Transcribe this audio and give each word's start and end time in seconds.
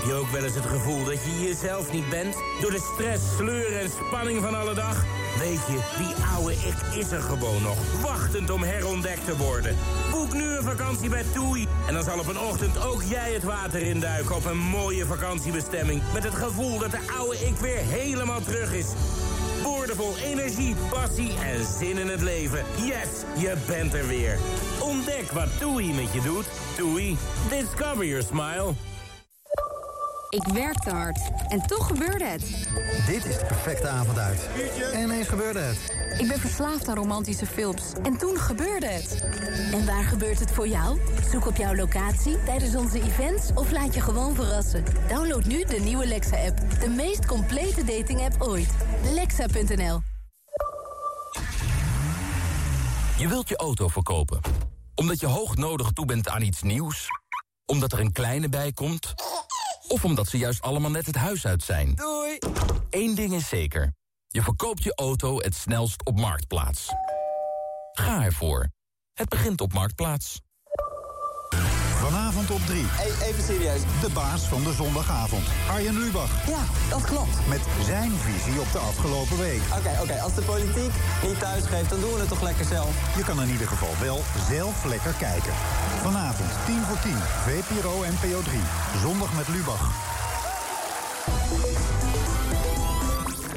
Heb 0.00 0.08
je 0.08 0.14
ook 0.14 0.30
wel 0.30 0.44
eens 0.44 0.54
het 0.54 0.66
gevoel 0.66 1.04
dat 1.04 1.24
je 1.24 1.40
jezelf 1.40 1.92
niet 1.92 2.08
bent? 2.08 2.36
Door 2.60 2.70
de 2.70 2.90
stress, 2.94 3.22
sleur 3.36 3.78
en 3.78 3.90
spanning 3.90 4.42
van 4.42 4.54
alle 4.54 4.74
dag? 4.74 5.04
Weet 5.38 5.66
je, 5.66 5.78
die 5.98 6.24
oude 6.34 6.52
ik 6.52 6.98
is 6.98 7.10
er 7.10 7.20
gewoon 7.20 7.62
nog. 7.62 7.76
Wachtend 8.02 8.50
om 8.50 8.62
herontdekt 8.62 9.24
te 9.24 9.36
worden. 9.36 9.76
Boek 10.10 10.32
nu 10.32 10.42
een 10.42 10.62
vakantie 10.62 11.08
bij 11.08 11.24
TUI. 11.32 11.68
En 11.86 11.94
dan 11.94 12.02
zal 12.02 12.18
op 12.18 12.26
een 12.26 12.38
ochtend 12.38 12.86
ook 12.86 13.02
jij 13.02 13.32
het 13.32 13.42
water 13.42 13.82
induiken 13.82 14.36
op 14.36 14.44
een 14.44 14.58
mooie 14.58 15.06
vakantiebestemming. 15.06 16.02
Met 16.12 16.24
het 16.24 16.34
gevoel 16.34 16.78
dat 16.78 16.90
de 16.90 17.12
oude 17.18 17.36
ik 17.46 17.56
weer 17.56 17.78
helemaal 17.78 18.40
terug 18.40 18.72
is. 18.72 18.86
Boordevol 19.62 20.16
energie, 20.18 20.74
passie 20.90 21.32
en 21.38 21.64
zin 21.78 21.98
in 21.98 22.08
het 22.08 22.20
leven. 22.20 22.64
Yes, 22.76 23.42
je 23.42 23.56
bent 23.66 23.94
er 23.94 24.06
weer. 24.06 24.38
Ontdek 24.78 25.30
wat 25.32 25.58
TUI 25.58 25.92
met 25.92 26.12
je 26.12 26.20
doet. 26.20 26.46
TUI, 26.76 27.16
discover 27.50 28.04
your 28.04 28.22
smile. 28.22 28.74
Ik 30.30 30.46
werkte 30.46 30.90
hard. 30.90 31.18
En 31.48 31.66
toch 31.66 31.86
gebeurde 31.86 32.24
het. 32.24 32.42
Dit 33.06 33.24
is 33.24 33.38
de 33.38 33.44
perfecte 33.44 33.88
avond 33.88 34.18
uit. 34.18 34.48
En 34.92 35.02
ineens 35.02 35.28
gebeurde 35.28 35.58
het. 35.58 35.78
Ik 36.18 36.28
ben 36.28 36.38
verslaafd 36.40 36.88
aan 36.88 36.96
romantische 36.96 37.46
films. 37.46 37.82
En 38.02 38.18
toen 38.18 38.36
gebeurde 38.36 38.86
het. 38.86 39.24
En 39.72 39.86
waar 39.86 40.04
gebeurt 40.04 40.38
het 40.38 40.50
voor 40.50 40.68
jou? 40.68 41.00
Zoek 41.30 41.46
op 41.46 41.56
jouw 41.56 41.74
locatie 41.74 42.42
tijdens 42.42 42.76
onze 42.76 43.02
events 43.02 43.50
of 43.54 43.72
laat 43.72 43.94
je 43.94 44.00
gewoon 44.00 44.34
verrassen. 44.34 44.84
Download 45.08 45.44
nu 45.44 45.64
de 45.64 45.80
nieuwe 45.80 46.06
Lexa-app. 46.06 46.58
De 46.80 46.88
meest 46.88 47.26
complete 47.26 47.84
dating-app 47.84 48.42
ooit. 48.42 48.70
Lexa.nl 49.12 50.00
Je 53.18 53.28
wilt 53.28 53.48
je 53.48 53.56
auto 53.56 53.88
verkopen. 53.88 54.40
Omdat 54.94 55.20
je 55.20 55.26
hoog 55.26 55.56
nodig 55.56 55.90
toe 55.92 56.06
bent 56.06 56.28
aan 56.28 56.42
iets 56.42 56.62
nieuws. 56.62 57.06
Omdat 57.66 57.92
er 57.92 58.00
een 58.00 58.12
kleine 58.12 58.48
bij 58.48 58.72
komt 58.72 59.14
of 59.90 60.04
omdat 60.04 60.28
ze 60.28 60.38
juist 60.38 60.62
allemaal 60.62 60.90
net 60.90 61.06
het 61.06 61.16
huis 61.16 61.46
uit 61.46 61.62
zijn. 61.62 61.94
Doei! 61.94 62.38
Eén 62.90 63.14
ding 63.14 63.32
is 63.32 63.48
zeker. 63.48 63.92
Je 64.28 64.42
verkoopt 64.42 64.82
je 64.82 64.94
auto 64.94 65.38
het 65.38 65.54
snelst 65.54 66.04
op 66.04 66.18
Marktplaats. 66.18 66.88
Ga 67.92 68.24
ervoor. 68.24 68.68
Het 69.12 69.28
begint 69.28 69.60
op 69.60 69.72
Marktplaats. 69.72 70.40
Op 72.40 72.66
3. 72.66 72.84
Hey, 72.86 73.28
even 73.28 73.44
serieus. 73.44 73.80
De 74.00 74.10
baas 74.12 74.42
van 74.42 74.62
de 74.62 74.72
zondagavond. 74.72 75.46
Arjen 75.70 75.98
Lubach. 75.98 76.30
Ja, 76.46 76.62
dat 76.88 77.04
klopt. 77.04 77.36
Met 77.48 77.60
zijn 77.84 78.12
visie 78.24 78.60
op 78.60 78.72
de 78.72 78.78
afgelopen 78.78 79.38
week. 79.38 79.60
Oké, 79.78 80.02
oké. 80.02 80.20
als 80.20 80.34
de 80.34 80.42
politiek 80.42 80.92
niet 81.26 81.38
thuisgeeft, 81.38 81.90
dan 81.90 82.00
doen 82.00 82.12
we 82.12 82.20
het 82.20 82.28
toch 82.28 82.42
lekker 82.42 82.64
zelf? 82.64 83.16
Je 83.16 83.24
kan 83.24 83.42
in 83.42 83.50
ieder 83.50 83.66
geval 83.66 83.94
wel 84.00 84.20
zelf 84.48 84.84
lekker 84.84 85.12
kijken. 85.12 85.52
Vanavond 86.02 86.50
10 86.66 86.82
voor 86.88 86.98
10. 87.00 87.16
VPRO 87.46 87.94
NPO 88.14 88.42
3. 88.42 88.60
Zondag 89.02 89.32
met 89.32 89.48
Lubach. 89.48 89.84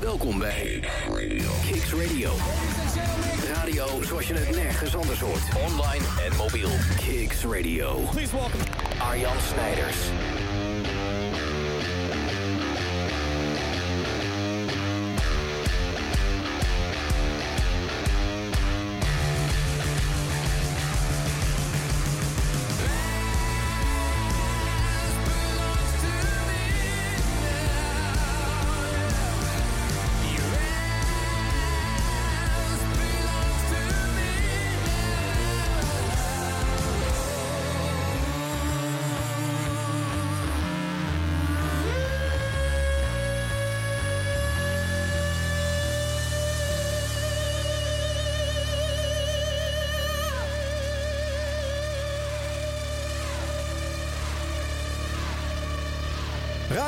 Welkom 0.00 0.38
bij 0.38 0.80
Kicks 1.66 1.92
Radio. 1.92 2.32
Radio 3.54 4.02
zoals 4.02 4.28
je 4.28 4.34
het 4.34 4.56
nergens 4.56 4.96
anders 4.96 5.20
hoort. 5.20 5.42
Online 5.66 6.04
en 6.28 6.36
mobiel. 6.36 6.70
Kicks 6.96 7.44
Radio. 7.44 7.94
Please 8.10 8.36
welcome 8.36 8.64
Arjan 8.98 9.40
Snijders. 9.52 9.96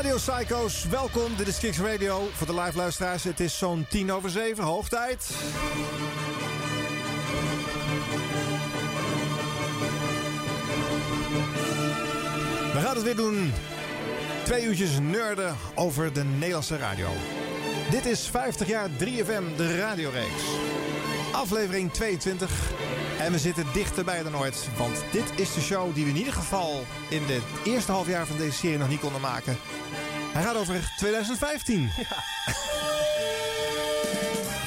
Radio 0.03 0.17
Psycho's, 0.17 0.87
welkom. 0.89 1.37
Dit 1.37 1.49
is 1.49 1.59
Kicks 1.59 1.79
Radio. 1.79 2.29
Voor 2.33 2.47
de 2.47 2.61
live 2.61 2.77
luisteraars, 2.77 3.25
het 3.25 3.41
is 3.41 3.59
zo'n 3.59 3.87
tien 3.89 4.13
over 4.13 4.31
zeven, 4.31 4.65
hoogtijd. 4.65 5.27
We 12.73 12.79
gaan 12.81 12.95
het 12.95 13.03
weer 13.03 13.17
doen. 13.17 13.53
Twee 14.45 14.65
uurtjes 14.65 14.99
nerden 15.01 15.57
over 15.75 16.13
de 16.13 16.25
Nederlandse 16.25 16.77
radio. 16.77 17.09
Dit 17.91 18.07
is 18.07 18.27
50 18.27 18.67
jaar 18.67 18.89
3FM, 18.89 19.57
de 19.57 19.77
radioreeks. 19.77 20.43
Aflevering 21.33 21.93
22. 21.93 22.51
En 23.23 23.33
we 23.33 23.39
zitten 23.39 23.67
dichterbij 23.73 24.23
dan 24.23 24.37
ooit. 24.37 24.69
Want 24.77 25.05
dit 25.13 25.25
is 25.37 25.55
de 25.55 25.61
show 25.61 25.95
die 25.95 26.05
we 26.05 26.11
in 26.11 26.17
ieder 26.17 26.33
geval 26.33 26.85
in 27.09 27.23
het 27.23 27.43
eerste 27.65 27.93
half 27.93 28.07
jaar 28.07 28.27
van 28.27 28.37
deze 28.37 28.57
serie 28.57 28.79
nog 28.79 28.89
niet 28.89 29.01
konden 29.01 29.21
maken. 29.21 29.59
Hij 30.33 30.43
gaat 30.43 30.57
over 30.57 30.93
2015. 30.97 31.91
Ja. 31.97 32.17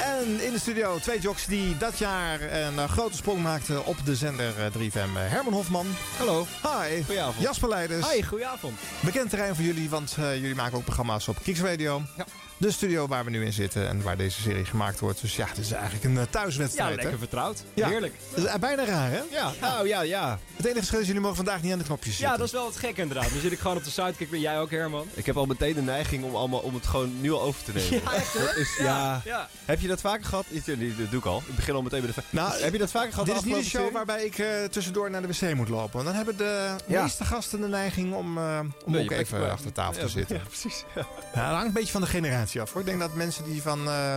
en 0.18 0.44
in 0.44 0.52
de 0.52 0.58
studio 0.58 0.98
twee 0.98 1.20
jocks 1.20 1.46
die 1.46 1.76
dat 1.76 1.98
jaar 1.98 2.40
een 2.40 2.74
uh, 2.74 2.84
grote 2.84 3.16
sprong 3.16 3.42
maakten 3.42 3.86
op 3.86 3.96
de 4.04 4.16
zender 4.16 4.54
uh, 4.58 4.88
3FM. 4.88 5.12
Herman 5.12 5.52
Hofman. 5.52 5.86
Hallo. 6.18 6.46
Hi. 6.62 7.02
Goedenavond. 7.04 7.42
Jasper 7.42 7.68
Leiders. 7.68 8.12
Hi, 8.12 8.22
goedenavond. 8.22 8.78
Bekend 9.00 9.30
terrein 9.30 9.54
voor 9.54 9.64
jullie, 9.64 9.90
want 9.90 10.16
uh, 10.18 10.34
jullie 10.34 10.54
maken 10.54 10.76
ook 10.76 10.84
programma's 10.84 11.28
op 11.28 11.36
Kicks 11.42 11.60
Radio. 11.60 12.02
Ja. 12.16 12.24
De 12.58 12.70
studio 12.70 13.06
waar 13.06 13.24
we 13.24 13.30
nu 13.30 13.44
in 13.44 13.52
zitten 13.52 13.88
en 13.88 14.02
waar 14.02 14.16
deze 14.16 14.40
serie 14.40 14.64
gemaakt 14.64 15.00
wordt. 15.00 15.20
Dus 15.20 15.36
ja, 15.36 15.46
het 15.46 15.58
is 15.58 15.72
eigenlijk 15.72 16.04
een 16.04 16.14
uh, 16.14 16.22
thuiswedstrijd. 16.30 16.88
Ja, 16.88 16.94
lekker 16.94 17.12
hè? 17.12 17.18
vertrouwd. 17.18 17.62
Ja. 17.74 17.88
Heerlijk. 17.88 18.14
Dat 18.34 18.44
is 18.44 18.58
bijna 18.58 18.84
raar, 18.84 19.10
hè? 19.10 19.20
Ja, 19.30 19.52
nou 19.60 19.88
ja, 19.88 20.00
ja. 20.00 20.38
Het 20.56 20.64
enige 20.64 20.78
verschil 20.78 21.00
is, 21.00 21.06
jullie 21.06 21.20
mogen 21.20 21.36
vandaag 21.36 21.62
niet 21.62 21.72
aan 21.72 21.78
de 21.78 21.84
knopjes 21.84 22.16
zitten. 22.16 22.32
Ja, 22.32 22.36
dat 22.36 22.46
is 22.46 22.52
wel 22.52 22.66
het 22.66 22.76
gek 22.76 22.96
inderdaad. 22.96 23.30
Dan 23.30 23.40
zit 23.40 23.52
ik 23.52 23.58
gewoon 23.58 23.76
op 23.76 23.84
de 23.84 23.90
sidekick. 23.90 24.30
Ben 24.30 24.40
jij 24.40 24.60
ook, 24.60 24.70
Herman? 24.70 25.08
Ik 25.14 25.26
heb 25.26 25.36
al 25.36 25.46
meteen 25.46 25.74
de 25.74 25.82
neiging 25.82 26.24
om, 26.24 26.34
allemaal, 26.36 26.60
om 26.60 26.74
het 26.74 26.86
gewoon 26.86 27.20
nu 27.20 27.32
al 27.32 27.40
over 27.40 27.62
te 27.64 27.72
nemen. 27.72 28.00
Ja, 28.04 28.12
echt, 28.12 28.32
hè? 28.32 28.44
Dat 28.44 28.56
is, 28.56 28.76
ja. 28.78 28.84
Ja, 28.84 29.20
ja. 29.24 29.48
Heb 29.64 29.80
je 29.80 29.88
dat 29.88 30.00
vaker 30.00 30.24
gehad? 30.24 30.44
Dat 30.64 30.76
doe 31.10 31.18
ik 31.18 31.24
al. 31.24 31.42
Ik 31.46 31.56
begin 31.56 31.74
al 31.74 31.82
meteen 31.82 32.02
met 32.04 32.14
de... 32.14 32.22
Nou, 32.30 32.62
heb 32.62 32.72
je 32.72 32.78
dat 32.78 32.90
vaker 32.90 33.10
gehad? 33.10 33.26
Dit 33.26 33.36
is 33.36 33.42
niet 33.44 33.54
een 33.56 33.62
show 33.62 33.70
serie? 33.80 33.92
waarbij 33.92 34.24
ik 34.24 34.38
eh, 34.38 34.64
tussendoor 34.64 35.10
naar 35.10 35.22
de 35.22 35.28
wc 35.28 35.54
moet 35.54 35.68
lopen. 35.68 35.92
Want 35.92 36.04
dan 36.06 36.14
hebben 36.14 36.36
de 36.36 36.74
Ja. 36.86 37.02
meeste 37.02 37.24
gasten 37.24 37.60
de 37.60 37.68
neiging 37.68 38.14
om, 38.14 38.38
eh, 38.38 38.58
om 38.84 38.92
Nee, 38.92 39.02
ook 39.02 39.10
even 39.10 39.50
achter 39.50 39.72
tafel 39.72 39.94
Ja, 40.00 40.06
te 40.06 40.08
zitten. 40.08 40.36
Ja, 40.36 40.42
precies. 40.42 40.84
Ja. 40.94 41.06
Ja, 41.34 41.42
dat 41.46 41.50
hangt 41.52 41.66
een 41.66 41.72
beetje 41.72 41.92
van 41.92 42.00
de 42.00 42.06
generatie 42.06 42.44
Ik 42.80 42.84
denk 42.84 43.00
dat 43.00 43.14
mensen 43.14 43.44
die 43.44 43.62
van, 43.62 43.88
eh, 43.88 44.16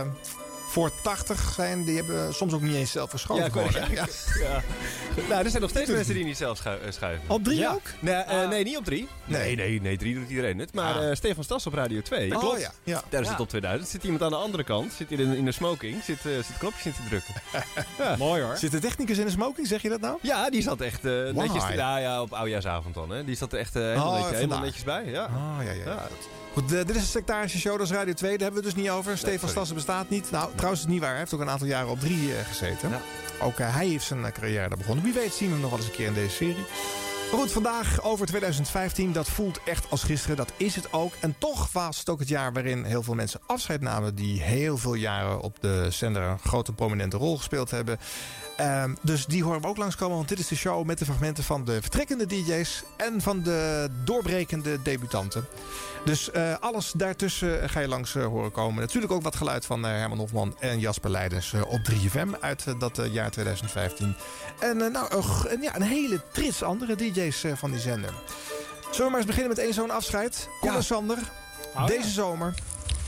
voor 0.70 0.90
80 1.02 1.52
zijn, 1.54 1.84
die 1.84 1.96
hebben 1.96 2.34
soms 2.34 2.52
ook 2.52 2.60
niet 2.60 2.74
eens 2.74 2.90
zelf 2.90 3.10
geschoven. 3.10 3.44
Ja, 3.44 3.50
gewoon, 3.50 3.68
hè? 3.72 3.92
ja. 3.94 4.06
Nou, 5.28 5.44
er 5.44 5.50
zijn 5.50 5.62
nog 5.62 5.70
steeds 5.70 5.90
mensen 5.90 6.14
die 6.14 6.24
niet 6.24 6.36
zelf 6.36 6.56
schu- 6.56 6.68
eh, 6.84 6.90
schuiven. 6.92 7.24
Op 7.30 7.44
drie 7.44 7.58
Ja. 7.58 7.72
ook? 7.72 7.82
Nee, 8.00 8.14
eh, 8.14 8.48
nee, 8.48 8.64
niet 8.64 8.76
op 8.76 8.84
drie. 8.84 9.08
Nee. 9.24 9.56
Nee, 9.56 9.68
nee, 9.68 9.80
nee, 9.80 9.96
drie 9.96 10.14
doet 10.14 10.28
iedereen 10.28 10.58
het. 10.58 10.74
Maar 10.74 10.94
Ah. 10.94 11.08
eh, 11.10 11.16
Stefan 11.16 11.44
Stas 11.44 11.66
op 11.66 11.74
Radio 11.74 12.00
2. 12.02 12.28
Dat 12.30 12.38
klopt. 12.40 12.60
ja. 12.60 12.70
ja. 12.84 13.02
Daar 13.08 13.20
is 13.22 13.28
het 13.28 13.40
op 13.40 13.48
2000. 13.48 13.88
Zit 13.90 14.04
iemand 14.04 14.22
aan 14.22 14.30
de 14.30 14.36
andere 14.36 14.64
kant, 14.64 14.92
zit 14.92 15.08
hier 15.08 15.20
in, 15.20 15.32
in 15.36 15.44
de 15.44 15.52
smoking, 15.52 16.02
zit, 16.04 16.18
zit 16.22 16.58
knopjes 16.58 16.84
in 16.86 16.92
te 16.92 17.02
drukken. 17.08 17.34
Mooi 18.26 18.42
hoor. 18.42 18.56
Zit 18.56 18.70
de 18.70 18.78
technicus 18.78 19.18
in 19.18 19.24
de 19.24 19.30
smoking, 19.30 19.66
zeg 19.66 19.82
je 19.82 19.88
dat 19.88 20.00
nou? 20.00 20.18
Ja, 20.22 20.50
die 20.50 20.62
zat 20.62 20.80
echt 20.80 21.02
netjes. 21.02 21.62
Why? 21.64 21.72
Ja, 21.74 21.96
ja, 21.98 22.22
op 22.22 22.32
oudjaarsavond 22.32 22.94
dan. 22.94 23.10
Hè. 23.10 23.24
Die 23.24 23.36
zat 23.36 23.52
er 23.52 23.58
echt 23.58 23.74
helemaal, 23.74 24.06
Oh, 24.06 24.12
netjes, 24.14 24.30
helemaal 24.34 24.48
vandaag. 24.48 24.64
netjes 24.64 24.84
bij. 24.84 25.04
Ja. 25.04 25.24
Oh, 25.24 25.64
ja, 25.64 25.70
ja. 25.70 25.84
ja. 25.84 25.90
Ja. 25.90 26.08
Goed, 26.52 26.68
dit 26.68 26.90
is 26.90 26.96
een 26.96 27.02
sectarische 27.02 27.58
show, 27.58 27.78
dat 27.78 27.86
is 27.86 27.92
Radio 27.92 28.12
2. 28.14 28.30
Daar 28.30 28.40
hebben 28.40 28.60
we 28.60 28.66
het 28.66 28.74
dus 28.76 28.84
niet 28.84 28.92
over. 28.92 29.18
Stefan 29.18 29.38
sorry. 29.38 29.52
Stassen 29.52 29.74
bestaat 29.74 30.08
niet. 30.08 30.30
Nou, 30.30 30.50
trouwens, 30.60 30.80
is 30.80 30.86
het 30.86 30.94
niet 30.94 31.00
waar. 31.00 31.10
Hij 31.10 31.18
heeft 31.18 31.34
ook 31.34 31.40
een 31.40 31.50
aantal 31.50 31.66
jaren 31.66 31.90
op 31.90 32.00
drie 32.00 32.34
eh, 32.34 32.46
gezeten. 32.46 32.90
Ja. 32.90 33.00
Ook 33.40 33.58
eh, 33.58 33.74
hij 33.74 33.86
heeft 33.86 34.04
zijn 34.04 34.24
eh, 34.24 34.32
carrière 34.32 34.68
daar 34.68 34.78
begonnen. 34.78 35.04
Wie 35.04 35.12
weet 35.12 35.32
zien 35.34 35.46
we 35.46 35.52
hem 35.52 35.62
nog 35.62 35.70
wel 35.70 35.78
eens 35.78 35.88
een 35.88 35.94
keer 35.94 36.06
in 36.06 36.14
deze 36.14 36.34
serie. 36.34 36.64
Maar 37.30 37.40
goed, 37.40 37.52
vandaag 37.52 38.02
over 38.02 38.26
2015. 38.26 39.12
Dat 39.12 39.28
voelt 39.28 39.60
echt 39.64 39.90
als 39.90 40.02
gisteren. 40.02 40.36
Dat 40.36 40.52
is 40.56 40.74
het 40.74 40.92
ook. 40.92 41.12
En 41.20 41.34
toch 41.38 41.72
was 41.72 41.98
het 41.98 42.08
ook 42.08 42.18
het 42.18 42.28
jaar 42.28 42.52
waarin 42.52 42.84
heel 42.84 43.02
veel 43.02 43.14
mensen 43.14 43.40
afscheid 43.46 43.80
namen... 43.80 44.14
die 44.14 44.42
heel 44.42 44.78
veel 44.78 44.94
jaren 44.94 45.40
op 45.40 45.56
de 45.60 45.86
zender 45.90 46.22
een 46.22 46.38
grote 46.38 46.72
prominente 46.72 47.16
rol 47.16 47.36
gespeeld 47.36 47.70
hebben. 47.70 47.98
Ehm, 48.60 48.94
dus 49.00 49.26
die 49.26 49.44
horen 49.44 49.60
we 49.60 49.66
ook 49.66 49.76
langskomen. 49.76 50.16
Want 50.16 50.28
dit 50.28 50.38
is 50.38 50.48
de 50.48 50.56
show 50.56 50.84
met 50.84 50.98
de 50.98 51.04
fragmenten 51.04 51.44
van 51.44 51.64
de 51.64 51.80
vertrekkende 51.80 52.26
DJ's... 52.26 52.82
en 52.96 53.20
van 53.20 53.42
de 53.42 53.88
doorbrekende 54.04 54.82
debutanten. 54.82 55.44
Dus 56.04 56.30
eh, 56.30 56.54
alles 56.60 56.92
daartussen 56.96 57.70
ga 57.70 57.80
je 57.80 57.88
langs 57.88 58.14
eh, 58.14 58.24
horen 58.24 58.52
komen. 58.52 58.80
Natuurlijk 58.80 59.12
ook 59.12 59.22
wat 59.22 59.36
geluid 59.36 59.66
van 59.66 59.86
eh, 59.86 59.90
Herman 59.90 60.18
Hofman 60.18 60.56
en 60.58 60.78
Jasper 60.78 61.10
Leidens 61.10 61.52
eh, 61.52 61.60
op 61.66 61.80
3FM 61.90 62.40
uit 62.40 62.66
eh, 62.66 62.74
dat 62.78 62.98
eh, 62.98 63.12
jaar 63.14 63.30
2015. 63.30 64.14
En 64.58 64.82
eh, 64.82 64.90
nou, 64.90 65.22
ja, 65.60 65.76
een 65.76 65.82
hele 65.82 66.20
trits 66.32 66.62
andere 66.62 66.96
DJ's 66.96 67.44
eh, 67.44 67.52
van 67.56 67.70
die 67.70 67.80
zender. 67.80 68.12
Zullen 68.80 69.04
we 69.04 69.10
maar 69.10 69.16
eens 69.16 69.26
beginnen 69.26 69.48
met 69.56 69.64
één 69.64 69.74
zo'n 69.74 69.90
afscheid? 69.90 70.48
Kom 70.60 70.74
en 70.74 70.84
Sander, 70.84 71.18
deze 71.86 72.08
zomer. 72.08 72.54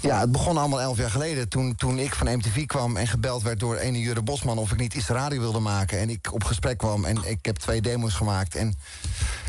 Ja, 0.02 0.20
het 0.20 0.32
begon 0.32 0.56
allemaal 0.56 0.80
elf 0.80 0.96
jaar 0.96 1.10
geleden. 1.10 1.48
Toen, 1.48 1.74
toen 1.74 1.98
ik 1.98 2.14
van 2.14 2.36
MTV 2.36 2.66
kwam 2.66 2.96
en 2.96 3.06
gebeld 3.06 3.42
werd 3.42 3.60
door 3.60 3.76
ene 3.76 4.00
Jure 4.00 4.22
Bosman... 4.22 4.58
of 4.58 4.72
ik 4.72 4.78
niet 4.78 4.94
iets 4.94 5.08
radio 5.08 5.40
wilde 5.40 5.58
maken. 5.58 5.98
En 5.98 6.10
ik 6.10 6.32
op 6.32 6.44
gesprek 6.44 6.78
kwam 6.78 7.04
en 7.04 7.18
ik 7.24 7.44
heb 7.44 7.56
twee 7.56 7.80
demo's 7.80 8.14
gemaakt. 8.14 8.54
En 8.54 8.74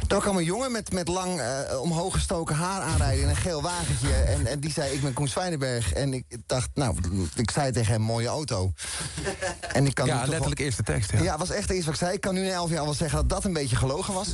daar 0.07 0.21
kwam 0.21 0.38
een 0.38 0.44
jongen 0.44 0.71
met, 0.71 0.91
met 0.91 1.07
lang 1.07 1.39
eh, 1.39 1.81
omhoog 1.81 2.13
gestoken 2.13 2.55
haar 2.55 2.81
aanrijden... 2.81 3.23
in 3.23 3.29
een 3.29 3.35
geel 3.35 3.61
wagentje. 3.61 4.13
En, 4.13 4.45
en 4.45 4.59
die 4.59 4.71
zei, 4.71 4.94
ik 4.94 5.01
ben 5.01 5.13
Koen 5.13 5.27
Zwijnenberg. 5.27 5.94
En 5.94 6.13
ik 6.13 6.25
dacht, 6.45 6.69
nou, 6.73 6.95
ik 7.35 7.51
zei 7.51 7.71
tegen 7.71 7.94
hem, 7.94 8.01
mooie 8.01 8.27
auto. 8.27 8.71
En 9.71 9.85
ik 9.85 9.95
kan 9.95 10.06
Ja, 10.06 10.19
wel- 10.19 10.27
letterlijk 10.29 10.59
eerste 10.59 10.83
tekst. 10.83 11.11
Ja. 11.21 11.38
was 11.38 11.49
echt 11.49 11.69
eerst 11.69 11.85
wat 11.85 11.94
ik 11.94 11.99
zei. 11.99 12.13
Ik 12.13 12.21
kan 12.21 12.33
nu 12.33 12.41
na 12.45 12.51
elf 12.51 12.69
jaar 12.69 12.83
wel 12.83 12.94
zeggen 12.94 13.17
dat 13.17 13.29
dat 13.29 13.45
een 13.45 13.53
beetje 13.53 13.75
gelogen 13.75 14.13
was. 14.13 14.27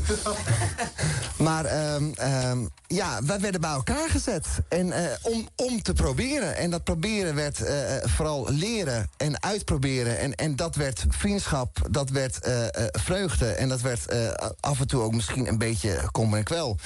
maar 1.38 1.66
ehm, 1.66 2.04
ehm, 2.16 2.66
ja, 2.88 3.24
wij 3.24 3.40
werden 3.40 3.62
bij 3.62 3.72
elkaar 3.72 4.10
gezet. 4.10 4.46
En, 4.70 4.92
eh, 4.92 5.04
om, 5.22 5.48
om 5.56 5.82
te 5.82 5.94
proberen. 5.94 6.08
En 6.18 6.70
dat 6.70 6.84
proberen 6.84 7.36
werd 7.36 7.62
eh, 7.62 7.76
vooral 8.04 8.48
leren 8.52 9.10
en 9.18 9.44
uitproberen. 9.44 10.20
En, 10.20 10.36
en 10.36 10.56
dat 10.56 10.76
werd 10.76 11.06
vriendschap, 11.10 11.88
dat 11.90 12.10
werd 12.10 12.40
eh, 12.40 12.66
eh, 12.66 12.72
vreugde. 12.92 13.48
En 13.48 13.70
dat 13.70 13.82
werd 13.82 14.06
eh, 14.06 14.34
af 14.60 14.80
en 14.80 14.88
toe 14.88 15.02
ook 15.02 15.14
misschien 15.14 15.48
een 15.48 15.58
beetje 15.58 16.10
kommer 16.12 16.38
en 16.38 16.44
kwel. 16.44 16.78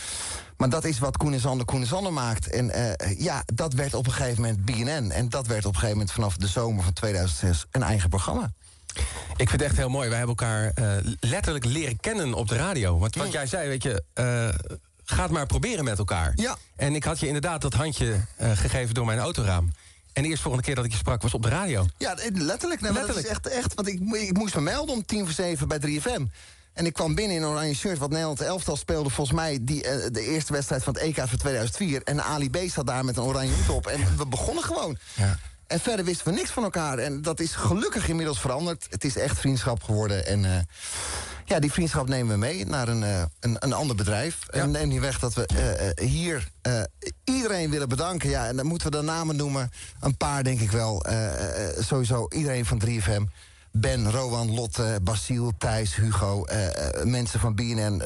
Maar 0.58 0.70
dat 0.70 0.84
is 0.84 1.00
wat 1.00 1.18
Koen 1.18 1.34
en 1.34 1.40
Sander 1.40 1.66
Koen 1.66 1.82
en 1.82 1.88
Sander 1.88 2.14
maakt. 2.14 2.48
En 2.48 2.70
eh, 2.70 3.20
ja, 3.20 3.44
dat 3.54 3.74
werd 3.74 3.94
op 3.94 4.06
een 4.06 4.14
gegeven 4.14 4.42
moment 4.42 4.66
BNN. 4.66 5.12
En 5.12 5.30
dat 5.30 5.48
werd 5.48 5.66
op 5.66 5.74
een 5.74 5.80
gegeven 5.80 5.98
moment 5.98 6.12
vanaf 6.12 6.38
de 6.38 6.48
zomer 6.48 6.84
van 6.84 6.94
2006 6.94 7.66
een 7.72 7.84
eigen 7.84 8.10
programma. 8.10 8.52
Ik 9.38 9.50
vind 9.50 9.52
het 9.52 9.62
echt 9.62 9.78
heel 9.78 9.90
mooi. 9.90 10.10
Wij 10.10 10.18
hebben 10.18 10.36
elkaar 10.36 10.72
eh, 10.74 11.14
letterlijk 11.20 11.66
leren 11.66 12.00
kennen 12.00 12.34
op 12.34 12.48
de 12.48 12.56
radio. 12.56 12.98
Want 12.98 13.16
wat 13.16 13.32
jij 13.32 13.48
zei, 13.48 13.68
weet 13.68 13.84
je, 13.84 14.04
eh, 14.14 14.50
ga 15.06 15.24
het 15.24 15.32
maar 15.32 15.46
proberen 15.46 15.84
met 15.84 15.98
elkaar. 15.98 16.34
Ja. 16.36 16.58
En 16.76 16.96
ik 16.96 17.04
had 17.04 17.20
je 17.20 17.28
inderdaad 17.28 17.62
dat 17.62 17.74
handje 17.74 18.16
eh, 18.38 18.52
gegeven 18.52 18.94
door 18.94 19.06
mijn 19.06 19.20
autoraam. 19.20 19.74
En 20.14 20.22
de 20.22 20.28
eerste 20.28 20.44
volgende 20.44 20.68
keer 20.68 20.76
dat 20.76 20.86
ik 20.86 20.92
je 20.92 20.98
sprak 20.98 21.22
was 21.22 21.34
op 21.34 21.42
de 21.44 21.50
radio. 21.50 21.86
Ja, 21.98 22.18
eh, 22.18 22.32
letterlijk. 22.34 22.82
Maar 22.82 22.92
Letterlijk. 22.92 23.28
Dat 23.28 23.46
is 23.46 23.52
echt, 23.52 23.64
echt, 23.64 23.74
want 23.74 23.88
ik, 23.88 24.00
ik 24.14 24.38
moest 24.38 24.56
me 24.56 24.62
melden 24.62 24.96
om 24.96 25.06
tien 25.06 25.26
voor 25.26 25.34
zeven 25.34 25.68
bij 25.68 25.80
3FM. 25.80 26.24
En 26.74 26.86
ik 26.86 26.94
kwam 26.94 27.16
binnen 27.16 27.36
in 27.36 27.42
een 27.42 27.50
oranje 27.50 27.76
shirt, 27.76 27.98
wat 27.98 28.10
Nederland 28.10 28.42
elftal 28.42 28.76
speelde... 28.76 29.10
volgens 29.10 29.38
mij 29.38 29.60
die, 29.62 29.84
eh, 29.84 30.12
de 30.12 30.22
eerste 30.22 30.54
wedstrijd 30.54 30.84
van 30.84 30.94
het 30.94 31.04
EK 31.04 31.16
van 31.16 31.38
2004. 31.38 32.04
En 32.04 32.24
Ali 32.24 32.50
B 32.50 32.58
zat 32.68 32.88
daar 32.88 33.06
met 33.06 33.18
een 33.18 33.24
oranje 33.24 33.54
hoed 33.54 33.70
op. 33.70 33.88
En 33.88 34.18
we 34.18 34.28
begonnen 34.28 34.64
gewoon. 34.64 34.98
Ja. 35.14 35.38
En 35.68 35.80
verder 35.80 36.06
wisten 36.06 36.28
we 36.28 36.34
niks 36.34 36.50
van 36.50 36.64
elkaar. 36.64 36.98
En 36.98 37.22
dat 37.22 37.40
is 37.40 37.56
gelukkig 37.56 38.08
inmiddels 38.08 38.40
veranderd. 38.40 38.88
Het 38.90 39.04
is 39.04 39.16
echt 39.16 39.40
vriendschap 39.40 39.84
geworden. 39.84 40.26
En 40.26 40.68
ja, 41.46 41.60
die 41.60 41.72
vriendschap 41.72 42.08
nemen 42.08 42.34
we 42.34 42.38
mee 42.38 42.66
naar 42.66 42.88
een, 42.88 43.04
eh, 43.04 43.24
een, 43.40 43.56
een 43.60 43.74
ander 43.74 43.96
bedrijf. 43.96 44.48
En 44.48 44.72
neem 44.72 44.88
niet 44.88 45.00
weg 45.00 45.20
dat 45.20 45.34
we 45.34 45.46
eh, 45.46 45.90
eh, 45.90 46.10
hier 46.10 46.52
iedereen 47.24 47.70
willen 47.70 47.90
bedanken. 47.90 48.30
Ja, 48.30 48.48
en 48.48 48.56
dan 48.56 48.66
moeten 48.66 48.92
we 48.92 48.98
de 48.98 49.04
namen 49.04 49.36
noemen. 49.36 49.72
Een 50.00 50.18
paar 50.18 50.44
denk 50.44 50.60
ik 50.60 50.72
wel. 50.72 51.06
Sowieso 51.80 52.28
iedereen 52.30 52.66
van 52.66 52.82
3FM. 52.86 53.24
Ben, 53.72 54.12
Rowan, 54.12 54.54
Lotte, 54.54 55.00
Basiel, 55.02 55.52
Thijs, 55.58 55.96
Hugo. 55.96 56.46
mensen 57.04 57.40
van 57.40 57.56
BNN, 57.56 58.02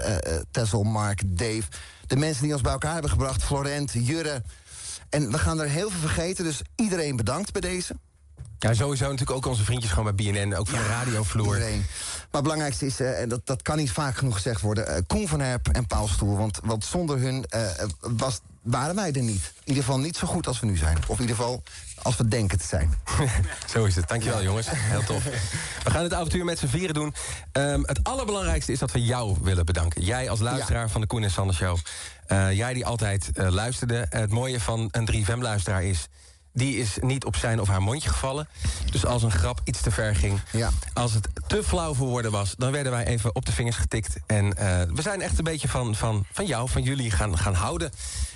Tessel, 0.51 0.83
Mark, 0.83 1.21
Dave. 1.25 1.63
De 2.07 2.15
mensen 2.15 2.43
die 2.43 2.53
ons 2.53 2.61
bij 2.61 2.71
elkaar 2.71 2.93
hebben 2.93 3.11
gebracht. 3.11 3.43
Florent, 3.43 3.91
Jurre. 3.91 4.41
En 5.09 5.31
we 5.31 5.37
gaan 5.37 5.59
er 5.59 5.69
heel 5.69 5.89
veel 5.89 5.99
vergeten. 5.99 6.43
Dus 6.43 6.61
iedereen 6.75 7.15
bedankt 7.15 7.51
bij 7.51 7.61
deze. 7.61 7.95
Ja, 8.59 8.73
sowieso 8.73 9.03
natuurlijk 9.03 9.37
ook 9.37 9.45
onze 9.45 9.63
vriendjes 9.63 9.91
gewoon 9.91 10.15
bij 10.15 10.31
BNN. 10.31 10.55
Ook 10.55 10.67
van 10.67 10.79
de 10.79 10.85
radiovloer. 10.87 11.53
Iedereen. 11.53 11.85
Maar 12.17 12.27
het 12.31 12.41
belangrijkste 12.41 12.85
is, 12.85 12.99
eh, 12.99 13.21
en 13.21 13.29
dat, 13.29 13.41
dat 13.43 13.61
kan 13.61 13.77
niet 13.77 13.91
vaak 13.91 14.17
genoeg 14.17 14.35
gezegd 14.35 14.61
worden... 14.61 14.87
eh, 14.87 15.01
Koen 15.07 15.27
van 15.27 15.39
Herp 15.39 15.67
en 15.67 15.87
Paul 15.87 16.07
Stoel. 16.07 16.37
Want, 16.37 16.59
want 16.63 16.85
zonder 16.85 17.19
hun 17.19 17.45
eh, 17.45 17.61
was, 17.99 18.39
waren 18.61 18.95
wij 18.95 19.11
er 19.11 19.21
niet. 19.21 19.53
In 19.59 19.67
ieder 19.67 19.83
geval 19.83 19.99
niet 19.99 20.17
zo 20.17 20.27
goed 20.27 20.47
als 20.47 20.59
we 20.59 20.65
nu 20.65 20.77
zijn. 20.77 20.97
Of 21.07 21.15
in 21.15 21.21
ieder 21.21 21.35
geval 21.35 21.63
als 22.01 22.17
we 22.17 22.27
denken 22.27 22.57
te 22.57 22.65
zijn. 22.65 22.93
Zo 23.73 23.85
is 23.85 23.95
het. 23.95 24.07
Dankjewel, 24.07 24.43
jongens. 24.43 24.67
Heel 24.69 25.03
tof. 25.03 25.23
We 25.83 25.91
gaan 25.91 26.03
het 26.03 26.13
avontuur 26.13 26.45
met 26.45 26.59
z'n 26.59 26.67
vieren 26.67 26.93
doen. 26.93 27.13
Ehm, 27.51 27.81
het 27.85 28.03
allerbelangrijkste 28.03 28.71
is 28.71 28.79
dat 28.79 28.91
we 28.91 29.03
jou 29.03 29.37
willen 29.41 29.65
bedanken. 29.65 30.01
Jij 30.03 30.29
als 30.29 30.39
luisteraar 30.39 30.89
van 30.89 31.01
de 31.01 31.07
Koen 31.07 31.23
en 31.23 31.31
Sander 31.31 31.55
Show. 31.55 31.77
Jij 32.51 32.73
die 32.73 32.85
altijd 32.85 33.29
luisterde. 33.33 34.05
Het 34.09 34.31
mooie 34.31 34.59
van 34.59 34.87
een 34.91 35.25
3FM-luisteraar 35.25 35.83
is... 35.83 36.07
die 36.57 36.77
is 36.77 36.97
niet 37.01 37.25
op 37.25 37.35
zijn 37.35 37.61
of 37.61 37.67
haar 37.67 37.81
mondje 37.81 38.09
gevallen. 38.09 38.47
Dus 38.91 39.05
als 39.05 39.23
een 39.23 39.31
grap 39.31 39.61
iets 39.63 39.81
te 39.81 39.91
ver 39.91 40.15
ging... 40.15 40.39
Ja. 40.51 40.69
als 40.93 41.13
het 41.13 41.27
te 41.47 41.63
flauw 41.63 41.93
voor 41.93 42.07
woorden 42.07 42.31
was... 42.31 42.55
dan 42.57 42.71
werden 42.71 42.91
wij 42.91 43.05
even 43.05 43.35
op 43.35 43.45
de 43.45 43.51
vingers 43.51 43.75
getikt. 43.75 44.15
En 44.25 44.57
eh, 44.57 44.81
we 44.93 45.01
zijn 45.01 45.21
echt 45.21 45.37
een 45.37 45.43
beetje 45.43 45.67
van, 45.67 45.95
van, 45.95 46.25
van 46.31 46.45
jou, 46.45 46.69
van 46.69 46.81
jullie 46.81 47.11
gaan, 47.11 47.37
gaan 47.37 47.53
houden. 47.53 47.91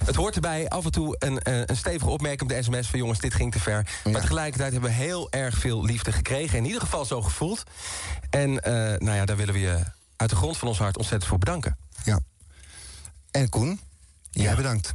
Het 0.05 0.15
hoort 0.15 0.35
erbij 0.35 0.69
af 0.69 0.85
en 0.85 0.91
toe 0.91 1.15
een, 1.19 1.39
eh, 1.39 1.61
een 1.65 1.77
stevige 1.77 2.09
opmerking 2.09 2.41
op 2.41 2.57
de 2.57 2.63
sms... 2.63 2.87
van 2.87 2.99
jongens, 2.99 3.19
dit 3.19 3.33
ging 3.33 3.51
te 3.51 3.59
ver. 3.59 3.87
Maar 4.03 4.21
tegelijkertijd 4.21 4.71
hebben 4.71 4.89
we 4.89 4.95
heel 4.95 5.31
erg 5.31 5.57
veel 5.57 5.85
liefde 5.85 6.11
gekregen. 6.11 6.57
In 6.57 6.65
ieder 6.65 6.81
geval 6.81 7.05
zo 7.05 7.21
gevoeld. 7.21 7.63
En 8.29 8.59
eh, 8.61 8.73
nou 8.73 9.15
ja, 9.15 9.25
daar 9.25 9.37
willen 9.37 9.53
we 9.53 9.59
je 9.59 9.79
uit 10.15 10.29
de 10.29 10.35
grond 10.35 10.57
van 10.57 10.67
ons 10.67 10.77
hart 10.77 10.97
ontzettend 10.97 11.29
voor 11.29 11.39
bedanken. 11.39 11.77
Ja. 12.03 12.19
En 13.31 13.49
Koen, 13.49 13.79
jij 14.31 14.43
Ja. 14.43 14.55
bedankt. 14.55 14.93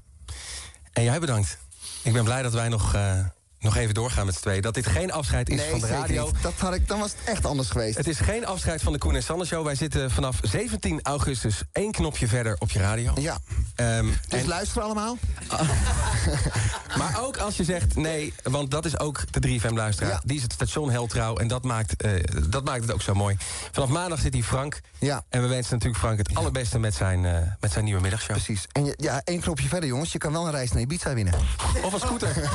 En 0.93 1.03
jij 1.03 1.21
bedankt. 1.21 1.59
Ik 2.07 2.13
ben 2.13 2.25
blij 2.25 2.43
dat 2.43 2.53
wij 2.53 2.69
nog, 2.69 2.95
eh, 2.95 3.19
nog 3.67 3.77
even 3.77 3.95
doorgaan 3.95 4.27
met 4.27 4.35
z'n 4.35 4.41
tweeën. 4.41 4.63
Dat 4.63 4.75
dit 4.75 4.87
geen 4.87 5.13
afscheid 5.13 5.49
is 5.49 5.57
nee, 5.57 5.71
van 5.71 5.81
de 5.81 5.87
radio. 5.87 6.25
niet. 6.25 6.43
Dat 6.43 6.53
had 6.59 6.75
ik, 6.75 6.89
dan 6.89 6.99
was 6.99 7.11
het 7.11 7.21
echt 7.35 7.47
anders 7.47 7.71
geweest. 7.71 7.97
Het 7.97 8.09
is 8.09 8.19
geen 8.19 8.47
afscheid 8.47 8.83
van 8.83 8.93
de 8.93 8.99
Koen 8.99 9.15
en 9.15 9.23
Sander 9.23 9.47
Show. 9.47 9.65
Wij 9.65 9.75
zitten 9.75 10.11
vanaf 10.11 10.39
17 10.43 11.01
augustus 11.03 11.63
één 11.73 11.93
knopje 11.93 12.29
verder 12.29 12.57
op 12.59 12.71
je 12.71 12.79
radio. 12.79 13.13
Ja. 13.21 13.39
Ehm, 13.75 14.07
Dus 14.29 14.41
en- 14.41 14.49
luister 14.49 14.83
allemaal. 14.83 15.19
maar 16.99 17.21
ook 17.21 17.37
als 17.37 17.57
je 17.57 17.65
zegt 17.65 17.97
nee, 17.97 18.35
want 18.43 18.71
dat 18.71 18.85
is 18.85 18.99
ook 18.99 19.33
de 19.33 19.41
3FM-luisteraar. 19.61 20.11
Ja. 20.11 20.21
Die 20.25 20.37
is 20.37 20.43
het 20.43 20.53
station 20.53 20.91
heel 20.91 21.07
trouw 21.07 21.37
en 21.37 21.49
dat 21.49 21.65
maakt, 21.65 22.03
eh, 22.03 22.11
dat 22.49 22.65
maakt 22.65 22.81
het 22.83 22.93
ook 22.93 23.03
zo 23.03 23.15
mooi. 23.15 23.37
Vanaf 23.73 23.89
maandag 23.89 24.21
zit 24.21 24.35
hier 24.35 24.45
Frank. 24.45 24.81
Ja. 24.99 25.25
En 25.29 25.43
we 25.43 25.49
wensen 25.49 25.73
natuurlijk 25.73 26.01
Frank 26.03 26.19
het 26.19 26.35
allerbeste 26.35 26.79
met 26.79 26.95
zijn, 26.95 27.25
eh, 27.25 27.39
met 27.61 27.73
zijn 27.73 27.85
nieuwe 27.85 28.01
middagshow. 28.01 28.37
Precies. 28.37 28.67
En 28.73 28.95
ja, 28.97 29.21
één 29.25 29.41
knopje 29.41 29.69
verder, 29.69 29.89
jongens. 29.89 30.13
Je 30.13 30.19
kan 30.19 30.33
wel 30.33 30.45
een 30.47 30.51
reis 30.53 30.73
naar 30.73 30.83
Ibiza 30.83 31.15
winnen. 31.15 31.35
Of 31.83 31.93
een 31.93 32.01
scooter. 32.01 32.29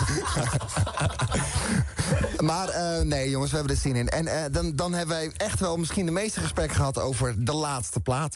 Maar 2.42 2.70
eh, 2.70 3.02
nee, 3.02 3.30
jongens, 3.30 3.52
we 3.52 3.58
hebben 3.58 3.76
er 3.76 3.82
zin 3.82 3.96
in. 3.96 4.10
En 4.10 4.28
eh, 4.28 4.44
dan, 4.52 4.76
dan 4.76 4.94
hebben 4.94 5.16
wij 5.16 5.32
echt 5.38 5.60
wel 5.60 5.78
misschien 5.78 6.06
de 6.06 6.12
meeste 6.12 6.40
gesprekken 6.40 6.76
gehad 6.76 7.00
over 7.00 7.46
de 7.46 7.54
laatste 7.54 8.00
plaat. 8.00 8.36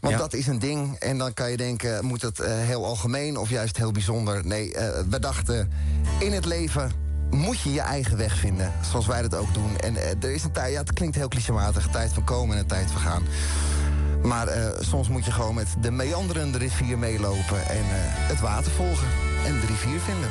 Want 0.00 0.14
Ja. 0.14 0.20
dat 0.20 0.32
is 0.32 0.46
een 0.46 0.58
ding. 0.58 0.96
En 0.98 1.18
dan 1.18 1.34
kan 1.34 1.50
je 1.50 1.56
denken, 1.56 2.04
moet 2.04 2.22
het 2.22 2.40
eh, 2.40 2.52
heel 2.52 2.84
algemeen 2.84 3.36
of 3.36 3.50
juist 3.50 3.76
heel 3.76 3.92
bijzonder? 3.92 4.46
Nee, 4.46 4.72
we 5.08 5.18
dachten, 5.18 5.70
in 6.18 6.32
het 6.32 6.44
leven 6.44 6.92
moet 7.30 7.60
je 7.60 7.72
je 7.72 7.80
eigen 7.80 8.16
weg 8.16 8.36
vinden. 8.36 8.72
Zoals 8.90 9.06
wij 9.06 9.22
dat 9.22 9.34
ook 9.34 9.54
doen. 9.54 9.78
En 9.78 9.96
er 9.96 10.30
is 10.30 10.44
een 10.44 10.52
tijd, 10.52 10.72
ja, 10.72 10.80
het 10.80 10.92
klinkt 10.92 11.16
heel 11.16 11.28
clichématig. 11.28 11.84
Een 11.84 11.90
tijd 11.90 12.12
van 12.12 12.24
komen 12.24 12.56
en 12.56 12.62
een 12.62 12.68
tijd 12.68 12.90
van 12.90 13.00
gaan. 13.00 13.22
Maar 14.22 14.48
soms 14.80 15.08
moet 15.08 15.24
je 15.24 15.32
gewoon 15.32 15.54
met 15.54 15.68
de 15.80 15.90
meanderende 15.90 16.58
rivier 16.58 16.98
meelopen... 16.98 17.68
en 17.68 17.84
het 18.28 18.40
water 18.40 18.72
volgen 18.72 19.08
en 19.46 19.60
de 19.60 19.66
rivier 19.66 20.00
vinden. 20.00 20.30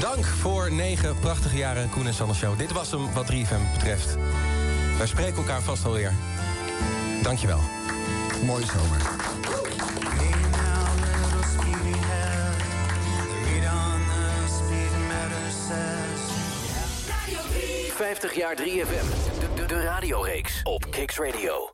Dank 0.00 0.24
voor 0.24 0.72
negen 0.72 1.18
prachtige 1.18 1.56
jaren 1.56 1.90
Koen 1.90 2.06
en 2.06 2.14
Sander 2.14 2.36
Show. 2.36 2.58
Dit 2.58 2.72
was 2.72 2.90
hem 2.90 3.12
wat 3.12 3.32
3FM 3.32 3.72
betreft. 3.72 4.16
Wij 4.98 5.06
spreken 5.06 5.36
elkaar 5.36 5.62
vast 5.62 5.84
alweer. 5.84 6.12
Dankjewel. 7.22 7.60
Mooie 8.44 8.66
zomer. 8.66 9.00
50 17.94 18.34
jaar 18.34 18.56
3FM. 18.56 19.40
De, 19.40 19.48
de, 19.54 19.66
de 19.66 19.80
radioreeks 19.80 20.62
op 20.62 20.90
Kicks 20.90 21.18
Radio. 21.18 21.70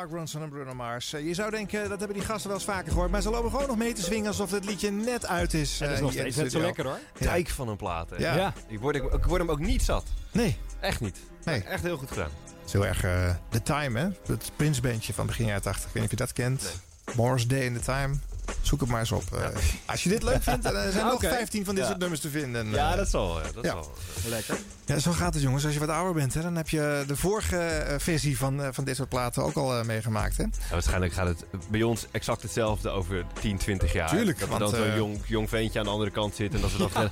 Mark 0.00 0.12
Ronson 0.12 0.42
en 0.42 0.48
Bruno 0.48 0.74
Mars. 0.74 1.12
Eh, 1.12 1.26
Je 1.26 1.34
zou 1.34 1.50
denken, 1.50 1.88
dat 1.88 1.98
hebben 1.98 2.16
die 2.16 2.26
gasten 2.26 2.48
wel 2.48 2.56
eens 2.58 2.66
vaker 2.66 2.92
gehoord. 2.92 3.10
Maar 3.10 3.22
ze 3.22 3.30
lopen 3.30 3.50
gewoon 3.50 3.66
nog 3.66 3.76
mee 3.76 3.92
te 3.92 4.02
swingen 4.02 4.26
alsof 4.26 4.50
het 4.50 4.64
liedje 4.64 4.90
net 4.90 5.26
uit 5.26 5.54
is. 5.54 5.78
Ja, 5.78 5.84
dat 5.84 5.92
is 5.92 5.98
eh, 5.98 6.02
nog 6.04 6.12
steeds 6.12 6.36
net 6.36 6.52
zo 6.52 6.60
lekker 6.60 6.84
hoor. 6.84 6.98
Dijk 7.18 7.48
van 7.48 7.68
een 7.68 7.76
plaat, 7.76 8.10
hè? 8.10 8.16
Ja. 8.16 8.34
Ja. 8.36 8.52
Ik, 8.66 8.80
word, 8.80 8.96
ik, 8.96 9.02
ik 9.12 9.24
word 9.24 9.40
hem 9.40 9.50
ook 9.50 9.58
niet 9.58 9.82
zat. 9.82 10.04
Nee, 10.32 10.56
Echt 10.80 11.00
niet. 11.00 11.16
Nee. 11.44 11.62
Echt 11.62 11.82
heel 11.82 11.96
goed 11.96 12.08
gedaan. 12.08 12.30
het 12.44 12.66
is 12.66 12.72
heel 12.72 12.86
erg 12.86 13.04
eh 13.04 13.34
The 13.48 13.62
Time, 13.62 13.98
hè? 13.98 14.08
Het 14.32 14.50
Prince-bandje 14.56 15.12
van 15.12 15.26
begin 15.26 15.46
jaren 15.46 15.62
80. 15.62 15.86
Ik 15.86 15.92
weet 15.92 16.02
niet 16.02 16.12
of 16.12 16.18
je 16.18 16.24
dat 16.24 16.32
kent. 16.32 16.80
Morris 17.16 17.46
Day 17.46 17.60
in 17.60 17.74
the 17.74 17.80
Time. 17.80 18.14
Zoek 18.62 18.80
het 18.80 18.88
maar 18.88 19.00
eens 19.00 19.12
op. 19.12 19.22
Eh, 19.32 19.46
Als 19.86 20.02
je 20.02 20.08
dit 20.08 20.22
leuk 20.22 20.42
vindt, 20.42 20.64
zijn 20.64 20.76
er 21.06 21.12
Oké. 21.12 21.26
nog 21.26 21.34
15 21.34 21.64
van 21.64 21.74
dit 21.74 21.82
Ja. 21.84 21.88
soort 21.90 22.00
nummers 22.00 22.20
te 22.20 22.30
vinden. 22.30 22.70
Ja, 22.70 22.90
Eh, 22.90 22.96
dat 22.96 23.08
zal. 23.08 23.38
Ja, 23.40 23.46
dat 23.54 23.64
ja. 23.64 23.70
zal. 23.70 23.92
Lekker. 24.28 24.56
Ja, 24.84 24.98
zo 24.98 25.12
gaat 25.12 25.34
het 25.34 25.42
jongens. 25.42 25.64
Als 25.64 25.74
je 25.74 25.80
wat 25.80 25.88
ouder 25.88 26.14
bent, 26.14 26.34
hè, 26.34 26.42
dan 26.42 26.56
heb 26.56 26.68
je 26.68 27.04
de 27.06 27.16
vorige 27.16 27.56
eh, 27.58 27.98
versie 27.98 28.38
van, 28.38 28.62
eh, 28.62 28.68
van 28.72 28.84
dit 28.84 28.96
soort 28.96 29.08
platen 29.08 29.42
ook 29.42 29.54
al 29.56 29.78
eh, 29.78 29.84
meegemaakt. 29.84 30.36
Hè? 30.36 30.42
Ja, 30.42 30.50
waarschijnlijk 30.70 31.12
gaat 31.12 31.26
het 31.26 31.44
bij 31.70 31.82
ons 31.82 32.06
exact 32.10 32.42
hetzelfde 32.42 32.88
over 32.90 33.24
10, 33.40 33.56
20 33.58 33.92
jaar. 33.92 34.08
Tuurlijk, 34.08 34.38
Dat 34.38 34.48
er 34.48 34.58
want, 34.58 34.70
dan 34.72 34.80
zo'n 34.80 34.90
eh, 34.90 34.96
jong, 34.96 35.20
jong 35.26 35.48
ventje 35.48 35.78
aan 35.78 35.84
de 35.84 35.90
andere 35.90 36.10
kant 36.10 36.34
zit. 36.34 36.54
En 36.54 36.60
dat 36.60 36.72
we 36.72 36.78
dan 36.94 37.10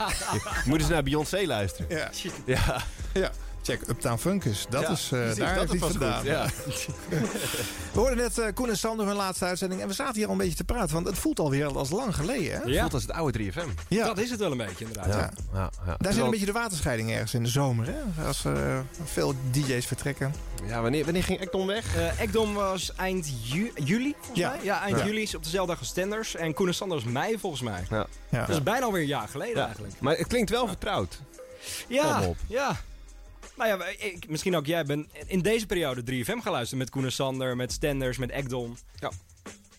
moeten 0.64 0.86
ze 0.86 0.92
naar 0.92 1.02
Beyoncé 1.02 1.42
luisteren? 1.46 1.96
Ja. 1.96 2.10
Ja, 2.46 2.82
ja. 3.12 3.30
Check 3.68 3.88
Uptown 3.88 4.16
Funkus. 4.18 4.66
Dat 4.70 4.82
Ja, 4.82 4.88
is, 4.88 5.02
eh, 5.12 5.18
precies, 5.20 5.36
daar 5.38 5.54
dat 5.54 5.64
is 5.64 5.72
iets 5.72 5.86
vandaan. 5.86 6.18
goed, 6.18 6.26
ja. 6.26 6.46
We 7.92 7.98
hoorden 8.00 8.16
net 8.16 8.38
eh, 8.38 8.46
Koen 8.54 8.68
en 8.68 8.78
Sander 8.78 9.06
hun 9.06 9.16
laatste 9.16 9.44
uitzending. 9.44 9.80
En 9.80 9.88
we 9.88 9.94
zaten 9.94 10.14
hier 10.14 10.26
al 10.26 10.32
een 10.32 10.38
beetje 10.38 10.54
te 10.56 10.64
praten. 10.64 10.94
Want 10.94 11.06
het 11.06 11.18
voelt 11.18 11.38
alweer 11.40 11.76
als 11.76 11.90
lang 11.90 12.14
geleden. 12.14 12.60
Hè? 12.60 12.64
Ja, 12.64 12.80
voelt 12.80 12.94
als 12.94 13.02
het 13.02 13.12
oude 13.12 13.38
3FM. 13.52 13.68
Ja. 13.88 14.06
dat 14.06 14.18
is 14.18 14.30
het 14.30 14.38
wel 14.40 14.50
een 14.50 14.56
beetje 14.56 14.84
inderdaad. 14.84 15.14
Ja. 15.14 15.30
Ja, 15.52 15.70
ja. 15.86 15.94
Daar 15.98 16.12
zit 16.12 16.22
een 16.24 16.30
beetje 16.30 16.46
de 16.46 16.52
waterscheiding 16.52 17.10
ergens 17.10 17.34
in 17.34 17.42
de 17.42 17.48
zomer. 17.48 17.86
Hè? 17.86 18.24
Als 18.26 18.44
eh, 18.44 18.78
veel 19.04 19.34
DJ's 19.50 19.86
vertrekken. 19.86 20.34
Ja, 20.66 20.82
wanneer, 20.82 21.04
wanneer 21.04 21.24
ging 21.24 21.40
Ekdom 21.40 21.66
weg? 21.66 21.96
Eh, 21.96 22.20
Ekdom 22.20 22.54
was 22.54 22.92
eind 22.96 23.28
ju- 23.42 23.72
juli, 23.84 24.14
volgens 24.16 24.38
Ja. 24.38 24.50
mij. 24.50 24.58
Ja, 24.64 24.80
eind 24.82 24.98
Ja. 24.98 25.04
juli 25.06 25.22
is 25.22 25.34
op 25.34 25.42
dezelfde 25.44 25.70
dag 25.70 25.78
als 25.80 25.88
Stenders. 25.88 26.34
En 26.36 26.54
Koen 26.54 26.66
en 26.68 26.74
Sander 26.74 26.96
was 27.02 27.06
mei, 27.12 27.38
volgens 27.38 27.62
mij. 27.62 27.82
Ja. 27.90 28.06
Ja. 28.28 28.40
Dat 28.46 28.56
is 28.56 28.62
bijna 28.62 28.84
alweer 28.84 29.00
een 29.02 29.06
jaar 29.08 29.28
geleden 29.28 29.56
Ja. 29.56 29.64
eigenlijk. 29.64 29.94
Maar 30.00 30.16
het 30.16 30.26
klinkt 30.26 30.50
wel 30.50 30.66
vertrouwd. 30.68 31.20
Ja, 31.88 32.18
Kom 32.18 32.26
op. 32.26 32.36
ja. 32.46 32.76
Nou 33.58 33.68
ja, 33.78 33.86
ik, 33.98 34.28
misschien 34.28 34.56
ook 34.56 34.66
jij 34.66 34.84
bent 34.84 35.06
in 35.26 35.40
deze 35.42 35.66
periode 35.66 36.02
3FM 36.24 36.42
geluisterd 36.42 36.78
met 36.80 36.90
Koen 36.90 37.04
en 37.04 37.12
Sander, 37.12 37.56
met 37.56 37.72
Stenders, 37.72 38.18
met 38.18 38.30
Ekdom. 38.30 38.76
Ja. 38.98 39.10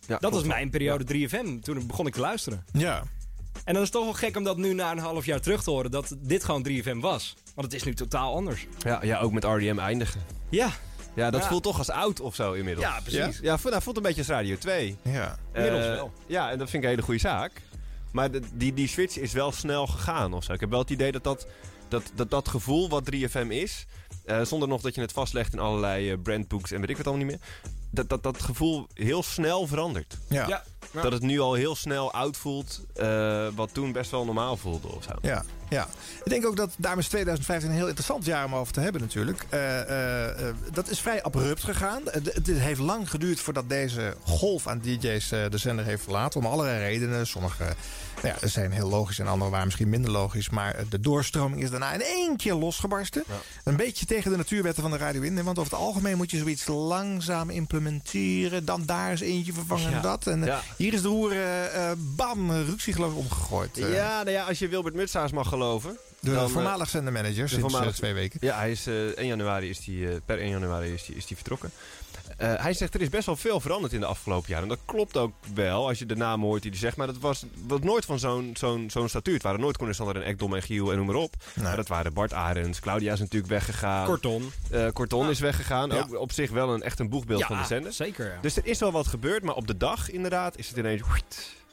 ja 0.07 0.17
Dat 0.17 0.33
was 0.33 0.43
mijn 0.43 0.69
periode 0.69 1.27
3FM. 1.27 1.59
Toen 1.61 1.87
begon 1.87 2.07
ik 2.07 2.13
te 2.13 2.19
luisteren. 2.19 2.65
ja. 2.71 3.03
En 3.63 3.73
dan 3.75 3.83
is 3.83 3.89
het 3.89 3.97
toch 3.97 4.03
wel 4.03 4.13
gek 4.29 4.37
om 4.37 4.43
dat 4.43 4.57
nu 4.57 4.73
na 4.73 4.91
een 4.91 4.97
half 4.97 5.25
jaar 5.25 5.41
terug 5.41 5.63
te 5.63 5.69
horen 5.69 5.91
dat 5.91 6.15
dit 6.19 6.43
gewoon 6.43 6.67
3FM 6.67 6.97
was. 6.99 7.35
Want 7.55 7.67
het 7.71 7.73
is 7.75 7.83
nu 7.83 7.93
totaal 7.93 8.35
anders. 8.35 8.67
Ja, 8.77 9.03
ja, 9.03 9.19
ook 9.19 9.31
met 9.31 9.43
RDM 9.43 9.77
eindigen. 9.79 10.21
Ja, 10.49 10.69
Ja, 11.15 11.29
dat 11.29 11.41
Ja. 11.41 11.47
voelt 11.47 11.63
toch 11.63 11.77
als 11.77 11.89
oud 11.89 12.19
of 12.19 12.35
zo 12.35 12.53
inmiddels. 12.53 12.85
ja 12.87 12.99
precies. 13.01 13.39
Ja, 13.41 13.57
voelt, 13.57 13.71
nou, 13.73 13.83
voelt 13.83 13.97
een 13.97 14.03
beetje 14.03 14.19
als 14.19 14.27
Radio 14.29 14.57
2. 14.57 14.97
ja. 15.03 15.37
Inmiddels 15.53 15.85
Eh, 15.85 15.91
wel. 15.93 16.11
Ja, 16.27 16.51
en 16.51 16.57
dat 16.57 16.69
vind 16.69 16.73
ik 16.83 16.89
een 16.89 16.95
hele 16.95 17.01
goede 17.05 17.19
zaak. 17.19 17.61
Maar 18.11 18.31
de- 18.31 18.41
die, 18.53 18.73
die 18.73 18.87
switch 18.87 19.17
is 19.17 19.31
wel 19.33 19.51
snel 19.51 19.87
gegaan 19.87 20.33
of 20.33 20.43
zo. 20.43 20.53
Ik 20.53 20.59
heb 20.59 20.69
wel 20.69 20.79
het 20.79 20.89
idee 20.89 21.11
dat 21.11 21.23
dat, 21.23 21.47
dat, 21.89 22.11
dat, 22.15 22.29
dat 22.29 22.47
gevoel 22.47 22.89
wat 22.89 23.09
3FM 23.15 23.47
is... 23.47 23.85
eh, 24.25 24.41
zonder 24.41 24.67
nog 24.67 24.81
dat 24.81 24.95
je 24.95 25.01
het 25.01 25.11
vastlegt 25.11 25.53
in 25.53 25.59
allerlei 25.59 26.11
eh, 26.11 26.17
brandbooks 26.23 26.71
en 26.71 26.79
weet 26.79 26.89
ik 26.89 26.97
wat 26.97 27.07
allemaal 27.07 27.25
niet 27.25 27.35
meer... 27.35 27.47
Dat, 27.91 28.09
dat 28.09 28.23
dat 28.23 28.41
gevoel 28.41 28.87
heel 28.93 29.23
snel 29.23 29.67
verandert. 29.67 30.17
Ja. 30.29 30.47
Ja. 30.47 30.63
Ja. 30.93 31.01
Dat 31.01 31.11
het 31.11 31.21
nu 31.21 31.39
al 31.39 31.53
heel 31.53 31.75
snel 31.75 32.13
oud 32.13 32.37
voelt, 32.37 32.81
eh, 32.95 33.47
wat 33.55 33.73
toen 33.73 33.91
best 33.91 34.11
wel 34.11 34.25
normaal 34.25 34.57
voelde 34.57 34.87
of 34.87 35.03
zo. 35.03 35.11
Ja, 35.21 35.43
ja. 35.69 35.87
Ik 36.23 36.29
denk 36.31 36.45
ook 36.45 36.55
dat 36.55 36.73
daarom 36.77 36.99
is 36.99 37.07
2015 37.07 37.69
een 37.69 37.75
heel 37.75 37.85
interessant 37.87 38.25
jaar 38.25 38.45
om 38.45 38.55
over 38.55 38.73
te 38.73 38.79
hebben 38.79 39.01
natuurlijk. 39.01 39.45
Eh, 39.49 39.81
eh, 39.81 40.47
eh, 40.47 40.55
dat 40.71 40.89
is 40.89 40.99
vrij 40.99 41.23
abrupt 41.23 41.63
gegaan. 41.63 42.01
Het 42.05 42.47
heeft 42.47 42.79
lang 42.79 43.09
geduurd 43.09 43.39
voordat 43.39 43.69
deze 43.69 44.15
golf 44.25 44.67
aan 44.67 44.79
DJ's 44.79 45.29
de 45.29 45.57
zender 45.57 45.85
heeft 45.85 46.03
verlaten. 46.03 46.39
Om 46.39 46.45
allerlei 46.45 46.79
redenen. 46.79 47.27
Sommige 47.27 47.75
ja, 48.23 48.35
zijn 48.47 48.71
heel 48.71 48.89
logisch 48.89 49.19
en 49.19 49.27
andere 49.27 49.49
waren 49.51 49.65
misschien 49.65 49.89
minder 49.89 50.11
logisch. 50.11 50.49
Maar 50.49 50.75
eh, 50.75 50.85
de 50.89 50.99
doorstroming 50.99 51.61
is 51.63 51.69
daarna 51.69 51.93
in 51.93 52.01
één 52.01 52.37
keer 52.37 52.53
losgebarsten. 52.53 53.23
Een 53.63 53.75
beetje 53.75 54.05
tegen 54.05 54.31
de 54.31 54.37
natuurwetten 54.37 54.81
van 54.83 54.91
de 54.91 54.97
radio 54.97 55.21
in. 55.21 55.43
Want 55.43 55.59
over 55.59 55.71
het 55.71 55.81
algemeen 55.81 56.17
moet 56.17 56.31
je 56.31 56.37
zoiets 56.37 56.67
langzaam 56.67 57.49
implementeren. 57.49 58.65
Dan 58.65 58.83
daar 58.85 59.11
is 59.11 59.21
eentje 59.21 59.53
vervangen 59.53 59.91
Ja. 59.91 60.01
dat. 60.01 60.27
En 60.27 60.41
eh, 60.41 60.47
Ja. 60.47 60.61
hier 60.77 60.93
is 60.93 61.01
de 61.01 61.07
roer, 61.07 61.31
eh, 61.41 61.91
bam, 61.97 62.51
Ruxie 62.51 62.93
geloof 62.93 63.11
ik 63.11 63.17
omgegooid. 63.17 63.69
Ja, 63.77 64.17
nou 64.23 64.29
ja, 64.31 64.43
als 64.43 64.59
je 64.59 64.67
Wilbert 64.67 64.95
Mutsaars 64.95 65.31
mag 65.31 65.47
geloven. 65.47 65.97
De 66.21 66.33
dan, 66.33 66.49
voormalig 66.49 66.89
zendermanager 66.89 67.49
sinds 67.49 67.55
voormalig- 67.71 67.95
twee 67.95 68.13
weken. 68.13 68.39
Ja, 68.43 68.57
hij 68.57 68.71
is, 68.71 68.87
eh 68.87 68.95
1 68.95 69.27
januari 69.27 69.69
is 69.69 69.79
die, 69.79 70.07
per 70.25 70.39
1 70.39 70.49
januari 70.49 70.93
is 70.93 71.05
die, 71.05 71.15
is 71.15 71.25
die 71.25 71.35
vertrokken. 71.35 71.71
Eh, 72.39 72.53
hij 72.55 72.73
zegt 72.73 72.93
er 72.93 73.01
is 73.01 73.09
best 73.09 73.25
wel 73.25 73.35
veel 73.35 73.59
veranderd 73.59 73.93
in 73.93 73.99
de 73.99 74.05
afgelopen 74.05 74.49
jaren. 74.49 74.63
En 74.63 74.69
dat 74.69 74.79
klopt 74.85 75.17
ook 75.17 75.33
wel 75.53 75.87
als 75.87 75.99
je 75.99 76.05
de 76.05 76.15
namen 76.15 76.47
hoort 76.47 76.61
die 76.61 76.71
hij 76.71 76.79
zegt. 76.79 76.97
Maar 76.97 77.07
dat 77.07 77.17
was, 77.17 77.43
was 77.67 77.79
nooit 77.79 78.05
van 78.05 78.19
zo'n 78.19 78.55
zo'n 78.57 78.89
zo'n 78.89 79.09
statuur. 79.09 79.33
Het 79.33 79.43
waren 79.43 79.59
nooit 79.59 79.77
Koen 79.77 79.87
en 79.87 79.95
Sander 79.95 80.15
en 80.15 80.23
Ekdom 80.23 80.55
en 80.55 80.61
Giel 80.61 80.91
en 80.91 80.97
noem 80.97 81.05
maar 81.05 81.15
op. 81.15 81.35
Maar 81.61 81.75
dat 81.75 81.87
waren 81.87 82.13
Bart 82.13 82.33
Arends. 82.33 82.79
Claudia 82.79 83.13
is 83.13 83.19
natuurlijk 83.19 83.51
weggegaan. 83.51 84.05
Kortom. 84.05 84.51
Eh, 84.71 84.87
Korton 84.93 85.29
is 85.29 85.39
weggegaan. 85.39 85.89
Ja. 85.89 85.97
Ook 85.99 86.19
op 86.19 86.31
zich 86.31 86.51
wel 86.51 86.73
een, 86.73 86.81
echt 86.81 86.99
een 86.99 87.09
boegbeeld 87.09 87.43
van 87.45 87.57
de 87.57 87.65
zender. 87.65 87.93
zeker. 87.93 88.25
Ja. 88.27 88.41
Dus 88.41 88.55
er 88.57 88.65
is 88.65 88.79
wel 88.79 88.91
wat 88.91 89.07
gebeurd. 89.07 89.43
Maar 89.43 89.55
op 89.55 89.67
de 89.67 89.77
dag 89.77 90.09
inderdaad 90.09 90.57
is 90.57 90.67
het 90.67 90.77
ineens... 90.77 91.01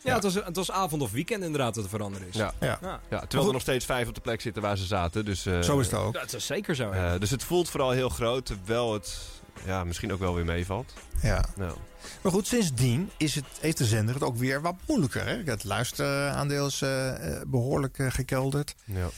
ja, 0.02 0.14
Het, 0.14 0.22
was, 0.22 0.34
het 0.34 0.56
was 0.56 0.70
avond 0.70 1.02
of 1.02 1.12
weekend 1.12 1.42
inderdaad 1.44 1.74
dat 1.74 1.84
er 1.84 1.90
veranderd 1.90 2.24
is. 2.28 2.34
Ja. 2.36 2.54
Ja. 2.60 2.78
Terwijl 3.08 3.46
er 3.46 3.52
nog 3.52 3.62
steeds 3.62 3.84
vijf 3.84 4.08
op 4.08 4.14
de 4.14 4.20
plek 4.20 4.40
zitten 4.40 4.62
waar 4.62 4.76
ze 4.76 4.84
zaten. 4.84 5.24
Dus, 5.24 5.46
eh, 5.46 5.60
Zo 5.62 5.78
is 5.78 5.86
het 5.86 5.94
ook. 6.00 6.12
Dat 6.12 6.32
is 6.34 6.46
zeker 6.46 6.74
zo. 6.74 6.90
eh, 6.90 7.12
dus 7.18 7.30
het 7.30 7.44
voelt 7.44 7.70
vooral 7.70 7.90
heel 7.90 8.08
groot, 8.08 8.46
terwijl 8.46 8.92
het 8.92 9.18
ja, 9.64 9.84
misschien 9.84 10.12
ook 10.12 10.18
wel 10.18 10.34
weer 10.34 10.44
meevalt. 10.44 10.94
Ja. 11.22 11.44
Nou, 11.56 11.76
Maar 12.22 12.32
goed, 12.32 12.46
sindsdien 12.46 13.10
is 13.16 13.34
het, 13.34 13.44
heeft 13.60 13.78
de 13.78 13.84
zender 13.84 14.14
het 14.14 14.24
ook 14.24 14.36
weer 14.36 14.60
wat 14.60 14.74
moeilijker. 14.86 15.26
Hè? 15.26 15.42
Het 15.44 15.64
luisteraandeel 15.64 16.66
is 16.66 16.82
eh, 16.82 17.12
behoorlijk 17.46 17.98
eh, 17.98 18.06
gekelderd. 18.10 18.74
ja. 18.84 19.08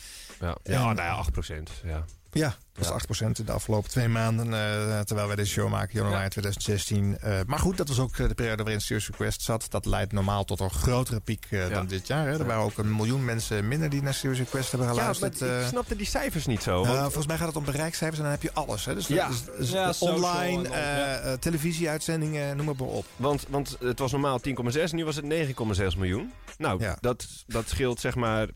Ja, 0.41 0.57
En- 0.63 0.73
ja, 0.73 0.83
nou 0.83 0.97
ja, 0.97 1.15
8 1.15 1.33
procent. 1.33 1.71
Ja. 1.85 2.05
Ja, 2.33 2.55
dat 2.73 2.85
Ja. 2.87 2.93
8% 2.93 3.39
in 3.39 3.45
de 3.45 3.53
afgelopen 3.53 3.91
twee 3.91 4.09
maanden. 4.09 4.47
eh, 4.47 5.01
terwijl 5.01 5.27
wij 5.27 5.37
deze 5.37 5.53
show 5.53 5.71
maken, 5.71 5.99
januari 5.99 6.29
2016. 6.29 7.19
Eh, 7.19 7.39
maar 7.47 7.59
goed, 7.59 7.77
dat 7.77 7.89
was 7.89 7.99
ook 7.99 8.17
eh, 8.19 8.29
de 8.29 8.35
periode 8.35 8.63
waarin 8.63 8.81
Serious 8.81 9.09
Request 9.09 9.43
zat. 9.43 9.67
Dat 9.71 9.87
leidt 9.87 10.13
normaal 10.13 10.45
tot 10.45 10.61
een 10.61 10.71
grotere 10.71 11.21
piek 11.21 11.47
dan 11.71 11.87
dit 11.87 12.07
jaar. 12.07 12.27
Hè? 12.27 12.39
Er 12.39 12.47
waren 12.47 12.63
ook 12.63 12.79
een 12.79 12.97
miljoen 12.97 13.25
mensen 13.25 13.69
minder 13.69 13.89
die 13.91 14.03
naar 14.03 14.15
Serious 14.15 14.39
Request 14.39 14.71
hebben 14.71 14.89
Ja, 14.89 14.95
maar 14.95 15.15
geluisterd. 15.15 15.51
ik 15.51 15.63
eh. 15.63 15.69
snapte 15.69 15.97
die 15.97 16.07
cijfers 16.07 16.47
niet 16.47 16.63
zo. 16.63 16.83
Uh, 16.83 16.89
want- 16.89 17.01
volgens 17.03 17.27
mij 17.27 17.37
gaat 17.37 17.47
het 17.47 17.57
om 17.57 17.65
bereikcijfers 17.65 18.19
en 18.19 18.23
dan 18.25 18.33
heb 18.33 18.43
je 18.43 18.53
alles. 18.53 18.85
Hè? 18.85 18.95
Dus, 18.95 19.07
Ja. 19.07 19.29
dus- 19.29 19.45
dus 19.59 19.71
Ja, 19.71 19.93
online, 19.99 20.69
ja. 20.69 21.37
televisieuitzendingen, 21.37 22.57
noem 22.57 22.67
maar 22.67 22.75
op. 22.87 23.07
want, 23.17 23.45
want 23.49 23.77
het 23.81 23.99
was 23.99 24.13
normaal 24.13 24.41
10,6, 24.41 24.93
nu 24.93 25.05
was 25.05 25.17
het 25.17 25.25
9,6 25.25 25.97
miljoen. 25.97 26.33
Nou, 26.59 26.81
Ja. 26.83 26.97
dat, 27.01 27.27
dat 27.47 27.69
scheelt 27.69 28.01
zeg 28.01 28.15
maar 28.15 28.49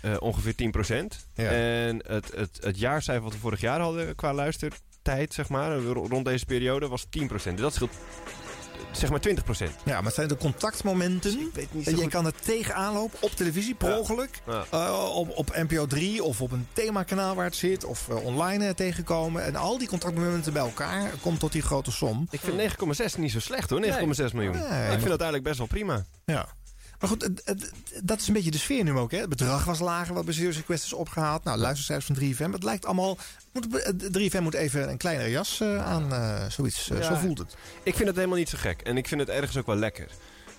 eh, 0.00 0.16
ongeveer 0.18 0.54
10 0.54 0.70
procent. 0.70 1.26
Ja. 1.34 1.50
En 1.50 2.02
het, 2.06 2.30
het, 2.34 2.58
het 2.60 2.78
jaarcijfer 2.78 3.24
wat 3.24 3.32
we 3.32 3.38
vorig 3.38 3.60
jaar 3.60 3.80
hadden 3.80 4.14
qua 4.14 4.34
luistertijd, 4.34 5.34
zeg 5.34 5.48
maar, 5.48 5.78
ro- 5.78 6.06
rond 6.10 6.24
deze 6.24 6.44
periode, 6.44 6.88
was 6.88 7.06
10 7.10 7.26
procent. 7.26 7.58
Dat 7.58 7.74
scheelt 7.74 7.90
zeg 8.92 9.10
maar 9.10 9.20
20 9.20 9.44
procent. 9.44 9.70
Ja, 9.84 9.94
maar 9.94 10.04
het 10.04 10.14
zijn 10.14 10.28
de 10.28 10.36
contactmomenten. 10.36 11.40
Ik 11.40 11.48
weet 11.52 11.74
niet 11.74 11.84
zo 11.84 11.90
En 11.90 11.96
je 11.96 12.02
goed. 12.02 12.10
kan 12.12 12.26
er 12.26 12.32
tegenaan 12.40 12.92
lopen 12.94 13.18
op 13.22 13.30
televisie, 13.30 13.74
per 13.74 13.88
Ja. 13.90 13.98
ongeluk. 13.98 14.40
Ja. 14.46 14.64
Eh, 14.70 15.10
op, 15.14 15.30
op 15.36 15.56
NPO 15.68 15.86
3 15.86 16.22
of 16.22 16.40
op 16.40 16.52
een 16.52 16.66
themakanaal 16.72 17.34
waar 17.34 17.44
het 17.44 17.56
zit. 17.56 17.84
Of 17.84 18.08
eh, 18.08 18.24
online 18.24 18.66
eh, 18.66 18.74
tegenkomen. 18.74 19.44
En 19.44 19.56
al 19.56 19.78
die 19.78 19.88
contactmomenten 19.88 20.52
bij 20.52 20.62
elkaar 20.62 21.10
komt 21.22 21.40
tot 21.40 21.52
die 21.52 21.62
grote 21.62 21.90
som. 21.92 22.26
Ik 22.30 22.40
vind 22.40 22.56
9,6 23.12 23.18
niet 23.18 23.30
zo 23.32 23.40
slecht 23.40 23.70
hoor, 23.70 23.80
9,6 23.80 24.34
miljoen. 24.34 24.52
Nee, 24.56 24.82
ik 24.84 24.88
vind 24.98 25.08
dat 25.08 25.20
eigenlijk 25.20 25.42
best 25.44 25.58
wel 25.58 25.66
prima. 25.66 26.04
Ja. 26.24 26.46
Maar 27.00 27.08
goed, 27.10 27.28
dat 28.04 28.20
is 28.20 28.28
een 28.28 28.34
beetje 28.34 28.50
de 28.50 28.58
sfeer 28.58 28.84
nu 28.84 28.92
ook. 28.92 29.10
Hè? 29.10 29.18
Het 29.18 29.28
bedrag 29.28 29.64
was 29.64 29.78
lager 29.78 30.14
wat 30.14 30.24
bij 30.24 30.34
Serious 30.34 30.56
Request 30.56 30.84
is 30.84 30.92
opgehaald. 30.92 31.44
Nou, 31.44 31.58
luistercijfers 31.58 32.06
van 32.18 32.48
3FM. 32.48 32.52
Het 32.52 32.62
lijkt 32.62 32.84
allemaal... 32.86 33.16
Moet, 33.52 33.76
eh, 33.82 33.92
3FM 34.12 34.40
moet 34.42 34.54
even 34.54 34.88
een 34.90 34.96
kleinere 34.96 35.30
jas 35.30 35.60
eh, 35.60 35.86
aan. 35.86 36.12
eh, 36.12 36.44
zoiets. 36.48 36.90
Eh, 36.90 36.98
Ja. 36.98 37.02
Zo 37.04 37.14
voelt 37.14 37.38
het. 37.38 37.56
Ik 37.82 37.94
vind 37.94 38.06
het 38.08 38.16
helemaal 38.16 38.38
niet 38.38 38.48
zo 38.48 38.58
gek. 38.60 38.80
En 38.80 38.96
ik 38.96 39.08
vind 39.08 39.20
het 39.20 39.30
ergens 39.30 39.56
ook 39.56 39.66
wel 39.66 39.76
lekker. 39.76 40.06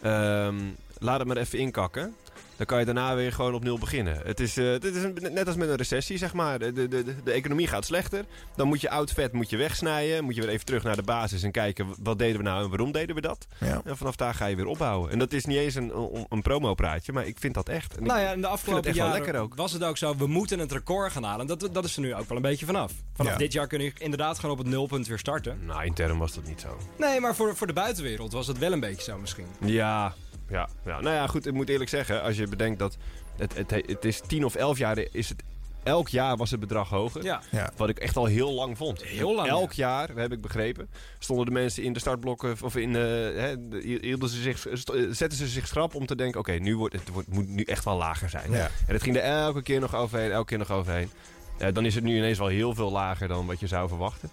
Ehm, 0.01 0.55
laat 0.98 1.19
het 1.19 1.27
maar 1.27 1.38
even 1.38 1.60
inkakken. 1.60 2.15
Dan 2.60 2.68
kan 2.68 2.80
je 2.80 2.86
daarna 2.86 3.16
weer 3.16 3.32
gewoon 3.34 3.54
op 3.54 3.63
nul 3.63 3.78
beginnen. 3.78 4.22
Het 4.24 4.39
is, 4.39 4.58
eh, 4.58 4.66
dit 4.80 4.96
is 4.96 5.04
een- 5.04 5.18
net 5.32 5.48
als 5.48 5.56
met 5.56 5.70
een 5.70 5.75
recessie, 5.75 6.18
zeg 6.18 6.34
maar. 6.34 6.60
De, 6.60 6.72
de, 6.74 6.88
de, 6.88 7.04
de 7.24 7.32
economie 7.32 7.68
gaat 7.68 7.86
slechter. 7.86 8.25
Dan 8.56 8.68
moet 8.68 8.82
je 8.82 8.89
oud 8.89 9.12
vet 9.12 9.32
moet 9.34 9.50
je 9.50 9.58
wegsnijden. 9.58 10.24
Moet 10.24 10.36
je 10.36 10.42
weer 10.42 10.50
even 10.50 10.66
terug 10.66 10.84
naar 10.84 10.96
de 10.96 11.01
basis 11.04 11.44
en 11.44 11.51
kijken... 11.51 11.88
wat 12.01 12.20
deden 12.20 12.38
we 12.38 12.44
nou 12.44 12.63
en 12.63 12.70
waarom 12.70 12.92
deden 12.92 13.16
we 13.16 13.22
dat? 13.22 13.48
Ja. 13.60 13.82
En 13.86 13.98
vanaf 13.98 14.16
daar 14.16 14.34
ga 14.34 14.46
je 14.46 14.56
weer 14.56 14.66
opbouwen. 14.66 15.12
En 15.12 15.20
dat 15.20 15.34
is 15.34 15.46
niet 15.46 15.58
eens 15.58 15.75
een, 15.75 15.98
een, 15.98 16.25
een 16.30 16.42
promopraatje, 16.42 17.12
maar 17.13 17.25
ik 17.25 17.38
vind 17.39 17.54
dat 17.54 17.70
echt. 17.70 17.98
En 17.98 18.04
Nou 18.04 18.20
ja, 18.20 18.32
in 18.32 18.42
de 18.42 18.48
afgelopen 18.48 18.94
jaren 18.94 19.13
lekker 19.13 19.42
ook. 19.42 19.56
was 19.56 19.72
het 19.72 19.84
ook 19.84 19.98
zo, 19.98 20.16
we 20.16 20.28
moeten 20.28 20.60
het 20.60 20.72
record 20.72 21.12
gaan 21.12 21.24
halen. 21.24 21.48
Dat, 21.48 21.70
dat 21.72 21.86
is 21.86 21.96
er 21.96 22.01
nu 22.01 22.16
ook 22.16 22.28
wel 22.28 22.38
een 22.38 22.44
beetje 22.44 22.66
vanaf. 22.66 22.92
Vanaf 23.13 23.32
Ja. 23.32 23.38
dit 23.38 23.54
jaar 23.54 23.68
kun 23.68 23.82
je 23.82 23.92
inderdaad 23.98 24.36
gewoon 24.39 24.51
op 24.51 24.58
het 24.62 24.68
nulpunt 24.68 25.08
weer 25.08 25.20
starten. 25.20 25.60
Nou, 25.66 25.86
intern 25.86 26.18
was 26.18 26.34
dat 26.34 26.46
niet 26.48 26.62
zo. 26.62 26.78
Nee, 26.98 27.20
maar 27.20 27.36
voor, 27.36 27.56
voor 27.56 27.68
de 27.68 27.74
buitenwereld 27.74 28.32
was 28.34 28.48
het 28.48 28.58
wel 28.58 28.72
een 28.72 28.80
beetje 28.80 29.04
zo 29.04 29.18
misschien. 29.18 29.46
Ja, 29.66 30.13
ja, 30.50 30.68
ja. 30.86 31.00
Nou 31.01 31.15
ja, 31.15 31.27
goed, 31.27 31.46
ik 31.46 31.53
moet 31.53 31.70
eerlijk 31.70 31.89
zeggen, 31.89 32.22
als 32.24 32.38
je 32.38 32.48
bedenkt 32.48 32.79
dat 32.79 32.98
het, 33.38 33.56
het, 33.56 33.72
het 33.72 34.06
is 34.06 34.22
tien 34.27 34.46
of 34.46 34.56
elf 34.56 34.77
jaar, 34.77 34.98
is 35.12 35.29
het, 35.29 35.44
elk 35.84 36.08
jaar 36.10 36.38
was 36.38 36.51
het 36.51 36.60
bedrag 36.60 36.89
hoger. 36.89 37.24
Ja. 37.24 37.41
Ja. 37.51 37.72
Wat 37.77 37.89
ik 37.89 38.00
echt 38.00 38.18
al 38.18 38.25
heel 38.25 38.51
lang 38.51 38.77
vond. 38.77 39.03
Heel 39.03 39.36
lang, 39.36 39.48
Elk 39.50 39.72
jaar, 39.74 40.10
heb 40.15 40.32
ik 40.32 40.41
begrepen, 40.41 40.89
stonden 41.20 41.46
de 41.46 41.51
mensen 41.51 41.84
in 41.84 41.94
de 41.94 42.00
startblokken 42.00 42.56
of 42.63 42.75
in, 42.75 42.94
hè, 42.94 43.68
de- 43.70 43.98
hielden 44.01 44.29
ze 44.29 44.41
zich, 44.41 44.68
eh, 44.68 44.74
zetten 45.12 45.38
ze 45.38 45.48
zich 45.48 45.68
schrap 45.68 45.96
om 45.96 46.06
te 46.06 46.15
denken, 46.15 46.39
oké, 46.39 46.51
nu 46.51 46.77
wordt 46.77 46.94
het 46.96 47.10
wordt, 47.10 47.27
moet 47.27 47.48
nu 47.48 47.63
echt 47.63 47.86
wel 47.86 47.98
lager 47.98 48.29
zijn. 48.29 48.51
Ja. 48.51 48.70
En 48.88 48.94
het 48.94 49.03
ging 49.03 49.15
er 49.15 49.22
elke 49.22 49.62
keer 49.62 49.79
nog 49.79 49.96
overheen, 49.96 50.32
elke 50.32 50.46
keer 50.48 50.58
nog 50.58 50.72
overheen. 50.72 51.10
Eh, 51.58 51.74
dan 51.74 51.86
is 51.86 51.96
het 51.96 52.03
nu 52.03 52.18
ineens 52.18 52.38
wel 52.38 52.48
heel 52.48 52.74
veel 52.75 52.91
lager 52.91 53.27
dan 53.27 53.46
wat 53.46 53.60
je 53.60 53.68
zou 53.68 53.88
verwachten. 53.88 54.29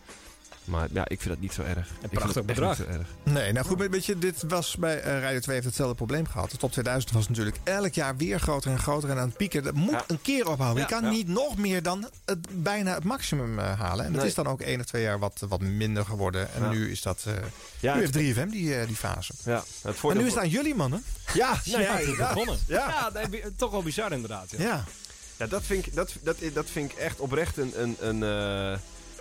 Maar 0.67 0.89
ja, 0.93 1.03
ik 1.09 1.21
vind 1.21 1.29
dat 1.35 1.43
niet 1.43 1.53
zo 1.53 1.63
erg. 1.63 1.79
Ik 1.91 1.97
vind 2.01 2.13
prachtig 2.13 2.45
bedrag. 2.45 2.79
niet 2.79 2.87
zo 2.89 2.93
erg. 2.93 3.07
Nee, 3.23 3.53
nou 3.53 3.67
goed, 3.67 3.79
weet 3.91 4.07
je, 4.07 4.19
dit 4.19 4.43
was 4.49 4.77
bij 4.77 5.01
eh, 5.01 5.21
Radio 5.21 5.41
2 5.41 5.55
heeft 5.55 5.67
hetzelfde 5.67 5.95
probleem 5.97 6.27
gehad. 6.27 6.51
De 6.51 6.57
top 6.57 6.73
2000 6.73 7.13
was 7.13 7.29
natuurlijk 7.29 7.57
elk 7.65 7.93
jaar 7.93 8.17
weer 8.17 8.41
groter 8.41 8.71
en 8.71 8.79
groter 8.79 9.11
en 9.11 9.19
aan 9.19 9.29
het 9.29 9.37
pieken. 9.37 9.63
Dat 9.63 9.75
moet 9.75 9.91
Ja. 9.91 10.05
een 10.07 10.23
keer 10.23 10.49
ophouden. 10.49 10.83
je 10.87 10.89
Ja, 10.95 11.01
kan 11.01 11.11
ja. 11.11 11.17
niet 11.17 11.29
nog 11.29 11.57
meer 11.57 11.83
dan 11.83 12.09
het, 12.25 12.63
bijna 12.63 12.95
het 12.95 13.05
maximum 13.05 13.59
eh, 13.59 13.81
halen. 13.81 14.05
En 14.05 14.11
dat 14.13 14.21
Nee. 14.21 14.31
is 14.31 14.37
dan 14.37 14.47
ook 14.47 14.61
één 14.61 14.81
of 14.81 14.87
twee 14.87 15.03
jaar 15.03 15.19
wat, 15.19 15.43
wat 15.49 15.61
minder 15.61 16.05
geworden. 16.05 16.55
En 16.55 16.63
Ja. 16.63 16.71
nu 16.71 16.91
is 16.91 17.03
dat... 17.03 17.23
eh 17.27 17.33
Ja, 17.81 17.95
nu 17.95 18.03
het- 18.05 18.15
heeft 18.15 18.37
3FM 18.37 18.49
die, 18.51 18.87
die 18.87 18.97
fase. 18.97 19.33
Ja, 19.45 19.63
het 19.83 19.97
En 20.03 20.17
nu 20.17 20.25
is 20.27 20.33
het 20.33 20.43
aan 20.43 20.49
jullie 20.49 20.75
mannen. 20.75 21.03
Ja, 21.35 21.61
nou 21.65 21.83
ja, 21.83 21.99
inderdaad. 21.99 22.29
begonnen. 22.33 22.59
Ja. 22.67 23.11
Ja, 23.15 23.27
nee, 23.29 23.43
toch 23.57 23.71
wel 23.71 23.83
bizar 23.83 24.13
inderdaad. 24.13 24.51
Ja. 24.51 24.59
Ja. 24.63 24.85
Ja, 25.39 25.47
dat 25.47 25.63
vind 25.63 25.87
ik, 25.87 25.95
dat, 25.95 26.13
dat, 26.23 26.37
dat 26.53 26.67
vind 26.71 26.93
ik 26.93 26.99
echt 26.99 27.21
oprecht 27.21 27.57
een... 27.57 27.73
een, 27.83 27.97
een 28.01 28.23
eh, 28.23 28.79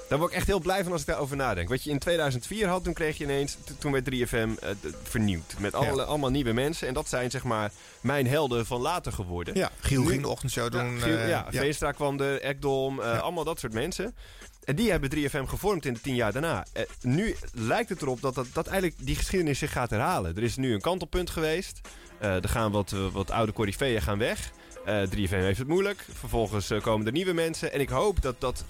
daar 0.10 0.18
word 0.20 0.32
ik 0.32 0.38
echt 0.38 0.48
heel 0.48 0.60
blij 0.60 0.84
van 0.84 0.92
als 0.92 1.02
ik 1.02 1.08
daarover 1.08 1.36
nadenk. 1.36 1.70
Wat 1.70 1.84
je 1.84 1.90
in 1.90 2.00
2004 2.00 2.68
had, 2.68 2.84
toen 2.84 2.94
kreeg 2.94 3.18
je 3.18 3.24
ineens... 3.24 3.58
Toen 3.80 3.92
werd 3.92 4.06
3FM 4.16 4.60
eh, 4.60 4.70
vernieuwd. 5.04 5.56
Met 5.60 5.74
alle, 5.74 6.04
allemaal 6.04 6.30
nieuwe 6.30 6.54
mensen. 6.54 6.88
En 6.88 6.94
dat 6.94 7.10
zijn 7.10 7.32
zeg 7.32 7.44
maar 7.44 7.72
mijn 8.02 8.28
helden 8.28 8.66
van 8.66 8.82
later 8.82 9.12
geworden. 9.12 9.56
Ja, 9.56 9.72
Giel 9.80 10.02
Nu- 10.02 10.08
ging 10.10 10.22
de 10.22 10.28
ochtendshow 10.28 10.72
doen. 10.72 10.94
Ja, 10.96 11.00
Giel- 11.02 11.18
eh, 11.18 11.30
ja, 11.30 11.46
Veenstra 11.50 11.92
kwam 11.92 12.20
er, 12.20 12.42
Ekdom, 12.42 13.02
eh, 13.02 13.20
allemaal 13.22 13.44
dat 13.44 13.60
soort 13.60 13.74
mensen. 13.74 14.16
En 14.64 14.76
die 14.76 14.92
hebben 14.92 15.10
3FM 15.10 15.46
gevormd 15.46 15.86
in 15.86 15.94
de 15.94 16.02
tien 16.02 16.16
jaar 16.16 16.32
daarna. 16.32 16.66
Nu 17.02 17.36
lijkt 17.54 17.90
het 17.90 18.02
erop 18.02 18.22
dat, 18.22 18.36
dat, 18.36 18.48
dat 18.54 18.68
eigenlijk 18.68 19.06
die 19.06 19.16
geschiedenis 19.16 19.60
zich 19.60 19.72
gaat 19.72 19.90
herhalen. 19.90 20.36
Er 20.36 20.44
is 20.44 20.56
nu 20.56 20.74
een 20.74 20.82
kantelpunt 20.82 21.30
geweest. 21.30 21.80
Er 22.20 22.50
gaan 22.50 22.72
wat, 22.72 22.92
wat 23.12 23.32
oude 23.32 23.54
coryfeeën 23.54 24.02
gaan 24.02 24.18
weg. 24.18 24.52
Eh 24.86 25.02
3FM 25.10 25.30
heeft 25.30 25.58
het 25.60 25.68
moeilijk. 25.68 26.06
Vervolgens 26.14 26.72
komen 26.82 27.06
er 27.06 27.12
nieuwe 27.12 27.34
mensen. 27.34 27.74
En 27.74 27.80
ik 27.80 27.90
hoop 27.90 28.22
dat, 28.22 28.42
dat, 28.42 28.66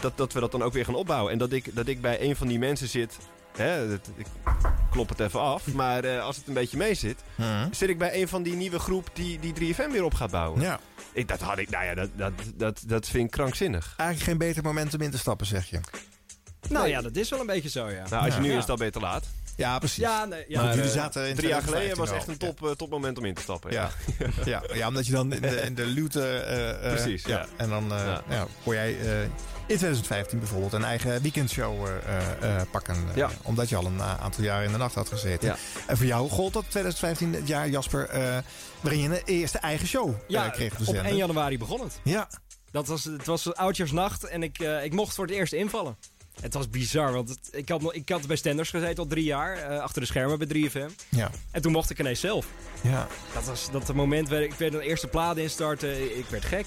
dat, 0.00 0.16
dat 0.16 0.32
we 0.32 0.40
dat 0.40 0.50
dan 0.52 0.62
ook 0.62 0.72
weer 0.72 0.84
gaan 0.84 0.94
opbouwen. 0.94 1.32
En 1.32 1.38
dat 1.38 1.52
ik, 1.52 1.74
dat 1.74 1.86
ik 1.86 2.00
bij 2.00 2.20
een 2.22 2.36
van 2.36 2.46
die 2.46 2.58
mensen 2.58 2.88
zit... 2.88 3.16
Hè, 3.56 3.88
dat- 3.88 4.10
ik 4.16 4.26
klop 4.90 5.08
het 5.08 5.20
even 5.20 5.40
af. 5.40 5.66
Maar 5.74 6.04
eh, 6.04 6.22
als 6.22 6.36
het 6.36 6.46
een 6.48 6.54
beetje 6.54 6.76
mee 6.76 6.94
zit... 6.94 7.16
Zit 7.70 7.88
ik 7.88 7.98
bij 7.98 8.20
een 8.20 8.28
van 8.28 8.42
die 8.42 8.54
nieuwe 8.54 8.78
groep 8.78 9.08
die, 9.12 9.38
die 9.52 9.74
3FM 9.74 9.90
weer 9.92 10.04
op 10.04 10.14
gaat 10.14 10.30
bouwen. 10.30 10.60
Ja. 10.60 10.80
Ik, 11.12 11.28
dat 11.28 11.40
had 11.40 11.58
ik, 11.58 11.70
nou 11.70 11.84
ja, 11.84 11.94
dat, 11.94 12.08
dat, 12.16 12.32
dat, 12.54 12.82
dat 12.86 13.08
vind 13.08 13.24
ik 13.24 13.30
krankzinnig. 13.30 13.94
Eigenlijk 13.96 14.30
geen 14.30 14.38
beter 14.48 14.62
moment 14.62 14.94
om 14.94 15.00
in 15.00 15.10
te 15.10 15.18
stappen, 15.18 15.46
zeg 15.46 15.70
je. 15.70 15.80
Nou 16.68 16.88
ja, 16.88 17.02
dat 17.02 17.16
is 17.16 17.28
wel 17.30 17.40
een 17.40 17.46
beetje 17.46 17.68
zo, 17.68 17.88
ja. 17.90 18.04
Nou, 18.10 18.24
als 18.24 18.34
je 18.34 18.40
nu 18.40 18.50
Ja. 18.52 18.58
is, 18.58 18.66
dan 18.66 18.76
ben 18.76 18.86
je 18.86 18.92
te 18.92 19.00
laat. 19.00 19.26
Ja, 19.56 19.78
precies. 19.78 19.96
Ja, 19.96 20.24
nee, 20.24 20.44
ja. 20.48 20.62
Maar, 20.62 20.74
jullie 20.74 20.90
eh, 20.90 20.96
zaten 20.96 21.28
in 21.28 21.34
Drie 21.36 21.48
jaar 21.48 21.60
2015 21.62 21.72
geleden 21.72 21.98
was 21.98 22.10
echt 22.10 22.28
een 22.28 22.36
top, 22.56 22.64
eh, 22.70 22.76
topmoment 22.76 23.18
om 23.18 23.24
in 23.24 23.34
te 23.34 23.42
stappen. 23.42 23.72
Ja. 23.72 23.90
Ja. 24.44 24.62
Ja, 24.72 24.88
omdat 24.88 25.06
je 25.06 25.12
dan 25.12 25.32
in 25.32 25.40
de, 25.42 25.60
in 25.60 25.74
de 25.74 25.86
luwte... 25.86 26.20
eh, 26.28 26.70
eh, 26.70 26.92
Precies, 26.94 27.24
ja. 27.24 27.46
En 27.56 27.68
dan 27.68 27.92
eh 27.92 27.98
Ja. 28.04 28.22
ja. 28.28 28.46
kon 28.64 28.74
jij 28.74 29.00
eh, 29.00 29.22
in 29.22 29.76
2015 29.76 30.38
bijvoorbeeld 30.38 30.72
een 30.72 30.84
eigen 30.84 31.22
weekendshow 31.22 31.86
eh, 31.86 31.96
eh, 32.16 32.56
eh, 32.60 32.62
pakken. 32.70 32.96
Ja. 33.14 33.30
Omdat 33.42 33.68
je 33.68 33.76
al 33.76 33.86
een 33.86 34.02
aantal 34.02 34.44
jaar 34.44 34.64
in 34.64 34.72
de 34.72 34.78
nacht 34.78 34.94
had 34.94 35.08
gezeten. 35.08 35.48
Ja. 35.48 35.56
En 35.86 35.96
voor 35.96 36.06
jou 36.06 36.28
gold 36.30 36.52
dat 36.52 36.64
2015 36.68 37.34
het 37.34 37.48
jaar, 37.48 37.68
Jasper... 37.68 38.08
eh, 38.08 38.36
waarin 38.80 39.00
je 39.00 39.08
een 39.08 39.22
eerste 39.24 39.58
eigen 39.58 39.86
show 39.86 40.14
Ja, 40.28 40.48
kreeg 40.48 40.72
te 40.74 40.78
op 40.78 40.84
zenden. 40.84 41.04
1 41.04 41.16
januari 41.16 41.58
begon 41.58 41.80
het. 41.80 42.00
Ja. 42.02 42.28
Dat 42.70 42.86
was, 42.86 43.04
het 43.04 43.26
was 43.26 43.54
oudjaarsnacht 43.54 44.24
en 44.24 44.42
ik, 44.42 44.58
eh, 44.58 44.84
ik 44.84 44.92
mocht 44.92 45.14
voor 45.14 45.26
het 45.26 45.34
eerst 45.34 45.52
invallen. 45.52 45.96
Het 46.40 46.54
was 46.54 46.70
bizar, 46.70 47.12
want 47.12 47.28
het- 47.28 47.48
ik, 47.52 47.68
had, 47.68 47.94
ik 47.94 48.08
had 48.08 48.26
bij 48.26 48.36
Stenders 48.36 48.70
gezeten 48.70 48.96
al 48.98 49.06
drie 49.06 49.24
jaar, 49.24 49.56
eh, 49.56 49.78
achter 49.80 50.00
de 50.00 50.06
schermen 50.06 50.38
bij 50.38 50.46
3FM. 50.46 50.88
Ja. 51.08 51.30
En 51.50 51.62
toen 51.62 51.72
mocht 51.72 51.90
ik 51.90 51.98
ineens 51.98 52.20
zelf. 52.20 52.46
Ja. 52.82 53.06
Dat 53.34 53.44
was 53.44 53.70
dat 53.70 53.94
moment, 53.94 54.28
waar 54.28 54.42
ik 54.42 54.52
werd 54.52 54.74
een 54.74 54.80
eerste 54.80 55.06
plaat 55.08 55.36
instarten, 55.36 56.18
ik 56.18 56.24
werd 56.28 56.44
gek. 56.44 56.66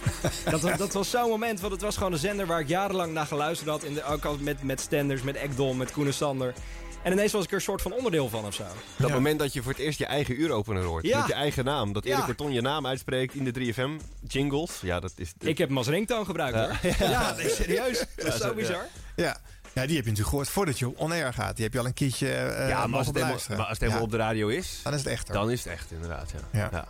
dat, 0.50 0.60
was- 0.60 0.78
dat 0.78 0.92
was 0.92 1.10
zo'n 1.10 1.28
moment, 1.28 1.60
want 1.60 1.72
het 1.72 1.82
was 1.82 1.96
gewoon 1.96 2.12
een 2.12 2.18
zender 2.18 2.46
waar 2.46 2.60
ik 2.60 2.68
jarenlang 2.68 3.12
naar 3.12 3.26
geluisterd 3.26 3.70
had. 3.70 3.84
In 3.84 3.94
de, 3.94 4.04
ook 4.04 4.24
al 4.24 4.36
met, 4.40 4.62
met 4.62 4.80
Stenders, 4.80 5.22
met 5.22 5.36
Ekdom, 5.36 5.76
met 5.76 5.92
Koen 5.92 6.06
en 6.06 6.14
Sander. 6.14 6.54
En 7.02 7.12
ineens 7.12 7.32
was 7.32 7.42
ik 7.44 7.48
er 7.50 7.54
een 7.54 7.60
soort 7.60 7.82
van 7.82 7.92
onderdeel 7.92 8.28
van 8.28 8.44
of 8.44 8.54
zo. 8.54 8.64
Dat 8.96 9.08
Ja. 9.08 9.14
moment 9.14 9.38
dat 9.38 9.52
je 9.52 9.62
voor 9.62 9.72
het 9.72 9.80
eerst 9.80 9.98
je 9.98 10.06
eigen 10.06 10.40
uuropener 10.40 10.82
hoort. 10.82 11.06
Ja. 11.06 11.18
Met 11.18 11.26
je 11.26 11.34
eigen 11.34 11.64
naam. 11.64 11.92
Dat. 11.92 12.04
Erik 12.04 12.24
Korton 12.24 12.52
je 12.52 12.60
naam 12.60 12.86
uitspreekt 12.86 13.34
in 13.34 13.44
de 13.44 13.50
3FM 13.74 13.90
jingles. 14.28 14.78
Ja, 14.82 15.00
dat 15.00 15.12
is... 15.16 15.32
Ik 15.38 15.58
heb 15.58 15.68
hem 15.68 15.76
als 15.76 15.86
ringtoon 15.88 16.24
gebruikt 16.24 16.56
hoor. 16.58 16.92
Ja, 17.10 17.34
nee, 17.34 17.48
serieus. 17.48 17.98
Dat 18.16 18.26
is 18.26 18.32
Ja, 18.32 18.38
zo 18.38 18.46
zo- 18.46 18.54
bizar. 18.54 18.86
Ja. 19.20 19.36
ja, 19.74 19.86
die 19.86 19.96
heb 19.96 20.04
je 20.04 20.10
natuurlijk 20.10 20.28
gehoord 20.28 20.48
voordat 20.48 20.78
je 20.78 20.98
on 20.98 21.12
air 21.12 21.32
gaat. 21.32 21.54
Die 21.56 21.64
heb 21.64 21.72
je 21.74 21.78
al 21.80 21.86
een 21.86 21.94
keertje 21.94 22.32
eh 22.32 22.68
ja, 22.68 22.86
maar 22.86 22.98
als 22.98 23.06
het, 23.06 23.16
helemaal, 23.16 23.38
maar 23.48 23.58
als 23.58 23.68
het 23.68 23.78
helemaal 23.78 23.98
Ja, 23.98 24.04
op 24.04 24.10
de 24.10 24.16
radio 24.16 24.48
is, 24.48 24.80
Dan 24.82 24.92
is 24.92 24.98
het 24.98 25.08
echter. 25.08 25.34
dan 25.34 25.50
is 25.50 25.64
het 25.64 25.72
echt 25.72 25.90
inderdaad. 25.90 26.30
Ja, 26.30 26.58
Ja. 26.60 26.68
ja. 26.72 26.86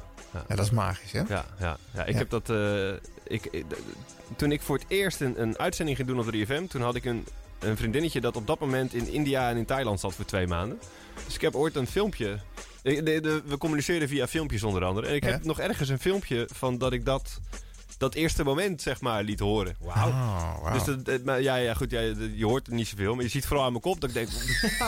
ja. 0.49 0.55
Dat 0.55 0.65
is 0.65 0.71
magisch, 0.71 1.13
hè? 1.13 1.19
Ja, 1.29 1.45
ja, 1.59 1.77
ja. 1.95 2.05
ik 2.05 2.15
heb 2.15 2.31
dat. 2.31 2.51
eh, 2.51 2.93
ik, 3.25 3.65
toen 4.37 4.53
ik 4.53 4.61
voor 4.63 4.77
het 4.77 4.85
eerst 4.89 5.21
een, 5.21 5.43
een 5.43 5.59
uitzending 5.59 5.97
ging 5.97 6.09
doen 6.09 6.19
op 6.19 6.35
3FM, 6.35 6.69
toen 6.69 6.83
had 6.83 6.95
ik 6.95 7.05
een, 7.05 7.27
een 7.59 7.77
vriendinnetje 7.77 8.21
dat 8.21 8.37
op 8.37 8.47
dat 8.47 8.61
moment 8.61 8.95
in 8.95 9.09
India 9.13 9.51
en 9.51 9.57
in 9.57 9.65
Thailand 9.65 10.01
zat 10.01 10.15
voor 10.15 10.25
twee 10.25 10.47
maanden. 10.47 10.79
Dus 11.27 11.35
ik 11.35 11.41
heb 11.41 11.55
ooit 11.55 11.77
een 11.77 11.87
filmpje. 11.87 12.39
de- 12.83 13.03
de- 13.03 13.21
de- 13.21 13.43
we 13.47 13.59
communiceerden 13.59 14.09
via 14.09 14.27
filmpjes 14.29 14.63
onder 14.63 14.85
andere. 14.85 15.07
En 15.07 15.15
ik 15.15 15.25
heb 15.25 15.45
nog 15.45 15.61
ergens 15.61 15.89
een 15.89 15.99
filmpje 15.99 16.49
van 16.53 16.79
dat 16.79 16.93
ik 16.93 17.05
dat. 17.05 17.39
Dat 18.01 18.15
eerste 18.15 18.45
moment, 18.45 18.83
zeg 18.83 19.01
maar, 19.01 19.23
liet 19.23 19.41
horen. 19.41 19.77
Wauw. 19.81 20.09
Oh. 20.09 20.73
Dus 20.73 20.85
dat, 20.85 21.05
dat- 21.05 21.23
maar 21.25 21.41
ja, 21.43 21.55
ja, 21.57 21.75
goed, 21.75 21.91
ja, 21.91 22.01
je 22.35 22.45
hoort 22.45 22.67
het 22.67 22.75
niet 22.75 22.89
zoveel. 22.89 23.15
Maar 23.15 23.25
je 23.25 23.31
ziet 23.31 23.47
vooral 23.47 23.65
aan 23.65 23.71
mijn 23.71 23.83
kop 23.83 24.01
dat 24.01 24.11
ik 24.11 24.15
denk... 24.15 24.29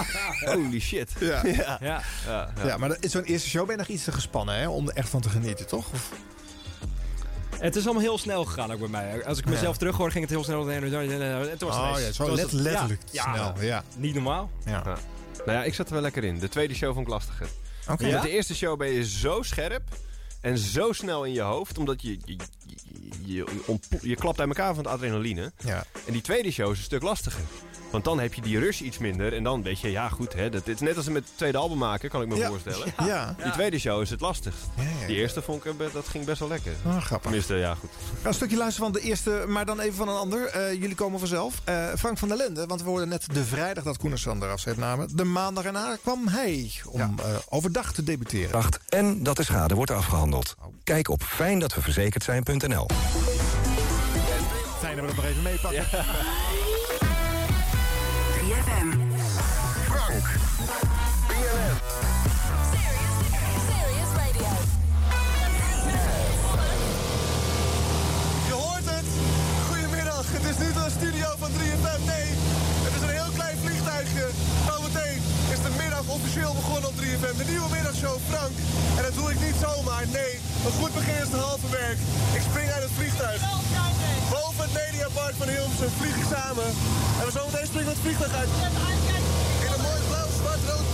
holy 0.54 0.80
shit. 0.80 1.10
Ja. 1.20 1.40
ja. 1.46 1.52
Ja. 1.56 1.78
Ja, 1.80 2.02
ja. 2.56 2.66
Ja, 2.66 2.76
maar 2.76 2.88
dat- 2.88 2.98
zo'n 3.10 3.22
eerste 3.22 3.48
show 3.48 3.62
ben 3.66 3.74
je 3.74 3.80
nog 3.80 3.90
iets 3.90 4.04
te 4.04 4.12
gespannen, 4.12 4.54
hè? 4.58 4.68
Om 4.68 4.88
er 4.88 4.94
echt 4.94 5.08
van 5.08 5.20
te 5.20 5.28
genieten, 5.28 5.66
toch? 5.66 5.92
Of- 5.92 6.10
Het 7.58 7.76
is 7.76 7.84
allemaal 7.84 8.02
heel 8.02 8.18
snel 8.18 8.44
gegaan 8.44 8.72
ook 8.72 8.78
bij 8.78 8.88
mij. 8.88 9.24
Als 9.24 9.38
ik 9.38 9.44
mezelf 9.46 9.76
terughoor, 9.76 10.10
ging 10.10 10.24
het 10.24 10.32
heel 10.32 10.44
snel. 10.44 10.66
Het 10.66 11.60
was 11.60 11.76
Oh 11.76 11.90
ja, 11.90 11.96
zo 11.98 12.04
het 12.06 12.16
was 12.16 12.28
let- 12.28 12.40
het- 12.40 12.52
letterlijk 12.52 13.00
ja, 13.10 13.34
snel. 13.34 13.54
Ja. 13.60 13.82
Niet 13.96 14.14
normaal. 14.14 14.50
Ja. 14.64 14.70
Ja. 14.84 14.96
Nou 15.46 15.58
ja, 15.58 15.64
ik 15.64 15.74
zat 15.74 15.86
er 15.86 15.92
wel 15.92 16.02
lekker 16.02 16.24
in. 16.24 16.38
De 16.38 16.48
tweede 16.48 16.74
show 16.74 16.94
vond 16.94 17.06
ik 17.06 17.12
lastiger. 17.12 17.46
Oké. 17.88 18.10
Met 18.10 18.22
de 18.22 18.30
eerste 18.30 18.54
show 18.54 18.78
ben 18.78 18.88
je 18.88 19.04
zo 19.08 19.42
scherp 19.42 19.82
en 20.42 20.58
zo 20.58 20.92
snel 20.92 21.24
in 21.24 21.32
je 21.32 21.40
hoofd, 21.40 21.78
omdat 21.78 22.02
je, 22.02 22.18
je, 22.24 22.36
je, 23.24 23.46
je, 24.00 24.16
klapt 24.16 24.40
uit 24.40 24.48
elkaar 24.48 24.74
van 24.74 24.84
het 24.84 24.92
adrenaline. 24.92 25.52
Ja. 25.64 25.84
En 26.06 26.12
die 26.12 26.22
tweede 26.22 26.50
show 26.50 26.70
is 26.70 26.78
een 26.78 26.84
stuk 26.84 27.02
lastiger. 27.02 27.42
Want 27.92 28.04
dan 28.04 28.20
heb 28.20 28.34
je 28.34 28.40
die 28.40 28.58
rush 28.58 28.80
iets 28.80 28.98
minder. 28.98 29.32
En 29.34 29.42
dan 29.42 29.62
weet 29.62 29.80
je, 29.80 29.90
ja 29.90 30.08
goed, 30.08 30.32
hè, 30.32 30.50
dat, 30.50 30.66
het 30.66 30.74
is 30.74 30.80
net 30.80 30.96
als 30.96 31.08
met 31.08 31.24
het 31.24 31.36
tweede 31.36 31.58
album 31.58 31.78
maken, 31.78 32.08
kan 32.10 32.22
ik 32.22 32.28
me 32.28 32.36
Ja. 32.36 32.48
voorstellen. 32.48 32.92
Ja. 33.04 33.34
Die 33.42 33.52
tweede 33.52 33.78
show 33.78 34.00
is 34.02 34.10
het 34.10 34.20
lastigst. 34.20 34.58
ja, 35.00 35.06
Die 35.06 35.16
eerste 35.16 35.42
vond 35.42 35.64
ik, 35.64 35.74
eh, 35.80 35.86
dat 35.92 36.08
ging 36.08 36.24
best 36.24 36.38
wel 36.38 36.48
lekker. 36.48 36.72
Ah, 36.86 36.96
grappig. 36.96 37.20
Tenminste, 37.22 37.54
ja 37.54 37.74
goed. 37.74 37.90
Een 38.22 38.34
stukje 38.34 38.56
luisteren 38.56 38.92
van 38.92 39.00
de 39.00 39.06
eerste, 39.08 39.44
maar 39.48 39.64
dan 39.66 39.80
even 39.80 39.94
van 39.96 40.08
een 40.08 40.16
ander. 40.16 40.46
Eh, 40.46 40.72
jullie 40.72 40.94
komen 40.94 41.18
vanzelf. 41.18 41.60
Eh, 41.64 41.86
Frank 41.98 42.18
van 42.18 42.28
der 42.28 42.36
Lende, 42.36 42.66
want 42.66 42.82
we 42.82 42.88
hoorden 42.88 43.08
net 43.08 43.24
de 43.34 43.44
vrijdag 43.44 43.84
dat 43.84 43.96
Koen 43.98 44.10
en 44.10 44.18
Sander 44.18 44.50
afscheid 44.50 44.76
namen. 44.76 45.08
De 45.16 45.24
maandag 45.24 45.64
erna 45.64 45.96
kwam 46.02 46.28
hij 46.28 46.72
om 46.86 47.00
eh, 47.00 47.24
overdag 47.48 47.92
te 47.92 48.02
debuteren. 48.02 48.62
En 48.88 49.22
dat 49.22 49.36
de 49.36 49.44
schade 49.44 49.74
wordt 49.74 49.90
afgehandeld. 49.90 50.54
Kijk 50.84 51.08
op 51.08 51.22
fijndatweverzekerd 51.22 52.22
zijn.nl. 52.24 52.86
Fijn 54.80 54.96
dat 54.96 55.04
we 55.04 55.14
dat 55.14 55.16
nog 55.16 55.24
even 55.24 55.42
meepakken. 55.42 55.84
3FM. 55.84 56.91
Van 71.44 71.52
3FM. 71.60 72.02
Nee, 72.14 72.28
het 72.86 72.94
is 72.98 73.02
een 73.06 73.16
heel 73.20 73.32
klein 73.38 73.56
vliegtuigje. 73.64 74.24
Zometeen 74.70 75.18
is 75.54 75.60
de 75.66 75.72
middag 75.82 76.04
officieel 76.16 76.54
begonnen 76.60 76.88
op 76.92 76.96
3FM. 77.02 77.36
De 77.42 77.48
nieuwe 77.52 77.70
middagshow 77.76 78.16
Frank. 78.30 78.54
En 78.96 79.02
dat 79.06 79.14
doe 79.18 79.28
ik 79.34 79.38
niet 79.46 79.58
zomaar. 79.66 80.04
Nee, 80.18 80.32
een 80.66 80.76
goed 80.80 80.92
begin 80.98 81.18
is 81.24 81.30
de 81.36 81.40
halve 81.48 81.68
werk. 81.82 81.98
Ik 82.38 82.42
spring 82.50 82.68
uit 82.74 82.84
het 82.86 82.94
vliegtuig. 82.98 83.40
Boven 84.32 84.64
het 84.66 84.74
Mediapark 84.80 85.34
van 85.40 85.48
Hilversum 85.54 85.92
vlieg 86.00 86.16
ik 86.22 86.28
samen. 86.36 86.68
En 87.18 87.24
we 87.28 87.32
zometeen 87.38 87.68
springen 87.72 87.92
het 87.94 88.04
vliegtuig 88.06 88.34
uit. 88.40 88.50
In 89.64 89.70
een 89.76 89.84
mooi 89.88 90.00
blauw, 90.10 90.30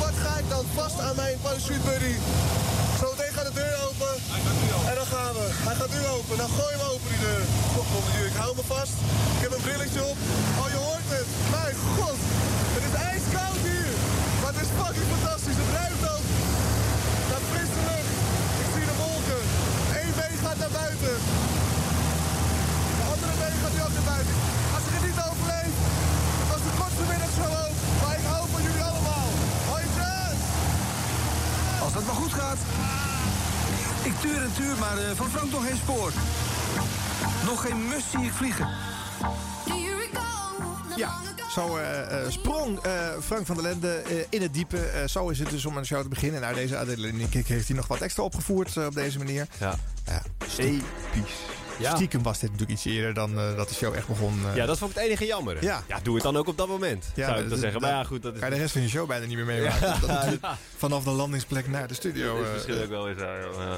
pak 0.08 0.18
ga 0.26 0.34
ik 0.42 0.48
dan 0.56 0.64
vast 0.80 0.98
aan 1.06 1.16
mijn 1.22 1.36
parachute 1.44 1.84
buddy. 1.88 2.14
Zometeen 3.00 3.32
gaat 3.36 3.48
de 3.50 3.56
deur 3.62 3.76
open. 3.88 4.14
En 4.90 4.94
dan 5.00 5.08
gaan 5.14 5.32
we. 5.38 5.46
Hij 5.68 5.76
gaat 5.80 5.92
nu 5.96 6.02
open. 6.16 6.34
Dan 6.42 6.50
gooien 6.58 6.78
we 6.82 6.86
open 6.94 7.08
die 7.14 7.22
deur. 7.28 7.44
Godverdomme, 7.74 8.26
ik 8.30 8.36
hou 8.42 8.50
me 8.58 8.64
vast. 8.76 8.96
Ik 9.36 9.42
heb 9.44 9.52
een 9.56 9.64
brilletje 9.68 10.02
op. 10.10 10.18
Oh, 10.60 10.68
je 10.74 10.78
hoort 10.86 11.08
het. 11.16 11.28
Mijn 11.56 11.76
god. 11.96 12.18
Het 12.74 12.84
is 12.88 12.94
ijskoud 13.12 13.60
hier. 13.68 13.92
Maar 14.40 14.52
het 14.54 14.60
is 14.64 14.70
fucking 14.80 15.08
fantastisch. 15.14 15.58
Het 15.62 15.70
ruikt 15.78 16.04
ook. 16.14 16.26
Naar 17.30 17.42
frisse 17.50 17.80
lucht. 17.88 18.12
Ik 18.62 18.68
zie 18.74 18.86
de 18.90 18.96
wolken. 19.02 19.42
Eén 20.00 20.12
been 20.18 20.36
gaat 20.44 20.58
naar 20.62 20.74
buiten. 20.82 21.16
De 22.98 23.04
andere 23.12 23.34
been 23.42 23.56
gaat 23.62 23.74
nu 23.76 23.80
ook 23.86 23.94
naar 23.98 24.08
buiten. 24.14 24.34
Als 24.74 24.84
ik 24.88 24.92
het 24.96 25.04
niet 25.08 25.20
overleef, 25.28 25.74
het 26.40 26.48
was 26.52 26.62
de 26.68 26.72
kortste 26.80 27.04
middagshow 27.10 27.52
ook. 27.64 27.76
Maar 28.02 28.14
ik 28.20 28.26
hou 28.32 28.42
van 28.54 28.62
jullie 28.66 28.84
allemaal. 28.90 29.28
Hoi, 29.70 29.84
Jazz! 29.96 30.40
Als 31.88 31.96
dat 31.96 32.06
maar 32.06 32.14
goed 32.22 32.32
gaat. 32.32 32.56
Ik 34.04 34.12
tuur 34.20 34.42
en 34.42 34.52
tuur, 34.54 34.76
maar 34.78 34.98
eh, 34.98 35.10
van 35.14 35.28
Frank 35.30 35.50
nog 35.50 35.66
geen 35.66 35.76
spoor. 35.76 36.12
Nog 37.44 37.60
geen 37.62 37.88
mus 37.88 38.10
zie 38.10 38.20
ik 38.24 38.32
vliegen. 38.32 38.68
Ja, 40.96 41.12
zo 41.54 41.76
eh, 41.76 42.00
eh, 42.24 42.30
sprong 42.30 42.78
eh, 42.78 42.92
Frank 43.22 43.46
van 43.46 43.54
der 43.54 43.64
Lende 43.64 43.94
eh, 43.94 44.16
in 44.28 44.42
het 44.42 44.54
diepe. 44.54 44.78
Eh, 44.78 45.06
zo 45.08 45.28
is 45.28 45.38
het 45.38 45.50
dus 45.50 45.66
om 45.66 45.76
een 45.76 45.86
show 45.86 46.02
te 46.02 46.08
beginnen. 46.08 46.40
Nou, 46.40 46.54
deze 46.54 46.78
adrenaline 46.78 47.26
heeft 47.30 47.68
hij 47.68 47.76
nog 47.76 47.86
wat 47.86 48.00
extra 48.00 48.22
opgevoerd 48.22 48.76
eh, 48.76 48.84
op 48.84 48.94
deze 48.94 49.18
manier. 49.18 49.46
Ja. 49.58 49.74
Ja, 50.06 50.22
Episch. 50.56 51.32
Ja. 51.78 51.94
Stiekem 51.94 52.22
was 52.22 52.38
dit 52.38 52.50
natuurlijk 52.50 52.78
iets 52.78 52.84
eerder 52.86 53.14
dan 53.14 53.38
eh, 53.38 53.56
dat 53.56 53.68
de 53.68 53.74
show 53.74 53.94
echt 53.94 54.06
begon. 54.08 54.40
eh. 54.50 54.56
Ja, 54.56 54.66
dat 54.66 54.78
vond 54.78 54.90
ik 54.90 54.96
het 54.96 55.06
enige 55.06 55.26
jammer. 55.26 55.62
Ja. 55.64 55.82
ja, 55.88 56.00
doe 56.02 56.14
het 56.14 56.22
dan 56.22 56.36
ook 56.36 56.46
op 56.46 56.56
dat 56.58 56.68
moment. 56.68 57.04
zou 57.16 57.30
ik 57.30 57.36
dan 57.38 57.48
dat- 57.48 57.58
zeggen. 57.58 57.80
Maar 57.80 57.90
ja, 57.90 58.04
goed, 58.04 58.22
dat 58.22 58.34
is... 58.34 58.40
Kan 58.40 58.48
je 58.48 58.54
de 58.54 58.60
rest 58.60 58.72
van 58.72 58.82
je 58.82 58.88
show 58.88 59.08
bijna 59.08 59.26
niet 59.26 59.36
meer 59.36 59.46
meemaken. 59.46 59.96
Ja. 60.42 60.56
Vanaf 60.76 61.04
de 61.04 61.10
landingsplek 61.10 61.68
naar 61.68 61.88
de 61.88 61.94
studio. 61.94 62.32
Dat 62.34 62.42
is 62.42 62.46
eh, 62.48 62.52
misschien 62.54 62.82
ook 62.82 62.88
wel 62.88 63.08
eens, 63.08 63.20
ja, 63.20 63.34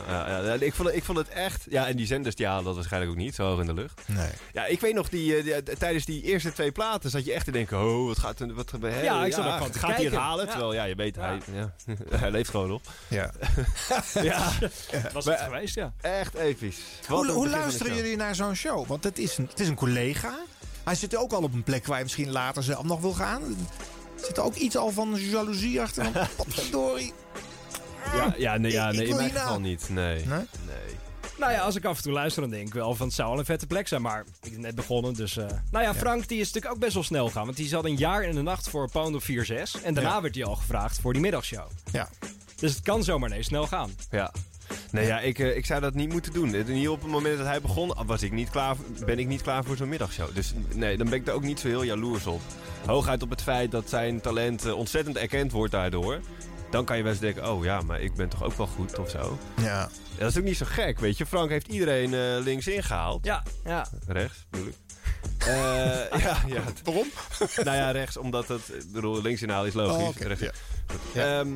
ja, 0.08 0.28
ja, 0.28 0.44
ja. 0.44 0.52
Ik, 0.54 0.74
vond 0.74 0.88
het, 0.88 0.96
ik 0.96 1.04
vond 1.04 1.18
het 1.18 1.28
echt... 1.28 1.66
Ja, 1.70 1.86
en 1.86 1.96
die 1.96 2.06
zenders 2.06 2.34
die 2.34 2.46
halen 2.46 2.64
dat 2.64 2.74
waarschijnlijk 2.74 3.12
ook 3.12 3.18
niet, 3.18 3.34
zo 3.34 3.44
hoog 3.44 3.60
in 3.60 3.66
de 3.66 3.74
lucht. 3.74 4.00
Nee. 4.06 4.30
Ja, 4.52 4.66
ik 4.66 4.80
weet 4.80 4.94
nog, 4.94 5.08
die, 5.08 5.36
eh, 5.36 5.44
die- 5.64 5.76
tijdens 5.76 6.04
die 6.04 6.22
eerste 6.22 6.52
twee 6.52 6.72
platen 6.72 7.10
zat 7.10 7.24
je 7.24 7.32
echt 7.32 7.44
te 7.44 7.50
denken... 7.50 7.78
Oh, 7.84 8.06
wat 8.06 8.18
gaat 8.18 8.40
er... 8.40 8.54
Wat, 8.54 8.72
hè, 8.80 9.02
Ja, 9.02 9.24
ik 9.24 9.32
zat 9.32 9.46
ook 9.46 9.58
van 9.58 9.70
te 9.70 9.78
Gaat 9.78 9.94
hij 9.96 10.04
het 10.04 10.14
halen? 10.14 10.44
Ja. 10.44 10.50
Terwijl, 10.50 10.74
ja, 10.74 10.84
je 10.84 10.94
weet, 10.94 11.14
Ja. 11.14 11.22
Hij, 11.22 11.38
ja, 11.54 11.72
hij 12.18 12.30
leeft 12.30 12.50
gewoon 12.50 12.68
nog. 12.68 12.80
Ja. 13.08 13.30
ja. 14.22 14.50
Was 15.12 15.24
het 15.24 15.40
geweest, 15.40 15.74
ja. 15.74 15.92
Echt 16.00 16.34
episch. 16.34 16.78
Hoe, 17.08 17.48
luisteren 17.48 17.89
jullie 17.96 18.16
naar 18.16 18.34
zo'n 18.34 18.54
show? 18.54 18.86
Want 18.86 19.04
het 19.04 19.18
is, 19.18 19.38
een, 19.38 19.46
het 19.50 19.60
is 19.60 19.68
een 19.68 19.74
collega. 19.74 20.38
Hij 20.84 20.94
zit 20.94 21.16
ook 21.16 21.32
al 21.32 21.42
op 21.42 21.52
een 21.54 21.62
plek 21.62 21.86
waar 21.86 21.96
je 21.98 22.02
misschien 22.02 22.30
later 22.30 22.62
zelf 22.62 22.82
nog 22.84 23.00
wil 23.00 23.12
gaan. 23.12 23.42
Zit 24.22 24.36
er 24.36 24.42
ook 24.42 24.54
iets 24.54 24.76
al 24.76 24.90
van 24.90 25.14
jaloezie 25.16 25.80
achter? 25.80 26.06
Potverdorie. 26.36 27.12
Ja, 28.14 28.34
ja, 28.36 28.56
nee, 28.56 28.72
ja, 28.72 28.90
nee 28.92 29.06
in 29.06 29.16
mijn 29.16 29.30
geval 29.30 29.60
niet. 29.60 29.88
Nee. 29.88 30.14
Nee? 30.26 30.38
nee. 30.66 30.96
Nou 31.38 31.52
ja, 31.52 31.60
als 31.60 31.76
ik 31.76 31.84
af 31.84 31.96
en 31.96 32.02
toe 32.02 32.12
luister, 32.12 32.42
dan 32.42 32.50
denk 32.50 32.66
ik 32.66 32.74
wel 32.74 32.94
van 32.94 33.06
het 33.06 33.14
zou 33.16 33.30
wel 33.30 33.38
een 33.38 33.44
vette 33.44 33.66
plek 33.66 33.88
zijn. 33.88 34.02
Maar 34.02 34.24
ik 34.42 34.50
ben 34.52 34.60
net 34.60 34.74
begonnen, 34.74 35.14
dus... 35.14 35.36
eh, 35.36 35.46
Nou 35.70 35.84
ja, 35.84 35.94
Frank 35.94 36.28
die 36.28 36.40
is 36.40 36.46
natuurlijk 36.46 36.74
ook 36.74 36.80
best 36.80 36.94
wel 36.94 37.02
snel 37.02 37.30
gaan. 37.30 37.44
Want 37.44 37.56
die 37.56 37.68
zat 37.68 37.84
een 37.84 37.96
jaar 37.96 38.22
in 38.22 38.34
de 38.34 38.42
nacht 38.42 38.68
voor 38.68 38.90
Pound 38.90 39.14
of 39.14 39.24
4-6. 39.30 39.32
En 39.84 39.94
daarna 39.94 40.10
Ja. 40.14 40.20
werd 40.20 40.34
hij 40.34 40.44
al 40.44 40.56
gevraagd 40.56 41.00
voor 41.00 41.12
die 41.12 41.22
middagshow. 41.22 41.66
Ja. 41.92 42.08
Dus 42.56 42.74
het 42.74 42.82
kan 42.82 43.04
zomaar 43.04 43.28
ineens 43.30 43.46
snel 43.46 43.66
gaan. 43.66 43.90
Ja. 44.10 44.32
Nee, 44.90 45.06
ja, 45.06 45.20
ik, 45.20 45.38
eh, 45.38 45.56
ik 45.56 45.66
zou 45.66 45.80
dat 45.80 45.94
niet 45.94 46.12
moeten 46.12 46.32
doen. 46.32 46.54
Hier 46.54 46.90
op 46.90 47.02
het 47.02 47.10
moment 47.10 47.38
dat 47.38 47.46
hij 47.46 47.60
begon, 47.60 47.94
was 48.06 48.22
ik 48.22 48.32
niet 48.32 48.50
klaar, 48.50 48.76
ben 49.06 49.18
ik 49.18 49.26
niet 49.26 49.42
klaar 49.42 49.64
voor 49.64 49.76
zo'n 49.76 49.88
middagshow. 49.88 50.34
Dus 50.34 50.54
nee, 50.74 50.96
dan 50.96 51.08
ben 51.10 51.18
ik 51.18 51.26
er 51.26 51.34
ook 51.34 51.42
niet 51.42 51.60
zo 51.60 51.68
heel 51.68 51.82
jaloers 51.82 52.26
op. 52.26 52.40
Hooguit 52.86 53.22
op 53.22 53.30
het 53.30 53.42
feit 53.42 53.70
dat 53.70 53.88
zijn 53.88 54.20
talent 54.20 54.64
eh, 54.64 54.76
ontzettend 54.76 55.16
erkend 55.16 55.52
wordt 55.52 55.72
daardoor. 55.72 56.20
Dan 56.70 56.84
kan 56.84 56.96
je 56.96 57.02
wel 57.02 57.12
eens 57.12 57.20
denken, 57.20 57.50
oh 57.52 57.64
ja, 57.64 57.80
maar 57.80 58.00
ik 58.00 58.14
ben 58.14 58.28
toch 58.28 58.44
ook 58.44 58.56
wel 58.56 58.66
goed 58.66 58.98
of 58.98 59.10
zo. 59.10 59.38
Ja. 59.62 59.88
Dat 60.18 60.30
is 60.30 60.38
ook 60.38 60.44
niet 60.44 60.56
zo 60.56 60.66
gek, 60.68 60.98
weet 61.00 61.18
je. 61.18 61.26
Frank 61.26 61.50
heeft 61.50 61.68
iedereen 61.68 62.14
eh, 62.14 62.44
links 62.44 62.66
ingehaald. 62.66 63.24
Ja, 63.24 63.42
ja. 63.64 63.86
Rechts, 64.06 64.46
bedoel 64.50 64.66
ik. 64.66 64.74
Eh, 65.38 66.20
ja, 66.20 66.42
ja. 66.46 66.62
Waarom? 66.84 67.06
nou 67.64 67.76
ja, 67.76 67.90
rechts, 67.90 68.16
omdat 68.16 68.48
het... 68.48 68.68
Ik 68.68 68.92
bedoel, 68.92 69.22
links 69.22 69.42
inhalen 69.42 69.68
is 69.68 69.74
logisch. 69.74 70.02
Oh, 70.02 70.08
oké, 70.08 70.26
rechts. 70.26 70.42
ja. 70.42 70.52
Goed. 70.86 71.22
Ehm, 71.22 71.48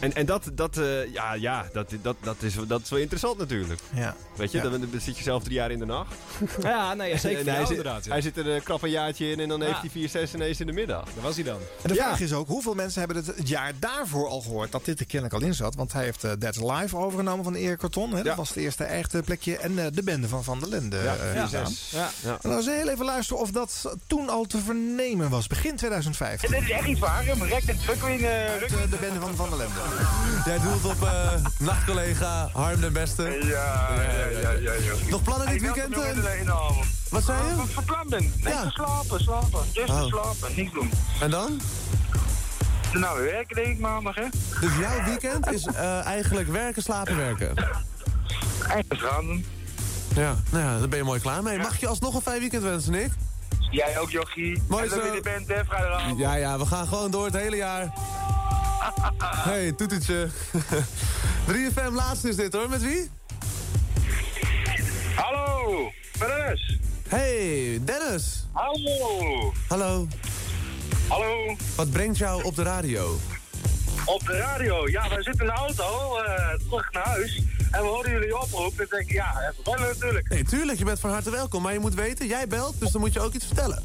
en 0.00 0.14
en 0.14 0.26
dat, 0.26 0.50
dat, 0.52 0.76
eh, 0.76 1.12
ja, 1.12 1.32
ja, 1.34 1.66
dat, 1.72 1.90
dat, 2.02 2.16
dat, 2.20 2.36
is, 2.42 2.54
dat 2.66 2.82
is 2.82 2.90
wel 2.90 2.98
interessant 2.98 3.38
natuurlijk. 3.38 3.80
Ja. 3.94 4.16
Weet 4.36 4.50
je, 4.52 4.56
Ja. 4.56 4.62
dan, 4.68 4.80
dan 4.80 5.00
zit 5.00 5.16
je 5.16 5.22
zelf 5.22 5.42
drie 5.42 5.54
jaar 5.54 5.70
in 5.70 5.78
de 5.78 5.84
nacht. 5.84 6.14
Ja, 6.62 6.94
nee, 6.94 7.10
ja, 7.10 7.16
zeker 7.18 7.38
En 7.46 7.54
hij, 7.54 7.58
zit, 7.60 7.68
inderdaad. 7.76 8.04
ja. 8.04 8.10
hij 8.10 8.20
zit 8.20 8.36
er 8.36 8.46
een 8.46 8.62
krap 8.62 8.82
een 8.82 8.90
jaartje 8.90 9.30
in 9.30 9.40
en 9.40 9.48
dan 9.48 9.60
Ja. 9.60 9.66
heeft 9.66 9.80
hij 9.80 9.90
vier, 9.90 10.08
zes 10.08 10.34
ineens 10.34 10.60
in 10.60 10.66
de 10.66 10.72
middag. 10.72 11.04
Daar 11.14 11.22
was 11.22 11.34
hij 11.34 11.44
dan. 11.44 11.58
En 11.82 11.88
de 11.88 11.94
Ja. 11.94 12.02
vraag 12.04 12.20
is 12.20 12.32
ook, 12.32 12.48
hoeveel 12.48 12.74
mensen 12.74 12.98
hebben 12.98 13.16
het 13.16 13.26
het 13.36 13.48
jaar 13.48 13.72
daarvoor 13.78 14.28
al 14.28 14.40
gehoord 14.40 14.72
dat 14.72 14.84
dit 14.84 15.00
er 15.00 15.06
kennelijk 15.06 15.40
al 15.42 15.48
in 15.48 15.54
zat? 15.54 15.74
Want 15.74 15.92
hij 15.92 16.04
heeft 16.04 16.24
eh 16.24 16.32
That's 16.32 16.58
Live 16.60 16.96
overgenomen 16.96 17.44
van 17.44 17.54
Erik 17.54 17.78
Carton. 17.78 18.10
Hè? 18.10 18.16
Dat 18.16 18.24
Ja. 18.26 18.34
was 18.34 18.48
het 18.48 18.58
eerste 18.58 18.84
echte 18.84 19.22
plekje. 19.24 19.56
En 19.58 19.78
eh, 19.78 19.86
de 19.92 20.02
bende 20.02 20.28
van 20.28 20.44
Van 20.44 20.60
der 20.60 20.68
Lende. 20.68 20.96
Ja. 20.96 21.16
Ja. 21.34 21.68
Ja. 21.90 22.10
En 22.22 22.38
dan 22.42 22.56
eens 22.56 22.66
heel 22.66 22.88
even 22.88 23.04
luisteren 23.04 23.42
of 23.42 23.50
dat 23.50 23.94
toen 24.06 24.28
al 24.28 24.44
te 24.44 24.58
vernemen 24.58 25.30
was. 25.30 25.46
Begin 25.46 25.76
2015. 25.76 26.50
Dit 26.50 26.62
is 26.62 26.70
echt 26.70 26.86
iets 26.86 27.00
waar, 27.00 27.28
een 27.28 27.46
Rekt 27.46 27.68
en 27.68 27.76
de 28.90 28.96
bende 29.00 29.20
van 29.20 29.34
Van 29.34 29.48
der 29.48 29.58
Lende. 29.58 29.67
Jij 30.44 30.58
doelt 30.58 30.84
op 30.84 31.02
eh, 31.02 31.30
nachtcollega 31.58 32.48
Harm 32.52 32.80
den 32.80 32.92
Beste. 32.92 33.22
Ja, 33.22 33.88
ja, 33.94 34.40
ja, 34.40 34.50
ja, 34.50 34.72
ja. 34.72 34.92
Nog 35.10 35.22
plannen 35.22 35.46
dit 35.46 35.56
Ik 35.56 35.60
weekend? 35.62 35.96
er 35.96 36.44
de 36.44 36.52
avond. 36.52 36.86
Wat 37.10 37.24
zei 37.24 37.38
Wat 37.38 37.56
je? 37.56 37.62
ik 37.62 37.70
van 37.74 37.84
plan 37.84 38.06
ben? 38.08 38.32
Nee, 38.42 38.52
Ja. 38.52 38.62
te 38.62 38.70
slapen, 38.70 39.20
slapen. 39.20 39.60
Rustig 39.74 40.02
Oh. 40.02 40.06
slapen, 40.06 40.56
niks 40.56 40.72
doen. 40.72 40.90
En 41.20 41.30
dan? 41.30 41.60
Nou, 42.92 43.18
we 43.18 43.24
werken 43.24 43.56
denk 43.56 43.68
ik 43.68 43.78
maandag, 43.78 44.14
hè? 44.14 44.24
Dus 44.60 44.70
jouw 44.80 45.04
weekend 45.04 45.50
is 45.52 45.66
eh, 45.66 46.04
eigenlijk 46.06 46.48
werken, 46.48 46.82
slapen, 46.82 47.16
werken. 47.16 47.54
Eindelijk 48.68 49.00
gaan 49.00 49.26
doen. 49.26 49.44
Ja, 50.14 50.36
nou 50.50 50.64
ja, 50.64 50.78
daar 50.78 50.88
ben 50.88 50.98
je 50.98 51.04
mooi 51.04 51.20
klaar 51.20 51.42
mee. 51.42 51.58
Mag 51.58 51.80
je 51.80 51.86
alsnog 51.88 52.14
een 52.14 52.20
fijn 52.20 52.40
weekend 52.40 52.62
wensen, 52.62 52.92
Nick? 52.92 53.10
Jij 53.70 53.98
ook, 53.98 54.10
Jochie. 54.10 54.62
Mooi 54.68 54.82
en 54.82 54.88
dat 54.88 54.98
zo. 54.98 55.04
je 55.04 55.12
er 55.12 55.22
bent, 55.22 55.48
hè, 55.48 55.64
vrijdagavond. 55.64 56.18
Ja, 56.18 56.34
ja, 56.34 56.58
we 56.58 56.66
gaan 56.66 56.86
gewoon 56.86 57.10
door 57.10 57.24
het 57.24 57.34
hele 57.34 57.56
jaar. 57.56 57.92
hey, 59.48 59.72
toetertje. 59.72 60.28
3FM 61.50 61.92
laatste 61.92 62.28
is 62.28 62.36
dit 62.36 62.52
hoor, 62.52 62.68
met 62.68 62.82
wie? 62.82 63.10
Hallo, 65.14 65.90
Dennis. 66.18 66.78
Hey, 67.08 67.80
Dennis. 67.84 68.46
Hallo. 68.52 69.52
Hallo. 69.68 70.06
Hallo. 71.08 71.56
Wat 71.76 71.90
brengt 71.90 72.18
jou 72.18 72.42
op 72.42 72.54
de 72.56 72.62
radio? 72.62 73.18
Op 74.08 74.26
de 74.26 74.36
radio. 74.36 74.88
Ja, 74.88 75.08
wij 75.08 75.22
zitten 75.22 75.46
in 75.46 75.52
de 75.54 75.58
auto, 75.60 76.16
eh, 76.18 76.48
terug 76.68 76.92
naar 76.92 77.06
huis. 77.06 77.42
En 77.70 77.82
we 77.82 77.86
horen 77.88 78.10
jullie 78.10 78.40
oproep. 78.40 78.78
En 78.78 78.84
ik 78.84 78.90
denk, 78.90 79.10
ja, 79.10 79.40
even 79.40 79.62
bellen 79.64 79.88
natuurlijk. 79.88 80.28
Nee, 80.28 80.44
tuurlijk, 80.44 80.78
je 80.78 80.84
bent 80.84 81.00
van 81.00 81.10
harte 81.10 81.30
welkom. 81.30 81.62
Maar 81.62 81.72
je 81.72 81.78
moet 81.78 81.94
weten, 81.94 82.26
jij 82.26 82.46
belt, 82.46 82.80
dus 82.80 82.90
dan 82.90 83.00
moet 83.00 83.12
je 83.12 83.20
ook 83.20 83.32
iets 83.34 83.46
vertellen. 83.46 83.82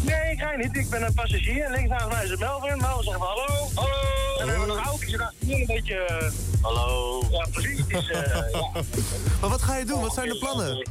Nee, 0.00 0.32
ik 0.32 0.38
ga 0.40 0.56
niet. 0.56 0.76
Ik 0.76 0.90
ben 0.90 1.02
een 1.02 1.14
passagier. 1.14 1.70
Links 1.70 1.88
naast 1.88 2.08
mij 2.08 2.24
is 2.24 2.30
het 2.30 2.38
Melvin. 2.38 2.78
Melvin 2.78 3.04
zegt 3.04 3.18
hallo. 3.18 3.68
Hallo. 3.74 3.90
En 4.38 4.46
dan 4.46 4.48
hebben 4.48 4.66
we 4.66 4.72
nog 4.74 4.76
en 4.76 4.92
achter 4.92 5.32
een 5.48 5.66
beetje... 5.66 5.94
eh, 5.94 6.30
hallo. 6.62 7.22
Ja, 7.30 7.46
precies. 7.52 7.80
Is, 7.86 8.10
eh, 8.10 8.32
ja. 8.52 8.70
Maar 9.40 9.50
wat 9.50 9.62
ga 9.62 9.76
je 9.76 9.84
doen? 9.84 10.00
Wat 10.00 10.14
zijn 10.14 10.28
de 10.28 10.38
plannen? 10.38 10.88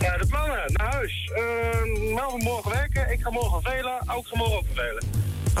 Eh, 0.00 0.18
de 0.18 0.26
plannen, 0.26 0.62
naar 0.72 0.92
huis. 0.92 1.30
Uh, 1.36 2.14
Melvin 2.14 2.42
morgen 2.42 2.70
werken, 2.70 3.12
ik 3.12 3.20
ga 3.20 3.30
morgen 3.30 3.62
velen, 3.62 4.10
ook 4.16 4.26
ga 4.26 4.36
morgen 4.36 4.56
ook 4.56 4.64
velen. 4.74 5.04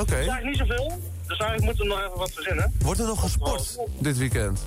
Het 0.00 0.10
is 0.10 0.28
eigenlijk 0.28 0.44
niet 0.44 0.56
zoveel, 0.68 1.00
dus 1.38 1.46
eigenlijk 1.46 1.78
moeten 1.78 1.96
we 1.96 2.00
nog 2.00 2.08
even 2.08 2.18
wat 2.18 2.32
verzinnen. 2.32 2.74
Wordt 2.78 3.00
er 3.00 3.06
nog 3.06 3.20
gesport 3.20 3.78
dit 3.98 4.18
weekend? 4.18 4.60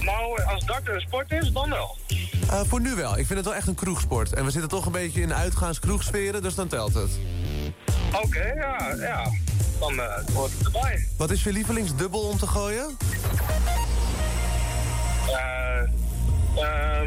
Nou, 0.00 0.42
als 0.42 0.64
darten 0.64 0.94
een 0.94 1.00
sport 1.00 1.32
is, 1.32 1.52
dan 1.52 1.70
wel. 1.70 1.96
Uh, 2.44 2.60
voor 2.66 2.80
nu 2.80 2.94
wel. 2.94 3.10
Ik 3.18 3.26
vind 3.26 3.38
het 3.38 3.44
wel 3.44 3.54
echt 3.54 3.66
een 3.66 3.74
kroegsport. 3.74 4.32
En 4.32 4.44
we 4.44 4.50
zitten 4.50 4.70
toch 4.70 4.86
een 4.86 4.92
beetje 4.92 5.20
in 5.20 5.34
uitgaans-kroegsferen, 5.34 6.42
dus 6.42 6.54
dan 6.54 6.68
telt 6.68 6.94
het. 6.94 7.10
Oké, 8.22 8.44
ja, 8.44 8.94
ja. 8.98 9.30
Dan 9.80 9.92
uh, 9.92 10.04
hoort 10.34 10.52
het 10.58 10.66
erbij. 10.66 11.08
Wat 11.16 11.30
is 11.30 11.42
je 11.42 11.52
lievelingsdubbel 11.52 12.20
om 12.20 12.38
te 12.38 12.46
gooien? 12.46 12.96
Uh, 16.56 17.00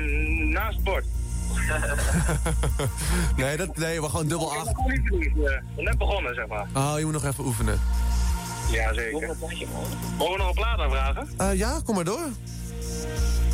naast 0.45 0.83
bord. 0.83 1.05
nee, 3.35 3.57
dat, 3.57 3.77
nee, 3.77 4.01
we 4.01 4.09
gewoon 4.09 4.27
dubbel 4.27 4.53
acht. 4.53 4.73
Net 5.75 5.97
begonnen, 5.97 6.35
zeg 6.35 6.47
maar. 6.47 6.67
Oh, 6.73 6.93
je 6.97 7.03
moet 7.03 7.13
nog 7.13 7.25
even 7.25 7.45
oefenen. 7.45 7.79
Ja, 8.73 8.93
zeker. 8.93 9.35
Mogen 10.17 10.31
we 10.31 10.37
nog 10.37 10.47
een 10.47 10.53
plaat 10.53 10.79
aanvragen? 10.79 11.27
Uh, 11.41 11.57
ja, 11.57 11.79
kom 11.85 11.95
maar 11.95 12.03
door. 12.03 12.27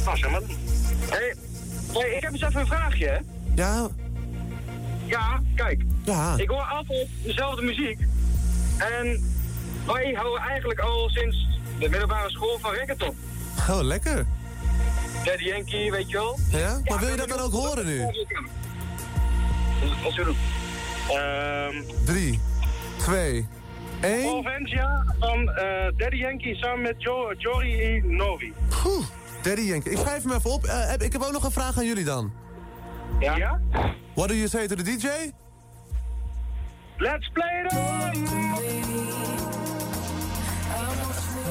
Nou, 0.05 0.17
zeg 0.17 0.31
maar. 0.31 0.41
Hey, 1.09 1.35
hey, 1.93 2.09
ik 2.09 2.21
heb 2.23 2.31
eens 2.31 2.41
even 2.41 2.59
een 2.59 2.67
vraagje, 2.67 3.07
hè? 3.07 3.17
Ja? 3.55 3.87
Ja, 5.05 5.41
kijk. 5.55 5.81
Ja. 6.03 6.33
Ik 6.37 6.49
hoor 6.49 6.61
altijd 6.61 7.07
dezelfde 7.23 7.61
muziek. 7.61 7.99
En 8.77 9.23
wij 9.85 10.13
houden 10.13 10.41
eigenlijk 10.41 10.79
al 10.79 11.09
sinds 11.09 11.47
de 11.79 11.89
middelbare 11.89 12.29
school 12.29 12.57
van 12.61 12.71
reggaeton. 12.71 13.17
Oh, 13.69 13.81
lekker. 13.81 14.25
Daddy 15.25 15.43
Yankee, 15.43 15.91
weet 15.91 16.09
je 16.09 16.17
wel. 16.17 16.39
Ja? 16.51 16.81
Maar 16.85 16.99
wil 16.99 17.09
je 17.09 17.15
dat 17.15 17.29
dan 17.29 17.39
ook 17.39 17.51
horen 17.51 17.85
nu? 17.85 18.01
Wat 20.03 20.13
zullen 20.13 20.33
we 20.33 20.37
doen? 21.07 21.17
Ehm... 21.17 22.05
3, 22.05 22.39
2, 22.97 23.47
1. 24.01 24.21
Provencia 24.21 25.05
van 25.19 25.41
uh, 25.41 25.55
Daddy 25.97 26.15
Yankee 26.15 26.55
samen 26.55 26.81
met 26.81 26.95
jo 26.97 27.33
Jory 27.37 28.01
Novi. 28.05 28.53
Oeh, 28.85 29.05
Daddy 29.41 29.61
Yankee. 29.61 29.91
Ik 29.91 29.97
schrijf 29.97 30.23
hem 30.23 30.31
even 30.31 30.51
op. 30.51 30.65
Uh, 30.65 30.93
ik 30.97 31.13
heb 31.13 31.21
ook 31.21 31.31
nog 31.31 31.43
een 31.43 31.51
vraag 31.51 31.77
aan 31.77 31.85
jullie 31.85 32.03
dan. 32.03 32.33
Ja? 33.19 33.35
ja? 33.35 33.59
What 34.15 34.27
do 34.27 34.33
you 34.35 34.47
say 34.47 34.67
to 34.67 34.75
the 34.75 34.83
DJ? 34.83 35.07
Let's 36.97 37.29
play 37.33 37.63
it 37.63 37.71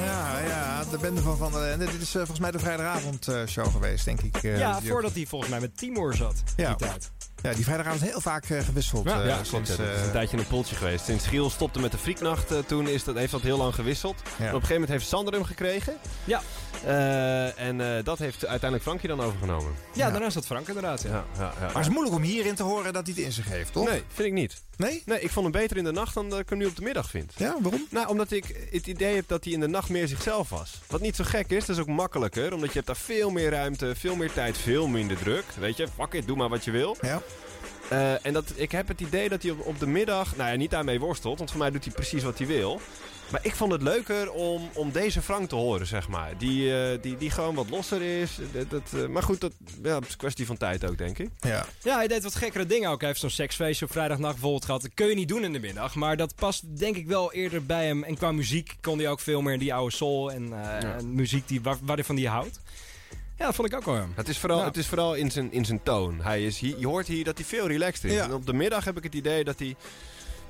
Ja, 0.04 0.38
ja, 0.38 0.84
de 0.90 0.98
bende 1.00 1.20
van 1.20 1.36
Van 1.36 1.52
der 1.52 1.60
Lende. 1.60 1.84
Dit 1.84 2.00
is 2.00 2.08
uh, 2.08 2.16
volgens 2.16 2.40
mij 2.40 2.50
de 2.50 2.58
vrijdagavondshow 2.58 3.66
uh, 3.66 3.72
geweest, 3.72 4.04
denk 4.04 4.20
ik. 4.20 4.42
Uh, 4.42 4.58
ja, 4.58 4.80
voordat 4.80 5.14
hij 5.14 5.26
volgens 5.26 5.50
mij 5.50 5.60
met 5.60 5.76
Timor 5.76 6.14
zat. 6.14 6.42
Ja. 6.56 6.74
Die 6.74 6.86
tijd. 6.86 7.12
Ja, 7.42 7.52
die 7.52 7.64
vrijdagavond 7.64 8.02
is 8.02 8.08
heel 8.10 8.20
vaak 8.20 8.46
gewisseld. 8.46 9.08
Ja, 9.08 9.22
ja 9.22 9.44
sinds, 9.44 9.50
klopt. 9.50 9.68
Het 9.68 9.98
is 9.98 10.06
een 10.06 10.12
tijdje 10.12 10.38
een 10.38 10.46
pultje 10.46 10.76
geweest. 10.76 11.04
Sinds 11.04 11.26
Giel 11.26 11.50
stopte 11.50 11.80
met 11.80 11.92
de 11.92 11.98
Frieknacht, 11.98 12.52
toen 12.66 12.88
is 12.88 13.04
dat, 13.04 13.14
heeft 13.14 13.32
dat 13.32 13.40
heel 13.40 13.58
lang 13.58 13.74
gewisseld. 13.74 14.16
Ja. 14.16 14.32
Op 14.32 14.40
een 14.40 14.48
gegeven 14.48 14.72
moment 14.72 14.90
heeft 14.90 15.06
Sander 15.06 15.34
hem 15.34 15.44
gekregen. 15.44 15.96
Ja. 16.24 16.42
Uh, 16.84 17.58
en 17.58 17.78
uh, 17.78 18.04
dat 18.04 18.18
heeft 18.18 18.40
uiteindelijk 18.46 18.82
Frankie 18.82 19.08
dan 19.08 19.20
overgenomen. 19.20 19.72
Ja, 19.92 20.04
ja. 20.06 20.10
daarna 20.10 20.26
is 20.26 20.34
dat 20.34 20.46
Frank 20.46 20.68
inderdaad. 20.68 21.02
Ja. 21.02 21.08
Ja, 21.08 21.24
ja, 21.38 21.52
maar 21.60 21.74
het 21.74 21.86
is 21.86 21.88
moeilijk 21.88 22.16
om 22.16 22.22
hierin 22.22 22.54
te 22.54 22.62
horen 22.62 22.92
dat 22.92 23.06
hij 23.06 23.14
het 23.16 23.24
in 23.24 23.32
zich 23.32 23.48
heeft, 23.48 23.72
toch? 23.72 23.88
Nee, 23.88 24.02
vind 24.08 24.28
ik 24.28 24.34
niet. 24.34 24.62
Nee? 24.76 25.02
Nee, 25.06 25.20
ik 25.20 25.30
vond 25.30 25.52
hem 25.52 25.60
beter 25.62 25.76
in 25.76 25.84
de 25.84 25.92
nacht 25.92 26.14
dan 26.14 26.28
dat 26.30 26.38
ik 26.38 26.48
hem 26.48 26.58
nu 26.58 26.66
op 26.66 26.76
de 26.76 26.82
middag 26.82 27.10
vind. 27.10 27.32
Ja, 27.36 27.56
waarom? 27.60 27.86
Nou, 27.90 28.08
omdat 28.08 28.30
ik 28.30 28.68
het 28.70 28.86
idee 28.86 29.14
heb 29.14 29.28
dat 29.28 29.44
hij 29.44 29.52
in 29.52 29.60
de 29.60 29.68
nacht 29.68 29.88
meer 29.88 30.08
zichzelf 30.08 30.48
was. 30.48 30.80
Wat 30.86 31.00
niet 31.00 31.16
zo 31.16 31.24
gek 31.24 31.50
is, 31.50 31.66
dat 31.66 31.76
is 31.76 31.82
ook 31.82 31.88
makkelijker. 31.88 32.52
Omdat 32.52 32.68
je 32.68 32.74
hebt 32.74 32.86
daar 32.86 32.96
veel 32.96 33.30
meer 33.30 33.50
ruimte, 33.50 33.94
veel 33.96 34.16
meer 34.16 34.32
tijd, 34.32 34.58
veel 34.58 34.86
minder 34.86 35.16
druk. 35.16 35.44
Weet 35.58 35.76
je, 35.76 35.88
fuck 35.96 36.12
it, 36.12 36.26
doe 36.26 36.36
maar 36.36 36.48
wat 36.48 36.64
je 36.64 36.70
wil. 36.70 36.96
Ja. 37.00 37.22
Uh, 37.92 38.26
en 38.26 38.32
dat, 38.32 38.52
ik 38.54 38.72
heb 38.72 38.88
het 38.88 39.00
idee 39.00 39.28
dat 39.28 39.42
hij 39.42 39.50
op, 39.50 39.66
op 39.66 39.78
de 39.78 39.86
middag, 39.86 40.36
nou 40.36 40.50
ja, 40.50 40.56
niet 40.56 40.70
daarmee 40.70 41.00
worstelt. 41.00 41.38
Want 41.38 41.50
voor 41.50 41.58
mij 41.58 41.70
doet 41.70 41.84
hij 41.84 41.92
precies 41.92 42.22
wat 42.22 42.38
hij 42.38 42.46
wil. 42.46 42.80
Maar 43.30 43.40
ik 43.42 43.54
vond 43.54 43.72
het 43.72 43.82
leuker 43.82 44.32
om, 44.32 44.70
om 44.74 44.92
deze 44.92 45.22
Frank 45.22 45.48
te 45.48 45.54
horen, 45.54 45.86
zeg 45.86 46.08
maar. 46.08 46.38
Die, 46.38 46.70
uh, 46.70 47.02
die, 47.02 47.16
die 47.16 47.30
gewoon 47.30 47.54
wat 47.54 47.70
losser 47.70 48.02
is. 48.02 48.38
Dat, 48.52 48.70
dat, 48.70 48.82
uh, 48.94 49.06
maar 49.06 49.22
goed, 49.22 49.40
dat, 49.40 49.52
ja, 49.82 49.92
dat 49.92 50.04
is 50.04 50.10
een 50.10 50.16
kwestie 50.16 50.46
van 50.46 50.56
tijd 50.56 50.84
ook, 50.88 50.98
denk 50.98 51.18
ik. 51.18 51.30
Ja. 51.40 51.66
ja, 51.82 51.96
hij 51.96 52.08
deed 52.08 52.22
wat 52.22 52.34
gekkere 52.34 52.66
dingen 52.66 52.90
ook. 52.90 52.98
Hij 52.98 53.08
heeft 53.08 53.20
zo'n 53.20 53.30
seksfeestje 53.30 53.84
op 53.84 53.90
vrijdagnacht 53.90 54.32
bijvoorbeeld 54.32 54.64
gehad. 54.64 54.82
Dat 54.82 54.94
kun 54.94 55.06
je 55.06 55.14
niet 55.14 55.28
doen 55.28 55.44
in 55.44 55.52
de 55.52 55.58
middag. 55.58 55.94
Maar 55.94 56.16
dat 56.16 56.34
past 56.34 56.78
denk 56.78 56.96
ik 56.96 57.06
wel 57.06 57.32
eerder 57.32 57.66
bij 57.66 57.86
hem. 57.86 58.04
En 58.04 58.16
qua 58.16 58.32
muziek 58.32 58.76
kon 58.80 58.98
hij 58.98 59.08
ook 59.08 59.20
veel 59.20 59.40
meer 59.40 59.52
in 59.52 59.58
die 59.58 59.74
oude 59.74 59.94
soul 59.94 60.32
en, 60.32 60.42
uh, 60.42 60.50
ja. 60.50 60.96
en 60.96 61.14
muziek 61.14 61.48
die, 61.48 61.60
waar, 61.62 61.76
waarvan 61.82 62.16
hij 62.16 62.26
houdt. 62.26 62.60
Ja, 63.38 63.44
dat 63.44 63.54
vond 63.54 63.68
ik 63.72 63.76
ook 63.76 63.84
wel. 63.84 64.06
Het 64.14 64.28
is 64.28 64.38
vooral, 64.38 64.58
ja. 64.58 64.64
het 64.64 64.76
is 64.76 64.86
vooral 64.86 65.14
in, 65.14 65.30
zijn, 65.30 65.52
in 65.52 65.64
zijn 65.64 65.82
toon. 65.82 66.20
Hij 66.20 66.44
is 66.44 66.58
hier, 66.58 66.78
je 66.78 66.86
hoort 66.86 67.06
hier 67.06 67.24
dat 67.24 67.38
hij 67.38 67.46
veel 67.46 67.66
relaxed 67.66 68.04
is. 68.04 68.12
Ja. 68.12 68.24
En 68.24 68.32
op 68.32 68.46
de 68.46 68.52
middag 68.52 68.84
heb 68.84 68.96
ik 68.96 69.02
het 69.02 69.14
idee 69.14 69.44
dat 69.44 69.58
hij 69.58 69.76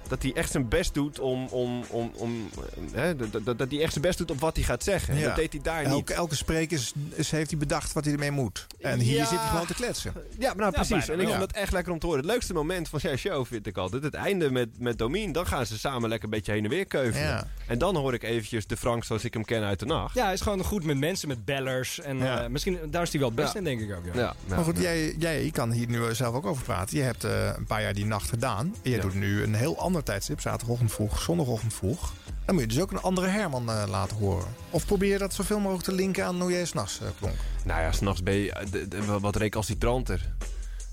dat 0.09 0.23
hij 0.23 0.33
echt 0.35 0.51
zijn 0.51 0.69
best 0.69 0.95
doet 0.95 1.19
om. 1.21 1.47
om, 1.47 1.83
om, 1.89 2.11
om 2.15 2.51
hè, 2.93 3.17
dat, 3.17 3.33
dat, 3.45 3.59
dat 3.59 3.71
hij 3.71 3.81
echt 3.83 3.93
zijn 3.93 4.05
best 4.05 4.19
doet 4.19 4.31
op 4.31 4.41
wat 4.41 4.57
hij 4.57 4.65
gaat 4.65 4.83
zeggen. 4.85 5.17
Ja. 5.17 5.27
Dat 5.27 5.37
deed 5.37 5.53
hij 5.53 5.63
daar 5.63 5.83
elke, 5.83 5.95
niet. 5.97 6.11
Elke 6.11 6.35
spreker 6.37 6.77
is, 6.79 6.93
is, 7.15 7.31
heeft 7.31 7.51
hij 7.51 7.59
bedacht 7.59 7.93
wat 7.93 8.05
hij 8.05 8.13
ermee 8.13 8.31
moet. 8.31 8.67
En 8.81 8.99
hier 9.01 9.17
Ja. 9.17 9.27
zit 9.27 9.39
hij 9.39 9.49
gewoon 9.49 9.67
te 9.67 9.75
kletsen. 9.75 10.13
Ja, 10.39 10.49
maar 10.49 10.57
nou, 10.57 10.73
precies. 10.73 11.07
bijna 11.07 11.13
en 11.13 11.21
ik 11.21 11.35
vond 11.35 11.41
het 11.41 11.53
echt 11.53 11.73
lekker 11.73 11.93
om 11.93 11.99
te 11.99 12.07
horen. 12.07 12.21
Het 12.23 12.31
leukste 12.31 12.53
moment 12.55 12.89
van 12.89 13.01
zijn 13.01 13.19
show 13.19 13.47
vind 13.47 13.67
ik 13.67 13.77
altijd. 13.77 14.03
Het 14.03 14.15
einde 14.15 14.51
met, 14.51 14.69
met 14.79 14.99
Domien. 14.99 15.33
Dan 15.33 15.47
gaan 15.47 15.67
ze 15.67 15.79
samen 15.79 16.09
lekker 16.09 16.29
een 16.29 16.35
beetje 16.35 16.53
heen 16.53 16.65
en 16.65 16.71
weer 16.71 16.87
keuvelen. 16.87 17.27
Ja. 17.29 17.47
En 17.67 17.79
dan 17.79 17.97
hoor 17.97 18.15
ik 18.15 18.23
eventjes 18.23 18.67
de 18.67 18.77
Frank 18.77 19.05
zoals 19.05 19.25
ik 19.25 19.35
hem 19.35 19.45
ken 19.45 19.63
uit 19.63 19.79
de 19.79 19.87
nacht. 19.87 20.15
Ja, 20.15 20.25
hij 20.25 20.33
is 20.33 20.41
gewoon 20.41 20.65
goed 20.65 20.85
met 20.85 20.99
mensen, 20.99 21.29
met 21.29 21.45
bellers. 21.45 22.01
En 22.01 22.19
Ja. 22.19 22.43
eh, 22.43 22.49
misschien, 22.49 22.79
daar 22.91 23.03
is 23.03 23.11
hij 23.11 23.21
wel 23.21 23.29
het 23.29 23.39
best 23.39 23.53
Ja. 23.53 23.59
in, 23.59 23.65
denk 23.65 23.81
ik 23.81 23.97
ook. 23.97 24.05
Ja. 24.05 24.13
Ja, 24.15 24.21
ja, 24.21 24.55
Maar 24.55 24.65
goed, 24.65 24.77
ja. 24.77 24.83
jij, 24.83 25.15
jij 25.19 25.51
kan 25.53 25.71
hier 25.73 25.89
nu 25.89 26.15
zelf 26.15 26.35
ook 26.35 26.47
over 26.47 26.65
praten. 26.65 26.97
Je 26.97 27.03
hebt 27.03 27.25
eh, 27.25 27.51
een 27.57 27.67
paar 27.67 27.83
jaar 27.83 27.95
die 27.95 28.05
nacht 28.07 28.29
gedaan. 28.29 28.67
En 28.83 28.91
je 28.91 28.97
Ja. 28.97 29.03
doet 29.03 29.15
nu 29.15 29.43
een 29.43 29.55
heel 29.55 29.79
ander 29.89 30.03
tijdstip. 30.03 30.41
Zaterdagochtend 30.41 30.93
vroeg, 30.93 31.21
zondagochtend 31.23 31.75
vroeg. 31.75 32.13
Dan 32.45 32.55
moet 32.55 32.65
je 32.65 32.69
dus 32.71 32.81
ook 32.81 32.91
een 32.93 33.01
andere 33.01 33.27
Herman 33.27 33.71
eh, 33.71 33.83
laten 33.89 34.17
horen. 34.17 34.47
Of 34.71 34.87
probeer 34.87 35.13
je 35.13 35.19
dat 35.19 35.35
zoveel 35.35 35.59
mogelijk 35.61 35.85
te 35.85 35.93
linken 35.93 36.25
aan 36.25 36.41
hoe 36.41 36.51
jij 36.53 36.65
s'nachts 36.65 37.01
uh, 37.03 37.09
klonk. 37.19 37.35
Nou 37.65 37.81
ja, 37.81 37.93
s'nachts 37.93 38.23
ben 38.23 38.35
je 38.35 38.53
eh, 38.53 38.67
de- 38.71 38.89
de- 38.89 39.05
wat 39.21 39.37
recalcitranter. 39.37 40.33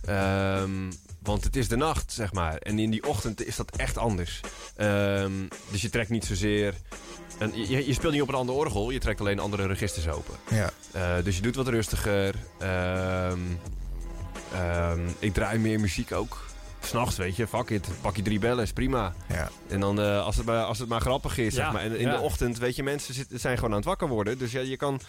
Ehm, 0.06 0.92
want 1.22 1.44
het 1.44 1.56
is 1.56 1.68
de 1.68 1.76
nacht, 1.76 2.12
zeg 2.12 2.34
maar. 2.34 2.56
En 2.58 2.80
in 2.80 2.90
die 2.90 3.08
ochtend 3.08 3.46
is 3.46 3.56
dat 3.56 3.76
echt 3.76 3.98
anders. 3.98 4.40
Ehm, 4.76 5.32
dus 5.72 5.82
je 5.82 5.90
trekt 5.90 6.10
niet 6.10 6.26
zozeer... 6.26 6.74
En 7.40 7.52
je, 7.70 7.88
je 7.88 7.94
speelt 7.94 8.14
niet 8.14 8.22
op 8.22 8.28
een 8.28 8.36
ander 8.36 8.56
orgel, 8.56 8.90
je 8.92 9.00
trekt 9.00 9.20
alleen 9.20 9.40
andere 9.40 9.68
registers 9.68 10.08
open. 10.08 10.36
Ja. 10.50 10.70
Eh, 10.92 11.24
dus 11.24 11.36
je 11.36 11.42
doet 11.42 11.56
wat 11.56 11.68
rustiger. 11.68 12.36
Ehm, 12.58 13.40
ik 15.20 15.34
draai 15.34 15.60
meer 15.60 15.80
muziek 15.80 16.12
ook. 16.12 16.45
S'nachts, 16.86 17.18
weet 17.18 17.36
je, 17.36 17.48
fuck 17.48 17.70
it. 17.70 17.88
Pak 18.02 18.16
je 18.16 18.22
drie 18.22 18.40
bellen, 18.40 18.64
is 18.64 18.74
prima. 18.74 19.14
Ja. 19.30 19.50
En 19.68 19.80
dan, 19.80 20.02
eh, 20.02 20.24
als, 20.26 20.36
het 20.36 20.46
maar, 20.46 20.64
als 20.64 20.80
het 20.80 20.88
maar 20.90 21.02
grappig 21.02 21.38
is, 21.38 21.54
Ja, 21.56 21.64
zeg 21.64 21.72
maar. 21.72 21.82
En 21.82 21.98
in 21.98 22.08
ja. 22.08 22.16
de 22.16 22.22
ochtend, 22.22 22.58
weet 22.58 22.76
je, 22.76 22.84
mensen 22.84 23.14
zitten, 23.14 23.40
zijn 23.40 23.56
gewoon 23.56 23.72
aan 23.72 23.78
het 23.78 23.86
wakker 23.86 24.08
worden. 24.08 24.38
Dus 24.38 24.52
ja, 24.52 24.60
je 24.60 24.78
kan... 24.78 25.00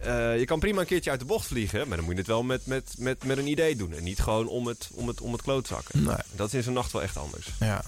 eh, 0.00 0.38
je 0.38 0.44
kan 0.44 0.58
prima 0.58 0.80
een 0.80 0.86
keertje 0.86 1.10
uit 1.10 1.20
de 1.20 1.26
bocht 1.26 1.46
vliegen, 1.46 1.88
maar 1.88 1.96
dan 1.96 2.04
moet 2.04 2.14
je 2.14 2.18
het 2.20 2.28
wel 2.28 2.42
met, 2.42 2.66
met, 2.66 2.94
met, 2.98 3.24
met 3.24 3.38
een 3.38 3.48
idee 3.48 3.76
doen. 3.76 3.92
En 3.92 4.02
niet 4.04 4.20
gewoon 4.20 4.48
om 4.48 4.66
het, 4.66 4.90
om 4.94 5.08
het, 5.08 5.20
om 5.20 5.32
het 5.32 5.42
klootzakken. 5.42 6.02
Nee. 6.04 6.16
Dat 6.32 6.46
is 6.46 6.54
in 6.54 6.62
zo'n 6.62 6.72
nacht 6.72 6.92
wel 6.92 7.02
echt 7.02 7.16
anders. 7.16 7.48
ja. 7.60 7.82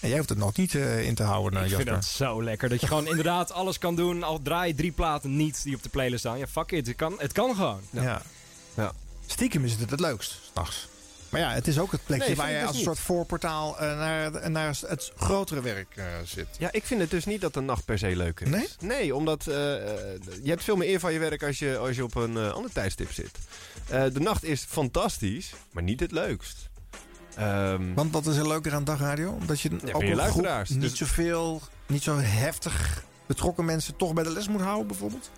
En 0.00 0.08
jij 0.10 0.18
hoeft 0.18 0.30
het 0.30 0.38
nog 0.38 0.56
niet 0.56 0.74
eh, 0.74 1.06
in 1.06 1.14
te 1.14 1.22
houden, 1.22 1.58
eh, 1.58 1.64
Ik 1.64 1.74
vind 1.74 1.88
Jasper. 1.88 1.94
dat 1.94 2.28
zo 2.28 2.42
lekker. 2.42 2.68
Dat 2.68 2.80
je 2.80 2.86
gewoon 2.86 3.06
inderdaad 3.06 3.52
alles 3.52 3.78
kan 3.78 3.94
doen. 3.96 4.22
Al 4.22 4.42
draai 4.42 4.68
je 4.68 4.74
drie 4.74 4.92
platen 4.92 5.36
niet 5.36 5.62
die 5.62 5.74
op 5.76 5.82
de 5.82 5.88
playlist 5.88 6.20
staan. 6.20 6.38
Ja, 6.38 6.46
fuck 6.46 6.70
it. 6.72 6.86
Het 6.86 6.96
kan, 6.96 7.14
het 7.18 7.32
kan 7.32 7.54
gewoon. 7.54 7.80
Ja. 7.90 8.22
Ja. 8.74 8.92
Stiekem 9.26 9.64
is 9.64 9.72
het 9.72 9.90
het 9.90 10.00
leukst, 10.00 10.38
s'nachts. 10.52 10.88
Maar 11.34 11.42
ja, 11.42 11.52
het 11.52 11.66
is 11.66 11.78
ook 11.78 11.92
het 11.92 12.04
plekje 12.04 12.26
Nee, 12.26 12.36
waar 12.36 12.50
je 12.50 12.60
als 12.60 12.66
dus 12.66 12.76
een 12.78 12.84
soort 12.84 12.98
voorportaal 12.98 13.78
eh, 13.78 13.98
naar, 13.98 14.50
naar 14.50 14.76
het 14.86 15.12
grotere 15.16 15.60
werk 15.60 15.96
eh, 15.96 16.04
zit. 16.24 16.46
Ja, 16.58 16.68
ik 16.72 16.84
vind 16.84 17.00
het 17.00 17.10
dus 17.10 17.24
niet 17.24 17.40
dat 17.40 17.54
de 17.54 17.60
nacht 17.60 17.84
per 17.84 17.98
se 17.98 18.16
leuker 18.16 18.46
is. 18.46 18.52
Nee? 18.52 18.68
Nee, 18.80 19.14
omdat 19.14 19.46
eh, 19.46 19.54
je 20.42 20.50
hebt 20.50 20.64
veel 20.64 20.76
meer 20.76 20.88
eer 20.88 21.00
van 21.00 21.12
je 21.12 21.18
werk 21.18 21.42
als 21.42 21.58
je, 21.58 21.76
als 21.76 21.96
je 21.96 22.04
op 22.04 22.14
een 22.14 22.36
eh, 22.36 22.52
ander 22.52 22.72
tijdstip 22.72 23.12
zit. 23.12 23.30
De 24.14 24.20
nacht 24.20 24.44
is 24.44 24.64
fantastisch, 24.68 25.52
maar 25.72 25.82
niet 25.82 26.00
het 26.00 26.12
leukst. 26.12 26.68
Ehm, 27.36 27.94
Want 27.94 28.12
wat 28.12 28.26
is 28.26 28.36
er 28.36 28.48
leuker 28.48 28.74
aan 28.74 28.84
dagradio? 28.84 29.30
Omdat 29.30 29.60
je 29.60 29.70
ook 29.92 30.02
meer 30.02 30.18
een 30.18 30.30
groep 30.30 30.68
niet 30.68 30.80
Dus- 30.80 30.96
zoveel, 30.96 31.62
niet 31.86 32.02
zo 32.02 32.16
heftig 32.18 33.04
betrokken 33.26 33.64
mensen 33.64 33.96
toch 33.96 34.12
bij 34.12 34.24
de 34.24 34.30
les 34.30 34.48
moet 34.48 34.60
houden, 34.60 34.86
bijvoorbeeld? 34.86 35.30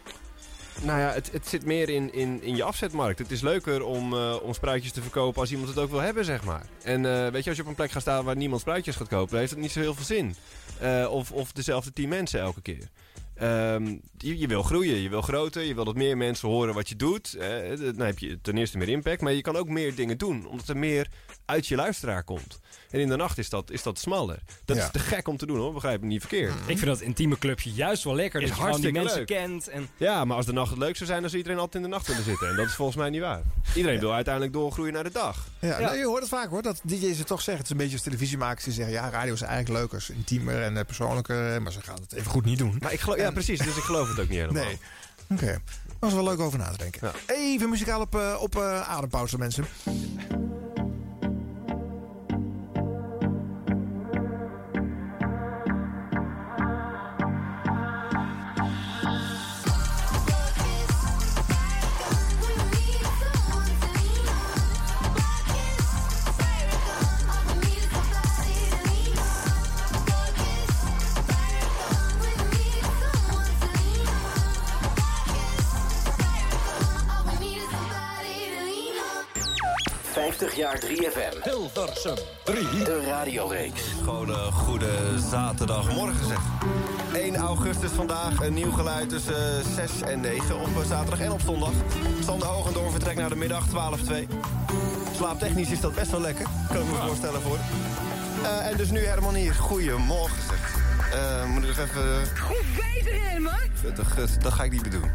Nou 0.83 1.01
ja, 1.01 1.13
het, 1.13 1.33
het 1.33 1.47
zit 1.47 1.65
meer 1.65 1.89
in, 1.89 2.13
in, 2.13 2.43
in 2.43 2.57
je 2.57 2.63
afzetmarkt. 2.63 3.19
Het 3.19 3.31
is 3.31 3.41
leuker 3.41 3.85
om, 3.85 4.13
eh, 4.13 4.37
om 4.43 4.55
spruitjes 4.55 4.93
te 4.93 5.03
verkopen 5.03 5.41
als 5.41 5.51
iemand 5.51 5.69
het 5.69 5.79
ook 5.79 5.91
wil 5.91 6.01
hebben, 6.01 6.25
zeg 6.25 6.45
maar. 6.45 6.67
En 6.83 7.07
eh, 7.07 7.33
weet 7.33 7.43
je, 7.43 7.49
als 7.49 7.59
je 7.59 7.63
op 7.63 7.69
een 7.69 7.75
plek 7.75 7.91
gaat 7.91 8.03
staan 8.03 8.25
waar 8.25 8.37
niemand 8.37 8.61
spruitjes 8.61 8.97
gaat 8.97 9.09
kopen, 9.09 9.31
dan 9.31 9.39
heeft 9.39 9.51
het 9.51 9.61
niet 9.61 9.71
zo 9.73 9.81
heel 9.81 9.95
veel 9.95 10.05
zin. 10.05 10.35
Eh, 10.81 11.07
of, 11.11 11.33
of 11.33 11.53
dezelfde 11.53 11.93
tien 11.93 12.09
mensen 12.09 12.41
elke 12.41 12.63
keer. 12.63 12.89
Ehm, 13.35 13.97
je, 14.19 14.39
je 14.39 14.47
wil 14.47 14.63
groeien, 14.63 14.97
je 14.97 15.09
wil 15.09 15.23
groter, 15.23 15.63
je 15.63 15.75
wil 15.75 15.85
dat 15.85 15.95
meer 15.95 16.17
mensen 16.17 16.49
horen 16.49 16.75
wat 16.75 16.89
je 16.89 16.97
doet. 16.97 17.39
Dan 17.79 18.07
heb 18.07 18.19
je 18.19 18.39
ten 18.43 18.57
eerste 18.57 18.79
meer 18.79 18.89
impact, 18.89 19.21
maar 19.21 19.33
je 19.33 19.41
kan 19.41 19.57
ook 19.57 19.69
meer 19.69 19.95
dingen 19.95 20.19
doen. 20.19 20.47
Omdat 20.47 20.69
er 20.69 20.77
meer 20.77 21.09
uit 21.47 21.67
je 21.67 21.77
luisteraar 21.77 22.23
komt. 22.25 22.61
En 22.91 23.01
in 23.01 23.09
de 23.09 23.17
nacht 23.17 23.39
is 23.39 23.49
dat, 23.49 23.71
is 23.71 23.83
dat 23.83 23.99
smaller. 23.99 24.39
Dat 24.65 24.77
Ja. 24.77 24.85
is 24.85 24.91
te 24.91 24.99
gek 24.99 25.29
om 25.29 25.37
te 25.37 25.47
doen 25.47 25.59
hoor, 25.59 25.73
begrijp 25.73 26.01
me 26.01 26.07
niet 26.07 26.21
verkeerd. 26.21 26.53
Ik 26.67 26.79
vind 26.79 26.85
dat 26.87 27.01
intieme 27.01 27.39
clubje 27.39 27.73
juist 27.73 28.05
wel 28.05 28.15
lekker. 28.15 28.43
Is 28.43 28.49
dat 28.49 28.57
je 28.59 28.63
gewoon 28.65 28.81
die 28.81 28.99
hartstikke 28.99 29.39
mensen 29.39 29.49
leuk. 29.51 29.63
kent. 29.63 29.85
En... 29.85 30.07
Ja, 30.07 30.25
maar 30.25 30.37
als 30.37 30.47
de 30.47 30.53
nacht 30.53 30.71
het 30.71 30.79
leuk 30.79 30.97
zou 30.97 31.09
zijn, 31.09 31.21
dan 31.21 31.29
zou 31.31 31.43
iedereen 31.43 31.61
altijd 31.63 31.85
in 31.85 31.91
de 31.91 31.97
nacht 31.97 32.07
willen 32.07 32.25
zitten. 32.25 32.49
En 32.49 32.57
dat 32.57 32.67
is 32.67 32.75
volgens 32.75 32.97
mij 32.97 33.11
niet 33.11 33.21
waar. 33.21 33.43
Iedereen 33.75 34.01
wil 34.01 34.13
uiteindelijk 34.13 34.53
doorgroeien 34.55 34.93
naar 34.93 35.05
de 35.05 35.11
dag. 35.11 35.47
Ja, 35.61 35.79
nee, 35.79 35.99
je 35.99 36.05
hoort 36.07 36.21
het 36.21 36.29
vaak 36.31 36.49
hoor, 36.51 36.63
dat 36.63 36.81
DJ's 36.83 37.19
het 37.19 37.27
toch 37.27 37.43
zeggen. 37.43 37.55
Het 37.57 37.65
is 37.65 37.71
een 37.71 37.77
beetje 37.77 37.93
als 37.93 38.03
televisiemakers 38.03 38.65
die 38.65 38.73
zeggen... 38.73 38.95
ja, 38.95 39.11
radio 39.11 39.33
is 39.33 39.41
eigenlijk 39.41 39.79
leuker, 39.81 39.99
is 39.99 40.11
intiemer 40.11 40.63
en 40.63 40.77
eh, 40.77 40.85
persoonlijker... 40.85 41.63
maar 41.63 41.73
ze 41.73 41.81
gaan 41.83 41.99
het 42.01 42.13
even 42.13 42.31
goed 42.31 42.45
niet 42.45 42.59
doen. 42.59 42.77
Maar 42.81 42.93
ik 42.93 43.01
geloof, 43.01 43.19
ja, 43.19 43.31
precies. 43.31 43.59
Dus 43.59 43.77
ik 43.77 43.83
geloof 43.83 44.09
het 44.09 44.21
ook 44.21 44.29
niet 44.29 44.39
helemaal. 44.39 44.65
Nee. 44.65 44.79
Oké, 45.31 45.61
dat 45.99 46.09
is 46.09 46.15
wel 46.15 46.25
leuk 46.25 46.39
over 46.41 46.59
na 46.59 46.71
te 46.71 46.77
denken. 46.79 47.13
Even 47.27 47.69
muzikaal 47.71 48.01
op, 48.01 48.15
eh, 48.15 48.37
op 48.41 48.57
eh, 48.57 48.81
adempauze, 48.89 49.39
mensen. 49.39 49.65
50 80.37 80.57
jaar 80.57 80.81
3FM. 80.81 81.43
Hilversum 81.43 82.15
3. 82.45 82.85
De 82.85 83.05
radioreeks. 83.07 83.83
Gewoon 84.05 84.29
een 84.29 84.53
goede 84.53 84.89
zaterdagmorgen 85.31 86.27
zeg. 86.27 86.39
1 87.15 87.37
augustus 87.37 87.91
vandaag, 87.91 88.41
een 88.41 88.55
nieuw 88.55 88.71
geluid 88.71 89.09
tussen 89.09 89.65
6 89.75 90.01
en 90.01 90.21
9 90.21 90.61
op 90.61 90.67
eh, 90.67 90.89
zaterdag 90.89 91.21
en 91.21 91.33
op 91.33 91.41
zondag. 91.41 91.73
Sander 92.25 92.49
Hogendoor 92.49 92.91
vertrekt 92.91 93.19
naar 93.19 93.29
de 93.29 93.37
middag, 93.37 93.65
12-2. 93.69 93.73
Slaaptechnisch 95.17 95.71
is 95.71 95.81
dat 95.81 95.95
best 95.95 96.11
wel 96.11 96.21
lekker, 96.21 96.47
kan 96.69 96.81
ik 96.83 96.87
me 96.91 97.07
voorstellen 97.07 97.43
voor. 97.43 97.59
Eh, 98.43 98.71
en 98.71 98.77
dus 98.77 98.91
nu 98.91 99.05
Herman 99.05 99.35
hier, 99.35 99.55
goedemorgen 99.55 100.43
zeg. 100.49 100.77
Eh, 101.13 101.45
moet 101.45 101.63
ik 101.63 101.69
nog 101.69 101.79
even... 101.79 102.39
Goed 102.41 102.67
bezig, 102.77 103.31
Herman. 103.31 103.53
Dat, 103.83 103.97
dat, 103.97 104.29
dat 104.43 104.53
ga 104.53 104.65
ik 104.65 104.73
niet 104.73 104.83
meer 104.83 105.01
doen. 105.01 105.11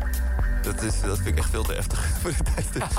Dat, 0.62 0.82
is, 0.82 1.02
dat 1.02 1.15
vind 1.17 1.28
ik 1.28 1.38
echt 1.38 1.50
veel 1.50 1.63
te 1.63 1.74
heftig 1.74 2.10
voor 2.21 2.32
de 2.38 2.43
tijd. 2.54 2.89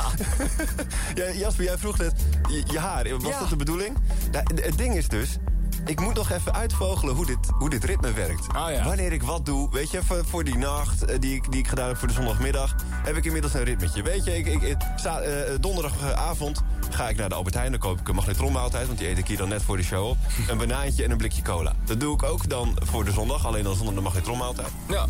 ja, 1.35 1.38
Jasper, 1.38 1.64
jij 1.64 1.79
vroeg 1.79 1.98
net 1.98 2.12
je, 2.48 2.62
je 2.66 2.79
haar. 2.79 3.09
Was 3.18 3.22
Ja. 3.33 3.38
dat 3.38 3.48
de 3.48 3.57
bedoeling? 3.57 3.96
Nou, 4.33 4.44
het 4.55 4.79
ding 4.79 4.94
is 4.96 5.09
dus... 5.09 5.37
Ik 5.85 6.01
moet 6.01 6.14
nog 6.14 6.31
even 6.31 6.55
uitvogelen 6.55 7.14
hoe 7.14 7.27
dit, 7.27 7.38
hoe 7.59 7.70
dit 7.70 7.85
ritme 7.85 8.12
werkt. 8.12 8.46
Wanneer 8.85 9.12
ik 9.12 9.22
wat 9.22 9.46
doe, 9.46 9.70
weet 9.70 9.90
je, 9.90 10.03
voor, 10.03 10.25
voor 10.25 10.44
die 10.44 10.57
nacht 10.57 11.05
eh, 11.05 11.20
die 11.20 11.35
ik, 11.35 11.51
die 11.53 11.61
ik 11.61 11.68
gedaan 11.68 11.88
heb 11.88 11.96
voor 11.96 12.09
de 12.09 12.14
zondagmiddag... 12.14 12.75
heb 13.05 13.16
ik 13.16 13.25
inmiddels 13.25 13.55
een 13.55 13.64
ritmetje. 13.64 14.03
Weet 14.03 14.25
je, 14.25 14.37
ik, 14.37 14.46
ik, 14.46 14.77
eh, 15.05 15.12
donderdagavond 15.61 16.61
ga 16.90 17.09
ik 17.09 17.16
naar 17.16 17.29
de 17.29 17.35
Albert 17.35 17.55
Heijn. 17.55 17.70
Dan 17.70 17.81
koop 17.81 18.01
ik 18.01 18.09
een 18.09 18.14
magnetronmaaltijd, 18.14 18.87
want 18.87 18.98
die 18.98 19.09
eet 19.09 19.18
ik 19.18 19.27
hier 19.27 19.37
dan 19.37 19.48
net 19.48 19.62
voor 19.62 19.77
de 19.77 19.83
show 19.83 20.09
op. 20.09 20.16
Een 20.48 20.59
banaantje 20.59 21.05
en 21.05 21.11
een 21.11 21.16
blikje 21.16 21.42
cola. 21.42 21.72
Dat 21.85 22.01
doe 22.01 22.14
ik 22.14 22.22
ook 22.22 22.48
dan 22.48 22.77
voor 22.83 23.05
de 23.05 23.12
zondag, 23.12 23.46
alleen 23.46 23.64
dan 23.64 23.77
zonder 23.77 23.94
de 23.94 24.01
magnetronmaaltijd. 24.01 24.68
Ja. 24.88 25.07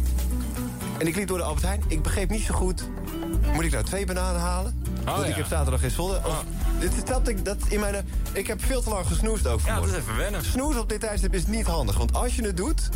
En 1.03 1.09
ik 1.09 1.17
liep 1.17 1.29
door 1.29 1.38
de 1.38 1.45
Albert 1.45 1.67
Heijn. 1.67 1.83
Ik 1.88 2.03
begreep 2.03 2.31
niet 2.31 2.41
zo 2.41 2.55
goed. 2.55 2.88
Moet 3.52 3.64
ik 3.64 3.72
nou 3.72 3.85
twee 3.85 4.07
bananen 4.07 4.40
halen? 4.40 4.83
Want 5.05 5.22
ja. 5.22 5.24
ik 5.26 5.35
heb 5.35 5.46
zaterdag 5.46 5.81
geen 5.81 5.90
zonde. 5.90 6.20
Of, 6.24 6.44
dit 6.81 6.92
is 6.96 7.05
dat 7.05 7.28
ik, 7.28 7.44
dat 7.44 7.57
in 7.68 7.81
mijn, 7.81 8.07
ik 8.33 8.46
heb 8.46 8.64
veel 8.64 8.83
te 8.83 8.88
lang 8.88 9.07
gesnoest 9.07 9.46
ook 9.46 9.59
Ja, 9.61 9.64
vanmorgen. 9.64 9.92
dat 9.92 10.00
is 10.00 10.07
even 10.07 10.16
wennen. 10.16 10.44
Snoes 10.44 10.76
op 10.76 10.88
dit 10.88 11.00
tijdstip 11.00 11.35
is 11.35 11.46
niet 11.46 11.66
handig. 11.66 11.96
Want 11.96 12.14
als 12.14 12.37
je 12.37 12.42
het 12.44 12.57
doet, 12.57 12.88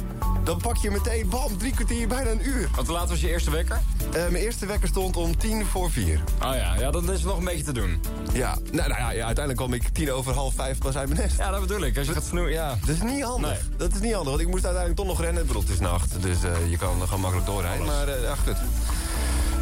dan 0.44 0.58
pak 0.58 0.76
je 0.76 0.90
meteen, 0.90 1.28
bam, 1.28 1.58
drie 1.58 1.72
kwartier, 1.74 2.08
bijna 2.08 2.30
een 2.30 2.46
uur. 2.46 2.68
Want 2.74 2.86
hoe 2.86 2.96
laat 2.96 3.08
was 3.08 3.20
je 3.20 3.28
eerste 3.28 3.50
wekker? 3.50 3.80
Eh, 4.12 4.12
mijn 4.12 4.34
eerste 4.44 4.66
wekker 4.66 4.88
stond 4.88 5.16
om 5.16 5.36
tien 5.36 5.66
voor 5.66 5.90
vier. 5.90 6.20
Oh 6.42 6.54
ja, 6.54 6.74
ja, 6.78 6.90
dan 6.90 7.12
is 7.12 7.22
nog 7.22 7.38
een 7.38 7.44
beetje 7.44 7.64
te 7.64 7.72
doen. 7.72 8.00
Ja, 8.32 8.58
nou, 8.72 8.88
nou 8.88 9.00
ja, 9.00 9.10
ja, 9.10 9.24
uiteindelijk 9.26 9.56
kwam 9.56 9.72
ik 9.72 9.88
tien 9.88 10.12
over 10.12 10.34
half 10.34 10.54
vijf 10.54 10.78
pas 10.78 10.96
uit 10.96 11.08
mijn 11.08 11.20
nest. 11.20 11.36
Ja, 11.38 11.50
dat 11.50 11.60
bedoel 11.60 11.80
ik. 11.82 11.98
Als 11.98 12.06
je 12.06 12.12
gaat 12.12 12.24
snoeien, 12.24 12.52
ja. 12.52 12.78
Dat 12.80 12.88
is 12.88 13.02
niet 13.02 13.22
handig. 13.22 13.50
Nee. 13.50 13.76
Dat 13.76 13.94
is 13.94 14.00
niet 14.00 14.12
handig, 14.12 14.30
want 14.30 14.40
ik 14.40 14.48
moest 14.48 14.64
uiteindelijk 14.64 14.96
toch 14.96 15.06
nog 15.16 15.20
rennen. 15.24 15.40
Ik 15.42 15.46
bedoel, 15.48 15.62
het 15.62 15.70
is 15.70 15.78
nacht, 15.80 16.22
dus 16.22 16.42
eh, 16.42 16.70
je 16.70 16.78
kan 16.78 17.00
gewoon 17.00 17.20
makkelijk 17.20 17.48
doorrijden. 17.48 17.86
Maar 17.86 18.08
eh, 18.08 18.22
ja, 18.22 18.34
goed. 18.34 18.56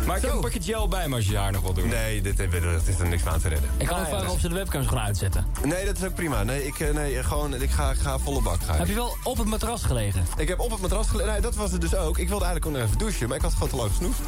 Maar 0.07 0.17
ik 0.17 0.23
heb 0.23 0.33
een 0.33 0.41
pakje 0.41 0.63
gel 0.63 0.89
bij 0.89 1.09
me 1.09 1.17
als 1.17 1.27
je 1.27 1.37
haar 1.37 1.53
nog 1.53 1.63
wil 1.63 1.73
doen. 1.73 1.89
Nee, 1.89 2.23
dit, 2.23 2.37
dit, 2.37 2.51
dit 2.51 2.63
is 2.87 2.99
er 2.99 3.09
niks 3.09 3.23
van 3.23 3.33
aan 3.33 3.41
te 3.41 3.49
redden. 3.49 3.71
Ik 3.77 3.87
kan 3.87 4.01
ook 4.01 4.07
vragen 4.07 4.31
of 4.31 4.41
ze 4.41 4.49
de 4.49 4.55
webcams 4.55 4.87
gaan 4.87 4.99
uitzetten. 4.99 5.47
Nee, 5.65 5.85
dat 5.85 5.97
is 5.97 6.05
ook 6.05 6.15
prima. 6.15 6.43
Nee, 6.43 6.67
ik, 6.67 6.81
eh, 6.81 6.95
nee 6.95 7.23
gewoon, 7.23 7.55
ik 7.55 7.71
ga, 7.71 7.91
ik 7.91 7.99
ga 7.99 8.19
volle 8.19 8.43
bak. 8.43 8.63
Ga 8.63 8.73
ik. 8.73 8.79
Heb 8.79 8.89
je 8.89 8.95
wel 8.95 9.17
op 9.23 9.37
het 9.37 9.47
matras 9.47 9.83
gelegen? 9.83 10.27
Ik 10.37 10.49
heb 10.49 10.61
op 10.61 10.71
het 10.71 10.81
matras 10.81 11.09
gelegen. 11.09 11.33
Nee, 11.33 11.41
dat 11.41 11.55
was 11.55 11.73
het 11.73 11.81
dus 11.81 11.95
ook. 11.95 12.19
Ik 12.19 12.29
wilde 12.29 12.45
eigenlijk 12.45 12.77
nog 12.77 12.87
even 12.87 12.99
douchen, 12.99 13.29
maar 13.29 13.37
ik 13.37 13.43
had 13.43 13.53
gewoon 13.53 13.69
te 13.69 13.77
lang 13.77 13.91
gesnoest. 13.91 14.19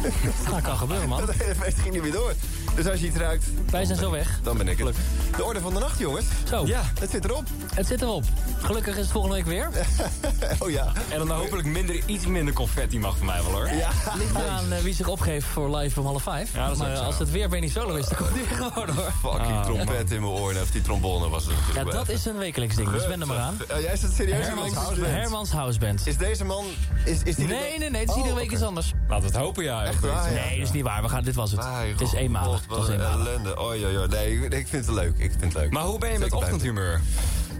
Dat 0.50 0.60
kan 0.60 0.76
gebeuren, 0.76 1.08
man. 1.08 1.20
Dat 1.26 1.34
hele 1.34 1.54
feest 1.54 1.78
ging 1.78 1.94
niet 1.94 2.02
meer 2.02 2.12
door. 2.12 2.34
Dus 2.74 2.86
als 2.86 3.00
je 3.00 3.06
iets 3.06 3.16
ruikt... 3.16 3.44
Wij 3.70 3.84
zijn 3.84 3.98
zo 3.98 4.10
weg. 4.10 4.40
Dan 4.42 4.56
ben 4.56 4.68
ik 4.68 4.78
het. 4.78 4.96
De 5.36 5.44
orde 5.44 5.60
van 5.60 5.74
de 5.74 5.80
nacht, 5.80 5.98
jongens. 5.98 6.26
Zo. 6.48 6.66
Ja, 6.66 6.82
het 7.00 7.10
zit 7.10 7.24
erop. 7.24 7.44
Het 7.74 7.86
zit 7.86 8.02
erop. 8.02 8.24
Gelukkig 8.58 8.94
is 8.94 9.00
het 9.02 9.10
volgende 9.10 9.36
week 9.36 9.46
weer. 9.46 9.70
oh 10.62 10.70
ja. 10.70 10.92
En 11.08 11.18
dan 11.18 11.30
hopelijk 11.30 11.68
minder, 11.68 12.02
iets 12.06 12.26
minder 12.26 12.54
confetti 12.54 12.98
mag 12.98 13.16
van 13.16 13.26
mij 13.26 13.42
wel 13.42 13.52
hoor. 13.52 13.68
Ja. 13.68 13.90
Ligt 14.18 14.34
eraan 14.34 14.72
eh, 14.72 14.78
wie 14.78 14.94
zich 14.94 15.08
opgeeft 15.18 15.46
voor 15.46 15.76
live 15.76 16.00
om 16.00 16.06
half 16.06 16.22
vijf. 16.22 16.54
Ja, 16.54 16.66
maar 16.74 16.96
zo. 16.96 17.02
als 17.02 17.18
het 17.18 17.30
weer 17.30 17.48
Benny 17.48 17.68
Solo 17.68 17.94
is, 17.94 18.06
dan 18.06 18.16
komt 18.18 18.30
hij 18.34 18.44
gewoon 18.56 18.88
hoor. 18.96 19.12
Fucking 19.32 19.56
Ah, 19.56 19.64
trompet 19.64 20.10
in 20.10 20.20
mijn 20.20 20.32
oren. 20.32 20.62
Of 20.62 20.70
die 20.70 20.82
trombone 20.82 21.28
was 21.28 21.42
het 21.44 21.52
Ja, 21.52 21.58
natuurlijk 21.58 21.84
wel 21.90 21.98
dat 21.98 22.08
even. 22.08 22.14
is 22.14 22.24
een 22.24 22.38
wekelijks 22.38 22.74
ding, 22.76 22.90
dus 22.90 23.06
wend 23.06 23.20
er 23.20 23.26
maar 23.26 23.38
aan. 23.38 23.56
Oh, 23.74 23.80
jij 23.80 23.92
is 23.92 24.02
het 24.02 24.12
serieus? 24.12 24.46
Hermans, 24.46 24.74
Houseband. 24.74 25.12
Hermans 25.12 25.50
Houseband. 25.50 26.06
Is 26.06 26.16
deze 26.16 26.44
man... 26.44 26.64
Is, 27.04 27.22
is 27.22 27.34
die 27.34 27.46
Nee, 27.46 27.78
nee, 27.78 27.90
nee, 27.90 28.00
het 28.00 28.08
is 28.08 28.14
Oh, 28.14 28.16
iedere 28.16 28.34
week 28.34 28.44
oké. 28.44 28.54
iets 28.54 28.62
anders. 28.62 28.92
Laten 29.08 29.26
we 29.28 29.32
het 29.36 29.44
hopen, 29.44 29.64
ja. 29.64 29.84
Echt 29.84 30.00
waar, 30.00 30.32
ja. 30.32 30.40
Nee, 30.44 30.58
dat 30.58 30.66
is 30.68 30.72
niet 30.74 30.82
waar. 30.84 31.02
We 31.02 31.08
gaan, 31.08 31.22
dit 31.24 31.34
was 31.34 31.50
het. 31.50 31.64
Het 31.64 32.00
is 32.00 32.08
god, 32.08 32.18
eenmalig. 32.18 32.60
Het 32.60 32.68
was 32.76 32.88
een 32.88 32.92
eenmalig. 32.94 33.26
ellende. 33.26 33.60
Oh, 33.60 33.76
ja, 33.76 33.88
ja. 33.88 34.06
Nee, 34.06 34.40
ik, 34.44 34.52
ik 34.52 34.66
vind 34.68 34.86
het 34.86 34.94
leuk. 34.94 35.12
Ik 35.18 35.30
vind 35.30 35.42
het 35.42 35.54
leuk. 35.54 35.70
Maar 35.72 35.82
hoe 35.84 35.98
ben 35.98 36.12
je 36.12 36.18
met 36.18 36.32
ochtendhumeur? 36.32 37.00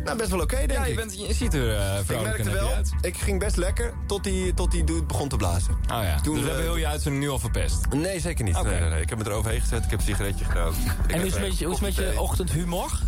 Nou, 0.09 0.21
best 0.21 0.31
wel 0.31 0.41
oké, 0.41 0.57
denk 0.57 0.71
Ja, 0.73 0.83
ik. 0.83 0.89
je, 0.89 0.95
bent, 0.95 1.19
je 1.29 1.35
ziet 1.35 1.55
er 1.55 1.63
uh, 1.67 1.99
Ik 2.09 2.23
merkte 2.23 2.51
wel, 2.51 2.69
uit. 2.75 2.91
ik 3.01 3.17
ging 3.17 3.39
best 3.39 3.57
lekker 3.57 3.93
tot 4.07 4.25
die, 4.25 4.55
tot 4.55 4.71
die 4.71 4.85
dude 4.85 5.03
begon 5.03 5.29
te 5.29 5.37
blazen. 5.37 5.73
Oh 5.73 6.03
ja, 6.03 6.21
Toen, 6.21 6.35
dus 6.35 6.43
we 6.45 6.49
eh, 6.49 6.55
hebben 6.55 6.73
heel 6.73 6.81
je 6.81 6.87
uitzending 6.87 7.23
nu 7.25 7.31
al 7.31 7.39
verpest. 7.39 7.87
Nee, 7.93 8.21
zeker 8.21 8.45
niet. 8.45 8.63
Nee, 8.63 8.81
nee, 8.81 8.91
nee. 8.91 9.01
Ik 9.01 9.09
heb 9.09 9.19
me 9.19 9.25
eroverheen 9.25 9.61
gezet, 9.61 9.85
ik 9.85 9.91
heb 9.91 9.99
een 9.99 10.05
sigaretje 10.05 10.45
gerookt. 10.45 10.77
Ik 10.77 11.13
En 11.13 11.19
hoe 11.19 11.27
is 11.27 11.33
het 11.35 11.43
even 11.43 11.77
met 11.81 11.95
je, 11.95 12.07
is 12.07 12.13
je 12.13 12.21
ochtendhumor? 12.21 13.01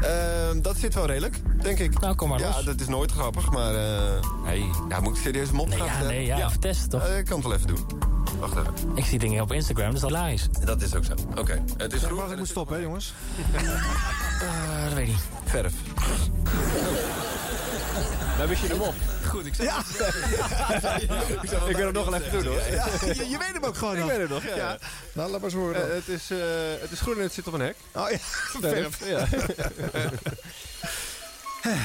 Ehm, 0.00 0.60
dat 0.60 0.76
zit 0.76 0.94
wel 0.94 1.06
redelijk, 1.06 1.36
denk 1.62 1.78
ik. 1.78 2.00
Nou, 2.00 2.14
kom 2.14 2.28
maar 2.28 2.38
Ja, 2.40 2.52
los. 2.54 2.64
dat 2.64 2.80
is 2.80 2.88
nooit 2.88 3.10
grappig, 3.12 3.50
maar... 3.50 3.74
eh 3.74 4.20
Hey. 4.44 4.64
ja, 4.88 5.00
moet 5.00 5.16
ik 5.16 5.22
serieus 5.22 5.50
mop 5.50 5.68
Nee, 5.68 5.76
gaan 5.78 5.86
ja, 5.86 5.92
vertellen? 5.92 6.16
nee, 6.16 6.26
ja, 6.26 6.46
even 6.46 6.60
testen 6.60 6.88
toch? 6.88 7.06
Eh, 7.06 7.18
ik 7.18 7.24
kan 7.24 7.36
het 7.36 7.46
wel 7.46 7.54
even 7.54 7.66
doen. 7.66 7.86
Wacht 8.38 8.52
even. 8.56 8.74
Ik 8.94 9.04
zie 9.04 9.18
dingen 9.18 9.42
op 9.42 9.52
Instagram, 9.52 9.90
dus 9.90 10.00
dat 10.00 10.10
hilarisch. 10.10 10.48
Dat 10.64 10.82
is 10.82 10.94
ook 10.94 11.04
zo. 11.04 11.12
Oké, 11.38 11.62
het 11.76 11.92
is 11.92 12.02
groen. 12.02 12.16
maar, 12.16 12.30
ik 12.30 12.38
moet 12.38 12.48
stoppen, 12.48 12.76
hè, 12.76 12.82
jongens. 12.82 13.12
Eh, 14.40 14.84
dat 14.84 14.92
weet 14.94 15.06
ik 15.08 15.12
niet. 15.12 15.22
Verf. 15.44 15.72
Daar 18.38 18.48
wist 18.48 18.62
je 18.62 18.68
hem 18.68 18.80
op. 18.80 18.94
Goed, 19.28 19.46
ik 19.46 19.54
zeg 19.54 19.66
Ja, 19.66 19.78
Ik 21.68 21.76
wil 21.76 21.84
hem 21.84 21.92
nog 21.92 22.04
wel 22.10 22.14
even 22.20 22.32
doen 22.32 22.46
hoor. 22.46 22.60
ja 22.70 22.86
je, 23.06 23.28
je 23.28 23.38
weet 23.38 23.52
hem 23.52 23.64
ook 23.64 23.76
gewoon 23.76 23.96
Ik 23.98 24.04
weet 24.04 24.18
het 24.18 24.28
nog, 24.28 24.42
ja. 24.44 24.56
Ja. 24.56 24.78
Nou, 25.12 25.30
laat 25.30 25.40
maar 25.40 25.50
eens 25.50 25.58
horen. 25.58 25.88
Eh, 25.88 25.94
het, 25.94 26.08
is, 26.08 26.30
eh, 26.30 26.38
het 26.80 26.90
is 26.90 27.00
groen 27.00 27.16
en 27.16 27.22
het 27.22 27.32
zit 27.32 27.46
op 27.46 27.52
een 27.52 27.60
hek. 27.60 27.76
oh 27.94 28.10
ja, 28.10 28.18
verf. 28.68 29.08
Ja. 29.08 29.26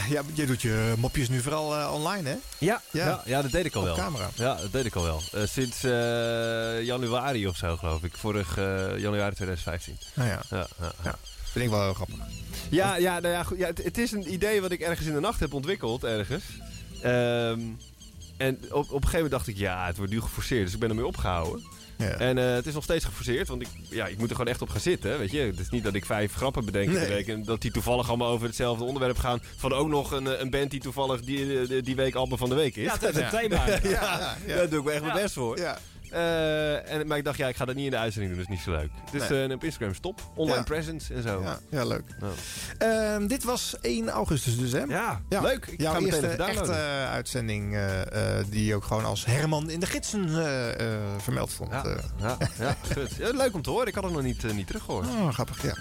Ja, 0.09 0.21
je 0.33 0.45
doet 0.45 0.61
je 0.61 0.93
mopjes 0.97 1.29
nu 1.29 1.41
vooral 1.41 1.75
eh, 1.75 1.93
online, 1.93 2.29
hè? 2.29 2.35
Ja, 2.57 2.81
Ja. 2.91 3.05
ja. 3.05 3.21
Ja, 3.25 3.41
dat 3.41 3.51
deed 3.51 3.65
ik 3.65 3.75
al 3.75 3.79
Op 3.81 3.87
wel. 3.87 3.95
camera. 3.95 4.29
Ja, 4.35 4.55
dat 4.55 4.71
deed 4.71 4.85
ik 4.85 4.95
al 4.95 5.03
wel. 5.03 5.21
Eh, 5.33 5.41
sinds 5.47 5.83
eh, 5.83 6.81
januari 6.81 7.47
of 7.47 7.57
zo, 7.57 7.77
geloof 7.77 8.03
ik. 8.03 8.17
Vorig 8.17 8.57
eh, 8.57 8.97
januari 8.97 9.35
2015. 9.35 9.97
Nou 10.13 10.29
ja, 10.29 10.39
Ja, 10.49 10.67
ja, 10.81 10.91
ja. 11.03 11.15
Vind 11.55 11.65
ik 11.65 11.71
wel 11.71 11.83
heel 11.83 11.93
grappig. 11.93 12.15
ja, 12.69 12.95
ja, 12.95 13.19
nou 13.19 13.33
ja, 13.33 13.43
goed, 13.43 13.57
ja 13.57 13.67
het, 13.67 13.83
het 13.83 13.97
is 13.97 14.11
een 14.11 14.33
idee 14.33 14.61
wat 14.61 14.71
ik 14.71 14.79
ergens 14.79 15.07
in 15.07 15.13
de 15.13 15.19
nacht 15.19 15.39
heb 15.39 15.53
ontwikkeld, 15.53 16.03
ergens. 16.03 16.43
Ehm, 17.01 17.59
en 18.37 18.57
op, 18.63 18.71
op 18.71 18.79
een 18.81 18.89
gegeven 18.91 19.11
moment 19.13 19.31
dacht 19.31 19.47
ik, 19.47 19.57
ja, 19.57 19.85
het 19.85 19.97
wordt 19.97 20.11
nu 20.11 20.21
geforceerd. 20.21 20.63
Dus 20.63 20.73
ik 20.73 20.79
ben 20.79 20.89
ermee 20.89 21.05
opgehouden. 21.05 21.63
Ja. 21.97 22.05
En 22.09 22.37
eh, 22.37 22.53
het 22.53 22.65
is 22.65 22.73
nog 22.73 22.83
steeds 22.83 23.05
geforceerd, 23.05 23.47
want 23.47 23.61
ik, 23.61 23.67
ja, 23.89 24.05
ik 24.07 24.17
moet 24.17 24.29
er 24.29 24.35
gewoon 24.35 24.51
echt 24.51 24.61
op 24.61 24.69
gaan 24.69 24.79
zitten. 24.81 25.17
Weet 25.19 25.31
je? 25.31 25.39
Het 25.39 25.59
is 25.59 25.69
niet 25.69 25.83
dat 25.83 25.93
ik 25.93 26.05
vijf 26.05 26.33
grappen 26.33 26.65
bedenk 26.65 26.87
in 26.87 26.93
de 26.93 26.99
Nee. 26.99 27.07
week 27.09 27.27
en 27.27 27.43
dat 27.43 27.61
die 27.61 27.71
toevallig 27.71 28.07
allemaal 28.07 28.29
over 28.29 28.47
hetzelfde 28.47 28.83
onderwerp 28.83 29.17
gaan. 29.17 29.41
Van 29.57 29.73
ook 29.73 29.87
nog 29.87 30.11
een, 30.11 30.27
eh, 30.27 30.39
een 30.39 30.49
band 30.49 30.71
die 30.71 30.79
toevallig 30.79 31.21
die, 31.21 31.67
die, 31.67 31.81
die 31.81 31.95
week 31.95 32.15
album 32.15 32.37
van 32.37 32.49
de 32.49 32.55
week 32.55 32.75
is. 32.75 32.85
Ja, 32.85 32.93
het 32.99 33.03
is 33.03 33.21
een 33.21 33.29
thema. 33.39 33.67
ja, 33.67 33.79
ja, 33.83 34.37
ja. 34.47 34.55
daar 34.55 34.69
doe 34.69 34.79
ik 34.79 34.85
me 34.85 34.91
echt 34.91 35.01
mijn 35.03 35.15
best 35.21 35.33
voor. 35.33 35.57
Ja. 35.59 35.77
Eh, 36.11 36.91
en, 36.91 37.07
maar 37.07 37.17
ik 37.17 37.23
dacht, 37.23 37.37
ja, 37.37 37.47
ik 37.47 37.55
ga 37.55 37.65
dat 37.65 37.75
niet 37.75 37.85
in 37.85 37.91
de 37.91 37.97
uitzending 37.97 38.33
doen, 38.35 38.43
dat 38.43 38.51
is 38.51 38.57
niet 38.57 38.65
zo 38.75 38.81
leuk. 38.81 38.91
Dus 39.11 39.29
Nee. 39.29 39.53
op 39.53 39.63
Instagram 39.63 39.93
stop. 39.93 40.21
Online 40.35 40.57
Ja. 40.57 40.63
presence 40.63 41.13
en 41.13 41.21
zo. 41.21 41.41
Ja, 41.41 41.59
ja 41.69 41.85
leuk. 41.85 42.03
Ehm, 42.77 43.27
dit 43.27 43.43
was 43.43 43.75
1 43.81 44.09
augustus 44.09 44.57
dus, 44.57 44.71
hè? 44.71 44.79
Ja, 44.83 45.21
leuk. 45.29 45.65
Ik 45.65 45.81
Jouw 45.81 45.93
ga 45.93 45.99
eerste 45.99 46.27
echte 46.27 46.71
eh, 46.71 47.09
uitzending 47.11 47.77
die 48.49 48.75
ook 48.75 48.83
gewoon 48.83 49.05
als 49.05 49.25
Herman 49.25 49.69
in 49.69 49.79
de 49.79 49.85
gidsen 49.85 50.29
vermeld 51.21 51.53
vond. 51.53 51.71
Ja, 51.71 51.83
ja, 52.19 52.37
ja, 52.59 52.75
goed. 52.93 53.15
Ja, 53.15 53.29
leuk 53.31 53.53
om 53.53 53.61
te 53.61 53.69
horen. 53.69 53.87
Ik 53.87 53.95
had 53.95 54.03
het 54.03 54.13
nog 54.13 54.21
niet, 54.21 54.53
niet 54.53 54.67
teruggehoord. 54.67 55.05
Oh, 55.07 55.29
grappig, 55.33 55.61
ja. 55.63 55.73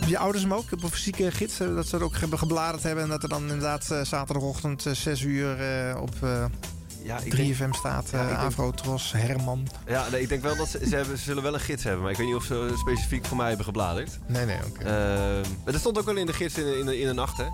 Heb 0.00 0.08
je 0.08 0.18
ouders 0.18 0.42
hem 0.42 0.54
ook 0.54 0.72
op 0.72 0.82
een 0.82 0.90
fysieke 0.90 1.30
gids? 1.30 1.56
Dat 1.58 1.86
ze 1.86 1.96
er 1.96 2.02
ook 2.02 2.16
hebben 2.16 2.38
gebladerd 2.38 2.82
hebben 2.82 3.04
en 3.04 3.10
dat 3.10 3.22
er 3.22 3.28
dan 3.28 3.42
inderdaad 3.42 3.84
zaterdagochtend 4.02 4.86
eh, 4.86 4.92
6 4.92 5.20
uur 5.22 5.56
op 6.00 6.14
Ja, 7.08 7.18
ik 7.24 7.34
3FM 7.56 7.70
staat. 7.70 8.08
Ja, 8.12 8.28
eh 8.28 8.38
Avro, 8.44 8.70
Tros, 8.70 9.12
Herman. 9.12 9.68
Ja, 9.86 10.08
nee, 10.10 10.20
ik 10.22 10.28
denk 10.28 10.42
wel 10.42 10.56
dat 10.56 10.68
ze, 10.68 10.80
ze, 10.88 10.94
hebben, 10.96 11.18
ze 11.18 11.24
zullen 11.24 11.42
wel 11.42 11.54
een 11.54 11.60
gids 11.60 11.84
hebben. 11.84 12.02
Maar 12.02 12.10
ik 12.10 12.16
weet 12.16 12.26
niet 12.26 12.36
of 12.36 12.44
ze 12.44 12.74
specifiek 12.76 13.24
voor 13.24 13.36
mij 13.36 13.48
hebben 13.48 13.64
gebladerd. 13.64 14.18
Nee, 14.26 14.44
nee, 14.46 14.56
oké. 14.66 14.84
Ehm, 14.84 15.50
maar 15.64 15.72
dat 15.72 15.80
stond 15.80 15.98
ook 15.98 16.04
wel 16.04 16.16
in 16.16 16.26
de 16.26 16.32
gids 16.32 16.54
in, 16.58 16.64
de- 16.64 16.78
in, 16.78 16.86
de, 16.86 16.98
in 17.00 17.06
de 17.06 17.12
nacht, 17.12 17.36
hè? 17.36 17.44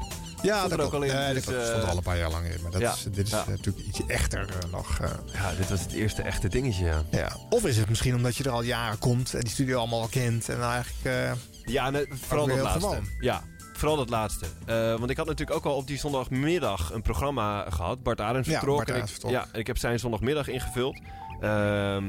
Ja, 0.42 0.56
Stond 0.56 0.70
er 0.72 0.76
dat 0.76 0.86
ook 0.86 0.92
al 0.92 1.02
in. 1.02 1.14
Nee, 1.14 1.34
dus, 1.34 1.44
dat 1.44 1.54
eh, 1.54 1.64
stond 1.66 1.82
er 1.82 1.88
al 1.88 1.96
een 1.96 2.02
paar 2.02 2.18
jaar 2.18 2.30
lang 2.30 2.46
in. 2.46 2.62
Maar 2.62 2.70
dat 2.70 2.80
ja, 2.80 2.92
is, 2.92 3.02
dit 3.10 3.26
is 3.26 3.30
ja. 3.32 3.40
eh, 3.42 3.46
natuurlijk 3.48 3.86
ietsje 3.86 4.04
echter 4.06 4.48
nog. 4.70 4.98
Ja, 5.32 5.52
dit 5.58 5.68
was 5.68 5.80
het 5.80 5.92
eerste 5.92 6.22
echte 6.22 6.48
dingetje, 6.48 6.84
ja. 6.84 7.02
ja. 7.10 7.36
Of 7.50 7.64
is 7.64 7.76
het 7.76 7.88
misschien 7.88 8.14
omdat 8.14 8.36
je 8.36 8.44
er 8.44 8.50
al 8.50 8.62
jaren 8.62 8.98
komt 8.98 9.34
en 9.34 9.40
die 9.40 9.50
studio 9.50 9.78
allemaal 9.78 10.00
al 10.00 10.08
kent 10.08 10.48
en 10.48 10.58
dan 10.58 10.70
eigenlijk... 10.70 11.36
Ja, 11.64 11.90
nee, 11.90 12.06
vooral 12.26 12.46
dat 12.46 12.58
laatste. 12.58 12.80
gewoon. 12.80 13.08
Ja, 13.20 13.42
vooral 13.78 13.96
dat 13.96 14.08
laatste. 14.10 14.46
Eh, 14.66 14.94
want 14.98 15.10
ik 15.10 15.16
had 15.16 15.26
natuurlijk 15.26 15.56
ook 15.56 15.64
al 15.64 15.76
op 15.76 15.86
die 15.86 15.98
zondagmiddag 15.98 16.92
een 16.92 17.02
programma 17.02 17.70
gehad. 17.70 18.02
Bart 18.02 18.20
Arends 18.20 18.48
Ja, 18.48 18.54
vertrok. 18.54 18.76
Bart 18.76 18.90
en 18.90 18.96
ik, 18.96 19.08
vertrok. 19.08 19.30
Ja, 19.30 19.46
en 19.52 19.60
ik 19.60 19.66
heb 19.66 19.78
zijn 19.78 19.98
zondagmiddag 19.98 20.48
ingevuld. 20.48 21.00
Ehm, 21.40 22.04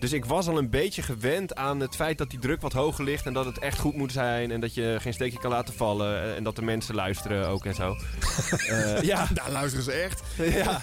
dus 0.00 0.12
ik 0.12 0.24
was 0.24 0.48
al 0.48 0.58
een 0.58 0.70
beetje 0.70 1.02
gewend 1.02 1.54
aan 1.54 1.80
het 1.80 1.94
feit 1.96 2.18
dat 2.18 2.30
die 2.30 2.38
druk 2.38 2.60
wat 2.60 2.72
hoger 2.72 3.04
ligt. 3.04 3.26
En 3.26 3.32
dat 3.32 3.44
het 3.44 3.58
echt 3.58 3.78
goed 3.78 3.96
moet 3.96 4.12
zijn. 4.12 4.50
En 4.50 4.60
dat 4.60 4.74
je 4.74 4.96
geen 5.00 5.12
steekje 5.12 5.38
kan 5.38 5.50
laten 5.50 5.74
vallen. 5.74 6.36
En 6.36 6.42
dat 6.44 6.56
de 6.56 6.62
mensen 6.62 6.94
luisteren 6.94 7.48
ook 7.48 7.64
en 7.64 7.74
zo. 7.74 7.94
Eh, 8.68 9.02
ja. 9.02 9.26
Daar 9.34 9.50
luisteren 9.50 9.84
ze 9.84 9.92
echt. 9.92 10.22
ja. 10.64 10.82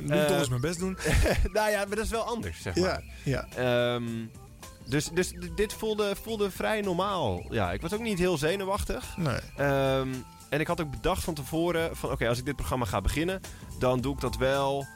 Niet 0.00 0.10
Eh, 0.10 0.38
eens 0.38 0.48
mijn 0.48 0.60
best 0.60 0.78
doen. 0.78 0.98
nou 1.52 1.70
ja, 1.70 1.84
maar 1.86 1.96
dat 1.96 2.04
is 2.04 2.10
wel 2.10 2.22
anders, 2.24 2.62
zeg 2.62 2.76
maar. 2.76 3.02
Ja, 3.24 3.46
ja. 3.56 3.94
Ehm, 3.94 4.04
dus, 4.90 5.08
dus 5.08 5.32
dit 5.54 5.72
voelde, 5.72 6.16
voelde 6.22 6.50
vrij 6.50 6.80
normaal. 6.80 7.42
Ja, 7.50 7.72
ik 7.72 7.80
was 7.80 7.92
ook 7.94 8.00
niet 8.00 8.18
heel 8.18 8.38
zenuwachtig. 8.38 9.16
Nee. 9.16 9.38
Ehm, 9.56 10.08
en 10.48 10.60
ik 10.60 10.66
had 10.66 10.80
ook 10.80 10.90
bedacht 10.90 11.24
van 11.24 11.34
tevoren 11.34 11.96
van 11.96 12.10
oké, 12.10 12.28
als 12.28 12.38
ik 12.38 12.44
dit 12.44 12.56
programma 12.56 12.84
ga 12.84 13.00
beginnen, 13.00 13.40
dan 13.78 14.00
doe 14.00 14.14
ik 14.14 14.20
dat 14.20 14.36
wel 14.36 14.86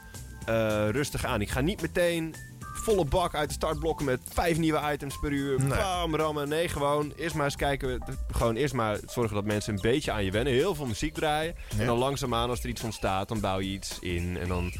eh, 0.45 0.89
rustig 0.89 1.25
aan. 1.25 1.41
Ik 1.41 1.49
ga 1.49 1.61
niet 1.61 1.81
meteen 1.81 2.35
volle 2.73 3.05
bak 3.05 3.35
uit 3.35 3.47
de 3.49 3.53
startblokken 3.55 4.05
met 4.05 4.19
vijf 4.33 4.57
nieuwe 4.57 4.91
items 4.93 5.19
per 5.19 5.31
uur. 5.31 5.59
Nee. 5.59 5.67
Bam, 5.69 6.15
rammen. 6.15 6.49
Nee, 6.49 6.67
gewoon 6.67 7.13
eerst 7.15 7.35
maar 7.35 7.45
eens 7.45 7.55
kijken. 7.55 8.03
Gewoon 8.31 8.55
eerst 8.55 8.73
maar 8.73 8.99
zorgen 9.05 9.35
dat 9.35 9.45
mensen 9.45 9.73
een 9.73 9.81
beetje 9.81 10.11
aan 10.11 10.23
je 10.25 10.31
wennen. 10.31 10.53
Heel 10.53 10.75
veel 10.75 10.85
muziek 10.85 11.13
draaien. 11.13 11.55
Ja. 11.73 11.79
En 11.79 11.85
dan 11.85 11.97
langzaamaan, 11.97 12.49
als 12.49 12.63
er 12.63 12.69
iets 12.69 12.83
ontstaat, 12.83 13.27
dan 13.27 13.39
bouw 13.39 13.59
je 13.59 13.69
iets 13.69 13.99
in. 13.99 14.37
En 14.37 14.47
dan, 14.47 14.71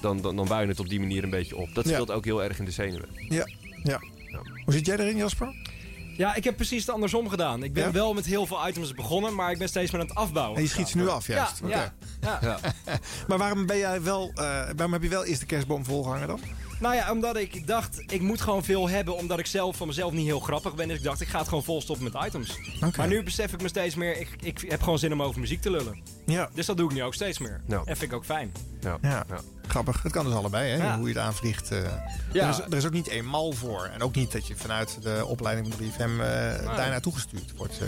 dan, 0.00 0.20
dan, 0.20 0.36
dan 0.36 0.48
bouw 0.48 0.60
je 0.60 0.66
het 0.66 0.80
op 0.80 0.88
die 0.88 1.00
manier 1.00 1.24
een 1.24 1.30
beetje 1.30 1.56
op. 1.56 1.74
Dat 1.74 1.84
Ja. 1.84 1.92
speelt 1.92 2.10
ook 2.10 2.24
heel 2.24 2.42
erg 2.42 2.58
in 2.58 2.64
de 2.64 2.70
zenuwen. 2.70 3.08
Ja, 3.28 3.46
ja. 3.82 4.00
Hoe 4.70 4.78
zit 4.78 4.88
jij 4.88 4.96
erin, 4.98 5.16
Jasper? 5.16 5.54
Ja, 6.16 6.34
ik 6.34 6.44
heb 6.44 6.56
precies 6.56 6.80
het 6.86 6.94
andersom 6.94 7.28
gedaan. 7.28 7.62
Ik 7.62 7.72
ben 7.72 7.84
Ja? 7.84 7.90
wel 7.92 8.14
met 8.14 8.26
heel 8.26 8.46
veel 8.46 8.68
items 8.68 8.94
begonnen, 8.94 9.34
maar 9.34 9.50
ik 9.52 9.58
ben 9.58 9.68
steeds 9.68 9.90
meer 9.90 10.00
aan 10.00 10.06
het 10.06 10.16
afbouwen. 10.16 10.56
En 10.56 10.62
je 10.62 10.68
schiet 10.68 10.88
ze 10.88 10.96
nu 10.96 11.08
af, 11.08 11.26
juist. 11.26 11.60
Ja, 11.66 11.92
ja, 12.20 12.38
ja. 12.42 12.58
Maar 13.28 13.38
waarom, 13.38 13.66
ben 13.66 13.78
jij 13.78 14.02
wel, 14.02 14.30
eh, 14.34 14.44
waarom 14.44 14.92
heb 14.92 15.02
je 15.02 15.08
wel 15.08 15.24
eerst 15.24 15.40
de 15.40 15.46
kerstboom 15.46 15.84
volgehangen 15.84 16.28
dan? 16.28 16.40
Nou 16.80 16.94
ja, 16.94 17.12
omdat 17.12 17.36
ik 17.36 17.66
dacht, 17.66 18.02
ik 18.06 18.20
moet 18.20 18.40
gewoon 18.40 18.64
veel 18.64 18.88
hebben, 18.88 19.16
omdat 19.16 19.38
ik 19.38 19.46
zelf 19.46 19.76
van 19.76 19.86
mezelf 19.86 20.12
niet 20.12 20.26
heel 20.26 20.40
grappig 20.40 20.74
ben. 20.74 20.88
Dus 20.88 20.96
ik 20.96 21.02
dacht, 21.02 21.20
ik 21.20 21.28
ga 21.28 21.38
het 21.38 21.48
gewoon 21.48 21.64
vol 21.64 21.80
stoppen 21.80 22.10
met 22.12 22.24
items. 22.26 22.58
Maar 22.96 23.08
nu 23.08 23.22
besef 23.22 23.52
ik 23.52 23.62
me 23.62 23.68
steeds 23.68 23.94
meer, 23.94 24.20
ik, 24.20 24.28
ik 24.40 24.64
heb 24.68 24.82
gewoon 24.82 24.98
zin 24.98 25.12
om 25.12 25.22
over 25.22 25.40
muziek 25.40 25.60
te 25.62 25.70
lullen. 25.70 26.02
Ja. 26.26 26.50
Dus 26.54 26.66
dat 26.66 26.76
doe 26.76 26.88
ik 26.88 26.94
nu 26.94 27.02
ook 27.02 27.14
steeds 27.14 27.38
meer. 27.38 27.60
Ja. 27.66 27.76
En 27.84 27.96
vind 27.96 28.02
ik 28.10 28.12
ook 28.12 28.24
fijn. 28.24 28.52
Ja. 28.80 28.98
Ja. 29.02 29.24
Grappig. 29.66 30.02
Het 30.02 30.12
kan 30.12 30.24
dus 30.24 30.34
allebei, 30.34 30.70
hè? 30.70 30.76
Ja. 30.76 30.96
Hoe 30.98 31.08
je 31.08 31.14
het 31.14 31.22
aanvliegt. 31.22 31.70
eh. 31.70 31.78
Ja. 32.32 32.42
Er, 32.44 32.48
is, 32.50 32.58
er 32.58 32.74
is 32.76 32.86
ook 32.86 32.92
niet 32.92 33.08
één 33.08 33.24
mal 33.24 33.52
voor. 33.52 33.84
En 33.94 34.02
ook 34.02 34.14
niet 34.14 34.32
dat 34.32 34.46
je 34.46 34.56
vanuit 34.56 34.98
de 35.02 35.24
opleiding 35.26 35.74
van 35.74 35.86
3FM 35.86 36.20
eh 36.20 36.76
daar 36.76 36.90
naartoe 36.90 37.12
gestuurd 37.12 37.52
wordt. 37.56 37.78
eh. 37.80 37.86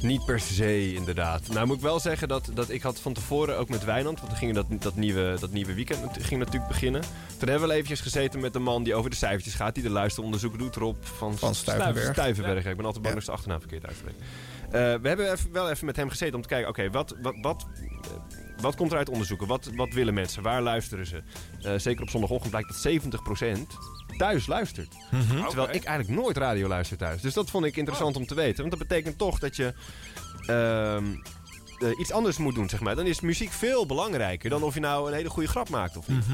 Niet 0.00 0.24
per 0.24 0.40
se, 0.40 0.94
inderdaad. 0.94 1.48
Nou 1.48 1.66
moet 1.66 1.76
ik 1.76 1.82
wel 1.82 2.00
zeggen 2.00 2.28
dat, 2.28 2.50
dat 2.54 2.68
ik 2.70 2.82
had 2.82 3.00
van 3.00 3.12
tevoren 3.12 3.58
ook 3.58 3.68
met 3.68 3.84
Wijnand... 3.84 4.18
want 4.18 4.30
dan 4.30 4.38
ging 4.38 4.54
dat, 4.54 4.66
dat, 4.78 4.94
nieuwe, 4.94 5.36
dat 5.40 5.50
nieuwe 5.50 5.74
weekend 5.74 6.00
ging 6.20 6.40
natuurlijk 6.40 6.68
beginnen. 6.72 7.00
Toen 7.00 7.48
hebben 7.48 7.54
we 7.60 7.66
wel 7.66 7.70
eventjes 7.70 8.00
gezeten 8.00 8.40
met 8.40 8.52
de 8.52 8.58
man 8.58 8.82
die 8.82 8.94
over 8.94 9.10
de 9.10 9.16
cijfertjes 9.16 9.54
gaat... 9.54 9.74
die 9.74 9.82
de 9.82 9.90
luisteronderzoek 9.90 10.58
doet, 10.58 10.76
Rob 10.76 10.96
van, 11.00 11.38
Van 11.38 11.54
Stuyvenberg. 11.54 12.12
Stuyvenberg. 12.12 12.64
Ik 12.66 12.76
ben 12.76 12.84
altijd 12.84 13.02
bang 13.02 13.14
dat 13.14 13.24
zijn 13.24 13.36
achternaam 13.36 13.60
verkeerd 13.60 13.86
uitspreek. 13.86 14.14
Eh, 14.64 14.70
we 14.72 15.08
hebben 15.08 15.32
even, 15.32 15.52
wel 15.52 15.70
even 15.70 15.86
met 15.86 15.96
hem 15.96 16.08
gezeten 16.08 16.34
om 16.36 16.42
te 16.42 16.48
kijken... 16.48 16.68
oké, 16.68 16.90
wat, 16.90 17.14
wat, 17.22 17.34
wat, 17.42 17.66
wat 18.60 18.76
komt 18.76 18.92
er 18.92 18.98
uit 18.98 19.08
onderzoeken? 19.08 19.46
Wat, 19.46 19.70
wat 19.74 19.92
willen 19.92 20.14
mensen? 20.14 20.42
Waar 20.42 20.62
luisteren 20.62 21.06
ze? 21.06 21.22
Eh, 21.62 21.74
zeker 21.76 22.02
op 22.02 22.10
zondagochtend 22.10 22.50
blijkt 22.50 22.68
dat 22.68 22.80
70% 22.80 23.76
thuis 24.16 24.46
luistert. 24.46 24.94
Terwijl 25.46 25.74
ik 25.74 25.84
eigenlijk 25.84 26.20
nooit 26.20 26.36
radio 26.36 26.68
luister 26.68 26.96
thuis. 26.96 27.20
Dus 27.20 27.34
dat 27.34 27.50
vond 27.50 27.64
ik 27.64 27.76
interessant 27.76 28.16
om 28.16 28.26
te 28.26 28.34
weten. 28.34 28.56
Want 28.56 28.78
dat 28.78 28.88
betekent 28.88 29.18
toch 29.18 29.38
dat 29.38 29.56
je 29.56 29.74
ehm, 30.46 31.04
eh, 31.78 31.98
iets 31.98 32.12
anders 32.12 32.36
moet 32.36 32.54
doen, 32.54 32.68
zeg 32.68 32.80
maar. 32.80 32.96
Dan 32.96 33.06
is 33.06 33.20
muziek 33.20 33.52
veel 33.52 33.86
belangrijker 33.86 34.50
dan 34.50 34.62
of 34.62 34.74
je 34.74 34.80
nou 34.80 35.08
een 35.08 35.14
hele 35.14 35.30
goede 35.30 35.48
grap 35.48 35.68
maakt 35.68 35.96
of 35.96 36.08
niet. 36.08 36.24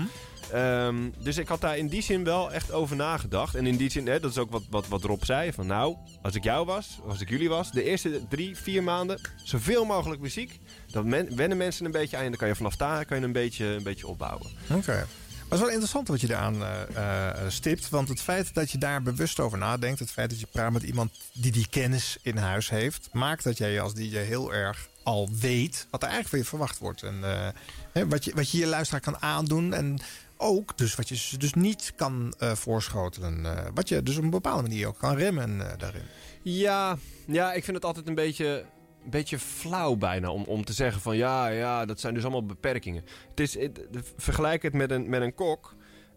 Ehm, 0.53 1.11
dus 1.19 1.37
ik 1.37 1.49
had 1.49 1.61
daar 1.61 1.79
in 1.79 1.89
die 1.89 2.03
zin 2.03 2.25
wel 2.25 2.53
echt 2.53 2.73
over 2.73 2.97
nagedacht. 2.97 3.55
En 3.55 3.67
in 3.67 3.77
die 3.77 3.91
zin, 3.91 4.07
hè, 4.07 4.21
dat 4.21 4.31
is 4.31 4.39
ook 4.39 4.51
wat, 4.51 4.63
wat, 4.71 4.89
wat 4.89 5.05
Rob 5.05 5.23
zei. 5.23 5.53
Van 5.53 5.67
nou, 5.67 5.97
als 6.23 6.35
ik 6.35 6.45
jou 6.45 6.67
was, 6.67 6.99
als 7.09 7.21
ik 7.21 7.29
jullie 7.29 7.49
was... 7.49 7.71
de 7.71 7.83
eerste 7.83 8.21
drie, 8.29 8.57
vier 8.57 8.83
maanden 8.83 9.21
zoveel 9.45 9.85
mogelijk 9.85 10.21
muziek. 10.21 10.61
Dan 10.91 11.09
men, 11.09 11.37
wennen 11.37 11.57
mensen 11.57 11.85
een 11.85 11.91
beetje 11.91 12.17
aan. 12.17 12.23
En 12.23 12.29
dan 12.29 12.39
kan 12.39 12.49
je 12.49 12.55
vanaf 12.55 12.77
daar 12.77 13.05
kan 13.05 13.19
je 13.19 13.25
een, 13.25 13.33
beetje, 13.33 13.65
een 13.65 13.83
beetje 13.83 14.07
opbouwen. 14.07 14.51
Oké. 14.71 15.07
Maar 15.49 15.59
het 15.59 15.59
is 15.59 15.59
wel 15.59 15.69
interessant 15.69 16.09
wat 16.09 16.21
je 16.21 16.29
eraan 16.29 16.63
eh, 16.63 17.31
eh, 17.31 17.51
stipt. 17.51 17.89
Want 17.89 18.09
het 18.09 18.21
feit 18.21 18.55
dat 18.55 18.71
je 18.71 18.79
daar 18.79 19.03
bewust 19.03 19.41
over 19.41 19.59
nadenkt... 19.59 19.99
het 19.99 20.11
feit 20.11 20.31
dat 20.31 20.41
je 20.41 20.47
praat 20.47 20.73
met 20.73 20.83
iemand 20.83 21.11
die 21.33 21.53
die 21.53 21.67
kennis 21.71 22.19
in 22.23 22.37
huis 22.37 22.71
heeft... 22.71 23.09
maakt 23.13 23.45
dat 23.45 23.59
jij 23.59 23.81
als 23.81 23.95
DJ 23.95 24.17
heel 24.17 24.55
erg 24.55 24.89
al 25.07 25.29
weet 25.41 25.87
wat 25.91 26.03
er 26.03 26.09
eigenlijk 26.09 26.29
van 26.29 26.39
je 26.39 26.45
verwacht 26.45 26.79
wordt. 26.79 27.03
En 27.03 27.25
eh, 27.25 27.49
hè, 27.93 28.09
wat, 28.09 28.25
je, 28.25 28.33
wat 28.35 28.51
je 28.51 28.59
je 28.59 28.67
luisteraar 28.67 29.01
kan 29.01 29.23
aandoen. 29.23 29.73
En 29.75 29.99
ook 30.37 30.79
dus 30.79 30.95
wat 30.95 31.09
je 31.09 31.17
ze 31.17 31.39
dus 31.39 31.55
niet 31.55 31.93
kan 31.97 32.35
eh, 32.39 32.53
voorschotelen. 32.53 33.47
eh, 33.47 33.67
wat 33.75 33.89
je 33.89 34.03
dus 34.03 34.17
op 34.17 34.23
een 34.23 34.31
bepaalde 34.31 34.63
manier 34.63 34.87
ook 34.87 34.99
kan 34.99 35.17
remmen 35.17 35.59
daarin. 35.79 36.03
Ja, 36.43 36.99
ja, 37.27 37.53
ik 37.53 37.65
vind 37.65 37.77
het 37.77 37.85
altijd 37.85 38.09
een 38.09 38.15
beetje, 38.15 38.65
beetje 39.11 39.39
flauw 39.39 39.95
bijna 39.97 40.31
om, 40.31 40.43
om 40.43 40.65
te 40.65 40.73
zeggen 40.73 41.01
van 41.03 41.17
ja, 41.17 41.47
ja, 41.49 41.85
dat 41.85 42.01
zijn 42.01 42.15
dus 42.15 42.23
allemaal 42.23 42.47
beperkingen. 42.47 43.05
Het 43.31 43.41
is, 43.41 43.59
het, 43.59 43.81
vergelijk 44.17 44.63
het 44.63 44.73
met 44.73 44.91
een, 44.91 45.09
met 45.09 45.23
een 45.23 45.35
kok. 45.35 45.75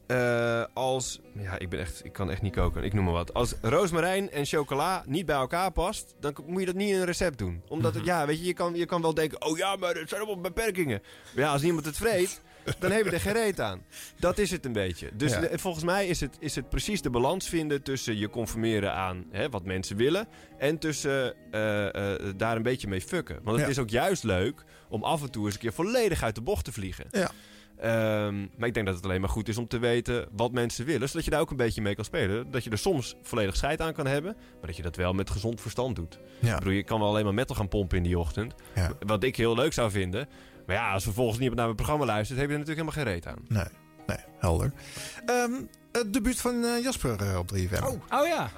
eh, 0.08 0.64
als, 0.74 1.20
ja, 1.34 1.60
ik 1.60 1.70
ben 1.70 1.80
echt, 1.80 2.06
ik 2.06 2.14
kan 2.14 2.32
echt 2.32 2.42
niet 2.42 2.56
koken, 2.56 2.84
ik 2.84 2.94
noem 2.94 3.04
maar 3.04 3.14
wat. 3.14 3.34
Als 3.34 3.54
roosmarijn 3.62 4.32
en 4.32 4.46
chocola 4.46 5.04
niet 5.06 5.26
bij 5.26 5.36
elkaar 5.36 5.72
past, 5.72 6.16
dan 6.20 6.36
moet 6.46 6.60
je 6.60 6.66
dat 6.66 6.76
niet 6.76 6.90
in 6.90 6.96
een 7.00 7.06
recept 7.06 7.38
doen. 7.38 7.62
Omdat 7.68 7.94
het, 7.94 8.06
ja, 8.06 8.26
weet 8.26 8.40
je, 8.40 8.46
je 8.46 8.54
kan, 8.54 8.76
je 8.76 8.86
kan 8.86 9.02
wel 9.02 9.14
denken, 9.14 9.42
oh 9.46 9.58
ja, 9.58 9.76
maar 9.76 9.96
het 9.96 10.10
zijn 10.10 10.22
allemaal 10.22 10.42
beperkingen. 10.42 11.02
Maar 11.36 11.44
ja, 11.44 11.52
als 11.52 11.62
niemand 11.62 11.86
het 11.86 11.98
vreet, 11.98 12.42
dan 12.80 12.91
heb 12.91 13.05
je 13.05 13.11
er 13.11 13.20
geen 13.20 13.34
reet 13.34 13.59
aan. 13.59 13.82
Dat 14.20 14.38
is 14.38 14.51
het 14.51 14.65
een 14.65 14.74
beetje. 14.74 15.09
Dus 15.13 15.32
Ja. 15.32 15.47
volgens 15.57 15.84
mij 15.84 16.07
is 16.07 16.20
het, 16.20 16.38
is 16.39 16.55
het 16.55 16.70
precies 16.70 17.01
de 17.01 17.09
balans 17.09 17.49
vinden 17.49 17.84
tussen 17.84 18.17
je 18.17 18.30
conformeren 18.30 18.93
aan 18.93 19.26
hè, 19.32 19.49
wat 19.49 19.65
mensen 19.65 19.95
willen. 19.95 20.28
En 20.57 20.78
tussen 20.78 21.34
eh, 21.51 22.13
eh, 22.13 22.20
daar 22.36 22.55
een 22.55 22.63
beetje 22.63 22.88
mee 22.88 23.01
fucken. 23.01 23.36
Want 23.43 23.55
het 23.57 23.65
Ja. 23.65 23.72
is 23.72 23.80
ook 23.80 23.89
juist 23.89 24.24
leuk 24.24 24.63
om 24.89 25.03
af 25.03 25.22
en 25.22 25.32
toe 25.32 25.45
eens 25.45 25.53
een 25.53 25.59
keer 25.59 25.74
volledig 25.74 26.24
uit 26.24 26.36
de 26.36 26.41
bocht 26.41 26.65
te 26.65 26.72
vliegen. 26.72 27.05
Ja. 27.11 27.32
Ehm, 27.78 28.39
maar 28.57 28.67
ik 28.67 28.74
denk 28.74 28.86
dat 28.86 28.95
het 28.95 29.03
alleen 29.03 29.20
maar 29.22 29.30
goed 29.30 29.47
is 29.47 29.57
om 29.57 29.67
te 29.67 29.78
weten 29.78 30.28
wat 30.32 30.51
mensen 30.51 30.86
willen. 30.86 31.07
Zodat 31.09 31.26
je 31.26 31.32
daar 31.32 31.39
ook 31.39 31.49
een 31.51 31.57
beetje 31.57 31.82
mee 31.82 31.95
kan 31.95 32.05
spelen. 32.05 32.51
Dat 32.51 32.63
je 32.63 32.70
er 32.70 32.78
soms 32.78 33.15
volledig 33.22 33.55
scheid 33.55 33.82
aan 33.82 33.93
kan 33.93 34.07
hebben. 34.07 34.34
Maar 34.34 34.65
dat 34.67 34.76
je 34.76 34.82
dat 34.82 34.95
wel 34.95 35.13
met 35.13 35.30
gezond 35.30 35.61
verstand 35.61 35.95
doet. 35.95 36.20
Ja. 36.39 36.53
Ik 36.53 36.57
bedoel, 36.59 36.74
je 36.74 36.84
kan 36.84 36.99
wel 36.99 37.09
alleen 37.09 37.24
maar 37.24 37.34
metal 37.34 37.55
gaan 37.55 37.67
pompen 37.67 37.97
in 37.97 38.03
die 38.03 38.20
ochtend. 38.20 38.53
Ja. 38.76 38.91
Wat 39.05 39.24
ik 39.24 39.36
heel 39.36 39.55
leuk 39.55 39.74
zou 39.74 39.91
vinden. 39.91 40.28
Maar 40.70 40.78
ja, 40.78 40.93
als 40.93 41.03
vervolgens 41.03 41.38
niemand 41.38 41.57
naar 41.57 41.65
mijn 41.65 41.78
programma 41.78 42.05
luistert... 42.05 42.39
heb 42.39 42.47
je 42.47 42.53
er 42.53 42.59
natuurlijk 42.59 42.88
helemaal 42.88 43.05
geen 43.05 43.13
reet 43.13 43.38
aan. 43.38 43.45
Nee, 43.47 43.78
nee, 44.07 44.26
helder. 44.39 44.72
Ehm, 45.26 45.51
het 45.91 46.13
debuut 46.13 46.41
van 46.41 46.63
eh, 46.63 46.84
Jasper 46.84 47.22
eh, 47.22 47.38
op 47.38 47.51
3FM. 47.55 47.84
Oh 47.84 48.28
ja. 48.28 48.49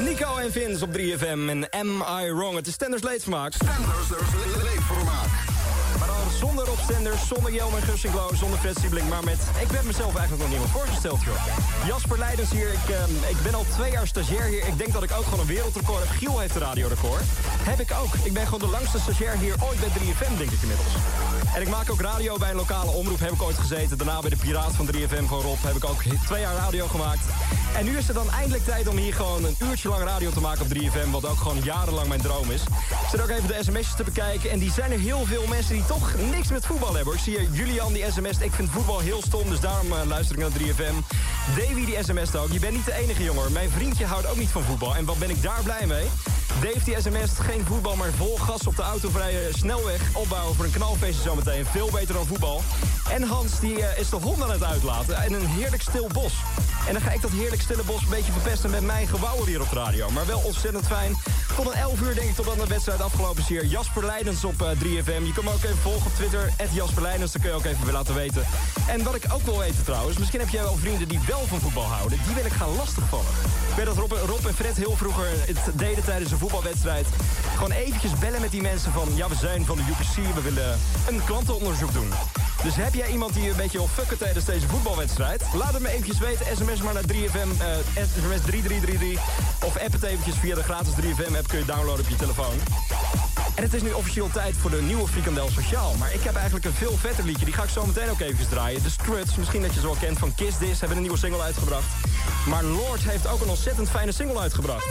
Nico 0.00 0.36
en 0.36 0.52
Vince 0.52 0.84
op 0.84 0.90
3FM 0.96 1.48
en 1.48 1.70
Am 1.70 2.04
I 2.20 2.32
Wrong? 2.32 2.56
Het 2.56 2.66
is 2.66 2.72
Stenders 2.72 3.02
leedvermaak. 3.02 3.52
Stenders 3.52 4.08
leedvermaak. 4.62 5.51
Zonder 6.42 6.64
Rob 6.66 6.78
Stenders, 6.78 7.26
zonder 7.26 7.52
Jelmer 7.52 7.80
Glow, 7.82 8.34
zonder 8.34 8.58
Fred 8.58 8.78
Siebling. 8.80 9.08
Maar 9.08 9.24
met, 9.24 9.40
ik 9.60 9.70
heb 9.70 9.84
mezelf 9.84 10.16
eigenlijk 10.16 10.42
nog 10.42 10.48
niemand 10.48 10.70
voorgesteld, 10.70 11.22
joh. 11.22 11.34
Jasper 11.86 12.18
Leidens 12.18 12.50
hier. 12.50 12.72
Ik, 12.72 12.88
ehm, 12.88 13.10
ik 13.28 13.36
ben 13.42 13.54
al 13.54 13.64
twee 13.70 13.90
jaar 13.90 14.06
stagiair 14.06 14.44
hier. 14.44 14.66
Ik 14.66 14.78
denk 14.78 14.92
dat 14.92 15.02
ik 15.02 15.12
ook 15.12 15.24
gewoon 15.24 15.40
een 15.40 15.46
wereldrecord 15.46 15.98
heb. 15.98 16.08
Giel 16.08 16.38
heeft 16.38 16.54
een 16.54 16.60
radiorecord. 16.60 17.22
Heb 17.62 17.80
ik 17.80 17.92
ook. 18.02 18.14
Ik 18.22 18.32
ben 18.32 18.44
gewoon 18.44 18.60
de 18.60 18.76
langste 18.76 18.98
stagiair 18.98 19.36
hier 19.38 19.54
ooit 19.68 19.80
bij 19.80 19.88
3FM, 19.88 20.36
denk 20.38 20.50
ik 20.50 20.62
inmiddels. 20.62 20.94
En 21.54 21.62
ik 21.62 21.68
maak 21.68 21.90
ook 21.90 22.00
radio 22.00 22.36
bij 22.38 22.50
een 22.50 22.56
lokale 22.56 22.90
omroep. 22.90 23.20
Heb 23.20 23.32
ik 23.32 23.42
ooit 23.42 23.58
gezeten. 23.58 23.98
Daarna 23.98 24.20
bij 24.20 24.30
de 24.30 24.36
Piraat 24.36 24.72
van 24.74 24.86
3FM 24.86 25.24
van 25.26 25.40
Rob. 25.40 25.58
Heb 25.62 25.76
ik 25.76 25.84
ook 25.84 26.02
twee 26.26 26.40
jaar 26.40 26.54
radio 26.54 26.86
gemaakt. 26.86 27.24
En 27.76 27.84
nu 27.84 27.98
is 27.98 28.06
het 28.06 28.16
dan 28.16 28.30
eindelijk 28.30 28.64
tijd 28.64 28.88
om 28.88 28.96
hier 28.96 29.14
gewoon 29.14 29.44
een 29.44 29.56
uurtje 29.58 29.88
lang 29.88 30.02
radio 30.02 30.30
te 30.30 30.40
maken 30.40 30.64
op 30.64 30.68
3FM. 30.76 31.10
Wat 31.10 31.26
ook 31.26 31.38
gewoon 31.38 31.62
jarenlang 31.62 32.08
mijn 32.08 32.20
droom 32.20 32.50
is. 32.50 32.62
Ik 32.62 33.08
zit 33.10 33.20
ook 33.20 33.28
even 33.28 33.48
de 33.48 33.58
sms'jes 33.60 33.96
te 33.96 34.04
bekijken. 34.04 34.50
En 34.50 34.58
die 34.58 34.72
zijn 34.72 34.92
er 34.92 34.98
heel 34.98 35.24
veel 35.24 35.46
mensen 35.46 35.74
die 35.74 35.86
toch 35.86 36.14
niks 36.32 36.50
met 36.50 36.66
voetbal 36.66 36.94
hebben. 36.94 37.14
Ik 37.14 37.20
zie 37.20 37.50
Julian 37.50 37.92
die 37.92 38.04
sms't. 38.10 38.42
Ik 38.42 38.52
vind 38.52 38.70
voetbal 38.70 38.98
heel 38.98 39.22
stom, 39.22 39.48
dus 39.48 39.60
daarom 39.60 39.92
eh, 39.92 39.98
luister 40.06 40.38
ik 40.38 40.42
naar 40.42 40.50
3FM. 40.50 40.94
Davy 41.56 41.84
die 41.84 42.02
sms't 42.02 42.36
ook. 42.36 42.52
Je 42.52 42.58
bent 42.58 42.72
niet 42.74 42.84
de 42.84 42.94
enige 42.94 43.22
jongen. 43.22 43.52
Mijn 43.52 43.70
vriendje 43.70 44.04
houdt 44.04 44.26
ook 44.26 44.36
niet 44.36 44.48
van 44.48 44.62
voetbal. 44.62 44.96
En 44.96 45.04
wat 45.04 45.18
ben 45.18 45.30
ik 45.30 45.42
daar 45.42 45.62
blij 45.62 45.86
mee? 45.86 46.06
Dave 46.60 46.84
die 46.84 47.00
sms't. 47.00 47.38
Geen 47.38 47.64
voetbal, 47.66 47.96
maar 47.96 48.12
vol 48.16 48.36
gas 48.36 48.66
op 48.66 48.76
de 48.76 48.82
autovrije 48.82 49.48
snelweg. 49.52 50.00
Opbouwen 50.12 50.54
voor 50.54 50.64
een 50.64 50.70
knalfeestje 50.70 51.22
zometeen. 51.22 51.66
Veel 51.66 51.90
beter 51.92 52.14
dan 52.14 52.26
voetbal. 52.26 52.62
En 53.10 53.22
Hans 53.22 53.60
die 53.60 53.84
eh, 53.84 53.98
is 54.00 54.08
de 54.08 54.16
hond 54.16 54.42
aan 54.42 54.50
het 54.50 54.64
uitlaten. 54.64 55.16
En 55.16 55.32
een 55.32 55.46
heerlijk 55.46 55.82
stil 55.82 56.08
bos. 56.12 56.32
En 56.86 56.92
dan 56.92 57.02
ga 57.02 57.10
ik 57.10 57.20
dat 57.20 57.30
heerlijk 57.30 57.62
stille 57.62 57.82
bos 57.82 58.02
een 58.02 58.08
beetje 58.08 58.32
verpesten 58.32 58.70
met 58.70 58.82
mijn 58.82 59.06
gebouwen 59.06 59.46
hier 59.46 59.60
op 59.60 59.70
de 59.70 59.74
radio. 59.76 60.10
Maar 60.10 60.26
wel 60.26 60.38
ontzettend 60.38 60.86
fijn. 60.86 61.16
Tot 61.56 61.66
een 61.66 61.72
11 61.72 62.00
uur 62.00 62.14
denk 62.14 62.28
ik 62.28 62.34
totdat 62.34 62.58
de 62.58 62.66
wedstrijd 62.66 63.00
afgelopen 63.00 63.42
is 63.42 63.48
hier. 63.48 63.64
Jasper 63.64 64.04
Leidens 64.04 64.44
op 64.44 64.62
eh, 64.62 64.68
3FM. 64.68 65.24
Je 65.24 65.32
kan 65.34 65.44
me 65.44 65.50
ook 65.50 65.62
even 65.64 65.76
volgen 65.76 66.06
op 66.06 66.14
Twitter. 66.14 66.52
Jasper 66.72 67.02
Leidens, 67.02 67.32
dat 67.32 67.42
kun 67.42 67.50
je 67.50 67.56
ook 67.56 67.64
even 67.64 67.84
weer 67.84 67.92
laten 67.92 68.14
weten. 68.14 68.46
En 68.88 69.02
wat 69.02 69.14
ik 69.14 69.24
ook 69.32 69.42
wil 69.42 69.58
weten 69.58 69.84
trouwens. 69.84 70.18
Misschien 70.18 70.40
heb 70.40 70.48
jij 70.48 70.62
wel 70.62 70.76
vrienden 70.76 71.08
die 71.08 71.20
wel 71.26 71.46
van 71.46 71.60
voetbal 71.60 71.84
houden. 71.84 72.18
Die 72.24 72.34
wil 72.34 72.44
ik 72.44 72.52
gaan 72.52 72.76
lastigvallen. 72.76 73.32
Ik 73.68 73.76
weet 73.76 73.86
dat 73.86 73.96
Rob, 73.96 74.12
Rob 74.12 74.46
en 74.46 74.54
Fred 74.54 74.76
heel 74.76 74.96
vroeger 74.96 75.26
het 75.46 75.78
deden 75.78 76.04
tijdens 76.04 76.30
een 76.30 76.38
voetbalwedstrijd. 76.42 77.06
Gewoon 77.54 77.70
eventjes 77.70 78.18
bellen 78.18 78.40
met 78.40 78.50
die 78.50 78.62
mensen 78.62 78.92
van... 78.92 79.08
Ja, 79.14 79.28
we 79.28 79.34
zijn 79.34 79.64
van 79.64 79.76
de 79.76 79.82
UPC, 79.82 80.34
we 80.34 80.42
willen 80.42 80.78
een 81.08 81.24
klantenonderzoek 81.24 81.92
doen. 81.92 82.10
Dus 82.62 82.74
heb 82.74 82.94
jij 82.94 83.10
iemand 83.10 83.34
die 83.34 83.50
een 83.50 83.56
beetje 83.56 83.78
wil 83.78 83.86
fucken 83.86 84.18
tijdens 84.18 84.44
deze 84.44 84.68
voetbalwedstrijd? 84.68 85.42
Laat 85.54 85.72
het 85.72 85.82
me 85.82 85.88
eventjes 85.88 86.18
weten. 86.18 86.46
SMS 86.56 86.82
maar 86.82 86.94
naar 86.94 87.06
3FM, 87.06 87.50
eh, 87.58 87.68
SMS 87.94 88.40
3333. 88.44 89.20
Of 89.64 89.76
app 89.76 89.92
het 89.92 90.02
eventjes 90.02 90.34
via 90.34 90.54
de 90.54 90.62
gratis 90.62 90.92
3FM-app 90.94 91.48
kun 91.48 91.58
je 91.58 91.64
downloaden 91.64 92.04
op 92.04 92.10
je 92.10 92.16
telefoon. 92.16 92.54
En 93.54 93.62
het 93.62 93.74
is 93.74 93.82
nu 93.82 93.92
officieel 93.92 94.30
tijd 94.30 94.56
voor 94.56 94.70
de 94.70 94.82
nieuwe 94.82 95.08
Frikandel 95.08 95.48
Sociaal. 95.50 95.94
Maar 95.98 96.14
ik 96.14 96.22
heb 96.22 96.34
eigenlijk 96.34 96.64
een 96.64 96.72
veel 96.72 96.96
vetter 96.96 97.24
liedje. 97.24 97.44
Die 97.44 97.54
ga 97.54 97.62
ik 97.62 97.68
zo 97.68 97.86
meteen 97.86 98.10
ook 98.10 98.20
eventjes 98.20 98.48
draaien. 98.48 98.82
De 98.82 98.90
Struts, 98.90 99.36
misschien 99.36 99.62
dat 99.62 99.74
je 99.74 99.80
ze 99.80 99.86
wel 99.86 99.96
kent 100.00 100.18
van 100.18 100.34
Kiss 100.34 100.58
This, 100.58 100.78
hebben 100.78 100.96
een 100.96 101.02
nieuwe 101.02 101.18
single 101.18 101.42
uitgebracht. 101.42 101.86
Maar 102.48 102.64
Lord 102.64 103.00
heeft 103.00 103.26
ook 103.26 103.40
een 103.40 103.48
ontzettend 103.48 103.90
fijne 103.90 104.12
single 104.12 104.38
uitgebracht. 104.38 104.86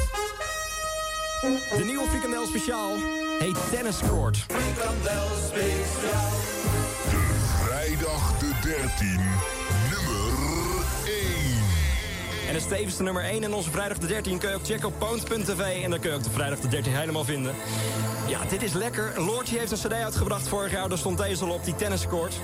De 1.41 1.83
nieuwe 1.85 2.07
Frikandel 2.07 2.45
Speciaal 2.45 2.95
heet 3.39 3.57
Tennis 3.71 3.99
Court. 4.07 4.37
Frikandel 4.37 5.27
speciaal. 5.47 6.29
De 7.09 7.39
vrijdag 7.63 8.39
de 8.39 8.51
13, 8.61 9.07
nummer 9.07 9.55
1. 9.55 9.60
En 12.51 12.57
de 12.57 12.63
stevigste 12.63 13.03
nummer 13.03 13.23
1 13.23 13.43
in 13.43 13.53
onze 13.53 13.71
vrijdag 13.71 13.97
de 13.97 14.07
13 14.07 14.37
kun 14.37 14.49
je 14.49 14.55
ook 14.55 14.65
checken 14.65 14.87
op 14.87 14.99
poont.tv. 14.99 15.83
En 15.83 15.89
dan 15.89 15.99
kun 15.99 16.09
je 16.09 16.15
ook 16.15 16.23
de 16.23 16.29
vrijdag 16.29 16.59
de 16.59 16.67
13 16.67 16.93
helemaal 16.93 17.23
vinden. 17.23 17.55
Ja, 18.27 18.39
dit 18.49 18.63
is 18.63 18.73
lekker. 18.73 19.13
Lordje 19.15 19.57
heeft 19.57 19.71
een 19.71 19.77
cd 19.77 19.93
uitgebracht 19.93 20.47
vorig 20.47 20.71
jaar. 20.71 20.89
Daar 20.89 20.97
stond 20.97 21.17
deze 21.17 21.43
al 21.43 21.51
op, 21.51 21.65
die 21.65 21.75
tenniscourt. 21.75 22.35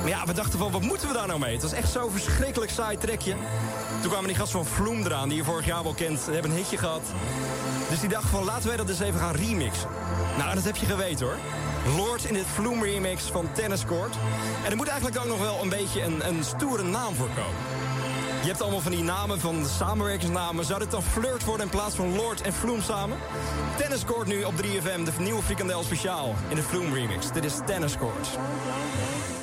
Maar 0.00 0.08
ja, 0.08 0.26
we 0.26 0.32
dachten 0.32 0.58
van, 0.58 0.72
wat 0.72 0.82
moeten 0.82 1.08
we 1.08 1.14
daar 1.14 1.26
nou 1.26 1.38
mee? 1.38 1.52
Het 1.52 1.62
was 1.62 1.72
echt 1.72 1.90
zo'n 1.90 2.10
verschrikkelijk 2.10 2.70
saai 2.70 2.96
trekje. 2.96 3.34
Toen 4.00 4.10
kwamen 4.10 4.26
die 4.26 4.36
gasten 4.36 4.64
van 4.64 4.72
Vloem 4.74 5.04
eraan, 5.04 5.28
die 5.28 5.38
je 5.38 5.44
vorig 5.44 5.66
jaar 5.66 5.82
wel 5.82 5.94
kent. 5.94 6.24
Die 6.24 6.32
hebben 6.32 6.50
een 6.50 6.56
hitje 6.56 6.78
gehad. 6.78 7.02
Dus 7.90 8.00
die 8.00 8.08
dachten 8.08 8.30
van, 8.30 8.44
laten 8.44 8.68
wij 8.68 8.76
dat 8.76 8.88
eens 8.88 9.00
even 9.00 9.20
gaan 9.20 9.34
remixen. 9.34 9.88
Nou, 10.38 10.54
dat 10.54 10.64
heb 10.64 10.76
je 10.76 10.86
geweten 10.86 11.26
hoor. 11.26 11.38
Lord 11.96 12.24
in 12.24 12.34
dit 12.34 12.46
Vloem 12.46 12.82
remix 12.82 13.22
van 13.22 13.52
Tenniscourt. 13.52 14.14
En 14.64 14.70
er 14.70 14.76
moet 14.76 14.88
eigenlijk 14.88 15.18
ook 15.18 15.28
nog 15.28 15.40
wel 15.40 15.62
een 15.62 15.68
beetje 15.68 16.02
een, 16.02 16.28
een 16.28 16.44
stoere 16.44 16.82
naam 16.82 17.14
voor 17.14 17.28
komen. 17.28 17.85
Je 18.46 18.52
hebt 18.52 18.64
allemaal 18.64 18.80
van 18.80 18.92
die 18.92 19.02
namen, 19.02 19.40
van 19.40 19.62
de 19.62 19.68
samenwerkingsnamen. 19.68 20.64
Zou 20.64 20.78
dit 20.78 20.90
dan 20.90 21.02
Flirt 21.02 21.44
worden 21.44 21.64
in 21.66 21.70
plaats 21.72 21.94
van 21.94 22.14
Lord 22.16 22.40
en 22.42 22.52
Vloem 22.52 22.80
samen? 22.80 23.18
Tenniscourt 23.76 24.26
nu 24.26 24.42
op 24.44 24.52
3FM, 24.54 25.02
de 25.04 25.12
nieuwe 25.18 25.42
frikandel 25.42 25.82
speciaal 25.82 26.34
in 26.48 26.56
de 26.56 26.62
Vloem 26.62 26.94
remix. 26.94 27.32
Dit 27.32 27.44
is 27.44 27.54
Tenniscourt. 27.66 28.28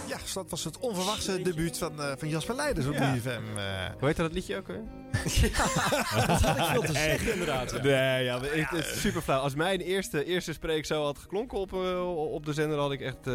Ja, 0.08 0.18
dus 0.18 0.34
dat 0.34 0.50
was 0.50 0.64
het 0.64 0.78
onverwachte 0.80 1.42
debuut 1.42 1.78
van, 1.78 2.02
eh, 2.02 2.12
van 2.18 2.30
Jasper 2.30 2.56
Leiders 2.56 2.88
op 2.88 2.94
Ja. 2.94 3.12
3FM. 3.14 3.58
eh. 3.58 3.64
Hoe 4.00 4.08
heet 4.08 4.16
dat 4.18 4.34
liedje 4.34 4.58
ook 4.58 4.68
weer? 4.68 4.84
dat 6.28 6.42
had 6.42 6.58
ik 6.58 6.64
veel 6.64 6.82
te 6.82 6.94
zeggen 6.94 7.32
inderdaad. 7.32 7.72
Ja. 7.72 7.82
Nee, 7.82 8.24
ja, 8.24 8.40
het, 8.42 8.70
het 8.70 8.86
is 8.86 9.02
super 9.02 9.22
flauw. 9.22 9.40
Als 9.40 9.56
mijn 9.56 9.80
eerste, 9.82 10.26
eerste 10.26 10.54
spreek 10.54 10.86
zo 10.86 11.04
had 11.04 11.18
geklonken 11.18 11.58
op, 11.58 11.74
eh, 11.74 12.16
op 12.34 12.46
de 12.46 12.54
zender, 12.54 12.78
had 12.80 12.92
ik 12.92 13.02
echt 13.02 13.28
eh, 13.28 13.34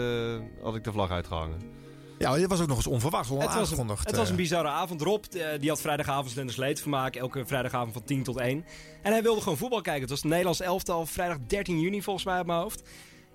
had 0.63 0.75
ik 0.75 0.85
de 0.85 0.93
vlag 0.93 1.11
uitgehangen. 1.11 1.87
Ja, 2.19 2.35
dit 2.35 2.49
was 2.49 2.61
ook 2.61 2.67
nog 2.69 2.77
eens 2.77 2.87
onverwacht, 2.87 3.29
Het 3.29 3.39
was, 3.55 3.71
een, 3.71 3.89
het 3.89 4.17
was 4.17 4.25
eh. 4.25 4.31
een 4.31 4.37
bizarre 4.37 4.69
avond. 4.69 5.01
Rob 5.03 5.25
eh, 5.25 5.47
die 5.61 5.69
had 5.69 5.81
vrijdagavond 5.81 6.31
Slenders 6.31 6.57
Leedvermaak. 6.57 7.17
Elke 7.17 7.47
vrijdagavond 7.47 7.93
van 7.93 8.05
10 8.05 8.23
tot 8.23 8.37
1. 8.37 8.65
En 9.03 9.13
hij 9.13 9.23
wilde 9.23 9.41
gewoon 9.41 9.59
voetbal 9.59 9.81
kijken. 9.81 10.01
Het 10.01 10.11
was 10.11 10.19
het 10.19 10.29
Nederlands 10.29 10.61
elftal. 10.61 11.07
Vrijdag 11.07 11.37
13 11.47 11.81
juni 11.81 12.03
volgens 12.03 12.25
mij 12.25 12.41
op 12.41 12.47
mijn 12.47 12.59
hoofd. 12.59 12.83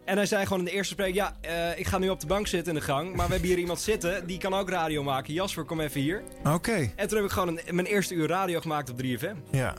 En 0.05 0.15
hij 0.17 0.25
zei 0.25 0.43
gewoon 0.43 0.59
in 0.59 0.65
de 0.65 0.71
eerste 0.71 0.93
spreek... 0.93 1.13
Ja, 1.13 1.38
eh, 1.41 1.79
ik 1.79 1.88
ga 1.88 1.97
nu 1.97 2.09
op 2.09 2.19
de 2.19 2.27
bank 2.27 2.47
zitten 2.47 2.73
in 2.73 2.79
de 2.79 2.86
gang. 2.86 3.15
Maar 3.15 3.25
we 3.25 3.31
hebben 3.31 3.49
hier 3.49 3.59
iemand 3.59 3.79
zitten. 3.79 4.27
Die 4.27 4.38
kan 4.38 4.53
ook 4.53 4.69
radio 4.69 5.03
maken. 5.03 5.34
Jasper, 5.34 5.63
kom 5.63 5.79
even 5.79 6.01
hier. 6.01 6.23
Oké, 6.47 6.91
En 6.95 7.07
toen 7.07 7.17
heb 7.17 7.25
ik 7.25 7.31
gewoon 7.31 7.47
een- 7.65 7.75
mijn 7.75 7.88
eerste 7.88 8.13
uur 8.13 8.27
radio 8.27 8.59
gemaakt 8.59 8.89
op 8.89 8.97
3FM. 8.97 9.36
ja. 9.51 9.73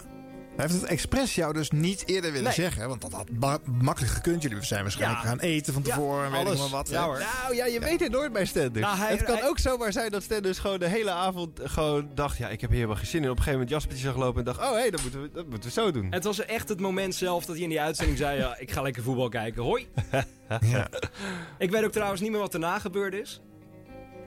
Hij 0.56 0.66
heeft 0.66 0.80
het 0.80 0.90
expres 0.90 1.34
jou 1.34 1.52
dus 1.52 1.70
niet 1.70 2.02
eerder 2.06 2.30
willen 2.30 2.44
Nee. 2.46 2.52
zeggen. 2.52 2.88
Want 2.88 3.00
dat 3.00 3.12
had 3.12 3.28
ma- 3.38 3.58
makkelijk 3.82 4.12
gekund. 4.12 4.42
Jullie 4.42 4.62
zijn 4.64 4.82
waarschijnlijk 4.82 5.22
Ja. 5.22 5.28
gaan 5.28 5.38
eten 5.40 5.72
van 5.72 5.82
tevoren. 5.82 6.24
en 6.24 6.32
weet 6.44 6.52
ik 6.52 6.58
maar 6.58 6.68
wat. 6.68 6.88
Ja, 6.88 7.00
hè. 7.00 7.06
hoor. 7.06 7.18
Nou 7.42 7.54
ja, 7.54 7.66
je 7.66 7.80
weet 7.80 8.00
het 8.00 8.10
nooit 8.10 8.32
bij 8.32 8.44
Stenders. 8.44 8.86
Nou, 8.86 8.98
het 8.98 9.22
kan 9.22 9.36
hij- 9.36 9.48
ook 9.48 9.58
zomaar 9.58 9.92
zijn 9.92 10.10
dat 10.10 10.22
Stenders 10.22 10.58
gewoon 10.58 10.78
de 10.78 10.88
hele 10.88 11.10
avond 11.10 11.60
gewoon 11.62 12.08
dacht... 12.14 12.36
ja, 12.36 12.48
ik 12.48 12.60
heb 12.60 12.70
hier 12.70 12.78
helemaal 12.78 12.98
geen 13.00 13.06
zin 13.10 13.22
in. 13.22 13.30
Op 13.30 13.36
een 13.36 13.42
gegeven 13.42 13.60
moment 13.60 13.70
Jaspertje 13.70 14.06
zag 14.06 14.16
lopen 14.16 14.38
en 14.38 14.44
dacht... 14.44 14.58
oh, 14.70 14.76
hé, 14.82 14.90
dat, 14.90 15.02
moeten 15.02 15.22
we, 15.22 15.30
dat 15.32 15.44
moeten 15.48 15.68
we 15.68 15.80
zo 15.80 15.90
doen. 15.90 16.06
Het 16.12 16.24
was 16.24 16.44
echt 16.44 16.68
het 16.68 16.80
moment 16.80 17.14
zelf 17.14 17.44
dat 17.44 17.54
hij 17.54 17.64
in 17.64 17.70
die 17.70 17.80
uitzending 17.80 18.18
zei... 18.18 18.38
Ja, 18.38 18.58
ik 18.58 18.70
ga 18.70 18.82
lekker 18.82 19.02
voetbal 19.02 19.28
kijken. 19.28 19.62
Hoi. 19.62 19.86
Ja. 20.60 20.88
Ik 21.58 21.70
weet 21.70 21.84
ook 21.84 21.92
trouwens 21.92 22.20
niet 22.20 22.30
meer 22.30 22.40
wat 22.40 22.52
daarna 22.52 22.78
gebeurd 22.78 23.14
is. 23.14 23.40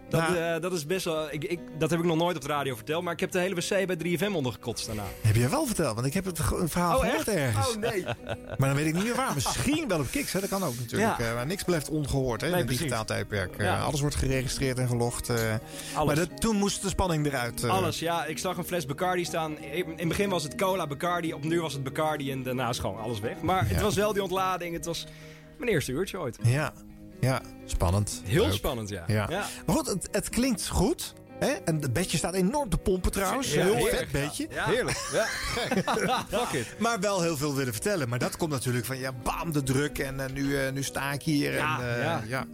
Dat, 0.10 0.22
Nou. 0.22 0.38
eh, 0.38 0.62
dat 0.62 0.74
is 0.74 0.86
best 0.86 1.05
wel... 1.05 1.28
Ik, 1.34 1.43
ik, 1.43 1.60
dat 1.78 1.89
heb 1.89 1.99
ik 1.99 2.05
nog 2.05 2.18
nooit 2.18 2.36
op 2.36 2.41
de 2.41 2.47
radio 2.47 2.76
verteld. 2.76 3.03
Maar 3.03 3.14
ik 3.14 3.20
heb 3.20 3.32
de 3.32 3.39
hele 3.39 3.55
wc 3.55 3.88
bij 3.88 4.18
3FM 4.18 4.32
ondergekotst 4.34 4.86
daarna. 4.86 5.03
Heb 5.22 5.36
je 5.36 5.49
wel 5.49 5.66
verteld? 5.66 5.95
Want 5.95 6.08
ik 6.08 6.14
heb 6.14 6.26
het 6.26 6.39
een 6.39 6.70
verhaal 6.70 6.97
Oh, 6.97 7.05
echt? 7.05 7.28
ergens. 7.28 7.70
Oh, 7.70 7.76
nee. 7.76 8.03
Maar 8.58 8.68
dan 8.70 8.76
weet 8.76 8.86
ik 8.88 8.93
niet 8.93 9.03
meer 9.03 9.16
waar. 9.16 9.34
Misschien 9.34 9.88
wel 9.88 9.99
op 9.99 10.08
Kiks, 10.12 10.32
hè? 10.32 10.39
dat 10.39 10.49
kan 10.49 10.64
ook 10.64 10.76
natuurlijk. 10.80 11.18
Ja. 11.20 11.26
Eh, 11.28 11.34
maar 11.36 11.45
niks 11.45 11.64
blijft 11.64 11.89
ongehoord 11.89 12.41
hè, 12.41 12.47
in 12.47 12.53
Nee, 12.53 12.64
precies. 12.64 12.82
digitaal 12.82 13.05
tijdperk. 13.05 13.55
Eh, 13.58 13.86
alles 13.86 13.99
wordt 13.99 14.16
geregistreerd 14.16 14.80
en 14.80 14.88
gelogd. 14.88 15.32
Maar 16.05 16.16
dat, 16.16 16.41
toen 16.41 16.55
moest 16.55 16.82
de 16.82 16.89
spanning 16.89 17.26
eruit. 17.26 17.64
Alles, 17.64 17.99
ja. 17.99 18.26
Ik 18.26 18.38
zag 18.38 18.58
een 18.58 18.64
fles 18.64 18.86
Bacardi 18.86 19.26
staan. 19.26 19.60
In 19.60 19.86
in 19.86 19.97
het 19.97 20.08
begin 20.08 20.30
was 20.30 20.43
het 20.43 20.55
cola 20.55 20.88
Bacardi. 20.88 21.34
Op 21.34 21.43
nu 21.43 21.62
was 21.62 21.74
het 21.74 21.84
Bacardi 21.84 22.32
en 22.32 22.43
daarna 22.43 22.70
is 22.70 22.80
gewoon 22.80 22.99
alles 22.99 23.20
weg. 23.20 23.41
Maar 23.41 23.70
het 23.70 23.82
was 23.82 23.95
wel 23.95 24.14
die 24.14 24.22
ontlading. 24.24 24.74
Het 24.74 24.86
was 24.86 25.05
mijn 25.58 25.72
eerste 25.72 25.91
uurtje 25.91 26.20
ooit. 26.20 26.38
Ja, 26.43 26.74
ja. 27.20 27.41
spannend. 27.65 28.22
Heel 28.26 28.43
Leuk. 28.45 28.53
spannend, 28.53 28.89
ja. 28.89 29.03
Ja. 29.07 29.26
Ja. 29.30 29.45
Maar 29.65 29.76
goed, 29.76 29.88
het, 29.88 30.07
het 30.11 30.30
klinkt 30.30 30.68
goed. 30.68 31.13
Hè? 31.39 31.47
En 31.47 31.82
het 31.82 31.93
bedje 31.93 32.18
staat 32.18 32.34
enorm 32.34 32.70
te 32.70 32.78
pompen 32.78 33.11
trouwens. 33.11 33.53
Ja, 33.53 33.63
heel 33.63 33.74
heerlijk. 33.74 33.95
vet 33.95 34.11
bedje. 34.11 34.47
Ja. 34.49 34.65
Heerlijk. 34.65 35.09
Ja, 35.13 36.26
Fuck 36.38 36.59
it. 36.59 36.80
Maar 36.80 36.99
wel 36.99 37.22
heel 37.22 37.38
veel 37.38 37.55
willen 37.55 37.74
vertellen. 37.74 38.09
Maar 38.09 38.20
dat 38.20 38.38
komt 38.38 38.51
natuurlijk 38.51 38.86
van, 38.86 38.97
ja, 38.97 39.11
bam, 39.24 39.51
de 39.51 39.63
druk. 39.63 39.99
En 39.99 40.20
eh, 40.20 40.32
nu, 40.34 40.57
eh, 40.57 40.72
nu 40.72 40.84
sta 40.84 41.11
ik 41.11 41.22
hier. 41.22 41.53
Ja, 41.53 41.80
en, 41.82 42.22
eh, 42.24 42.30
ja. 42.30 42.45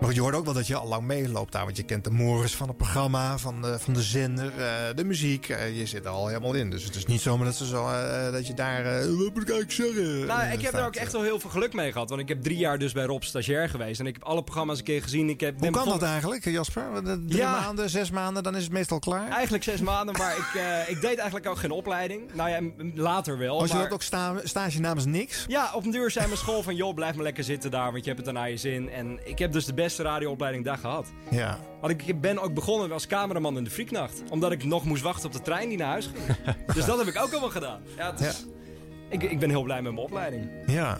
Maar 0.00 0.14
je 0.14 0.20
hoort 0.20 0.34
ook 0.34 0.44
wel 0.44 0.54
dat 0.54 0.66
je 0.66 0.76
al 0.76 0.88
lang 0.88 1.02
meeloopt 1.02 1.52
daar. 1.52 1.64
Want 1.64 1.76
je 1.76 1.82
kent 1.82 2.04
de 2.04 2.10
mores 2.10 2.54
van 2.56 2.68
het 2.68 2.76
programma, 2.76 3.38
van 3.38 3.62
de, 3.62 3.78
van 3.78 3.94
de 3.94 4.02
zender, 4.02 4.52
eh, 4.58 4.74
de 4.94 5.04
muziek. 5.04 5.48
Eh, 5.48 5.78
je 5.78 5.86
zit 5.86 6.04
er 6.04 6.10
al 6.10 6.26
helemaal 6.28 6.54
in. 6.54 6.70
Dus 6.70 6.84
het 6.84 6.94
is 6.94 7.06
niet 7.06 7.20
zomaar 7.20 7.46
dat, 7.46 7.54
ze 7.56 7.66
zo, 7.66 7.88
eh, 7.88 8.32
dat 8.32 8.46
je 8.46 8.54
daar... 8.54 8.84
wat 8.84 9.34
moet 9.34 9.42
ik 9.42 9.50
eigenlijk 9.50 9.72
zeggen? 9.72 10.26
Nou, 10.26 10.52
ik 10.52 10.60
heb 10.60 10.74
er 10.74 10.86
ook 10.86 10.94
echt 10.94 11.12
wel 11.12 11.22
heel 11.22 11.40
veel 11.40 11.50
geluk 11.50 11.72
mee 11.72 11.92
gehad. 11.92 12.08
Want 12.08 12.20
ik 12.20 12.28
heb 12.28 12.42
drie 12.42 12.56
jaar 12.56 12.78
dus 12.78 12.92
bij 12.92 13.04
Rob 13.04 13.22
stagiair 13.22 13.68
geweest. 13.68 14.00
En 14.00 14.06
ik 14.06 14.14
heb 14.14 14.22
alle 14.22 14.42
programma's 14.42 14.78
een 14.78 14.84
keer 14.84 15.02
gezien. 15.02 15.28
Ik 15.28 15.40
heb, 15.40 15.58
Hoe 15.60 15.70
kan 15.70 15.88
dat 15.88 16.02
eigenlijk, 16.02 16.44
Jasper? 16.44 16.84
Drie 17.02 17.36
Ja. 17.36 17.60
maanden, 17.60 17.90
zes 17.90 18.10
maanden, 18.10 18.42
dan 18.42 18.56
is 18.56 18.62
het 18.62 18.72
meestal 18.72 18.98
klaar? 18.98 19.30
Eigenlijk 19.30 19.64
zes 19.64 19.80
maanden, 19.80 20.14
maar 20.18 20.36
ik, 20.36 20.62
ik 20.94 21.00
deed 21.00 21.16
eigenlijk 21.16 21.48
ook 21.48 21.58
geen 21.58 21.70
opleiding. 21.70 22.22
Nou 22.34 22.50
ja, 22.50 22.60
later 22.94 23.38
wel. 23.38 23.60
Als 23.60 23.70
je 23.70 23.76
dat 23.78 23.92
ook 23.92 24.02
sta, 24.02 24.34
stage 24.44 24.80
namens 24.80 25.04
niks? 25.06 25.44
Ja, 25.48 25.70
op 25.74 25.84
een 25.84 25.90
duur 25.90 26.10
zei 26.10 26.26
mijn 26.26 26.38
school 26.38 26.62
van... 26.62 26.76
joh, 26.76 26.94
blijf 26.94 27.14
maar 27.14 27.24
lekker 27.24 27.44
zitten 27.44 27.70
daar, 27.70 27.92
want 27.92 28.04
je 28.04 28.10
hebt 28.12 28.24
het 28.24 28.34
daarna 28.34 28.44
je 28.50 28.56
zin. 28.56 28.90
En 28.90 29.18
ik 29.24 29.38
heb 29.38 29.52
dus 29.52 29.64
de 29.64 29.74
beste 29.74 29.86
radioopleiding 29.96 30.64
daar 30.64 30.78
gehad. 30.78 31.06
Ja. 31.30 31.58
Want 31.80 31.92
ik 32.08 32.20
ben 32.20 32.38
ook 32.42 32.54
begonnen 32.54 32.92
als 32.92 33.06
cameraman 33.06 33.56
in 33.56 33.64
de 33.64 33.70
Frieknacht. 33.70 34.22
Omdat 34.30 34.52
ik 34.52 34.64
nog 34.64 34.84
moest 34.84 35.02
wachten 35.02 35.26
op 35.26 35.32
de 35.32 35.40
trein 35.42 35.68
die 35.68 35.78
naar 35.78 35.88
huis 35.88 36.10
ging. 36.14 36.36
dus 36.74 36.84
dat 36.84 36.98
heb 36.98 37.06
ik 37.06 37.22
ook 37.22 37.30
allemaal 37.30 37.50
gedaan. 37.50 37.80
Ja, 37.96 38.10
het 38.10 38.20
is- 38.20 38.46
Ik, 39.08 39.22
ik 39.22 39.38
ben 39.38 39.48
heel 39.50 39.62
blij 39.62 39.82
met 39.82 39.92
mijn 39.92 40.04
opleiding. 40.04 40.48
Ja. 40.66 40.98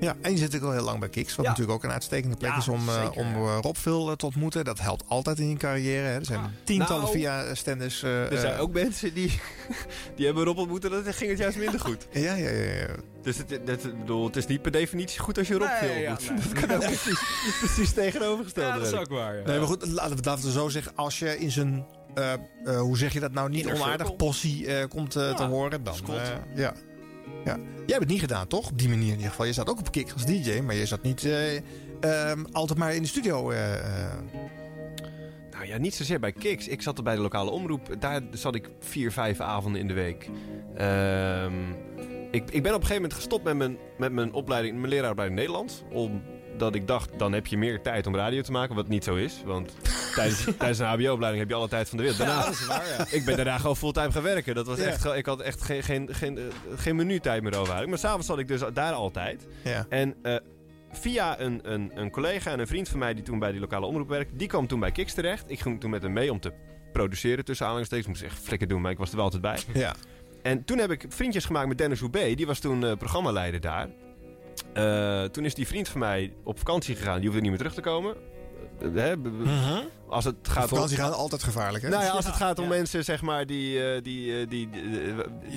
Ja, 0.00 0.16
en 0.20 0.30
je 0.30 0.36
zit 0.36 0.46
natuurlijk 0.46 0.64
al 0.64 0.72
heel 0.78 0.84
lang 0.84 0.98
bij 1.00 1.08
Kiks. 1.08 1.36
Wat 1.36 1.44
Ja. 1.44 1.50
natuurlijk 1.50 1.76
ook 1.78 1.84
een 1.84 1.90
uitstekende 1.92 2.36
plek 2.36 2.50
Ja, 2.50 2.56
is 2.56 2.68
om, 2.68 2.88
eh, 2.88 2.94
zeker, 2.94 3.20
om 3.20 3.34
eh, 3.34 3.58
Rob 3.60 3.76
veel 3.76 4.10
eh, 4.10 4.16
te 4.16 4.26
ontmoeten. 4.26 4.64
Dat 4.64 4.80
helpt 4.80 5.04
altijd 5.08 5.38
in 5.38 5.48
je 5.48 5.56
carrière. 5.56 6.06
Hè. 6.06 6.14
Er 6.14 6.24
zijn 6.24 6.40
tientallen 6.64 7.02
Nou, 7.02 7.14
via 7.16 7.54
standers. 7.54 8.02
eh, 8.02 8.32
Er 8.32 8.38
zijn 8.38 8.58
ook 8.58 8.72
mensen 8.72 9.14
die, 9.14 9.40
die 10.16 10.26
hebben 10.26 10.44
Rob 10.44 10.58
ontmoet 10.58 10.84
en 10.84 10.90
dat 10.90 11.14
ging 11.16 11.30
het 11.30 11.38
juist 11.38 11.58
minder 11.58 11.80
goed. 11.80 12.06
Ja, 12.12 12.34
ja, 12.34 12.48
ja. 12.50 12.74
ja. 12.74 12.86
Dus 13.22 13.36
het, 13.36 13.50
het, 13.64 13.98
bedoel, 13.98 14.26
het 14.26 14.36
is 14.36 14.46
niet 14.46 14.62
per 14.62 14.70
definitie 14.70 15.20
goed 15.20 15.38
als 15.38 15.48
je 15.48 15.54
Rob 15.54 15.68
Nee, 15.80 15.90
veel 15.90 16.00
ja, 16.02 16.16
nee. 16.28 16.38
Dat 16.52 16.52
kan 16.66 16.70
ook 16.76 16.80
precies, 16.82 17.20
precies 17.60 17.92
tegenovergesteld 17.92 18.66
Ja, 18.66 18.78
dat 18.78 18.86
is 18.86 18.92
ook 18.98 19.08
waar. 19.08 19.36
ja. 19.36 19.46
Nee, 19.46 19.58
maar 19.58 19.66
goed, 19.66 19.86
laten 19.86 20.16
we, 20.16 20.22
laten 20.24 20.44
we 20.44 20.50
zo 20.50 20.68
zeggen. 20.68 20.92
Als 20.96 21.18
je 21.18 21.38
in 21.38 21.50
zijn, 21.50 21.86
eh, 22.14 22.32
eh, 22.32 22.40
hoe 22.80 22.98
zeg 22.98 23.12
je 23.12 23.20
dat 23.20 23.32
nou, 23.32 23.48
niet 23.50 23.66
onaardig 23.66 24.16
possie 24.16 24.66
eh, 24.66 24.88
komt 24.88 25.10
te 25.10 25.46
horen, 25.50 25.82
dan... 25.84 25.94
Eh, 26.08 26.28
ja. 26.54 26.72
Ja. 27.44 27.56
Jij 27.56 27.98
hebt 27.98 28.00
het 28.00 28.08
niet 28.08 28.20
gedaan, 28.20 28.46
toch? 28.46 28.70
Op 28.70 28.78
die 28.78 28.88
manier 28.88 29.06
in 29.08 29.14
ieder 29.14 29.28
geval. 29.30 29.46
Je 29.46 29.52
zat 29.52 29.68
ook 29.68 29.78
op 29.78 29.90
Kick 29.92 30.12
als 30.12 30.26
DJ, 30.26 30.60
maar 30.60 30.74
je 30.74 30.86
zat 30.86 31.02
niet 31.02 31.24
eh, 31.24 31.56
ehm, 32.00 32.44
altijd 32.52 32.78
maar 32.78 32.94
in 32.94 33.02
de 33.02 33.08
studio. 33.08 33.50
eh, 33.50 33.74
eh. 33.74 34.12
Nou 35.50 35.66
ja, 35.66 35.78
niet 35.78 35.94
zozeer 35.94 36.20
bij 36.20 36.32
Kiks. 36.32 36.68
Ik 36.68 36.82
zat 36.82 36.98
er 36.98 37.04
bij 37.04 37.14
de 37.14 37.20
lokale 37.20 37.50
omroep. 37.50 37.96
Daar 37.98 38.20
zat 38.32 38.54
ik 38.54 38.70
vier, 38.80 39.12
vijf 39.12 39.40
avonden 39.40 39.80
in 39.80 39.88
de 39.88 39.94
week. 39.94 40.28
Ehm, 40.74 41.52
ik, 42.30 42.50
ik 42.50 42.62
ben 42.62 42.74
op 42.74 42.80
een 42.80 42.86
gegeven 42.86 42.94
moment 42.94 43.14
gestopt 43.14 43.44
met 43.44 43.56
mijn, 43.56 43.76
met 43.98 44.12
mijn 44.12 44.32
opleiding, 44.32 44.76
mijn 44.76 44.88
leraaropleiding 44.88 45.40
Nederlands. 45.40 45.82
Omdat 46.60 46.74
ik 46.74 46.86
dacht, 46.86 47.10
dan 47.18 47.32
heb 47.32 47.46
je 47.46 47.58
meer 47.58 47.82
tijd 47.82 48.06
om 48.06 48.14
radio 48.16 48.40
te 48.42 48.52
maken. 48.52 48.74
Wat 48.74 48.88
niet 48.88 49.04
zo 49.04 49.14
is. 49.14 49.42
Want 49.44 49.76
tijdens, 50.16 50.44
tijdens 50.58 50.78
een 50.78 50.86
hbo-opleiding 50.86 51.38
heb 51.38 51.48
je 51.48 51.54
alle 51.54 51.68
tijd 51.68 51.88
van 51.88 51.96
de 51.98 52.02
wereld. 52.04 52.20
Daarna, 52.20 52.38
Ja, 52.40 52.44
dat 52.44 52.54
is 52.54 52.66
waar, 52.66 52.86
ja. 52.98 53.06
Ik 53.18 53.24
ben 53.24 53.36
daarna 53.36 53.58
gewoon 53.58 53.76
fulltime 53.76 54.12
gaan 54.12 54.22
werken. 54.22 54.54
Dat 54.54 54.66
was 54.66 54.78
Ja. 54.78 54.84
echt, 54.84 55.04
ik 55.04 55.26
had 55.26 55.40
echt 55.40 55.62
geen, 55.62 55.82
geen, 55.82 56.08
geen, 56.14 56.38
eh, 56.38 56.44
geen 56.76 56.96
meer 56.96 57.58
over. 57.58 57.88
Maar 57.88 57.98
s'avonds 57.98 58.26
zat 58.26 58.38
ik 58.38 58.48
dus 58.48 58.60
daar 58.72 58.92
altijd. 58.92 59.46
En 59.88 60.14
eh, 60.22 60.36
via 60.92 61.40
een, 61.40 61.60
een, 61.62 61.90
een 61.94 62.10
collega 62.10 62.50
en 62.50 62.58
een 62.60 62.66
vriend 62.66 62.88
van 62.88 62.98
mij 62.98 63.14
die 63.14 63.22
toen 63.24 63.38
bij 63.38 63.50
die 63.52 63.60
lokale 63.60 63.86
omroep 63.86 64.08
werkte, 64.08 64.36
die 64.36 64.48
kwam 64.48 64.66
toen 64.66 64.80
bij 64.80 64.92
Kiks 64.92 65.14
terecht. 65.14 65.50
Ik 65.50 65.60
ging 65.60 65.80
toen 65.80 65.90
met 65.90 66.02
hem 66.02 66.12
mee 66.12 66.30
om 66.32 66.40
te 66.40 66.52
produceren 66.92 67.44
tussen 67.44 67.64
aanhalingstekens. 67.66 68.08
Ik 68.20 68.20
moest 68.22 68.32
echt 68.34 68.42
flikker 68.46 68.68
doen, 68.68 68.80
maar 68.80 68.90
ik 68.90 68.98
was 68.98 69.10
er 69.10 69.16
wel 69.16 69.24
altijd 69.24 69.42
bij. 69.42 69.58
ja. 69.74 69.94
En 70.42 70.64
toen 70.64 70.78
heb 70.78 70.90
ik 70.90 71.04
vriendjes 71.08 71.44
gemaakt 71.44 71.68
met 71.68 71.78
Dennis 71.78 72.00
Houbé. 72.00 72.34
Die 72.34 72.46
was 72.46 72.58
toen 72.58 72.84
eh, 72.84 72.96
programmaleider 72.96 73.60
daar. 73.60 73.88
Eh, 74.74 75.24
toen 75.24 75.44
is 75.44 75.54
die 75.54 75.66
vriend 75.66 75.88
van 75.88 76.00
mij 76.00 76.32
op 76.44 76.58
vakantie 76.58 76.96
gegaan. 76.96 77.16
Die 77.16 77.24
hoefde 77.24 77.40
niet 77.40 77.50
meer 77.50 77.58
terug 77.58 77.74
te 77.74 77.80
komen. 77.80 78.14
Eh, 78.80 78.88
hè, 78.94 79.18
b- 79.18 79.26
Als 80.08 80.24
het 80.24 80.36
Op 80.36 80.46
gaat 80.48 80.62
om... 80.62 80.68
vakantie 80.68 80.96
gaan 80.96 81.12
altijd 81.12 81.42
gevaarlijk, 81.42 81.84
hè? 81.84 81.90
Nou 81.90 82.02
ja, 82.04 82.10
als 82.10 82.24
het 82.26 82.34
gaat 82.34 82.58
om 82.58 82.64
ja. 82.64 82.70
mensen 82.70 83.04
zeg 83.04 83.22
maar, 83.22 83.46
die, 83.46 83.84
eh, 83.92 84.02
die, 84.02 84.46
die, 84.46 84.68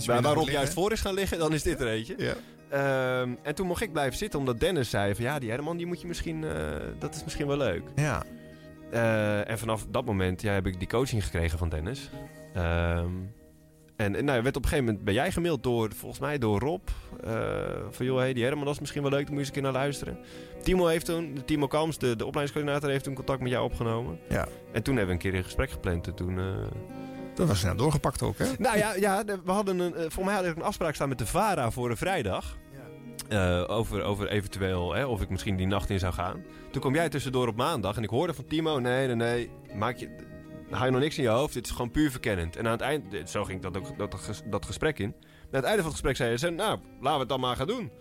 waar, 0.05 0.21
waarop 0.21 0.49
juist 0.49 0.73
voor 0.73 0.91
is 0.91 1.01
gaan 1.01 1.13
liggen, 1.13 1.39
dan 1.39 1.53
is 1.53 1.63
dit 1.63 1.81
er 1.81 1.87
eentje. 1.87 2.15
Ja. 2.17 2.33
Ehm, 2.69 3.33
en 3.43 3.55
toen 3.55 3.67
mocht 3.67 3.81
ik 3.81 3.91
blijven 3.91 4.17
zitten, 4.17 4.39
omdat 4.39 4.59
Dennis 4.59 4.89
zei 4.89 5.15
van 5.15 5.23
ja, 5.23 5.39
die 5.39 5.49
Herman, 5.49 5.77
die 5.77 5.85
moet 5.85 6.01
je 6.01 6.07
misschien, 6.07 6.45
dat 6.99 7.15
is 7.15 7.23
misschien 7.23 7.47
wel 7.47 7.57
leuk. 7.57 7.83
Ja. 7.95 8.23
En 9.45 9.59
vanaf 9.59 9.85
dat 9.89 10.05
moment 10.05 10.41
ja, 10.41 10.53
heb 10.53 10.65
ik 10.67 10.79
die 10.79 10.87
coaching 10.87 11.23
gekregen 11.23 11.57
van 11.57 11.69
Dennis. 11.69 12.09
Ehm, 12.53 13.09
en 13.95 14.15
en 14.15 14.25
nou, 14.25 14.41
werd 14.43 14.55
op 14.55 14.63
een 14.63 14.69
gegeven 14.69 14.85
moment 14.85 15.05
ben 15.05 15.13
jij 15.13 15.31
gemaild 15.31 15.63
door, 15.63 15.91
volgens 15.95 16.21
mij 16.21 16.37
door 16.37 16.59
Rob. 16.59 16.81
eh, 17.23 17.33
van 17.89 18.05
joh, 18.05 18.17
hey, 18.17 18.33
die 18.33 18.43
Herman, 18.43 18.65
dat 18.65 18.73
is 18.73 18.79
misschien 18.79 19.01
wel 19.01 19.11
leuk, 19.11 19.25
daar 19.25 19.33
moet 19.33 19.39
je 19.45 19.47
eens 19.47 19.57
een 19.57 19.61
keer 19.63 19.71
naar 19.71 19.81
luisteren. 19.81 20.17
Timo 20.63 20.87
heeft 20.87 21.05
toen, 21.05 21.41
Timo 21.45 21.67
Kams, 21.67 21.97
de, 21.97 22.15
de 22.15 22.25
opleidingscoördinator, 22.25 22.89
heeft 22.89 23.03
toen 23.03 23.13
contact 23.13 23.41
met 23.41 23.51
jou 23.51 23.63
opgenomen. 23.65 24.19
Ja. 24.29 24.47
En 24.71 24.83
toen 24.83 24.95
hebben 24.97 25.17
we 25.17 25.23
een 25.23 25.29
keer 25.31 25.39
een 25.39 25.43
gesprek 25.45 25.71
gepland. 25.71 26.07
En 26.07 26.13
toen, 26.15 26.39
eh, 26.39 26.45
Dat 27.35 27.47
was 27.47 27.59
snel 27.59 27.75
doorgepakt 27.75 28.21
ook, 28.21 28.37
hè? 28.37 28.45
nou 28.57 28.77
ja, 28.77 28.93
ja 28.95 29.23
we 29.25 29.51
hadden 29.51 29.79
een, 29.79 29.95
eh, 29.95 30.05
voor 30.09 30.25
mij 30.25 30.35
had 30.35 30.45
ik 30.45 30.55
een 30.55 30.61
afspraak 30.63 30.95
staan 30.95 31.09
met 31.09 31.17
de 31.17 31.25
VARA 31.25 31.71
voor 31.71 31.89
een 31.89 31.97
vrijdag. 31.97 32.57
Over, 33.67 34.03
over 34.03 34.27
eventueel 34.29 34.93
hè, 34.93 35.05
of 35.05 35.21
ik 35.21 35.29
misschien 35.29 35.55
die 35.55 35.67
nacht 35.67 35.89
in 35.89 35.99
zou 35.99 36.13
gaan. 36.13 36.43
Toen 36.71 36.81
kwam 36.81 36.93
jij 36.95 37.09
tussendoor 37.09 37.47
op 37.47 37.55
maandag 37.55 37.97
en 37.97 38.03
ik 38.03 38.09
hoorde 38.09 38.33
van 38.33 38.45
Timo: 38.45 38.79
nee, 38.79 39.07
nee, 39.07 39.15
nee, 39.15 39.49
maak 39.75 39.97
je, 39.97 40.15
hou 40.73 40.85
je 40.85 40.91
nog 40.91 41.01
niks 41.01 41.17
in 41.17 41.23
je 41.23 41.29
hoofd. 41.29 41.53
Dit 41.53 41.65
is 41.65 41.71
gewoon 41.71 41.91
puur 41.91 42.11
verkennend. 42.11 42.55
En 42.55 42.65
aan 42.65 42.71
het 42.71 42.81
eind, 42.81 43.29
zo 43.29 43.43
ging 43.43 43.61
dat, 43.61 43.77
ook, 43.77 43.97
dat, 43.97 44.41
dat 44.45 44.65
gesprek 44.65 44.99
in. 44.99 45.05
En 45.05 45.15
aan 45.51 45.59
het 45.59 45.63
einde 45.63 45.81
van 45.81 45.91
het 45.91 46.01
gesprek 46.01 46.15
zei 46.15 46.35
hij: 46.35 46.49
Nou, 46.49 46.79
laten 46.99 47.13
we 47.13 47.19
het 47.19 47.29
dan 47.29 47.39
maar 47.39 47.55
gaan 47.55 47.67
doen. 47.67 47.91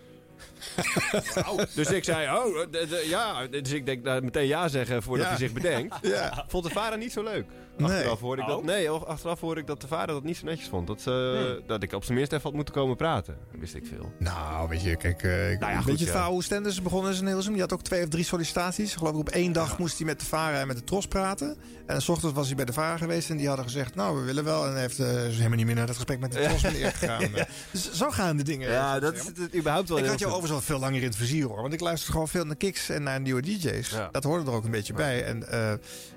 dus 1.75 1.91
ik 1.91 2.03
zei: 2.03 2.37
Oh, 2.37 2.65
ja. 3.05 3.47
Dus 3.47 3.71
ik 3.71 3.85
denk 3.85 4.03
nou, 4.03 4.21
meteen 4.21 4.47
ja 4.47 4.67
zeggen 4.67 5.03
voordat 5.03 5.25
Ja. 5.25 5.31
hij 5.31 5.39
zich 5.39 5.53
bedenkt. 5.53 5.95
Ja. 6.01 6.45
Vond 6.47 6.63
de 6.63 6.69
VARA 6.69 6.95
niet 6.95 7.11
zo 7.11 7.23
leuk. 7.23 7.45
Nee. 7.77 7.89
Achteraf 7.89 8.19
hoorde 8.19 8.41
ik 8.41 8.47
dat. 8.47 8.57
Oh. 8.57 8.65
Nee, 8.65 8.89
achteraf 8.89 9.39
hoorde 9.39 9.61
ik 9.61 9.67
dat 9.67 9.81
de 9.81 9.87
vader 9.87 10.15
dat 10.15 10.23
niet 10.23 10.37
zo 10.37 10.45
netjes 10.45 10.67
vond. 10.67 10.87
Dat, 10.87 11.01
ze, 11.01 11.63
dat 11.67 11.83
ik 11.83 11.93
op 11.93 12.03
zijn 12.03 12.17
minst 12.17 12.31
even 12.31 12.43
had 12.43 12.53
moeten 12.53 12.73
komen 12.73 12.95
praten. 12.95 13.37
Dat 13.51 13.59
wist 13.59 13.75
ik 13.75 13.85
veel. 13.85 14.11
Nou, 14.19 14.69
weet 14.69 14.83
je, 14.83 14.95
kijk, 14.95 15.23
eh 15.23 15.51
ik 15.51 15.59
Nou 15.59 15.71
ja, 15.71 15.77
goed, 15.77 15.85
weet 15.85 15.99
je 15.99 16.05
het 16.05 16.15
hoe 16.23 16.43
Stenders 16.43 16.81
begonnen 16.81 17.11
is 17.11 17.19
in 17.19 17.25
Hilversum? 17.25 17.51
Die 17.53 17.61
had 17.61 17.73
ook 17.73 17.81
twee 17.81 18.03
of 18.03 18.09
drie 18.09 18.23
sollicitaties. 18.23 18.95
Geloof 18.95 19.13
ik 19.13 19.19
op 19.19 19.29
één 19.29 19.51
dag 19.51 19.77
moest 19.77 19.97
hij 19.97 20.05
met 20.05 20.19
de 20.19 20.25
VARA 20.25 20.59
en 20.59 20.67
met 20.67 20.77
de 20.77 20.83
TROS 20.83 21.07
praten. 21.07 21.57
En 21.85 22.01
s 22.01 22.09
ochtends 22.09 22.35
was 22.35 22.47
hij 22.47 22.55
bij 22.55 22.65
de 22.65 22.73
VARA 22.73 22.97
geweest 22.97 23.29
en 23.29 23.37
die 23.37 23.47
hadden 23.47 23.65
gezegd... 23.65 23.95
nou, 23.95 24.17
we 24.19 24.23
willen 24.23 24.43
wel. 24.43 24.65
En 24.65 24.71
hij 24.71 24.81
heeft 24.81 24.99
eh, 24.99 25.27
is 25.27 25.35
helemaal 25.37 25.57
niet 25.57 25.65
meer 25.65 25.75
naar 25.75 25.87
het 25.87 25.95
gesprek 25.95 26.19
met 26.19 26.31
de 26.31 26.41
TROS 26.41 26.61
meneer 26.71 26.91
gegaan. 26.91 27.29
Dus 27.71 27.91
zo 27.93 28.09
gaan 28.09 28.37
de 28.37 28.43
dingen. 28.43 28.71
Ja, 28.71 28.99
dat 28.99 29.13
is 29.13 29.25
het, 29.25 29.55
überhaupt 29.55 29.89
wel 29.89 29.97
Ik 29.97 30.03
heel 30.03 30.11
had 30.11 30.19
jou 30.19 30.31
veel. 30.31 30.39
overigens 30.41 30.51
al 30.51 30.61
veel 30.61 30.79
langer 30.79 30.99
in 31.01 31.07
het 31.07 31.15
vizier 31.15 31.45
hoor. 31.45 31.61
Want 31.61 31.73
ik 31.73 31.79
luister 31.79 32.11
gewoon 32.11 32.27
veel 32.27 32.45
naar 32.45 32.55
kicks 32.55 32.89
en 32.89 33.03
naar 33.03 33.21
nieuwe 33.21 33.41
DJ's. 33.41 33.89
Ja. 33.89 34.09
Dat 34.11 34.23
hoorde 34.23 34.51
er 34.51 34.57
ook 34.57 34.63
een 34.65 34.71
beetje 34.71 34.93
bij. 34.93 35.23
En 35.23 35.49
eh, 35.49 35.73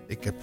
ik, 0.07 0.25
heb, 0.25 0.35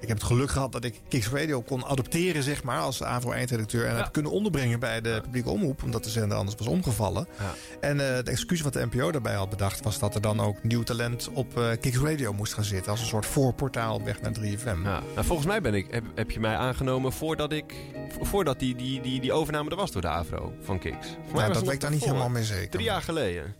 ik 0.00 0.08
heb 0.08 0.16
het 0.16 0.26
geluk 0.26 0.50
gehad 0.50 0.72
dat 0.72 0.84
ik 0.84 1.00
Kicks 1.08 1.28
Radio 1.28 1.60
kon 1.62 1.84
adopteren, 1.84 2.42
zeg 2.42 2.62
maar, 2.62 2.78
als 2.78 3.02
AVRO-eindredacteur. 3.02 3.86
En 3.86 3.94
Ja. 3.94 4.02
heb 4.02 4.12
kunnen 4.12 4.30
onderbrengen 4.32 4.80
bij 4.80 5.00
de 5.00 5.18
publieke 5.22 5.50
omroep, 5.50 5.82
omdat 5.82 6.04
de 6.04 6.10
zender 6.10 6.36
anders 6.38 6.56
was 6.58 6.66
omgevallen. 6.66 7.28
Ja. 7.38 7.54
En 7.80 8.00
eh 8.08 8.14
het 8.14 8.28
excuus 8.28 8.60
wat 8.60 8.72
de 8.72 8.86
NPO 8.90 9.10
daarbij 9.12 9.34
had 9.34 9.50
bedacht, 9.50 9.84
was 9.84 9.98
dat 9.98 10.14
er 10.14 10.20
dan 10.20 10.40
ook 10.40 10.62
nieuw 10.62 10.82
talent 10.82 11.28
op 11.32 11.58
eh 11.58 11.70
Kicks 11.80 11.98
Radio 11.98 12.32
moest 12.32 12.54
gaan 12.54 12.64
zitten. 12.64 12.90
Als 12.90 13.00
een 13.00 13.06
soort 13.06 13.26
voorportaal 13.26 14.02
weg 14.04 14.20
naar 14.20 14.32
3FM. 14.32 14.66
Ja. 14.82 15.02
Nou, 15.14 15.24
volgens 15.26 15.46
mij 15.48 15.60
ben 15.60 15.74
ik, 15.74 15.86
heb, 15.90 16.04
heb 16.14 16.30
je 16.30 16.40
mij 16.40 16.56
aangenomen 16.56 17.12
voordat, 17.12 17.52
ik, 17.52 17.74
vo- 18.08 18.24
voordat 18.24 18.58
die, 18.58 18.74
die, 18.76 19.00
die, 19.00 19.20
die 19.20 19.32
overname 19.32 19.70
er 19.70 19.76
was 19.76 19.90
door 19.92 20.02
de 20.02 20.08
AVRO 20.08 20.52
van 20.62 20.78
Kiks. 20.78 21.06
Voor 21.06 21.16
mij 21.24 21.32
Nou, 21.32 21.46
was 21.48 21.54
dat 21.56 21.64
weet 21.64 21.74
ik 21.74 21.80
daar 21.80 21.90
niet 21.90 22.04
helemaal 22.04 22.28
mee 22.28 22.44
zeker. 22.44 22.70
Drie 22.70 22.84
jaar 22.84 23.02
geleden. 23.02 23.54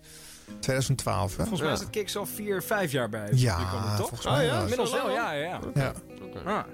2012, 0.61 1.31
hè? 1.31 1.37
Volgens 1.37 1.61
mij 1.61 1.73
is 1.73 1.81
het 1.81 1.91
Kiks 1.91 2.17
al 2.17 2.27
vier, 2.27 2.63
vijf 2.63 2.93
jaar 2.93 3.09
bij 3.09 3.29
Ja, 3.35 3.97
toch? 3.97 4.09
volgens 4.09 4.25
mij 4.25 4.41
Oh 4.41 4.47
ja. 4.47 4.61
Inmiddels 4.61 4.93
wel, 4.93 5.11
ja, 5.11 5.33
ja. 5.33 5.43
ja. 5.43 5.61
Ja. 5.75 5.93
Oké. 6.23 6.39
Ah. 6.45 6.65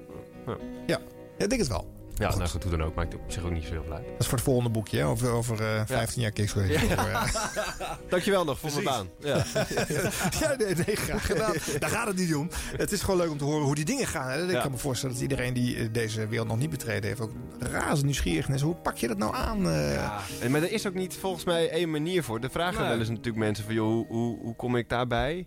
ja, 0.87 0.99
ik 1.39 1.49
denk 1.49 1.61
het 1.61 1.68
wel. 1.68 1.98
Ja, 2.19 2.37
nou 2.37 2.49
goed, 2.49 2.62
hoe 2.62 2.71
dan 2.77 2.83
ook. 2.83 2.95
Maakt 2.95 3.14
op 3.14 3.21
zich 3.27 3.43
ook 3.45 3.51
niet 3.51 3.64
zoveel 3.64 3.93
uit. 3.93 4.05
Dat 4.07 4.14
is 4.19 4.27
voor 4.27 4.35
het 4.35 4.45
volgende 4.47 4.71
boekje, 4.71 4.99
hè? 4.99 5.05
over, 5.07 5.31
over 5.31 5.61
eh 5.77 5.83
15 5.87 6.23
jaar 6.23 6.31
Kicks. 6.31 6.55
Ja. 6.69 7.25
Dankjewel 8.09 8.45
nog 8.45 8.59
voor 8.59 8.71
mijn 8.73 8.85
baan. 8.85 9.09
Ja. 9.19 9.45
Ja, 10.41 10.55
nee, 10.59 10.75
nee, 10.87 10.97
graag 10.97 11.27
gedaan. 11.27 11.53
Daar 11.79 11.91
gaat 11.91 12.07
het 12.07 12.16
niet 12.16 12.35
om. 12.35 12.49
Het 12.77 12.93
is 12.93 13.01
gewoon 13.03 13.16
leuk 13.21 13.31
om 13.31 13.39
te 13.39 13.45
horen 13.45 13.64
hoe 13.64 13.75
die 13.75 13.85
dingen 13.85 14.07
gaan. 14.07 14.29
Hè. 14.31 14.53
Ik 14.53 14.61
kan 14.62 14.71
me 14.71 14.77
voorstellen 14.77 15.14
dat 15.14 15.23
iedereen 15.25 15.55
die 15.55 15.77
eh, 15.77 15.87
deze 15.93 16.27
wereld 16.27 16.49
nog 16.49 16.59
niet 16.59 16.71
betreden 16.71 17.09
heeft... 17.09 17.21
ook 17.21 17.33
razend 17.59 18.05
nieuwsgierig 18.05 18.49
is. 18.49 18.61
Hoe 18.61 18.75
pak 18.75 18.97
je 18.97 19.09
dat 19.09 19.19
nou 19.19 19.35
aan? 19.35 19.69
eh? 19.71 19.95
Ja, 19.95 20.21
en- 20.41 20.51
maar 20.51 20.62
er 20.62 20.73
is 20.73 20.87
ook 20.87 20.95
niet 20.95 21.14
volgens 21.14 21.45
mij 21.45 21.71
één 21.71 21.91
manier 21.91 22.23
voor. 22.23 22.41
De 22.41 22.51
vragen 22.51 22.81
Nee. 22.81 22.89
wel 22.89 22.99
eens 22.99 23.09
natuurlijk 23.09 23.37
mensen 23.37 23.64
van, 23.64 23.75
joh, 23.75 23.87
hoe, 23.89 24.07
hoe, 24.09 24.39
hoe 24.43 24.57
kom 24.57 24.77
ik 24.77 24.89
daarbij? 24.89 25.47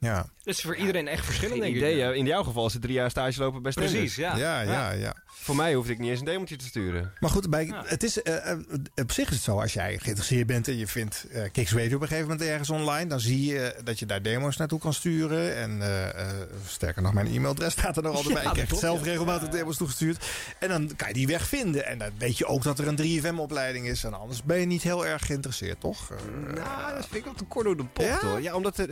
Ja. 0.00 0.16
Het 0.38 0.46
is 0.56 0.60
voor 0.60 0.76
iedereen 0.76 1.08
echt 1.08 1.24
verschillend, 1.24 1.62
Geen 1.62 1.72
denk 1.72 1.84
ik. 1.84 1.90
idee. 1.92 2.16
In 2.16 2.26
jouw 2.26 2.42
geval 2.42 2.66
is 2.66 2.72
het 2.72 2.82
drie 2.82 2.94
jaar 2.94 3.10
stage 3.10 3.40
lopen 3.40 3.72
Stenders. 3.72 3.94
Precies, 3.96 4.16
ja. 4.16 4.36
Ja, 4.36 4.60
ja, 4.60 4.90
ja. 4.90 5.14
Voor 5.26 5.56
mij 5.56 5.74
hoefde 5.74 5.92
ik 5.92 5.98
niet 5.98 6.10
eens 6.10 6.18
een 6.18 6.24
demontje 6.24 6.56
te 6.56 6.64
sturen. 6.64 7.12
Maar 7.20 7.30
goed, 7.30 7.50
bij, 7.50 7.72
het 7.84 8.02
is, 8.02 8.22
eh, 8.22 8.50
eh, 8.52 8.58
op 8.94 9.12
zich 9.12 9.28
is 9.28 9.34
het 9.34 9.44
zo. 9.44 9.60
Als 9.60 9.72
jij 9.72 9.98
geïnteresseerd 9.98 10.46
bent 10.46 10.68
en 10.68 10.76
je 10.76 10.86
vindt 10.86 11.26
eh 11.30 11.42
Kicks 11.52 11.72
Radio 11.72 11.96
op 11.96 12.02
een 12.02 12.08
gegeven 12.08 12.30
moment 12.30 12.48
ergens 12.48 12.70
online... 12.70 13.08
dan 13.08 13.20
zie 13.20 13.44
je 13.44 13.74
dat 13.84 13.98
je 13.98 14.06
daar 14.06 14.22
demo's 14.22 14.56
naartoe 14.56 14.78
kan 14.78 14.92
sturen. 14.94 15.56
En 15.56 15.82
eh, 15.82 16.08
eh, 16.08 16.26
sterker 16.66 17.02
nog, 17.02 17.12
mijn 17.12 17.26
e-mailadres 17.26 17.72
staat 17.72 17.96
er 17.96 18.02
nog 18.02 18.14
altijd 18.16 18.34
bij. 18.34 18.42
Ja, 18.42 18.48
Ik 18.48 18.54
krijg 18.54 18.68
dat 18.68 18.78
zelf 18.78 19.02
regelmatig 19.02 19.48
demo's 19.48 19.76
toegestuurd. 19.76 20.26
En 20.58 20.68
dan 20.68 20.96
kan 20.96 21.08
je 21.08 21.14
die 21.14 21.26
weg 21.26 21.46
vinden. 21.48 21.86
En 21.86 21.98
dan 21.98 22.10
weet 22.18 22.38
je 22.38 22.46
ook 22.46 22.62
dat 22.62 22.78
er 22.78 22.88
een 22.88 22.96
3FM-opleiding 22.96 23.86
is. 23.86 24.04
En 24.04 24.14
anders 24.20 24.42
ben 24.42 24.58
je 24.60 24.66
niet 24.66 24.82
heel 24.82 25.06
erg 25.06 25.26
geïnteresseerd, 25.26 25.80
toch? 25.80 26.08
Nou, 26.54 26.94
dat 26.94 27.02
vind 27.06 27.14
ik 27.14 27.24
wel 27.24 27.34
te 27.34 27.44
kort 27.44 27.64
door 27.64 27.76
de 27.76 27.84
Ja? 27.94 28.18
hoor. 28.20 28.42
Ja, 28.42 28.54
omdat 28.54 28.78
er, 28.78 28.88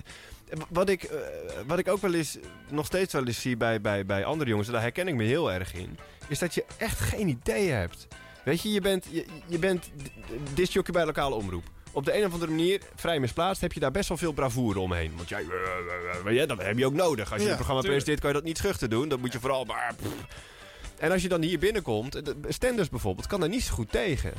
wat, 0.69 0.89
ik, 0.89 1.03
eh, 1.03 1.19
wat 1.67 1.79
ik 1.79 1.89
ook 1.89 2.01
wel 2.01 2.15
eens, 2.15 2.39
nog 2.71 2.87
steeds 2.87 3.13
wel 3.13 3.27
eens 3.27 3.41
zie 3.41 3.57
bij, 3.57 3.81
bij, 3.81 4.07
bij 4.07 4.25
andere 4.25 4.51
jongens... 4.51 4.67
en 4.69 4.73
daar 4.75 4.83
herken 4.83 5.09
ik 5.09 5.15
me 5.15 5.25
heel 5.25 5.53
erg 5.53 5.75
in... 5.75 5.99
is 6.29 6.39
dat 6.39 6.55
je 6.55 6.65
echt 6.77 7.01
geen 7.01 7.29
idee 7.29 7.69
hebt. 7.71 8.07
Weet 8.45 8.63
je, 8.63 8.73
je 8.73 8.81
bent, 8.81 9.07
je, 9.11 9.25
je 9.47 9.59
bent 9.59 9.83
d- 9.83 10.11
discjockey 10.57 10.93
bij 10.93 11.05
lokale 11.05 11.35
omroep. 11.35 11.65
Op 11.93 12.05
de 12.05 12.17
een 12.19 12.27
of 12.27 12.33
andere 12.33 12.51
manier, 12.51 12.81
vrij 12.95 13.21
misplaatst, 13.21 13.61
heb 13.61 13.73
je 13.73 13.81
daar 13.81 13.91
best 13.91 14.09
wel 14.09 14.19
veel 14.19 14.33
bravoure 14.33 14.81
omheen. 14.81 15.13
Want 15.17 15.29
jij, 15.29 15.41
eh, 15.43 16.27
eh, 16.27 16.35
ja, 16.35 16.47
dat 16.47 16.63
heb 16.63 16.79
je 16.79 16.87
ook 16.87 16.93
nodig. 16.95 17.33
Als 17.33 17.41
je 17.41 17.45
Ja, 17.45 17.51
een 17.51 17.57
programma 17.57 17.83
tuurlijk. 17.83 18.05
presenteert, 18.05 18.21
kan 18.21 18.29
je 18.29 18.35
dat 18.35 18.45
niet 18.45 18.59
schuchter 18.59 18.89
doen. 18.89 19.09
Dan 19.09 19.21
moet 19.21 19.33
je 19.33 19.41
vooral 19.41 19.65
maar... 19.65 19.95
En 20.99 21.13
als 21.13 21.23
je 21.23 21.29
dan 21.29 21.43
hier 21.43 21.59
binnenkomt, 21.59 22.13
de- 22.25 22.37
Stenders 22.49 22.89
bijvoorbeeld, 22.89 23.27
kan 23.27 23.41
daar 23.41 23.49
niet 23.49 23.63
zo 23.63 23.75
goed 23.75 23.93
tegen. 23.93 24.33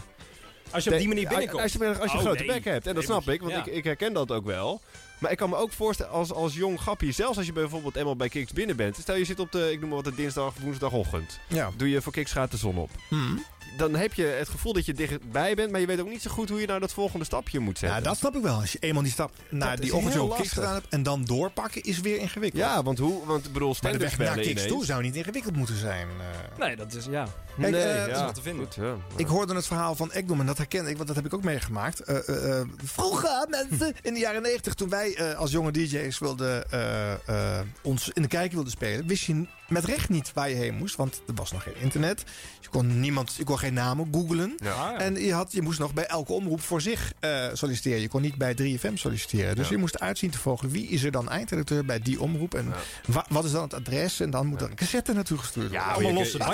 Als 0.72 0.84
je 0.84 0.92
op 0.92 0.98
die 0.98 1.08
manier 1.08 1.28
binnenkomt. 1.28 1.62
Als 1.62 1.72
je, 1.74 1.88
als 2.00 2.12
je 2.12 2.18
Oh, 2.18 2.24
grote 2.24 2.44
nee. 2.44 2.54
bek 2.54 2.64
hebt. 2.64 2.88
En 2.88 2.96
dat 2.96 3.04
snap 3.04 3.30
ik, 3.30 3.40
want 3.42 3.52
ja. 3.54 3.60
ik, 3.60 3.66
ik 3.66 3.84
herken 3.84 4.14
dat 4.14 4.32
ook 4.32 4.46
wel. 4.46 4.82
Maar 5.20 5.32
ik 5.32 5.38
kan 5.38 5.50
me 5.50 5.56
ook 5.56 5.72
voorstellen, 5.72 6.12
als, 6.12 6.32
als 6.34 6.54
jong 6.54 6.80
grappie, 6.80 7.12
zelfs 7.12 7.38
als 7.38 7.46
je 7.46 7.54
bijvoorbeeld 7.54 7.96
eenmaal 7.96 8.16
bij 8.16 8.30
Kiks 8.30 8.52
binnen 8.54 8.76
bent. 8.76 8.96
Stel 9.02 9.16
je 9.16 9.26
zit 9.26 9.40
op 9.40 9.52
de, 9.52 9.72
ik 9.72 9.80
noem 9.80 9.90
maar 9.90 10.02
wat, 10.04 10.14
de 10.14 10.22
dinsdag, 10.22 10.54
woensdagochtend. 10.62 11.40
ja. 11.48 11.72
Doe 11.78 11.90
je 11.90 12.02
voor 12.02 12.12
Kiks 12.12 12.32
gaat 12.32 12.52
de 12.52 12.58
zon 12.58 12.78
op. 12.78 12.90
Hmm. 13.08 13.44
dan 13.78 13.96
heb 13.96 14.14
je 14.14 14.24
het 14.26 14.50
gevoel 14.50 14.74
dat 14.74 14.86
je 14.86 14.94
dichtbij 14.94 15.56
bent, 15.56 15.72
maar 15.72 15.80
je 15.80 15.86
weet 15.86 16.00
ook 16.00 16.10
niet 16.10 16.22
zo 16.22 16.32
goed 16.32 16.50
hoe 16.50 16.60
je 16.60 16.68
nou 16.68 16.80
dat 16.80 16.94
volgende 16.94 17.26
stapje 17.26 17.60
moet 17.60 17.78
zetten. 17.78 17.98
Ja, 17.98 18.04
dat 18.04 18.18
snap 18.18 18.36
ik 18.36 18.42
wel. 18.42 18.60
Als 18.60 18.72
je 18.72 18.78
eenmaal 18.80 19.04
die 19.04 19.12
stap 19.12 19.32
naar 19.50 19.70
Dat 19.76 19.82
die 19.82 19.96
heel 19.96 20.24
op 20.30 20.36
Kiks 20.36 20.52
gedaan 20.52 20.74
hebt 20.74 20.88
en 20.90 21.04
dan 21.04 21.26
doorpakken, 21.26 21.84
is 21.84 22.00
weer 22.00 22.18
ingewikkeld. 22.18 22.64
Ja, 22.64 22.84
want 22.84 22.98
hoe? 23.00 23.26
Want 23.26 23.46
ik 23.46 23.54
bedoel, 23.54 23.76
Maar 23.82 23.92
de 23.92 23.98
weg 23.98 24.18
naar 24.18 24.38
Kiks 24.40 24.66
toe 24.68 24.86
zou 24.86 25.02
niet 25.02 25.16
ingewikkeld 25.16 25.56
moeten 25.56 25.76
zijn. 25.78 26.08
eh. 26.08 26.60
Nee, 26.66 26.76
dat 26.76 26.94
is, 26.94 27.06
ja. 27.06 27.28
Kijk, 27.60 27.72
nee, 27.74 27.82
eh, 27.84 27.96
ja, 27.96 28.06
dat 28.08 28.16
is 28.18 28.22
wat 28.24 28.36
te 28.36 28.42
vinden. 28.42 28.66
goed, 28.66 28.76
ja. 28.76 28.96
Ik 29.16 29.28
hoorde 29.28 29.56
het 29.56 29.68
verhaal 29.68 29.96
van 29.96 30.12
Ekdom 30.12 30.40
en 30.40 30.46
dat 30.46 30.58
herken 30.58 30.88
ik, 30.88 30.96
want 30.96 31.08
dat 31.08 31.16
heb 31.16 31.26
ik 31.26 31.34
ook 31.34 31.44
meegemaakt. 31.44 32.00
Eh, 32.00 32.30
eh, 32.30 32.60
eh, 32.60 32.68
vroeger, 32.84 33.46
mensen, 33.70 33.94
in 34.02 34.14
de 34.14 34.20
jaren 34.20 34.42
negentig, 34.42 34.74
toen 34.74 34.90
wij 34.90 35.16
eh, 35.16 35.38
als 35.38 35.52
jonge 35.52 35.72
DJ's 35.72 36.20
wilden, 36.20 36.72
eh, 36.72 37.12
eh, 37.60 37.66
ons 37.82 38.10
in 38.14 38.22
de 38.22 38.28
kijk 38.28 38.52
wilden 38.52 38.72
spelen, 38.72 39.08
wist 39.08 39.24
je 39.24 39.46
met 39.68 39.86
recht 39.86 40.10
niet 40.10 40.32
waar 40.34 40.50
je 40.50 40.56
heen 40.56 40.76
moest, 40.76 40.96
want 40.96 41.22
er 41.28 41.34
was 41.34 41.52
nog 41.52 41.64
geen 41.64 41.76
internet. 41.80 42.24
Je 42.62 42.70
kon, 42.70 43.00
niemand, 43.00 43.36
je 43.36 43.44
kon 43.44 43.60
geen 43.60 43.74
namen 43.74 44.08
googlen. 44.12 44.56
Ja. 44.64 44.98
En 44.98 45.16
je, 45.16 45.34
had, 45.34 45.52
je 45.52 45.62
moest 45.62 45.80
nog 45.80 45.94
bij 45.94 46.06
elke 46.06 46.34
omroep 46.34 46.62
voor 46.62 46.82
zich 46.82 47.14
eh, 47.20 47.46
solliciteren. 47.54 48.02
Je 48.02 48.08
kon 48.08 48.22
niet 48.22 48.36
bij 48.36 48.54
3FM 48.62 48.94
solliciteren. 48.94 49.56
Dus 49.56 49.66
Ja. 49.68 49.72
je 49.74 49.78
moest 49.80 50.00
uitzien 50.00 50.30
te 50.30 50.38
vogelen 50.38 50.72
wie 50.72 50.88
is 50.88 51.04
er 51.04 51.12
dan 51.12 51.30
eindredacteur 51.30 51.86
bij 51.86 52.00
die 52.00 52.22
omroep. 52.22 52.54
En 52.54 52.74
wa- 53.06 53.26
wat 53.30 53.44
is 53.46 53.52
dan 53.52 53.64
het 53.64 53.74
adres? 53.74 54.20
En 54.20 54.30
dan 54.30 54.46
moet 54.48 54.62
er 54.62 54.70
een 54.70 54.76
cassette 54.76 55.14
naartoe 55.14 55.38
gestuurd 55.38 55.70
worden. 55.72 55.88
maar 55.88 56.02
je- 56.04 56.14
losse 56.14 56.38
ja, 56.38 56.46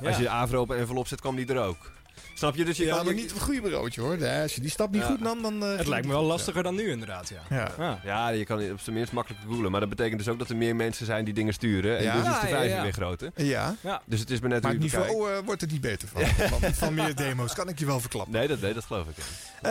bandjes 0.00 0.17
Als 0.18 0.26
je 0.26 0.32
de 0.32 0.38
Avro 0.42 0.60
op 0.60 0.70
een 0.70 0.78
envelop 0.78 1.06
zet, 1.06 1.20
kwam 1.20 1.36
die 1.36 1.46
er 1.46 1.58
ook. 1.62 1.90
Snap 2.34 2.56
je? 2.56 2.64
Dus 2.64 2.76
je 2.76 2.84
Ja, 2.84 2.96
kan 2.96 3.04
maar 3.04 3.14
niet 3.14 3.28
op 3.28 3.34
het 3.34 3.42
goede 3.42 3.60
bureautje 3.60 4.00
hoor. 4.00 4.18
Nee, 4.18 4.42
als 4.42 4.54
je 4.54 4.60
die 4.60 4.70
stap 4.70 4.90
niet 4.90 5.00
Ja. 5.00 5.06
goed 5.06 5.20
nam, 5.20 5.42
dan... 5.42 5.62
eh, 5.64 5.76
Het 5.76 5.86
lijkt 5.86 6.06
me 6.06 6.12
het 6.12 6.20
wel 6.20 6.28
lastiger 6.28 6.62
dan 6.62 6.74
nu 6.74 6.90
inderdaad, 6.90 7.28
ja. 7.28 7.56
Ja. 7.56 7.70
Ja. 7.78 8.00
Ja, 8.04 8.28
je 8.28 8.44
kan 8.44 8.70
op 8.70 8.80
zijn 8.80 8.96
minst 8.96 9.12
makkelijk 9.12 9.42
googlen. 9.48 9.70
Maar 9.70 9.80
dat 9.80 9.88
betekent 9.88 10.18
dus 10.18 10.28
ook 10.28 10.38
dat 10.38 10.48
er 10.48 10.56
meer 10.56 10.76
mensen 10.76 11.06
zijn 11.06 11.24
die 11.24 11.34
dingen 11.34 11.52
sturen. 11.52 11.96
En 11.98 12.02
Ja. 12.02 12.14
dus 12.22 12.42
is 12.42 12.50
de 12.50 12.68
ja. 12.68 12.82
weer 12.82 12.92
groter. 12.92 13.30
Ja. 13.34 13.74
Ja. 13.80 14.02
Dus 14.04 14.20
het 14.20 14.30
is 14.30 14.40
maar 14.40 14.48
net 14.50 14.62
Maar 14.62 14.72
het 14.72 14.82
het 14.82 14.92
niveau 14.92 15.30
eh, 15.32 15.38
wordt 15.44 15.62
er 15.62 15.68
niet 15.70 15.80
beter 15.80 16.08
van. 16.08 16.26
van. 16.60 16.74
Van 16.74 16.94
meer 16.94 17.14
demo's, 17.14 17.54
kan 17.54 17.68
ik 17.68 17.78
je 17.78 17.86
wel 17.86 18.00
verklappen. 18.00 18.32
Nee, 18.32 18.48
dat, 18.48 18.60
nee, 18.60 18.74
dat 18.74 18.84
geloof 18.84 19.06
ik. 19.06 19.14
ja. 19.62 19.68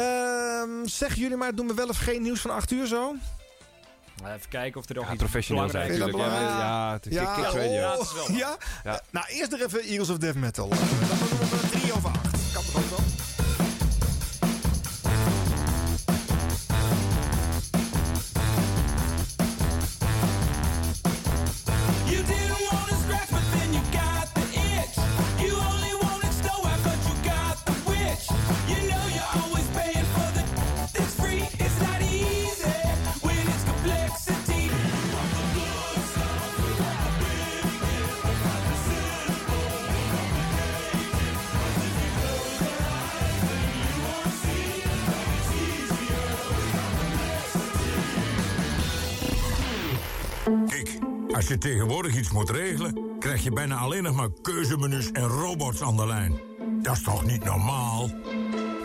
Ehm 0.61 0.85
zeggen 0.87 1.21
jullie 1.21 1.37
maar, 1.37 1.55
doen 1.55 1.67
we 1.67 1.73
wel 1.73 1.87
of 1.87 1.97
geen 1.97 2.21
nieuws 2.21 2.39
van 2.41 2.51
8 2.51 2.71
uur 2.71 2.87
zo? 2.87 3.15
Even 4.25 4.49
kijken 4.49 4.79
of 4.81 4.89
er 4.89 4.95
nog 4.95 5.05
Ja, 5.05 5.11
iets 5.11 5.21
professioneel 5.21 5.69
zijn 5.69 5.87
natuurlijk. 5.89 6.17
Ja, 6.17 6.39
ja, 6.39 6.93
het 6.93 7.05
is 7.05 7.17
Kick- 7.17 7.27
oh, 7.27 7.37
Radio. 7.43 7.61
Ja, 7.71 7.91
het 7.91 8.01
is 8.01 8.13
wel. 8.13 8.31
ja? 8.31 8.57
Ja. 8.83 9.01
Nou, 9.09 9.25
eerst 9.29 9.51
nog 9.51 9.59
even 9.59 9.79
Eagles 9.81 10.09
of 10.09 10.17
Death 10.17 10.35
Metal. 10.35 10.69
Dan 10.69 10.77
doen 10.77 10.87
we 10.99 11.67
3 11.71 11.93
over 11.93 12.09
8. 12.09 12.26
Als 51.37 51.47
je 51.47 51.57
tegenwoordig 51.57 52.15
iets 52.15 52.31
moet 52.31 52.49
regelen, 52.49 52.97
krijg 53.19 53.43
je 53.43 53.51
bijna 53.51 53.77
alleen 53.77 54.03
nog 54.03 54.15
maar 54.15 54.29
keuzemenus 54.41 55.11
en 55.11 55.27
robots 55.27 55.81
aan 55.81 55.97
de 55.97 56.07
lijn. 56.07 56.39
Dat 56.81 56.95
is 56.95 57.03
toch 57.03 57.25
niet 57.25 57.43
normaal? 57.43 58.09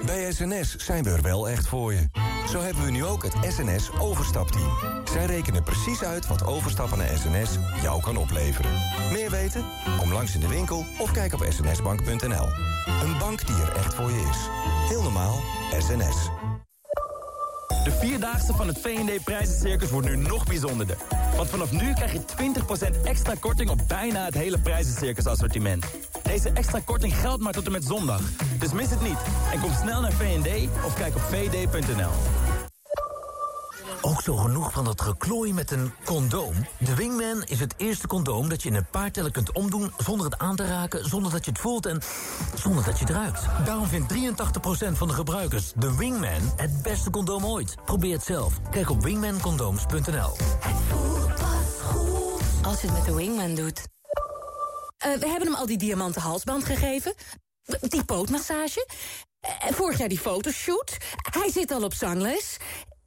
Bij 0.07 0.33
SNS 0.33 0.77
zijn 0.77 1.05
we 1.05 1.11
er 1.11 1.23
wel 1.23 1.49
echt 1.49 1.67
voor 1.67 1.93
je. 1.93 2.09
Zo 2.49 2.61
hebben 2.61 2.85
we 2.85 2.91
nu 2.91 3.05
ook 3.05 3.23
het 3.23 3.35
SNS 3.53 3.91
Overstapteam. 3.99 4.71
Zij 5.05 5.27
rekenen 5.27 5.63
precies 5.63 6.03
uit 6.03 6.27
wat 6.27 6.47
overstappen 6.47 6.99
naar 6.99 7.19
SNS 7.19 7.59
jou 7.83 8.01
kan 8.03 8.17
opleveren. 8.17 8.71
Meer 9.13 9.31
weten? 9.31 9.65
Kom 9.99 10.13
langs 10.13 10.35
in 10.35 10.41
de 10.41 10.49
winkel 10.49 10.87
of 10.99 11.13
kijk 11.13 11.33
op 11.33 11.47
snsbank.nl. 11.49 12.47
Een 13.03 13.19
bank 13.19 13.47
die 13.47 13.57
er 13.57 13.77
echt 13.77 13.95
voor 13.95 14.11
je 14.11 14.27
is. 14.31 14.49
Heel 14.89 15.03
normaal, 15.03 15.41
SNS. 15.79 16.31
De 17.85 17.91
Vierdaagse 17.91 18.53
van 18.53 18.67
het 18.67 18.79
V&D 18.79 19.25
Prijzencircus 19.25 19.91
wordt 19.91 20.09
nu 20.09 20.17
nog 20.17 20.45
bijzonderder. 20.45 20.97
Want 21.37 21.49
vanaf 21.49 21.73
nu 21.73 21.93
krijg 21.93 22.13
je 22.13 22.21
20% 23.01 23.05
extra 23.05 23.35
korting 23.41 23.71
op 23.71 23.79
bijna 23.89 24.25
het 24.25 24.35
hele 24.35 24.59
Prijzencircus 24.59 25.27
assortiment. 25.27 25.85
Deze 26.23 26.51
extra 26.55 26.81
korting 26.85 27.17
geldt 27.17 27.43
maar 27.43 27.53
tot 27.53 27.67
en 27.67 27.73
met 27.73 27.85
zondag. 27.85 28.21
Dus 28.59 28.73
mis 28.73 28.91
het 28.91 29.03
niet 29.03 29.19
en 29.53 29.61
kom 29.61 29.73
snel 29.73 30.01
naar 30.01 30.13
V&D 30.13 30.69
of 30.85 30.95
kijk 30.95 31.15
op 31.15 31.23
vd.nl. 31.23 32.11
Ook 34.05 34.23
zo 34.23 34.37
genoeg 34.37 34.73
van 34.73 34.85
dat 34.85 35.01
geklooi 35.01 35.53
met 35.53 35.71
een 35.71 35.93
condoom? 36.05 36.67
De 36.79 36.95
Wingman 36.95 37.43
is 37.45 37.61
het 37.61 37.75
eerste 37.77 38.07
condoom 38.07 38.49
dat 38.49 38.63
je 38.63 38.69
in 38.69 38.75
een 38.75 38.87
paar 38.91 39.11
tellen 39.11 39.33
kunt 39.33 39.53
omdoen... 39.53 39.93
zonder 39.97 40.27
het 40.27 40.39
aan 40.39 40.57
te 40.57 40.67
raken, 40.67 41.09
zonder 41.09 41.33
dat 41.33 41.45
je 41.45 41.51
het 41.51 41.61
voelt 41.61 41.87
en 41.87 42.01
zonder 42.55 42.85
dat 42.85 42.99
je 42.99 43.05
het 43.05 43.15
ruikt. 43.15 43.43
Daarom 43.65 43.87
vindt 43.87 44.13
83% 44.13 44.17
van 44.93 45.09
de 45.09 45.15
gebruikers 45.15 45.73
de 45.77 45.97
Wingman 45.97 46.53
het 46.57 46.83
beste 46.83 47.11
condoom 47.11 47.47
ooit. 47.47 47.75
Probeer 47.85 48.13
het 48.13 48.25
zelf. 48.25 48.61
Kijk 48.71 48.91
op 48.91 49.03
wingmancondooms.nl. 49.03 50.37
Als 52.63 52.81
je 52.81 52.87
het 52.87 52.93
met 52.93 53.05
de 53.05 53.15
Wingman 53.15 53.55
doet. 53.55 53.81
Eh, 54.97 55.13
we 55.13 55.29
hebben 55.29 55.49
hem 55.49 55.55
al 55.55 55.67
die 55.67 55.79
diamanten 55.79 56.23
halsband 56.23 56.65
gegeven. 56.65 57.15
Die 57.81 58.05
pootmassage. 58.05 58.89
En 59.61 59.75
vorig 59.75 59.99
jaar 59.99 60.09
die 60.09 60.19
fotoshoot. 60.19 60.97
Hij 61.31 61.51
zit 61.51 61.71
al 61.71 61.83
op 61.83 61.95
zangles. 61.95 62.57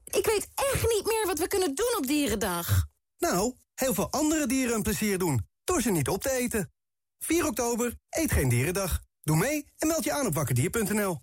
Ik 0.05 0.25
weet 0.25 0.47
echt 0.55 0.87
niet 0.87 1.05
meer 1.05 1.23
wat 1.25 1.39
we 1.39 1.47
kunnen 1.47 1.75
doen 1.75 1.93
op 1.97 2.07
Dierendag. 2.07 2.85
Nou, 3.17 3.53
heel 3.73 3.93
veel 3.93 4.11
andere 4.11 4.47
dieren 4.47 4.75
een 4.75 4.83
plezier 4.83 5.17
doen. 5.17 5.47
Door 5.63 5.81
ze 5.81 5.91
niet 5.91 6.07
op 6.07 6.21
te 6.21 6.31
eten. 6.31 6.71
4 7.19 7.45
oktober, 7.45 7.95
eet 8.09 8.31
geen 8.31 8.49
dierendag. 8.49 8.99
Doe 9.23 9.37
mee 9.37 9.65
en 9.77 9.87
meld 9.87 10.03
je 10.03 10.11
aan 10.11 10.25
op 10.25 10.33
wakkerdier.nl. 10.33 11.21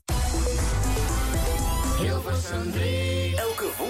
Elke 2.07 3.11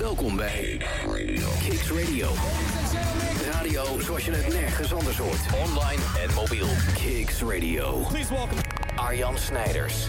Welkom 0.00 0.36
bij 0.36 0.80
Kicks 1.62 1.90
Radio. 1.90 2.28
Radio 3.52 4.00
zoals 4.00 4.24
je 4.24 4.30
het 4.32 4.52
nergens 4.52 4.92
anders 4.92 5.18
hoort. 5.18 5.38
Online 5.64 6.02
en 6.22 6.34
mobiel. 6.34 6.68
Kicks 6.94 7.42
Radio. 7.42 7.98
Please 8.08 8.34
welcome 8.34 8.60
Arjan 8.96 9.38
Snijders. 9.38 10.08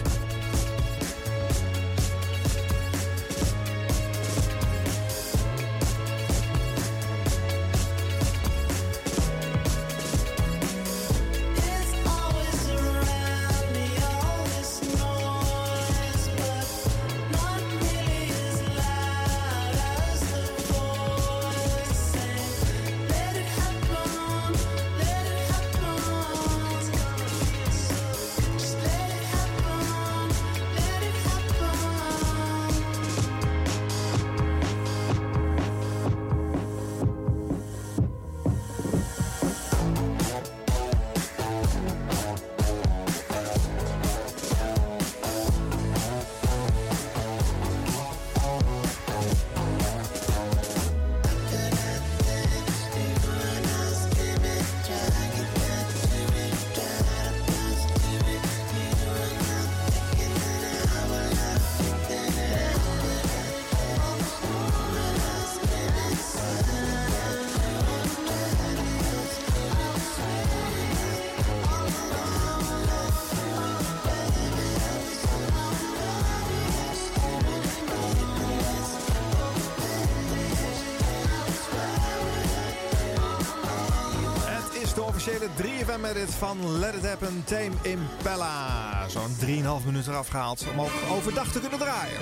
3FM 86.12 86.16
edit 86.16 86.34
van 86.34 86.78
Let 86.78 86.94
It 86.94 87.06
Happen 87.06 87.44
Tame 87.44 87.70
Impala. 87.82 89.08
Zo'n 89.08 89.36
3,5 89.80 89.84
minuten 89.84 90.12
eraf 90.12 90.28
gehaald 90.28 90.64
om 90.72 90.80
ook 90.80 90.90
overdag 91.10 91.52
te 91.52 91.60
kunnen 91.60 91.78
draaien. 91.78 92.20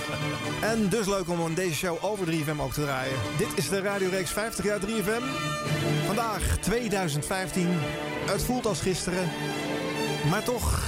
en 0.72 0.88
dus 0.88 1.06
leuk 1.06 1.28
om 1.28 1.46
in 1.46 1.54
deze 1.54 1.74
show 1.74 2.04
over 2.04 2.26
3FM 2.26 2.60
ook 2.60 2.72
te 2.72 2.80
draaien. 2.80 3.14
Dit 3.38 3.48
is 3.54 3.68
de 3.68 3.80
radioreeks 3.80 4.30
50 4.30 4.64
jaar 4.64 4.80
3FM. 4.80 5.24
Vandaag 6.06 6.56
2015. 6.60 7.68
Het 8.26 8.42
voelt 8.42 8.66
als 8.66 8.80
gisteren. 8.80 9.28
Maar 10.30 10.42
toch, 10.42 10.82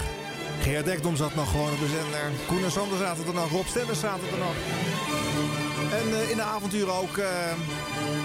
Gerard 0.60 0.84
Dekdom 0.84 1.16
zat 1.16 1.34
nog 1.34 1.50
gewoon 1.50 1.72
op 1.72 1.78
de 1.78 1.88
zender. 1.88 2.46
Koen 2.46 2.64
en 2.64 2.70
Sander 2.70 2.98
zaten 2.98 3.26
er 3.26 3.34
nog. 3.34 3.50
Rob 3.50 3.66
Stemmers 3.66 4.00
zaten 4.00 4.28
er 4.32 4.38
nog. 4.38 4.54
En 5.96 6.08
uh, 6.08 6.30
in 6.30 6.36
de 6.36 6.42
avonturen 6.42 6.94
ook 6.94 7.16
uh, 7.16 7.26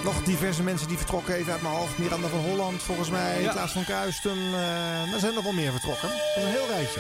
nog 0.04 0.24
diverse 0.24 0.64
mensen 0.64 0.88
die 0.88 0.98
vertrokken 0.98 1.34
even 1.36 1.52
uit 1.52 1.62
mijn 1.62 1.74
hoofd. 1.74 1.98
Miranda 1.98 2.28
van 2.28 2.40
Holland 2.40 2.84
volgens 2.84 3.10
mij, 3.10 3.42
ja. 3.42 3.52
Klaas 3.52 3.72
van 3.72 3.86
Kuisten. 3.86 4.38
Uh, 4.38 5.14
er 5.14 5.20
zijn 5.20 5.34
nog 5.34 5.44
wel 5.44 5.54
meer 5.54 5.72
vertrokken. 5.72 6.10
Dat 6.10 6.38
is 6.38 6.44
een 6.44 6.50
heel 6.50 6.68
rijtje. 6.68 7.00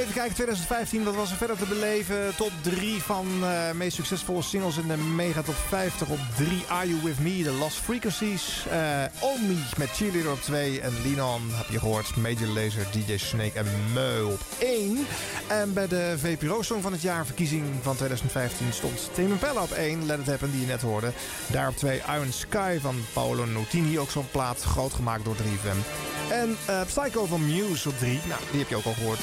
Even 0.00 0.14
kijken, 0.14 0.34
2015, 0.34 1.04
wat 1.04 1.14
was 1.14 1.30
er 1.30 1.36
verder 1.36 1.56
te 1.56 1.64
beleven? 1.64 2.36
Top 2.36 2.50
3 2.60 3.02
van 3.02 3.26
uh, 3.42 3.70
meest 3.70 3.96
succesvolle 3.96 4.42
singles 4.42 4.76
in 4.76 4.88
de 4.88 4.96
Mega 4.96 5.42
Top 5.42 5.54
50. 5.68 6.08
Op 6.08 6.18
3 6.36 6.62
Are 6.68 6.88
You 6.88 7.00
With 7.02 7.18
Me, 7.18 7.42
The 7.42 7.50
Lost 7.52 7.76
Frequencies. 7.76 8.64
Uh, 8.72 9.04
Omi 9.20 9.58
met 9.76 9.88
Cheerleader 9.88 10.32
op 10.32 10.40
2. 10.40 10.80
En 10.80 10.92
Linon, 11.02 11.42
heb 11.52 11.66
je 11.70 11.78
gehoord, 11.78 12.16
Major 12.16 12.46
Lazer, 12.46 12.86
DJ 12.90 13.16
Snake 13.16 13.58
en 13.58 13.66
Meu 13.92 14.24
op 14.24 14.40
1. 14.58 15.06
En 15.46 15.72
bij 15.72 15.88
de 15.88 16.14
VPRO-song 16.18 16.82
van 16.82 16.92
het 16.92 17.02
jaar 17.02 17.26
verkiezing 17.26 17.64
van 17.82 17.96
2015 17.96 18.72
stond 18.72 19.10
Tame 19.14 19.28
Impala 19.28 19.62
op 19.62 19.72
1. 19.72 20.06
Let 20.06 20.18
It 20.18 20.26
Happen, 20.26 20.50
die 20.50 20.60
je 20.60 20.66
net 20.66 20.82
hoorde. 20.82 21.12
Daar 21.46 21.68
op 21.68 21.76
2 21.76 22.00
Iron 22.08 22.32
Sky 22.32 22.78
van 22.80 23.04
Paolo 23.12 23.44
Nutini. 23.44 23.98
Ook 23.98 24.10
zo'n 24.10 24.30
plaat, 24.30 24.62
groot 24.62 24.92
gemaakt 24.92 25.24
door 25.24 25.36
3FM. 25.36 25.78
En 26.30 26.56
uh, 26.68 26.80
Psycho 26.86 27.26
van 27.26 27.46
Muse 27.46 27.88
op 27.88 27.98
3. 27.98 28.20
Nou, 28.28 28.40
die 28.50 28.60
heb 28.60 28.68
je 28.68 28.76
ook 28.76 28.84
al 28.84 28.94
gehoord. 28.94 29.20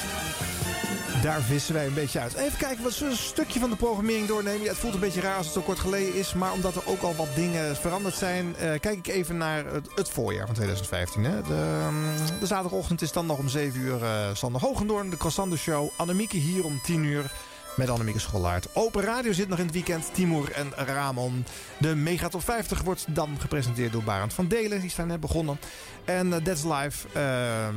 Daar 1.21 1.41
vissen 1.41 1.73
wij 1.73 1.85
een 1.85 1.93
beetje 1.93 2.19
uit. 2.19 2.33
Even 2.33 2.57
kijken 2.57 2.83
wat 2.83 2.99
een 2.99 3.15
stukje 3.15 3.59
van 3.59 3.69
de 3.69 3.75
programmering 3.75 4.27
doornemen. 4.27 4.61
Ja, 4.61 4.69
het 4.69 4.77
voelt 4.77 4.93
een 4.93 4.99
beetje 4.99 5.21
raar 5.21 5.37
als 5.37 5.45
het 5.45 5.55
zo 5.55 5.61
kort 5.61 5.79
geleden 5.79 6.15
is. 6.15 6.33
Maar 6.33 6.51
omdat 6.51 6.75
er 6.75 6.81
ook 6.85 7.01
al 7.01 7.15
wat 7.15 7.35
dingen 7.35 7.75
veranderd 7.75 8.15
zijn... 8.15 8.45
Uh, 8.47 8.55
kijk 8.59 8.97
ik 8.97 9.07
even 9.07 9.37
naar 9.37 9.65
het, 9.65 9.87
het 9.95 10.09
voorjaar 10.09 10.45
van 10.45 10.55
2015. 10.55 11.23
Hè. 11.23 11.41
De, 11.41 11.83
um, 11.87 12.05
de, 12.39 12.45
zaterdagochtend 12.45 13.01
is 13.01 13.11
dan 13.11 13.25
nog 13.25 13.37
om 13.37 13.49
7 13.49 13.79
uur 13.79 14.01
uh, 14.01 14.29
Sander 14.33 14.61
Hogendoorn. 14.61 15.09
De 15.09 15.17
Croissant 15.17 15.57
Show. 15.57 15.89
Annemieke 15.95 16.37
hier 16.37 16.65
om 16.65 16.81
10 16.83 17.03
uur. 17.03 17.31
Met 17.75 17.89
Annemieke 17.89 18.19
Schollaert. 18.19 18.67
Open 18.73 19.03
Radio 19.03 19.33
zit 19.33 19.47
nog 19.47 19.59
in 19.59 19.65
het 19.65 19.73
weekend. 19.73 20.09
Timur 20.13 20.51
en 20.51 20.71
Ramon. 20.75 21.45
De 21.77 21.95
Mega 21.95 22.27
Top 22.27 22.43
50 22.43 22.81
wordt 22.81 23.05
dan 23.09 23.37
gepresenteerd 23.39 23.91
door 23.91 24.03
Barend 24.03 24.33
van 24.33 24.47
Delen. 24.47 24.81
Die 24.81 24.89
zijn 24.89 25.07
net 25.07 25.19
begonnen. 25.19 25.59
En 26.05 26.27
uh, 26.27 26.35
That's 26.35 26.63
Live 26.63 27.07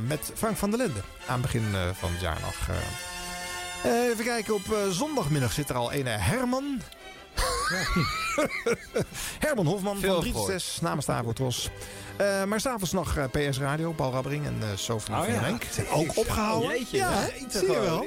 met 0.07 0.31
Frank 0.35 0.57
van 0.57 0.69
der 0.69 0.79
Linden. 0.79 1.03
Aan 1.27 1.41
begin 1.41 1.63
van 1.93 2.11
het 2.11 2.21
jaar 2.21 2.37
nog. 2.41 2.69
Even 3.83 4.25
kijken, 4.25 4.53
op 4.53 4.75
zondagmiddag 4.89 5.51
zit 5.51 5.69
er 5.69 5.75
al 5.75 5.93
een 5.93 6.05
Herman. 6.05 6.81
Herman 9.45 9.65
Hofman 9.65 9.99
Veel 9.99 10.13
van 10.13 10.21
3 10.21 10.33
tot 10.33 10.45
6 10.45 10.77
namens 10.81 11.05
de 11.05 11.11
Avotros. 11.11 11.69
Uh, 12.21 12.43
maar 12.43 12.59
s'avonds 12.59 12.91
nog 12.91 13.17
uh, 13.17 13.23
PS 13.31 13.59
Radio, 13.59 13.91
Paul 13.91 14.11
Rabbering 14.11 14.45
en 14.45 14.55
uh, 14.59 14.65
Sophie 14.75 15.15
oh, 15.15 15.23
van 15.23 15.33
ja. 15.33 15.39
Renk. 15.39 15.63
Zijn 15.71 15.89
ook 15.89 16.17
opgehouden. 16.17 16.69
Oh, 16.69 16.75
jeetje, 16.75 16.97
ja, 16.97 17.27
jeetje, 17.39 17.59
zie 17.59 17.71
je 17.71 17.79
wel. 17.79 18.05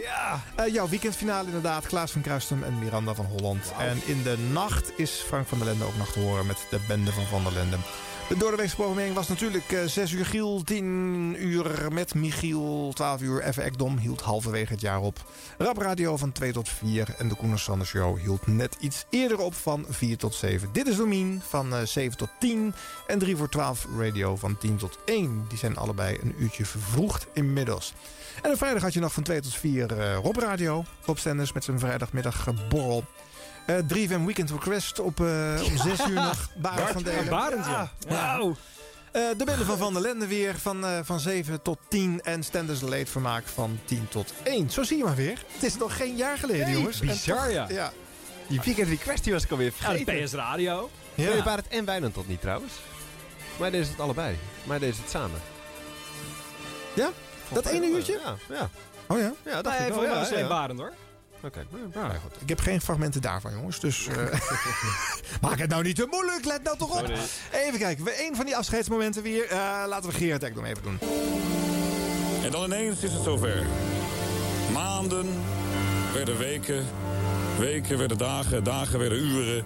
Ja. 0.57 0.67
jouw 0.67 0.89
weekendfinale 0.89 1.47
inderdaad, 1.47 1.87
Klaas 1.87 2.11
van 2.11 2.21
Kruistum 2.21 2.63
en 2.63 2.79
Miranda 2.79 3.15
van 3.15 3.25
Holland. 3.25 3.65
Wow. 3.65 3.81
En 3.81 4.03
in 4.07 4.23
de 4.23 4.39
nacht 4.53 4.93
is 4.97 5.11
Frank 5.11 5.47
van 5.47 5.59
der 5.59 5.67
Lende 5.67 5.85
ook 5.85 5.97
nog 5.97 6.13
te 6.13 6.21
horen 6.21 6.47
met 6.47 6.67
de 6.71 6.79
bende 6.89 7.13
van 7.13 7.25
Van 7.25 7.43
der 7.43 7.53
Lende. 7.53 7.77
De 8.29 8.37
doordeweekse 8.37 8.75
programmering 8.75 9.15
was 9.15 9.29
natuurlijk 9.29 9.73
uh, 9.73 9.85
6 9.85 10.13
uur 10.13 10.27
Giel, 10.27 10.63
10 10.65 11.37
uur 11.39 11.93
met 11.93 12.15
Michiel, 12.15 12.91
12 12.95 13.21
uur 13.21 13.41
Effe 13.41 13.63
Ekdom 13.63 13.99
hield 13.99 14.21
halverwege 14.21 14.73
het 14.73 14.81
jaar 14.81 15.01
op. 15.01 15.25
Rap 15.59 15.79
Radio 15.79 16.17
van 16.17 16.33
2 16.33 16.53
tot 16.53 16.69
4 16.69 17.15
en 17.19 17.29
de 17.29 17.35
Koen 17.35 17.59
Sander 17.59 17.87
Show 17.87 18.19
hield 18.19 18.47
net 18.47 18.77
iets 18.81 19.05
eerder 19.11 19.39
op 19.39 19.55
van 19.55 19.85
4 19.89 20.17
tot 20.17 20.35
7. 20.35 20.69
Dit 20.73 20.87
is 20.87 20.97
Domien 20.97 21.43
van 21.49 21.73
uh, 21.73 21.83
7 21.83 22.19
tot 22.19 22.29
10 22.39 22.75
en 23.07 23.19
3 23.19 23.37
voor 23.37 23.49
12 23.49 23.87
Radio 23.99 24.37
van 24.37 24.59
10 24.59 24.77
tot 24.77 24.99
1. 25.05 25.45
Die 25.49 25.59
zijn 25.59 25.77
allebei 25.77 26.19
een 26.23 26.35
uurtje 26.39 26.65
vervroegd 26.65 27.27
inmiddels. 27.33 27.93
En 28.43 28.51
op 28.51 28.57
vrijdag 28.57 28.83
had 28.83 28.93
je 28.93 29.01
nog 29.01 29.13
van 29.13 29.23
2 29.23 29.41
tot 29.41 29.55
4 29.55 29.99
uh, 29.99 30.15
Rob 30.17 30.37
Radio. 30.37 30.85
Rob 31.05 31.17
Stenders 31.17 31.53
met 31.53 31.65
zijn 31.65 31.79
vrijdagmiddag 31.79 32.49
borrel. 32.69 33.05
Uh, 33.67 33.77
3FM 33.77 34.25
Weekend 34.25 34.51
Request 34.51 34.99
op 34.99 35.21
uh, 35.21 35.61
om 35.65 35.77
6 35.77 36.07
uur 36.09 36.15
nog. 36.15 36.51
Barend 36.57 36.91
van 36.91 37.03
Delen. 37.03 37.29
Barend, 37.29 37.65
ja. 37.65 37.91
Wauw. 38.09 38.49
Uh, 38.49 39.23
de 39.37 39.45
bende 39.45 39.65
van 39.65 39.79
Van 39.79 39.93
der 39.93 40.03
Lende 40.03 40.27
weer 40.27 40.59
van, 40.59 40.85
uh, 40.85 40.99
van 41.03 41.21
7 41.21 41.63
tot 41.63 41.79
10. 41.89 42.21
En 42.23 42.43
Stenders 42.43 42.81
leedvermaak 42.81 43.47
van 43.47 43.79
10 43.85 44.07
tot 44.09 44.33
1. 44.43 44.71
Zo 44.71 44.83
zie 44.83 44.97
je 44.97 45.05
maar 45.05 45.15
weer. 45.15 45.43
Het 45.53 45.63
is 45.63 45.77
nog 45.77 45.97
geen 45.97 46.17
jaar 46.17 46.39
geleden, 46.39 46.71
jongens. 46.71 47.01
Bizar, 47.01 47.51
ja. 47.51 47.67
ja. 47.69 47.93
Die 48.49 48.61
Weekend 48.65 48.89
Request 48.89 49.25
die 49.25 49.33
was 49.33 49.45
ik 49.45 49.51
alweer 49.51 49.73
vergeten. 49.73 50.17
Ja, 50.17 50.25
PS 50.25 50.33
Radio. 50.33 50.91
Ja. 51.15 51.31
Nee, 51.31 51.43
Barend 51.43 51.69
en 51.69 51.85
Wijnand 51.85 52.15
tot 52.15 52.29
niet 52.29 52.41
trouwens. 52.41 52.73
Maar 53.59 53.71
deze 53.71 53.91
het 53.91 54.01
allebei. 54.01 54.37
Maar 54.65 54.79
deze 54.81 55.01
het 55.01 55.11
samen. 55.11 55.41
Ja? 56.95 57.11
Dat 57.53 57.67
ene 57.67 57.87
uurtje? 57.87 58.21
Ja. 58.25 58.37
ja. 58.55 58.71
Oh 59.07 59.19
ja? 59.19 59.33
Ja, 59.45 59.63
dat 59.63 59.73
ik 59.73 59.95
wel. 59.95 60.05
Ja. 60.05 60.49
Barend 60.49 60.79
hoor. 60.79 60.93
Oké, 61.45 61.67
okay. 61.95 62.03
ja, 62.09 62.19
goed. 62.19 62.33
Ik 62.41 62.49
heb 62.49 62.61
geen 62.61 62.81
fragmenten 62.81 63.23
daarvan, 63.23 63.53
jongens. 63.53 63.81
Dus 63.81 64.07
uh, 64.07 64.17
maak 65.43 65.59
het 65.59 65.71
nou 65.71 65.83
niet 65.83 65.97
te 65.97 66.07
moeilijk. 66.11 66.45
Let 66.45 66.63
nou 66.63 66.77
toch 66.79 67.01
op. 67.01 67.07
Sorry. 67.07 67.21
Even 67.53 67.79
kijken. 67.79 68.07
Een 68.07 68.37
van 68.37 68.45
die 68.45 68.57
afscheidsmomenten 68.57 69.23
weer. 69.23 69.45
Uh, 69.45 69.85
laten 69.87 70.11
we 70.11 70.17
Gerard 70.17 70.43
Ekdom 70.43 70.65
even 70.65 70.83
doen. 70.83 70.99
En 72.45 72.51
dan 72.51 72.65
ineens 72.65 73.03
is 73.03 73.13
het 73.13 73.23
zover. 73.23 73.67
Maanden 74.73 75.27
werden 76.15 76.39
weken. 76.39 76.87
Weken 77.59 77.99
werden 77.99 78.19
dagen. 78.19 78.65
Dagen 78.65 78.99
werden 78.99 79.19
uren. 79.19 79.65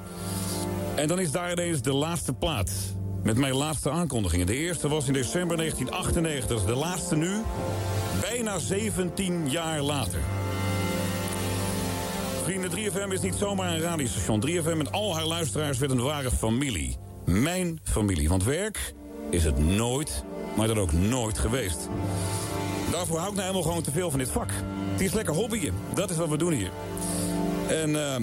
En 0.94 1.08
dan 1.08 1.18
is 1.20 1.30
daar 1.30 1.52
ineens 1.52 1.82
de 1.82 1.92
laatste 1.92 2.32
plaat. 2.32 2.70
Met 3.22 3.36
mijn 3.36 3.54
laatste 3.54 3.90
aankondigingen. 3.90 4.46
De 4.46 4.56
eerste 4.56 4.88
was 4.88 5.06
in 5.06 5.12
december 5.12 5.56
1998. 5.56 6.64
De 6.64 6.74
laatste 6.74 7.16
nu. 7.16 7.42
Bijna 8.20 8.58
17 8.58 9.50
jaar 9.50 9.80
later. 9.80 10.20
Vrienden, 12.48 12.70
3FM 12.70 13.12
is 13.12 13.20
niet 13.20 13.34
zomaar 13.34 13.74
een 13.74 13.80
radiostation. 13.80 14.44
3FM 14.46 14.76
met 14.76 14.92
al 14.92 15.14
haar 15.14 15.24
luisteraars 15.24 15.78
werd 15.78 15.92
een 15.92 16.02
ware 16.02 16.30
familie. 16.30 16.96
Mijn 17.24 17.80
familie. 17.82 18.28
Want 18.28 18.44
werk 18.44 18.94
is 19.30 19.44
het 19.44 19.58
nooit, 19.58 20.24
maar 20.56 20.66
dan 20.66 20.78
ook 20.78 20.92
nooit 20.92 21.38
geweest. 21.38 21.88
Daarvoor 22.90 23.16
hou 23.16 23.28
ik 23.28 23.34
nou 23.34 23.46
helemaal 23.46 23.68
gewoon 23.68 23.82
te 23.82 23.90
veel 23.90 24.10
van 24.10 24.18
dit 24.18 24.30
vak. 24.30 24.50
Het 24.92 25.00
is 25.00 25.12
lekker 25.12 25.34
hobbyen. 25.34 25.74
Dat 25.94 26.10
is 26.10 26.16
wat 26.16 26.28
we 26.28 26.36
doen 26.36 26.52
hier. 26.52 26.70
En 27.68 27.90
uh, 27.90 28.16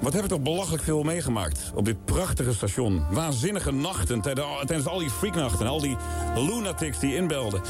wat 0.00 0.12
heb 0.12 0.22
ik 0.22 0.28
toch 0.28 0.40
belachelijk 0.40 0.82
veel 0.82 1.02
meegemaakt 1.02 1.72
op 1.74 1.84
dit 1.84 2.04
prachtige 2.04 2.52
station. 2.52 3.04
Waanzinnige 3.10 3.72
nachten 3.72 4.20
tijdens 4.20 4.86
al 4.86 4.98
die 4.98 5.10
freaknachten. 5.10 5.66
Al 5.66 5.80
die 5.80 5.96
lunatics 6.34 6.98
die 6.98 7.14
inbelden. 7.14 7.62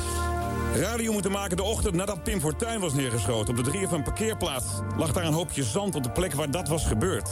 Radio 0.74 1.12
moeten 1.12 1.30
maken 1.30 1.56
de 1.56 1.62
ochtend 1.62 1.94
nadat 1.94 2.22
Pim 2.22 2.40
Fortuyn 2.40 2.80
was 2.80 2.92
neergeschoten. 2.92 3.58
Op 3.58 3.64
de 3.64 3.70
3FM 3.70 4.02
parkeerplaats 4.02 4.66
lag 4.96 5.12
daar 5.12 5.24
een 5.24 5.32
hoopje 5.32 5.64
zand 5.64 5.94
op 5.94 6.02
de 6.02 6.10
plek 6.10 6.34
waar 6.34 6.50
dat 6.50 6.68
was 6.68 6.86
gebeurd. 6.86 7.28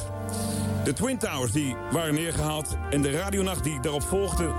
De 0.85 0.93
Twin 0.93 1.19
Towers 1.19 1.53
die 1.53 1.77
waren 1.93 2.15
neergehaald 2.15 2.77
en 2.91 3.03
de 3.03 3.11
radionacht 3.11 3.65
die 3.65 3.81
daarop 3.81 4.03
volgde... 4.03 4.53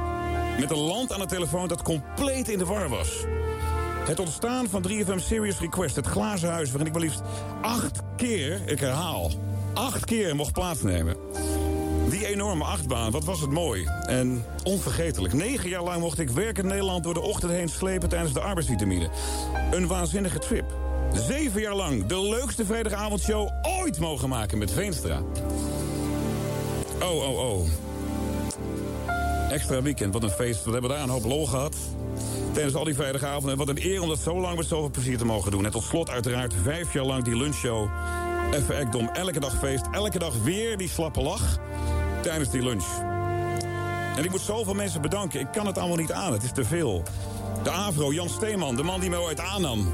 met 0.60 0.72
een 0.72 0.78
land 0.78 1.14
aan 1.14 1.20
de 1.20 1.26
telefoon 1.26 1.68
dat 1.68 1.82
compleet 1.82 2.50
in 2.50 2.58
de 2.58 2.66
war 2.66 2.90
was. 2.90 3.26
Het 4.06 4.20
ontstaan 4.20 4.70
van 4.70 4.86
3FM 4.88 5.16
Serious 5.16 5.60
Request, 5.60 5.96
het 5.96 6.06
glazen 6.06 6.50
huis... 6.50 6.70
waarin 6.70 6.88
ik 6.88 6.94
maar 6.94 7.02
liefst 7.02 7.22
acht 7.62 8.02
keer, 8.16 8.62
ik 8.66 8.80
herhaal, 8.80 9.32
acht 9.74 10.06
keer 10.06 10.36
mocht 10.36 10.54
plaatsnemen... 10.54 11.16
Die 12.10 12.28
enorme 12.28 12.64
achtbaan, 12.64 13.12
wat 13.12 13.24
was 13.24 13.42
het 13.42 13.50
mooi. 13.50 13.88
En 14.06 14.46
onvergetelijk. 14.64 15.34
Negen 15.34 15.70
jaar 15.70 15.84
lang 15.84 16.02
mocht 16.02 16.20
ik 16.20 16.30
werkend 16.30 16.68
Nederland 16.68 17.04
door 17.04 17.14
de 17.14 17.22
ochtend 17.22 17.52
heen 17.52 17.70
slepen 17.70 18.10
tijdens 18.10 18.34
de 18.34 18.40
arbeidsvitamine. 18.40 19.10
Een 19.72 19.88
waanzinnige 19.88 20.40
trip. 20.40 20.66
Zeven 21.14 21.62
jaar 21.62 21.76
lang 21.76 22.06
de 22.06 22.22
leukste 22.22 22.66
vrijdagavondshow 22.66 23.50
ooit 23.82 24.00
mogen 24.00 24.30
maken 24.30 24.58
met 24.58 24.72
Veenstra. 24.72 25.22
Oh, 27.02 27.30
oh, 27.30 27.40
oh. 27.40 27.68
Extra 29.50 29.82
weekend, 29.82 30.14
wat 30.14 30.24
een 30.24 30.30
feest. 30.30 30.64
We 30.64 30.72
hebben 30.72 30.90
daar 30.90 31.04
een 31.04 31.10
hoop 31.10 31.26
lol 31.26 31.48
gehad. 31.48 31.76
Tijdens 32.54 32.76
al 32.76 32.84
die 32.84 32.96
vrijdagavonden. 32.96 33.58
Wat 33.58 33.68
een 33.68 33.86
eer 33.86 34.02
om 34.02 34.08
dat 34.08 34.20
zo 34.20 34.40
lang 34.40 34.58
met 34.58 34.68
zoveel 34.68 34.90
plezier 34.90 35.18
te 35.18 35.26
mogen 35.26 35.52
doen. 35.52 35.66
En 35.66 35.72
tot 35.72 35.84
slot 35.84 36.10
uiteraard 36.10 36.54
vijf 36.64 36.94
jaar 36.94 37.06
lang 37.06 37.24
die 37.24 37.36
lunchshow. 37.36 37.90
Even 38.54 38.78
ekdom, 38.78 39.10
elke 39.14 39.40
dag 39.40 39.60
feest, 39.60 39.86
elke 39.92 40.20
dag 40.20 40.34
weer 40.44 40.78
die 40.78 40.90
slappe 40.90 41.22
lach 41.22 41.58
tijdens 42.22 42.50
die 42.50 42.64
lunch. 42.64 42.86
En 44.16 44.24
ik 44.24 44.30
moet 44.30 44.42
zoveel 44.42 44.74
mensen 44.74 45.02
bedanken. 45.02 45.40
Ik 45.40 45.48
kan 45.52 45.66
het 45.66 45.78
allemaal 45.78 45.98
niet 45.98 46.12
aan. 46.12 46.34
Het 46.34 46.44
is 46.44 46.52
te 46.52 46.66
veel. 46.66 47.04
De 47.64 47.70
Avro, 47.70 48.14
Jan 48.14 48.30
Steeman, 48.30 48.76
de 48.76 48.84
man 48.84 49.00
die 49.00 49.10
mij 49.10 49.20
ooit 49.20 49.40
aannam. 49.40 49.94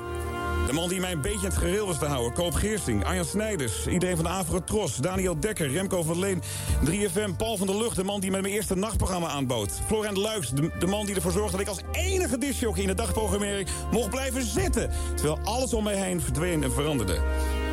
De 0.66 0.74
man 0.74 0.90
die 0.90 1.00
mij 1.00 1.12
een 1.12 1.22
beetje 1.22 1.46
het 1.46 1.58
gereel 1.58 1.88
was 1.88 2.00
te 2.00 2.06
houden. 2.06 2.34
Koop 2.34 2.54
Geersting, 2.54 3.06
Arjan 3.06 3.26
Snijders, 3.26 3.88
iedereen 3.88 4.16
van 4.16 4.26
de 4.26 4.32
Avrotros... 4.32 4.96
Daniel 4.96 5.40
Dekker, 5.40 5.72
Remco 5.72 6.04
van 6.04 6.20
Leen, 6.20 6.42
3FM, 6.86 7.36
Paul 7.38 7.58
van 7.58 7.68
der 7.68 7.78
Lucht... 7.78 7.96
de 7.96 8.04
man 8.04 8.20
die 8.20 8.32
mij 8.32 8.42
mijn 8.42 8.54
eerste 8.54 8.76
nachtprogramma 8.76 9.28
aanbood. 9.28 9.80
Florent 9.86 10.18
Luiks, 10.18 10.50
de, 10.50 10.72
de 10.80 10.88
man 10.88 11.06
die 11.06 11.16
ervoor 11.16 11.32
zorgde 11.32 11.52
dat 11.52 11.62
ik 11.62 11.68
als 11.68 11.82
enige 11.92 12.38
discjockey... 12.38 12.82
in 12.82 12.88
de 12.88 12.94
dagprogrammering 12.94 13.68
mocht 13.92 14.10
blijven 14.10 14.44
zitten. 14.44 14.90
Terwijl 15.16 15.40
alles 15.44 15.74
om 15.74 15.84
mij 15.84 15.96
heen 15.96 16.22
verdween 16.22 16.64
en 16.64 16.72
veranderde. 16.72 17.20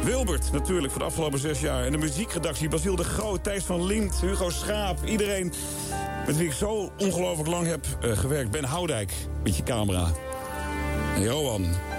Wilbert, 0.05 0.53
natuurlijk, 0.53 0.93
voor 0.93 1.01
de 1.01 1.07
afgelopen 1.07 1.38
zes 1.38 1.61
jaar. 1.61 1.84
En 1.84 1.93
de 1.93 1.99
muziekredactie, 1.99 2.68
Basiel 2.68 2.97
de 2.97 3.05
Groot, 3.05 3.45
Thijs 3.45 3.64
van 3.64 3.86
Liemt, 3.86 4.20
Hugo 4.20 4.51
Schaap... 4.51 4.99
iedereen 5.05 5.53
met 6.26 6.36
wie 6.36 6.47
ik 6.47 6.53
zo 6.53 6.93
ongelooflijk 6.99 7.49
lang 7.49 7.66
heb 7.66 7.86
eh, 8.01 8.11
gewerkt. 8.11 8.51
Ben 8.51 8.64
Houdijk, 8.64 9.12
met 9.43 9.57
je 9.57 9.62
camera. 9.62 10.11
En 11.14 11.22
Johan. 11.22 11.91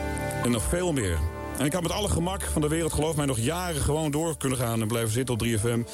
En 0.43 0.51
nog 0.51 0.63
veel 0.63 0.93
meer. 0.93 1.19
En 1.57 1.65
ik 1.65 1.73
had 1.73 1.81
met 1.81 1.91
alle 1.91 2.09
gemak 2.09 2.41
van 2.41 2.61
de 2.61 2.67
wereld, 2.67 2.93
geloof 2.93 3.15
mij, 3.15 3.25
nog 3.25 3.39
jaren 3.39 3.81
gewoon 3.81 4.11
door 4.11 4.37
kunnen 4.37 4.57
gaan 4.57 4.81
en 4.81 4.87
blijven 4.87 5.11
zitten 5.11 5.33
op 5.33 5.45
3FM. 5.45 5.89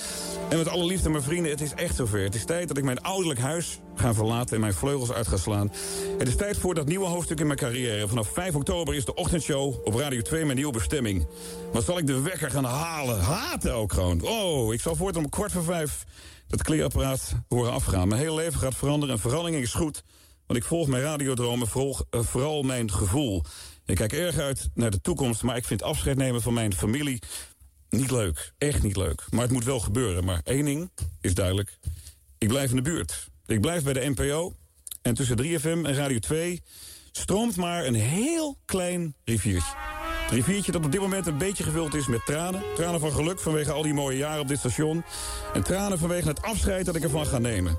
En 0.49 0.57
met 0.57 0.67
alle 0.67 0.85
liefde, 0.85 1.09
mijn 1.09 1.23
vrienden, 1.23 1.51
het 1.51 1.61
is 1.61 1.73
echt 1.73 1.95
zover. 1.95 2.23
Het 2.23 2.35
is 2.35 2.45
tijd 2.45 2.67
dat 2.67 2.77
ik 2.77 2.83
mijn 2.83 3.01
ouderlijk 3.01 3.39
huis 3.39 3.79
ga 3.95 4.13
verlaten 4.13 4.55
en 4.55 4.61
mijn 4.61 4.73
vleugels 4.73 5.11
uit 5.11 5.27
ga 5.27 5.37
slaan. 5.37 5.71
Het 6.17 6.27
is 6.27 6.35
tijd 6.35 6.57
voor 6.57 6.73
dat 6.73 6.87
nieuwe 6.87 7.05
hoofdstuk 7.05 7.39
in 7.39 7.47
mijn 7.47 7.59
carrière. 7.59 8.07
Vanaf 8.07 8.27
5 8.27 8.55
oktober 8.55 8.95
is 8.95 9.05
de 9.05 9.15
ochtendshow 9.15 9.75
op 9.83 9.93
Radio 9.93 10.21
2 10.21 10.43
mijn 10.43 10.57
nieuwe 10.57 10.73
bestemming. 10.73 11.27
Maar 11.73 11.81
zal 11.81 11.97
ik 11.97 12.07
de 12.07 12.21
wekker 12.21 12.51
gaan 12.51 12.63
halen? 12.63 13.19
Haten 13.19 13.73
ook 13.73 13.93
gewoon. 13.93 14.21
Oh, 14.21 14.73
ik 14.73 14.81
zal 14.81 14.95
voortaan 14.95 15.23
om 15.23 15.29
kwart 15.29 15.51
voor 15.51 15.63
vijf 15.63 16.05
dat 16.47 16.63
kleerapparaat 16.63 17.35
horen 17.47 17.71
afgaan. 17.71 18.07
Mijn 18.07 18.21
hele 18.21 18.35
leven 18.35 18.59
gaat 18.59 18.75
veranderen 18.75 19.15
en 19.15 19.21
verandering 19.21 19.61
is 19.63 19.73
goed. 19.73 20.03
Want 20.47 20.59
ik 20.59 20.65
volg 20.65 20.87
mijn 20.87 21.03
radiodromen, 21.03 21.67
volg 21.67 22.03
uh, 22.11 22.21
vooral 22.21 22.61
mijn 22.61 22.91
gevoel. 22.91 23.43
Ik 23.89 23.95
kijk 23.95 24.13
erg 24.13 24.37
uit 24.37 24.69
naar 24.73 24.91
de 24.91 25.01
toekomst, 25.01 25.43
maar 25.43 25.57
ik 25.57 25.65
vind 25.65 25.83
afscheid 25.83 26.17
nemen 26.17 26.41
van 26.41 26.53
mijn 26.53 26.73
familie 26.73 27.19
niet 27.89 28.11
leuk. 28.11 28.53
Echt 28.57 28.83
niet 28.83 28.95
leuk. 28.95 29.25
Maar 29.29 29.41
het 29.41 29.51
moet 29.51 29.63
wel 29.63 29.79
gebeuren. 29.79 30.25
Maar 30.25 30.41
één 30.43 30.65
ding 30.65 30.89
is 31.21 31.33
duidelijk. 31.33 31.77
Ik 32.37 32.47
blijf 32.47 32.69
in 32.69 32.75
de 32.75 32.81
buurt. 32.81 33.27
Ik 33.45 33.61
blijf 33.61 33.83
bij 33.83 33.93
de 33.93 34.09
NPO. 34.15 34.53
En 35.01 35.13
tussen 35.13 35.37
3FM 35.43 35.85
en 35.85 35.93
Radio 35.93 36.19
2 36.19 36.61
stroomt 37.11 37.55
maar 37.55 37.85
een 37.85 37.95
heel 37.95 38.57
klein 38.65 39.15
riviertje. 39.23 39.73
Het 40.21 40.31
riviertje 40.31 40.71
dat 40.71 40.85
op 40.85 40.91
dit 40.91 41.01
moment 41.01 41.27
een 41.27 41.37
beetje 41.37 41.63
gevuld 41.63 41.93
is 41.93 42.07
met 42.07 42.25
tranen. 42.25 42.63
Tranen 42.75 42.99
van 42.99 43.11
geluk 43.11 43.39
vanwege 43.39 43.71
al 43.71 43.83
die 43.83 43.93
mooie 43.93 44.17
jaren 44.17 44.41
op 44.41 44.47
dit 44.47 44.59
station. 44.59 45.03
En 45.53 45.63
tranen 45.63 45.99
vanwege 45.99 46.27
het 46.27 46.41
afscheid 46.41 46.85
dat 46.85 46.95
ik 46.95 47.03
ervan 47.03 47.25
ga 47.25 47.37
nemen. 47.37 47.77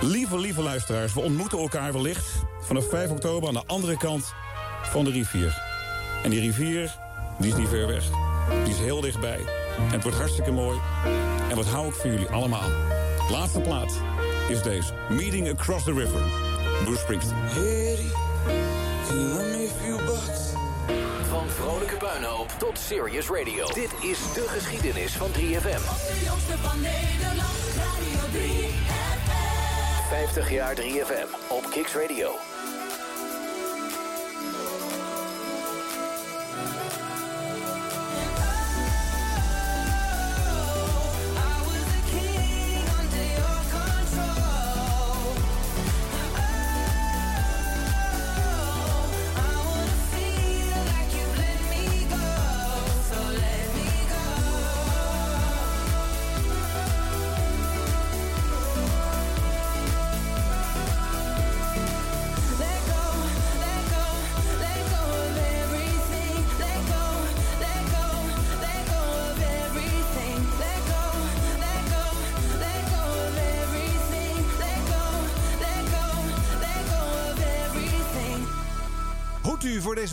Lieve, 0.00 0.38
lieve 0.38 0.62
luisteraars, 0.62 1.14
we 1.14 1.20
ontmoeten 1.20 1.58
elkaar 1.58 1.92
wellicht 1.92 2.28
vanaf 2.60 2.88
5 2.88 3.10
oktober 3.10 3.48
aan 3.48 3.54
de 3.54 3.66
andere 3.66 3.96
kant 3.96 4.34
van 4.88 5.04
de 5.04 5.10
rivier. 5.10 5.62
En 6.22 6.30
die 6.30 6.40
rivier, 6.40 6.96
die 7.38 7.52
is 7.52 7.56
niet 7.58 7.68
ver 7.68 7.86
weg. 7.86 8.04
Die 8.64 8.74
is 8.74 8.80
heel 8.80 9.00
dichtbij. 9.00 9.40
En 9.78 9.92
het 9.92 10.02
wordt 10.02 10.18
hartstikke 10.18 10.50
mooi. 10.50 10.78
En 11.50 11.56
wat 11.56 11.66
hou 11.66 11.88
ik 11.88 11.94
voor 11.94 12.10
jullie 12.10 12.28
allemaal. 12.28 12.68
Laatste 13.30 13.60
plaat 13.60 14.00
is 14.48 14.62
deze. 14.62 14.92
Meeting 15.08 15.50
Across 15.50 15.84
the 15.84 15.92
River. 15.92 16.20
Bruce 16.84 17.00
Springsteen. 17.00 18.10
Van 21.28 21.48
vrolijke 21.48 21.96
puinhoop 21.96 22.48
tot 22.58 22.78
serious 22.78 23.28
radio. 23.28 23.66
Dit 23.66 23.94
is 24.02 24.18
de 24.34 24.44
geschiedenis 24.48 25.12
van 25.12 25.28
3FM. 25.28 25.82
De 25.82 26.22
jongste 26.24 26.58
van 26.58 26.80
Nederland, 26.80 27.58
Radio 27.76 28.40
3FM. 28.40 28.96
50 30.08 30.50
jaar 30.50 30.74
3FM 30.74 31.48
op 31.48 31.70
Kicks 31.70 31.94
Radio. 31.94 32.55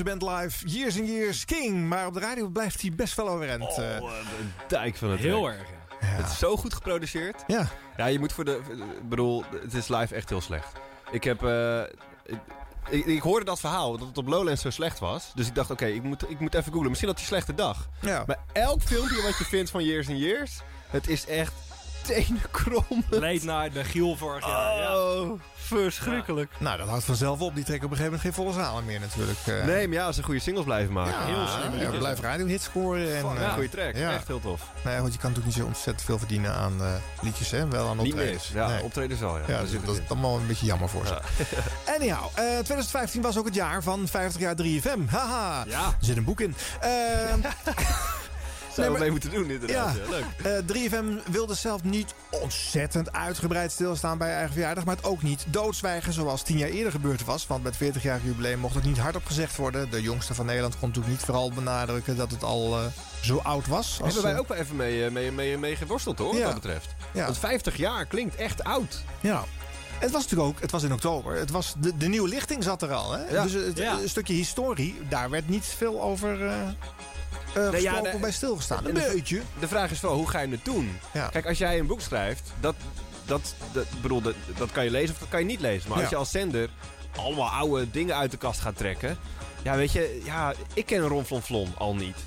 Deze 0.04 0.18
band 0.18 0.42
live 0.42 0.68
Years 0.68 1.00
and 1.00 1.08
Years 1.08 1.46
King. 1.46 1.88
Maar 1.88 2.06
op 2.06 2.14
de 2.14 2.20
radio 2.20 2.48
blijft 2.50 2.82
hij 2.82 2.92
best 2.96 3.16
wel 3.16 3.30
overeind. 3.30 3.62
Oh, 3.64 3.78
eh. 3.78 3.96
een 3.96 4.52
dijk 4.68 4.96
van 4.96 5.10
het 5.10 5.20
Heel 5.20 5.44
werk. 5.44 5.60
erg, 5.60 5.70
Het 6.00 6.32
is 6.32 6.38
zo 6.38 6.56
goed 6.58 6.74
geproduceerd. 6.74 7.44
Ja. 7.48 7.68
Ja, 7.98 8.06
je 8.06 8.20
moet 8.20 8.34
voor 8.34 8.46
de... 8.46 8.62
Ik 9.02 9.10
bedoel, 9.10 9.44
het 9.62 9.74
is 9.74 9.88
live 9.88 10.16
echt 10.16 10.30
heel 10.30 10.42
slecht. 10.42 10.72
Ik 11.12 11.24
heb... 11.24 11.44
eh, 11.44 11.82
ik, 12.26 12.40
ik, 12.90 13.06
ik 13.06 13.22
hoorde 13.22 13.46
dat 13.46 13.60
verhaal, 13.60 13.98
dat 13.98 14.08
het 14.08 14.18
op 14.18 14.28
Lowlands 14.28 14.62
zo 14.62 14.70
slecht 14.70 15.00
was. 15.00 15.32
Dus 15.36 15.48
ik 15.48 15.56
dacht, 15.56 15.72
oké, 15.72 15.86
ik, 15.86 16.04
moet, 16.04 16.30
ik 16.30 16.40
moet 16.40 16.54
even 16.54 16.72
googlen. 16.72 16.90
Misschien 16.90 17.10
had 17.10 17.20
hij 17.20 17.28
een 17.28 17.34
slechte 17.34 17.54
dag. 17.56 17.88
Ja. 18.02 18.24
Maar 18.28 18.38
elk 18.54 18.82
filmpje 18.82 19.22
wat 19.22 19.38
je 19.38 19.44
vindt 19.46 19.70
van 19.70 19.84
Years 19.84 20.10
and 20.10 20.18
Years... 20.20 20.60
Het 20.90 21.08
is 21.08 21.26
echt 21.26 21.54
tenenkrom. 22.02 22.86
Leed 23.10 23.44
naar 23.44 23.72
de 23.72 23.84
Giel 23.84 24.16
vorig 24.16 24.46
jaar. 24.46 24.76
ja. 24.78 25.26
Verschrikkelijk. 25.82 26.52
Nou, 26.58 26.78
dat 26.78 26.88
houdt 26.88 27.04
vanzelf 27.04 27.40
op. 27.40 27.56
Die 27.56 27.64
trekken 27.64 27.86
op 27.86 27.92
een 27.92 27.98
gegeven 27.98 28.20
moment 28.20 28.36
geen 28.36 28.46
volle 28.46 28.64
zalen 28.66 28.86
meer 28.86 29.00
natuurlijk. 29.00 29.38
eh. 29.46 29.66
Nee, 29.66 29.88
maar 29.88 29.98
ja, 29.98 30.06
als 30.06 30.16
ze 30.16 30.24
goede 30.24 30.40
singles 30.40 30.66
blijven 30.66 30.94
maken. 30.94 31.12
Ja, 31.14 31.26
heel 31.26 31.48
slim. 31.48 31.80
Ja, 31.80 31.92
we 31.92 31.98
blijven 31.98 32.24
radiohits 32.24 32.64
scoren. 32.64 33.16
En, 33.16 33.22
Fuck, 33.30 33.40
eh, 33.40 33.54
goede 33.54 33.70
track. 33.70 33.96
ja. 33.96 34.14
Echt 34.14 34.28
heel 34.28 34.40
tof. 34.40 34.62
Nou 34.84 34.96
ja, 34.96 35.02
goed, 35.02 35.14
je 35.14 35.20
kan 35.20 35.30
natuurlijk 35.30 35.56
niet 35.56 35.64
zo 35.66 35.66
ontzettend 35.66 36.06
veel 36.06 36.18
verdienen 36.18 36.54
aan 36.54 36.82
eh, 36.82 36.88
liedjes, 37.22 37.52
hè? 37.52 37.68
Wel 37.68 37.90
aan 37.90 37.98
Niet 37.98 38.14
optredens. 38.14 38.50
meer. 38.52 38.62
Ja, 38.64 38.68
Nee. 38.70 38.84
optredens 38.84 39.22
al, 39.24 39.38
ja. 39.38 39.46
Dus 39.62 39.72
dat 39.72 39.82
in. 39.84 39.90
is 40.04 40.10
allemaal 40.10 40.38
een 40.38 40.48
beetje 40.48 40.66
jammer 40.66 40.90
voor 40.90 41.06
ze. 41.08 41.18
Anyhow, 41.98 42.26
eh 42.34 42.44
2015 42.44 43.22
was 43.22 43.38
ook 43.38 43.46
het 43.46 43.56
jaar 43.56 43.84
van 43.84 44.08
50 44.08 44.42
jaar 44.42 44.56
3FM. 44.62 45.06
Haha, 45.10 45.64
Ja. 45.68 45.86
er 45.86 45.94
zit 46.00 46.18
een 46.18 46.24
boek 46.24 46.42
in. 46.42 46.56
Zou 48.74 48.90
Nee, 48.90 49.00
mee 49.00 49.12
moeten 49.12 49.30
doen, 49.30 49.50
inderdaad. 49.50 49.96
Ja, 49.96 50.10
leuk. 50.10 50.26
eh, 50.44 50.58
3FM 50.66 51.32
wilde 51.32 51.54
zelf 51.54 51.84
niet 51.84 52.14
ontzettend 52.30 53.12
uitgebreid 53.14 53.72
stilstaan 53.72 54.18
bij 54.18 54.34
eigen 54.34 54.52
verjaardag, 54.54 54.86
maar 54.86 54.96
het 54.96 55.06
ook 55.06 55.22
niet 55.22 55.46
doodzwijgen 55.50 56.14
zoals 56.14 56.42
tien 56.44 56.58
jaar 56.58 56.70
eerder 56.70 56.92
gebeurd 56.92 57.26
was. 57.26 57.48
Want 57.48 57.64
met 57.64 57.78
40 57.78 58.04
jaar 58.04 58.20
jubileum 58.24 58.60
mocht 58.60 58.76
het 58.76 58.84
niet 58.84 58.98
hardop 58.98 59.26
gezegd 59.26 59.56
worden. 59.56 59.90
De 59.90 60.02
jongste 60.02 60.34
van 60.34 60.46
Nederland 60.46 60.80
kon 60.80 60.88
natuurlijk 60.88 61.16
niet 61.16 61.26
vooral 61.26 61.52
benadrukken 61.52 62.18
dat 62.18 62.32
het 62.32 62.44
al 62.44 62.80
eh, 62.80 62.86
zo 63.22 63.38
oud 63.38 63.68
was. 63.68 63.88
als, 64.02 64.14
Hebben 64.14 64.24
wij 64.24 64.34
eh, 64.34 64.40
ook 64.40 64.48
wel 64.48 64.58
even 64.58 64.76
mee, 64.76 65.10
mee, 65.10 65.32
mee, 65.32 65.58
mee 65.58 65.76
geworsteld 65.76 66.18
hoor, 66.18 66.36
Ja. 66.36 66.44
wat 66.44 66.52
dat 66.52 66.62
betreft. 66.62 66.88
Ja. 67.14 67.26
Want 67.26 67.38
50 67.38 67.78
jaar 67.78 68.06
klinkt 68.06 68.36
echt 68.36 68.64
oud. 68.64 69.04
Ja. 69.20 69.44
Het 70.00 70.12
was 70.12 70.22
natuurlijk 70.22 70.50
ook, 70.50 70.62
het 70.62 70.72
was 70.72 70.84
in 70.84 70.94
oktober. 70.94 71.36
Het 71.36 71.52
was 71.52 71.74
de, 71.80 71.98
de 71.98 72.08
nieuwe 72.08 72.30
lichting 72.30 72.64
zat 72.64 72.82
er 72.82 72.94
al. 72.94 73.12
Hè? 73.12 73.24
Ja. 73.30 73.44
Dus 73.44 73.52
het, 73.54 73.78
Ja. 73.78 74.00
een 74.00 74.10
stukje 74.10 74.34
historie, 74.34 75.00
daar 75.10 75.30
werd 75.30 75.50
niet 75.50 75.66
veel 75.66 76.02
over 76.02 76.48
eh 76.48 76.56
eh, 77.56 77.70
Nee, 77.70 77.82
ja, 77.82 78.02
de- 78.02 78.18
bij 78.22 78.32
stilgestaan. 78.32 78.86
Een 78.88 78.94
de- 78.94 79.12
beetje. 79.14 79.42
De 79.60 79.68
vraag 79.68 79.92
is 79.92 80.02
wel, 80.02 80.14
hoe 80.14 80.30
ga 80.30 80.40
je 80.40 80.48
het 80.52 80.66
doen? 80.66 80.98
Ja. 81.14 81.28
Kijk, 81.28 81.46
als 81.48 81.58
jij 81.58 81.80
een 81.80 81.88
boek 81.88 82.02
schrijft, 82.02 82.54
dat, 82.60 82.76
dat, 83.26 83.56
dat, 83.72 83.86
bedoel, 84.02 84.22
dat, 84.22 84.36
dat 84.58 84.72
kan 84.72 84.84
je 84.84 84.92
lezen 84.92 85.14
of 85.14 85.20
dat 85.20 85.30
kan 85.30 85.40
je 85.40 85.46
niet 85.46 85.60
lezen. 85.62 85.90
Maar 85.90 86.00
als 86.00 86.10
je 86.10 86.16
als 86.16 86.32
zender 86.32 86.70
allemaal 87.16 87.50
oude 87.50 87.92
dingen 87.92 88.16
uit 88.16 88.32
de 88.32 88.38
kast 88.38 88.60
gaat 88.60 88.78
trekken... 88.78 89.18
Ja, 89.62 89.76
weet 89.76 89.92
je, 89.92 90.22
ja, 90.26 90.54
ik 90.74 90.86
ken 90.86 91.00
Ronflonflon 91.08 91.74
al 91.78 91.96
niet. 91.96 92.18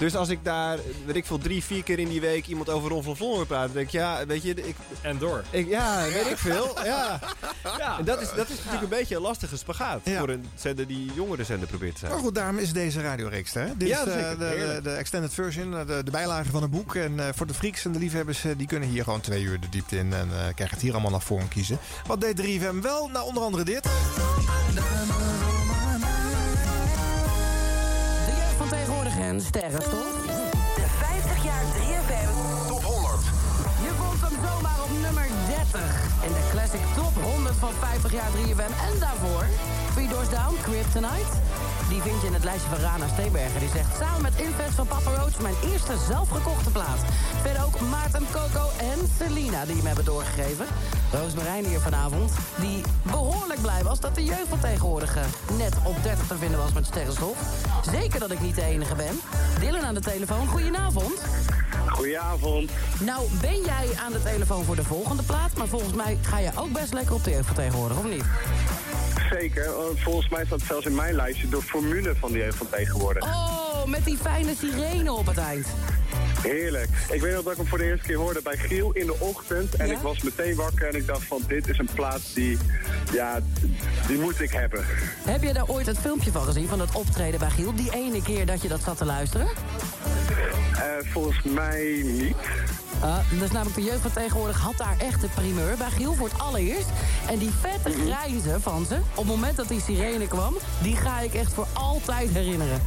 Dus 0.00 0.16
als 0.16 0.28
ik 0.28 0.38
daar, 0.44 0.78
weet 1.06 1.16
ik 1.16 1.26
veel, 1.26 1.38
drie, 1.38 1.64
vier 1.64 1.82
keer 1.82 1.98
in 1.98 2.08
die 2.08 2.20
week 2.20 2.46
iemand 2.46 2.68
over 2.68 2.90
Ronflonflon 2.90 3.34
hoor 3.36 3.46
praten... 3.46 3.72
denk 3.74 3.86
ik, 3.86 3.92
ja, 3.92 4.26
weet 4.26 4.42
je, 4.42 4.54
ik, 4.54 4.76
En 5.00 5.18
door. 5.18 5.44
ik, 5.50 5.68
ja, 5.68 6.02
weet 6.02 6.26
ik 6.26 6.38
veel. 6.38 6.76
Ja. 6.84 7.20
Ja. 7.78 7.98
En 7.98 8.04
dat 8.04 8.20
is, 8.20 8.28
dat 8.36 8.48
is 8.48 8.56
natuurlijk 8.56 8.82
een 8.82 8.88
beetje 8.98 9.16
een 9.16 9.22
lastige 9.22 9.56
spagaat... 9.56 10.00
Ja. 10.04 10.18
voor 10.18 10.28
een 10.28 10.46
zender 10.54 10.86
die 10.86 11.10
jongere 11.14 11.44
zender 11.44 11.68
probeert 11.68 11.92
te 11.92 11.98
zijn. 11.98 12.12
Maar 12.12 12.20
goed, 12.20 12.34
daarom 12.34 12.58
is 12.58 12.72
deze 12.72 13.00
radioreeks 13.00 13.52
hè? 13.54 13.76
Dit 13.76 13.88
Ja, 13.88 14.00
is 14.00 14.06
eh, 14.06 14.12
zeker. 14.14 14.38
de, 14.38 14.72
de, 14.74 14.80
de 14.82 14.90
extended 14.90 15.34
version, 15.34 15.70
de, 15.70 16.02
de 16.04 16.10
bijlage 16.10 16.50
van 16.50 16.62
het 16.62 16.70
boek. 16.70 16.94
En 16.94 17.20
eh, 17.20 17.26
voor 17.34 17.46
de 17.46 17.54
freaks 17.54 17.84
en 17.84 17.92
de 17.92 17.98
liefhebbers, 17.98 18.44
eh, 18.44 18.52
die 18.56 18.66
kunnen 18.66 18.88
hier 18.88 19.04
gewoon 19.04 19.20
twee 19.20 19.42
uur 19.42 19.60
de 19.60 19.68
diepte 19.68 19.96
in. 19.96 20.12
En 20.12 20.28
eh, 20.32 20.38
krijgen 20.38 20.70
het 20.70 20.80
hier 20.80 20.92
allemaal 20.92 21.10
naar 21.10 21.20
voren 21.22 21.48
kiezen. 21.48 21.78
Wat 22.06 22.20
deed 22.20 22.40
3FM 22.42 22.80
wel? 22.82 23.08
Nou, 23.08 23.26
onder 23.26 23.42
andere 23.42 23.64
dit. 23.64 23.88
En 29.30 29.40
sterren, 29.40 29.82
toch? 29.82 30.19
Van 37.60 37.72
50 37.80 38.12
jaar 38.12 38.30
3FM. 38.30 38.72
En 38.88 38.98
daarvoor, 38.98 39.44
Three 39.92 40.08
Doors 40.08 40.28
Down, 40.28 40.54
Kryptonite. 40.62 41.32
Die 41.88 42.00
vind 42.02 42.20
je 42.20 42.26
in 42.26 42.32
het 42.34 42.44
lijstje 42.44 42.68
van 42.68 42.78
Rana 42.78 43.08
Steenbergen. 43.08 43.60
Die 43.60 43.68
zegt 43.68 43.96
samen 43.98 44.22
met 44.22 44.34
Invest 44.36 44.74
van 44.74 44.86
Papa 44.86 45.10
Roach 45.10 45.40
mijn 45.40 45.54
eerste 45.70 45.94
zelfgekochte 46.06 46.70
plaat. 46.70 47.00
Verder 47.42 47.64
ook 47.64 47.80
Maarten, 47.80 48.26
Coco 48.32 48.64
en 48.78 48.98
Selina 49.18 49.64
die 49.64 49.76
me 49.76 49.86
hebben 49.86 50.04
doorgegeven. 50.04 50.66
Roosmarijn 51.12 51.64
hier 51.64 51.80
vanavond, 51.80 52.32
die 52.60 52.82
behoorlijk 53.02 53.60
blij 53.60 53.82
was 53.82 54.00
dat 54.00 54.14
de 54.14 54.24
jeugd 54.24 54.48
van 54.48 54.60
tegenwoordig 54.60 55.16
net 55.58 55.74
op 55.84 56.02
30 56.02 56.26
te 56.26 56.36
vinden 56.36 56.58
was 56.58 56.72
met 56.72 56.86
sterrenstof. 56.86 57.36
Zeker 57.92 58.20
dat 58.20 58.30
ik 58.30 58.40
niet 58.40 58.54
de 58.54 58.64
enige 58.64 58.94
ben. 58.94 59.20
Dylan 59.60 59.84
aan 59.84 59.94
de 59.94 60.00
telefoon, 60.00 60.46
goedenavond. 60.46 61.22
Goedenavond. 61.88 62.70
Nou, 63.00 63.26
ben 63.40 63.60
jij 63.62 63.88
aan 64.04 64.12
de 64.12 64.22
telefoon 64.22 64.64
voor 64.64 64.76
de 64.76 64.84
volgende 64.84 65.22
plaat, 65.22 65.54
maar 65.56 65.66
volgens 65.66 65.94
mij 65.94 66.18
ga 66.22 66.38
je 66.38 66.50
ook 66.56 66.72
best 66.72 66.92
lekker 66.92 67.14
op 67.14 67.24
de 67.24 67.36
tegenwoordig, 67.54 67.98
of 67.98 68.04
niet? 68.04 68.24
Zeker, 69.30 69.70
volgens 69.96 70.28
mij 70.28 70.44
staat 70.46 70.60
zelfs 70.68 70.86
in 70.86 70.94
mijn 70.94 71.14
lijstje 71.14 71.48
de 71.48 71.62
formule 71.62 72.14
van 72.18 72.32
die 72.32 72.40
jeugd 72.42 72.56
van 72.56 72.68
tegenwoordig. 72.70 73.24
Oh, 73.24 73.84
met 73.84 74.04
die 74.04 74.16
fijne 74.16 74.54
sirene 74.58 75.12
op 75.12 75.26
het 75.26 75.38
eind. 75.38 75.66
Heerlijk. 76.42 76.88
Ik 77.10 77.20
weet 77.20 77.34
nog 77.34 77.42
dat 77.42 77.52
ik 77.52 77.58
hem 77.58 77.66
voor 77.66 77.78
de 77.78 77.84
eerste 77.84 78.06
keer 78.06 78.16
hoorde 78.16 78.40
bij 78.42 78.56
Giel 78.56 78.92
in 78.92 79.06
de 79.06 79.16
ochtend. 79.18 79.74
En 79.74 79.86
Ja? 79.86 79.92
ik 79.92 79.98
was 79.98 80.22
meteen 80.22 80.54
wakker 80.54 80.88
en 80.88 80.94
ik 80.96 81.06
dacht 81.06 81.24
van 81.24 81.42
dit 81.48 81.68
is 81.68 81.78
een 81.78 81.88
plaats 81.94 82.34
die, 82.34 82.58
ja, 83.12 83.40
die 84.06 84.18
moet 84.18 84.40
ik 84.40 84.50
hebben. 84.50 84.84
Heb 85.24 85.42
je 85.42 85.52
daar 85.52 85.66
ooit 85.68 85.86
het 85.86 85.98
filmpje 85.98 86.30
van 86.32 86.42
gezien, 86.44 86.68
van 86.68 86.78
dat 86.78 86.92
optreden 86.92 87.40
bij 87.40 87.50
Giel? 87.50 87.74
Die 87.74 87.92
ene 87.94 88.22
keer 88.22 88.46
dat 88.46 88.62
je 88.62 88.68
dat 88.68 88.80
zat 88.84 88.96
te 88.96 89.04
luisteren? 89.04 89.46
Eh, 89.46 90.82
volgens 91.12 91.42
mij 91.42 92.00
niet. 92.04 92.36
Uh, 93.02 93.16
dus 93.38 93.50
namelijk 93.50 93.76
de 93.76 93.82
jeugd 93.82 94.00
van 94.00 94.12
tegenwoordig 94.12 94.60
had 94.60 94.76
daar 94.76 94.96
echt 94.98 95.20
de 95.20 95.28
primeur 95.34 95.76
bij 95.76 95.90
Giel 95.90 96.14
voor 96.14 96.28
het 96.28 96.38
allereerst. 96.38 96.88
En 97.28 97.38
die 97.38 97.50
vette 97.60 97.90
grijze 97.90 98.60
van 98.60 98.84
ze, 98.84 98.94
op 98.94 99.16
het 99.16 99.26
moment 99.26 99.56
dat 99.56 99.68
die 99.68 99.80
sirene 99.80 100.28
kwam... 100.28 100.54
die 100.82 100.96
ga 100.96 101.20
ik 101.20 101.34
echt 101.34 101.52
voor 101.52 101.66
altijd 101.72 102.30
herinneren. 102.30 102.80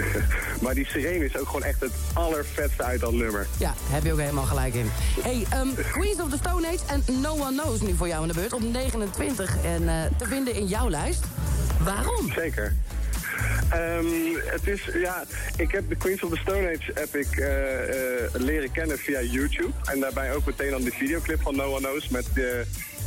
maar 0.62 0.74
die 0.74 0.86
sirene 0.86 1.24
is 1.24 1.36
ook 1.36 1.46
gewoon 1.46 1.62
echt 1.62 1.80
het 1.80 1.92
allervetste 2.12 2.82
uit 2.82 3.00
dat 3.00 3.12
nummer. 3.12 3.46
Ja, 3.58 3.74
heb 3.90 4.04
je 4.04 4.12
ook 4.12 4.18
helemaal 4.18 4.44
gelijk 4.44 4.74
in. 4.74 4.90
Hey, 5.20 5.46
um, 5.60 5.74
Queens 5.92 6.20
of 6.20 6.30
the 6.30 6.36
Stone 6.36 6.66
Age 6.66 6.80
en 6.86 7.20
No 7.20 7.32
One 7.32 7.62
Knows 7.62 7.80
nu 7.80 7.94
voor 7.94 8.08
jou 8.08 8.22
in 8.22 8.28
de 8.28 8.34
beurt. 8.34 8.52
Op 8.52 8.62
29 8.62 9.56
en 9.64 9.88
eh, 9.88 9.94
te 10.16 10.26
vinden 10.26 10.54
in 10.54 10.66
jouw 10.66 10.90
lijst. 10.90 11.24
Waarom? 11.82 12.32
Zeker. 12.32 12.74
Ehm, 13.70 14.06
het 14.44 14.66
is, 14.66 14.88
ja, 14.94 15.24
ik 15.56 15.70
heb 15.70 15.88
de 15.88 15.96
Queens 15.96 16.22
of 16.22 16.30
the 16.30 16.36
Stone 16.36 16.68
Age 16.68 16.90
heb 16.94 17.14
ik, 17.14 17.36
eh, 17.36 18.24
eh, 18.24 18.34
leren 18.34 18.72
kennen 18.72 18.98
via 18.98 19.20
YouTube. 19.20 19.72
En 19.84 20.00
daarbij 20.00 20.34
ook 20.34 20.46
meteen 20.46 20.70
dan 20.70 20.82
de 20.82 20.90
videoclip 20.90 21.40
van 21.42 21.56
No 21.56 21.74
One 21.74 21.86
Knows 21.86 22.08
met, 22.08 22.26
eh, 22.34 22.44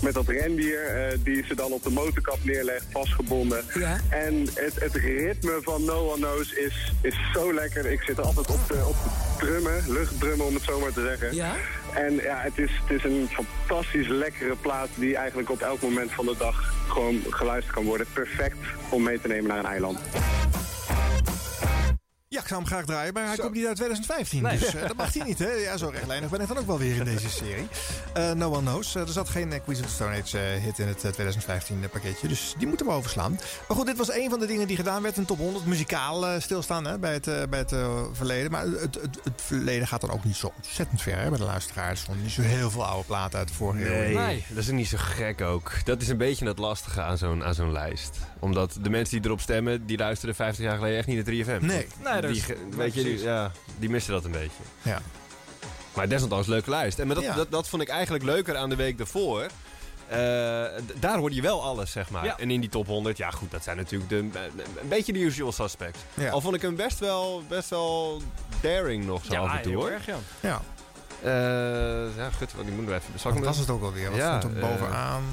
met 0.01 0.13
dat 0.13 0.27
rendier 0.27 0.80
die 1.23 1.45
ze 1.45 1.55
dan 1.55 1.71
op 1.71 1.84
de 1.84 1.89
motorkap 1.89 2.38
neerlegt, 2.43 2.86
vastgebonden. 2.91 3.63
En 4.09 4.47
het, 4.53 4.80
het 4.80 4.95
ritme 4.95 5.59
van 5.61 5.84
No 5.84 6.11
One 6.11 6.25
Knows 6.25 6.53
is, 6.53 6.93
is 7.01 7.15
zo 7.34 7.53
lekker. 7.53 7.86
Ik 7.86 8.01
zit 8.01 8.21
altijd 8.21 8.49
op 8.49 8.67
de, 8.67 8.86
op 8.86 8.95
de 9.03 9.45
drummen, 9.45 9.84
luchtdrummen 9.88 10.45
om 10.45 10.53
het 10.53 10.63
zo 10.63 10.80
maar 10.80 10.93
te 10.93 11.01
zeggen. 11.01 11.36
Ja? 11.36 11.55
En 11.93 12.15
ja, 12.15 12.37
het 12.37 12.57
is, 12.57 12.71
het 12.81 12.97
is 12.97 13.03
een 13.03 13.27
fantastisch 13.29 14.07
lekkere 14.07 14.55
plaat 14.55 14.89
die 14.95 15.15
eigenlijk 15.15 15.49
op 15.49 15.61
elk 15.61 15.81
moment 15.81 16.11
van 16.11 16.25
de 16.25 16.35
dag 16.37 16.73
gewoon 16.87 17.21
geluisterd 17.29 17.75
kan 17.75 17.85
worden. 17.85 18.07
Perfect 18.13 18.57
om 18.89 19.03
mee 19.03 19.21
te 19.21 19.27
nemen 19.27 19.47
naar 19.47 19.59
een 19.59 19.65
eiland. 19.65 19.99
Ja, 22.32 22.39
ik 22.39 22.47
zou 22.47 22.59
hem 22.59 22.69
graag 22.69 22.86
draaien, 22.86 23.13
maar 23.13 23.25
hij 23.25 23.38
komt 23.38 23.53
niet 23.53 23.65
uit 23.65 23.75
2015. 23.75 24.41
Nee. 24.41 24.57
Dus 24.59 24.73
eh, 24.73 24.88
dat 24.88 24.95
mag 24.95 25.13
hij 25.13 25.23
niet, 25.25 25.39
hè? 25.39 25.51
Ja, 25.51 25.77
zo 25.77 25.88
rechtlijnig 25.88 26.30
ben 26.30 26.41
ik 26.41 26.47
dan 26.47 26.57
ook 26.57 26.67
wel 26.67 26.77
weer 26.77 26.95
in 26.95 27.03
deze 27.03 27.30
serie. 27.30 27.67
Eh, 28.13 28.32
no 28.32 28.51
One 28.51 28.61
Knows. 28.61 28.95
Eh, 28.95 29.01
er 29.01 29.07
zat 29.07 29.30
geen 29.30 29.51
uh, 29.51 29.59
Queens 29.63 29.80
of 29.80 29.86
the 29.86 29.93
Stone 29.93 30.21
Age 30.21 30.38
hit 30.38 30.80
in 30.80 30.88
het 30.88 30.97
2015 30.97 31.89
pakketje. 31.91 32.27
Dus 32.27 32.53
die 32.57 32.67
moeten 32.67 32.86
we 32.86 32.91
overslaan. 32.91 33.39
Maar 33.67 33.77
goed, 33.77 33.86
dit 33.86 33.97
was 33.97 34.13
een 34.13 34.30
van 34.30 34.39
de 34.39 34.45
dingen 34.45 34.67
die 34.67 34.75
gedaan 34.75 35.01
werd 35.01 35.17
in 35.17 35.25
top 35.25 35.38
100. 35.38 35.65
Muzikaal 35.65 36.27
eh, 36.27 36.39
stilstaan 36.39 36.86
hè, 36.86 36.99
bij 36.99 37.13
het, 37.13 37.49
bij 37.49 37.59
het 37.59 37.75
verleden. 38.11 38.51
Maar 38.51 38.65
het, 38.65 38.95
het, 39.01 39.19
het 39.23 39.41
verleden 39.41 39.88
gaat 39.88 40.01
dan 40.01 40.11
ook 40.11 40.23
niet 40.23 40.36
zo 40.36 40.51
ontzettend 40.55 41.01
ver 41.01 41.17
hè, 41.17 41.30
bij 41.30 41.38
de 41.38 41.43
luisteraars. 41.43 42.07
Er 42.07 42.15
niet 42.15 42.32
zo 42.32 42.41
heel 42.41 42.71
veel 42.71 42.86
oude 42.86 43.05
platen 43.05 43.39
uit 43.39 43.47
de 43.47 43.53
vorige 43.53 44.07
eeuw. 44.07 44.17
Nee, 44.17 44.45
dat 44.49 44.57
is 44.57 44.69
niet 44.69 44.88
zo 44.88 44.97
gek 44.99 45.41
ook. 45.41 45.71
Dat 45.86 46.01
is 46.01 46.07
een 46.07 46.17
beetje 46.17 46.47
het 46.47 46.57
lastige 46.59 47.01
aan 47.01 47.17
zo'n 47.17 47.43
aan 47.43 47.53
zo'n 47.53 47.71
lijst. 47.71 48.17
Omdat 48.39 48.77
de 48.82 48.89
mensen 48.89 49.15
die 49.17 49.25
erop 49.25 49.41
stemmen, 49.41 49.86
die 49.86 49.97
luisterden 49.97 50.36
50 50.36 50.65
jaar 50.65 50.75
geleden 50.75 50.97
echt 50.97 51.07
niet 51.07 51.25
naar 51.25 51.59
3FM. 51.59 51.65
Nee. 51.65 51.88
Nee, 52.03 52.18
die, 52.22 52.43
weet 52.70 52.93
je, 52.93 53.03
die, 53.03 53.20
ja, 53.22 53.51
die 53.78 53.89
missen 53.89 54.13
dat 54.13 54.26
een 54.26 54.32
beetje. 54.32 54.61
Ja. 54.82 55.01
Maar 55.93 56.09
desondanks 56.09 56.45
een 56.47 56.53
leuke 56.53 56.70
lijst. 56.70 56.99
En 56.99 57.05
maar 57.07 57.15
dat, 57.15 57.24
Ja. 57.24 57.34
dat, 57.36 57.51
dat 57.51 57.67
vond 57.67 57.82
ik 57.82 57.88
eigenlijk 57.89 58.24
leuker 58.24 58.55
aan 58.55 58.70
de 58.70 58.76
week 58.76 58.99
ervoor. 58.99 59.41
Eh, 60.07 60.17
daar 60.99 61.17
hoorde 61.17 61.36
je 61.36 61.41
wel 61.41 61.63
alles, 61.63 61.91
zeg 61.91 62.09
maar. 62.09 62.26
Ja. 62.26 62.38
En 62.38 62.51
in 62.51 62.59
die 62.59 62.70
top 62.70 62.88
100, 62.88 63.17
ja 63.17 63.30
goed, 63.32 63.51
dat 63.51 63.63
zijn 63.63 63.78
natuurlijk 63.78 64.09
de, 64.09 64.17
een 64.82 64.88
beetje 64.88 65.13
de 65.13 65.20
usual 65.20 65.51
suspects. 65.51 65.99
Ja. 66.13 66.30
Al 66.30 66.41
vond 66.41 66.55
ik 66.55 66.61
hem 66.61 66.76
best 66.76 66.99
wel, 66.99 67.43
best 67.47 67.70
wel 67.70 68.22
daring 68.61 69.05
nog 69.05 69.26
zo 69.26 69.34
Ja, 69.34 69.39
af 69.39 69.55
en 69.55 69.61
toe, 69.61 69.72
heel 69.72 69.82
hoor. 69.82 69.89
erg, 69.89 70.05
ja. 70.05 70.15
Ja. 70.39 70.61
Eh, 71.24 72.17
ja, 72.17 72.30
goed, 72.38 72.53
want 72.53 72.67
die 72.67 72.76
moeten 72.76 72.86
we 72.95 73.01
even... 73.15 73.34
Wat 73.34 73.43
was 73.45 73.57
het 73.57 73.70
ook 73.70 73.84
alweer? 73.84 74.09
Wat 74.09 74.20
Ja, 74.20 74.39
stond 74.39 74.55
er 74.55 74.61
eh, 74.63 74.70
bovenaan? 74.70 75.24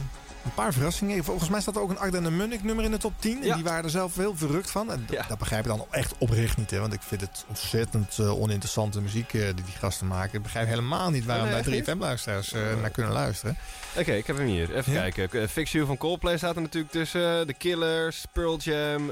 Een 0.47 0.55
paar 0.55 0.73
verrassingen. 0.73 1.25
Volgens 1.25 1.49
mij 1.49 1.61
staat 1.61 1.77
er 1.77 1.81
ook 1.83 1.91
een 1.91 1.99
Arden 1.99 2.25
en 2.25 2.37
Munnik 2.37 2.63
nummer 2.65 2.85
in 2.85 2.91
de 2.91 2.99
top 2.99 3.13
10. 3.19 3.41
En 3.41 3.47
Ja. 3.47 3.55
die 3.55 3.65
waren 3.65 3.85
er 3.85 3.91
zelf 3.91 4.17
heel 4.17 4.37
verrukt 4.37 4.71
van. 4.71 4.91
En 4.93 5.07
dat 5.29 5.39
begrijp 5.39 5.63
ik 5.65 5.69
dan 5.71 5.87
echt 5.91 6.15
oprecht 6.19 6.57
niet. 6.57 6.71
Hè? 6.71 6.79
Want 6.81 6.93
ik 6.93 7.01
vind 7.03 7.21
het 7.21 7.45
ontzettend 7.49 8.19
eh, 8.19 8.41
oninteressante 8.41 9.01
muziek 9.01 9.35
eh, 9.35 9.41
die 9.45 9.55
die 9.55 9.75
gasten 9.79 10.07
maken. 10.07 10.35
Ik 10.37 10.43
begrijp 10.43 10.67
helemaal 10.69 11.11
niet 11.11 11.25
waarom 11.25 11.49
Nee, 11.49 11.63
wij 11.63 11.73
niet? 11.73 11.89
3FM-luisteraars 11.91 12.53
eh, 12.53 12.61
naar 12.81 12.91
kunnen 12.91 13.13
luisteren. 13.13 13.57
Oké, 13.97 14.13
ik 14.13 14.27
heb 14.27 14.37
hem 14.37 14.47
hier. 14.47 14.75
Even 14.75 14.93
Ja? 14.93 15.11
kijken. 15.11 15.49
Fix 15.49 15.73
You 15.73 15.87
van 15.87 15.97
Coldplay 15.97 16.37
staat 16.39 16.57
er 16.57 16.63
natuurlijk 16.63 16.93
tussen. 16.93 17.47
The 17.47 17.55
Killers, 17.55 18.25
Pearl 18.33 18.57
Jam, 18.59 19.11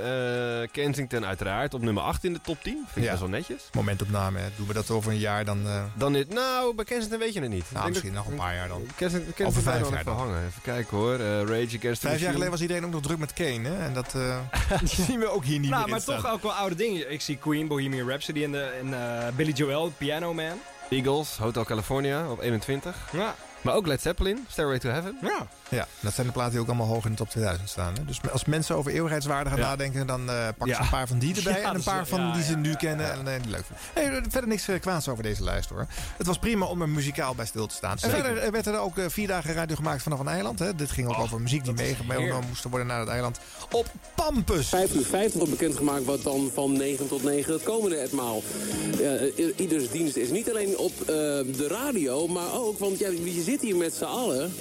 Kensington 0.73 1.25
uiteraard. 1.27 1.75
Op 1.75 1.83
nummer 1.83 2.03
8 2.03 2.25
in 2.25 2.33
de 2.33 2.41
top 2.41 2.63
10. 2.63 2.85
Vind 2.87 3.05
ik 3.05 3.11
best 3.11 3.21
wel 3.23 3.31
netjes. 3.31 3.63
Momentopname. 3.73 4.39
hè. 4.39 4.47
Doen 4.57 4.67
we 4.67 4.73
dat 4.73 4.91
over 4.91 5.13
een 5.13 5.19
jaar 5.19 5.45
dan... 5.45 5.67
Dan 5.95 6.13
dit, 6.13 6.33
nou, 6.35 6.75
bij 6.75 6.85
Kensington 6.85 7.19
weet 7.19 7.35
je 7.35 7.41
het 7.41 7.51
niet. 7.51 7.65
Nou, 7.73 7.89
misschien 7.89 8.13
dat- 8.13 8.23
nog 8.25 8.33
een 8.33 8.39
paar 8.39 8.55
jaar 8.55 8.69
dan. 8.69 8.83
Kensington, 8.97 9.35
Kensington 9.35 9.47
Over 9.47 9.63
vijf 9.63 9.91
jaar 9.91 10.05
dan. 10.05 10.17
hangen. 10.17 10.47
Even 10.47 10.63
kijken 10.63 10.97
hoor. 10.97 11.19
Eh, 11.25 11.39
Rage 11.39 11.77
Against 11.77 12.01
the 12.01 12.07
Vijf 12.09 12.21
jaar 12.21 12.33
geleden 12.33 12.51
was 12.51 12.61
iedereen 12.61 12.85
ook 12.85 12.91
nog 12.91 13.03
druk 13.03 13.19
met 13.19 13.33
Kane. 13.33 13.69
Hè? 13.69 13.85
En 13.85 13.95
dat 13.95 14.15
eh, 14.15 14.39
zien 15.07 15.19
we 15.19 15.29
ook 15.29 15.45
hier 15.45 15.59
niet 15.59 15.71
Nou, 15.71 15.83
meer 15.83 15.91
maar 15.91 16.05
toch 16.05 16.27
ook 16.33 16.43
wel 16.43 16.53
oude 16.53 16.75
dingen. 16.75 17.13
Ik 17.13 17.21
zie 17.21 17.37
Queen, 17.37 17.69
Bohemian 17.69 18.09
Rhapsody 18.09 18.45
en, 18.45 18.53
de, 18.53 18.63
en 18.63 18.95
eh, 18.95 19.35
Billy 19.37 19.53
Joel, 19.53 19.93
Piano 19.99 20.35
Man. 20.35 20.61
Eagles, 20.91 21.37
Hotel 21.37 21.65
California 21.65 22.31
op 22.31 22.41
21. 22.41 22.97
Ja. 23.13 23.35
Maar 23.61 23.75
ook 23.75 23.87
Led 23.87 24.03
Zeppelin, 24.03 24.47
Stairway 24.49 24.79
to 24.79 24.89
Heaven. 24.89 25.19
Ja. 25.23 25.47
Ja, 25.69 25.87
dat 26.01 26.15
zijn 26.15 26.27
de 26.27 26.33
platen 26.33 26.53
die 26.53 26.61
ook 26.61 26.67
allemaal 26.69 26.87
hoog 26.87 27.05
in 27.05 27.11
de 27.11 27.17
top 27.17 27.29
2000 27.31 27.69
staan. 27.69 27.95
Hè? 27.95 28.05
Dus 28.05 28.21
als 28.33 28.45
mensen 28.45 28.77
over 28.77 28.93
eeuwigheidswaarde 28.93 29.51
gaan 29.51 29.59
Ja. 29.59 29.65
nadenken... 29.69 30.07
dan 30.07 30.31
eh 30.31 30.37
pakken 30.45 30.67
Ja. 30.67 30.75
ze 30.77 30.83
een 30.83 30.89
paar 30.89 31.07
van 31.09 31.19
die 31.19 31.37
erbij 31.37 31.61
Ja, 31.61 31.69
en 31.69 31.75
een 31.75 31.83
paar 31.83 32.07
van 32.07 32.21
ja, 32.21 32.33
die 32.33 32.43
ze 32.43 32.51
ja, 32.51 32.57
nu 32.57 32.71
ja, 32.71 32.77
kennen 32.77 33.13
en 33.13 33.27
eh, 33.29 33.43
die 33.43 33.51
leuk 33.51 33.65
vinden. 33.95 34.13
Hey, 34.13 34.23
verder 34.31 34.49
niks 34.49 34.69
eh, 34.69 34.81
kwaads 34.81 35.09
over 35.09 35.23
deze 35.23 35.43
lijst 35.45 35.69
hoor. 35.69 35.87
Het 36.17 36.27
was 36.27 36.39
prima 36.39 36.67
om 36.67 36.81
er 36.83 36.89
muzikaal 36.89 37.35
bij 37.35 37.47
stil 37.47 37.67
te 37.67 37.75
staan. 37.75 37.99
Zeker. 37.99 38.17
En 38.19 38.25
verder 38.25 38.51
werd 38.53 38.67
er 38.67 38.79
ook 38.79 38.95
vier 39.09 39.27
dagen 39.27 39.55
radio 39.55 39.77
gemaakt 39.77 40.03
vanaf 40.03 40.19
een 40.19 40.29
eiland. 40.29 40.59
Hè? 40.59 40.75
Dit 40.75 40.91
ging 40.91 41.09
ook 41.09 41.19
over 41.19 41.41
muziek 41.41 41.65
die 41.65 41.73
meegenomen 41.73 42.45
moest 42.49 42.65
worden 42.65 42.87
naar 42.87 43.01
het 43.01 43.09
eiland. 43.09 43.39
Op 43.71 43.87
Pampus. 44.15 44.69
5 44.69 44.95
uur 44.95 45.05
50 45.07 45.33
wordt 45.35 45.51
bekendgemaakt 45.51 46.05
wat 46.05 46.23
dan 46.23 46.51
van 46.55 46.73
9 46.73 47.09
tot 47.09 47.23
9 47.23 47.53
het 47.53 47.63
komende 47.63 47.97
etmaal. 47.97 48.43
I- 49.39 49.53
ieders 49.57 49.91
dienst 49.91 50.17
is 50.17 50.31
niet 50.31 50.51
alleen 50.51 50.77
op 50.79 51.01
eh, 51.01 51.07
de 51.07 51.67
radio, 51.69 52.27
maar 52.27 52.53
ook, 52.55 52.79
want 52.79 52.99
ja, 52.99 53.09
je 53.09 53.43
zit 53.45 53.61
hier 53.61 53.77
met 53.77 53.95
z'n 53.95 54.05
allen. 54.05 54.53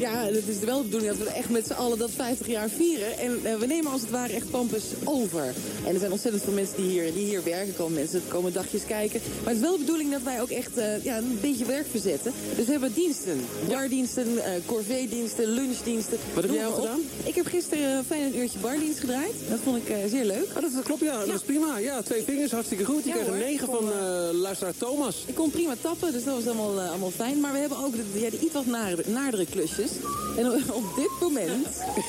Ja, 0.00 0.24
het 0.24 0.48
is 0.48 0.58
wel 0.58 0.78
de 0.78 0.84
bedoeling 0.84 1.16
dat 1.16 1.26
we 1.26 1.32
echt 1.32 1.50
met 1.50 1.66
z'n 1.66 1.72
allen 1.72 1.98
dat 1.98 2.10
50 2.10 2.46
jaar 2.46 2.68
vieren. 2.68 3.18
En 3.18 3.40
eh, 3.42 3.56
we 3.56 3.66
nemen 3.66 3.92
als 3.92 4.00
het 4.00 4.10
ware 4.10 4.32
echt 4.32 4.50
Pampus 4.50 4.82
over. 5.04 5.54
En 5.86 5.92
er 5.92 5.98
zijn 5.98 6.12
ontzettend 6.12 6.42
veel 6.42 6.52
mensen 6.52 6.76
die 6.76 6.90
hier, 6.90 7.12
die 7.12 7.24
hier 7.24 7.44
werken. 7.44 7.74
komen 7.74 7.92
mensen 7.92 8.22
komen 8.28 8.52
dagjes 8.52 8.84
kijken. 8.86 9.20
Maar 9.44 9.52
het 9.52 9.62
is 9.62 9.68
wel 9.68 9.72
de 9.72 9.78
bedoeling 9.78 10.10
dat 10.10 10.22
wij 10.22 10.40
ook 10.40 10.50
echt 10.50 10.76
eh, 10.76 11.04
ja, 11.04 11.18
een 11.18 11.38
beetje 11.40 11.64
werk 11.64 11.86
verzetten. 11.90 12.32
Dus 12.56 12.64
we 12.64 12.70
hebben 12.70 12.92
diensten. 12.94 13.40
Bardiensten, 13.68 14.44
eh 14.44 14.52
corvée-diensten, 14.66 15.46
lunchdiensten. 15.46 16.18
Wat 16.34 16.44
heb 16.44 16.52
jij 16.52 16.66
al 16.66 16.72
gedaan? 16.72 17.00
Ik 17.24 17.34
heb 17.34 17.46
gisteren 17.46 18.04
fijn 18.04 18.22
een 18.22 18.38
uurtje 18.38 18.58
bardienst 18.58 19.00
gedraaid. 19.00 19.34
Dat 19.48 19.58
vond 19.64 19.76
ik 19.76 19.94
zeer 20.08 20.24
leuk. 20.24 20.46
Oh, 20.56 20.62
dat 20.74 20.82
klopt, 20.84 21.00
ja. 21.00 21.18
Dat 21.18 21.34
is 21.34 21.42
prima. 21.42 21.78
Ja, 21.78 22.02
twee 22.02 22.22
vingers, 22.22 22.52
hartstikke 22.52 22.84
goed. 22.84 23.04
Je 23.04 23.08
Ja, 23.08 23.14
krijgt 23.14 23.30
een 23.30 23.36
hoor. 23.36 23.44
9 23.44 23.66
Ik 23.66 23.74
kon, 23.74 23.88
van 23.88 24.36
luisteraar 24.36 24.74
Thomas. 24.78 25.24
Ik 25.26 25.34
kon 25.34 25.50
prima 25.50 25.74
tappen, 25.80 26.12
dus 26.12 26.24
dat 26.24 26.34
was 26.34 26.46
allemaal, 26.46 26.80
allemaal 26.80 27.10
fijn. 27.10 27.40
Maar 27.40 27.52
we 27.52 27.58
hebben 27.58 27.78
ook 27.78 27.92
de, 27.92 28.20
ja, 28.20 28.30
de 28.30 28.38
iets 28.38 28.52
wat 28.52 28.66
naardere 29.06 29.46
klusjes. 29.46 29.89
En 30.36 30.46
op- 30.46 30.74
op 30.74 30.84
dit 30.96 31.10
moment 31.20 31.66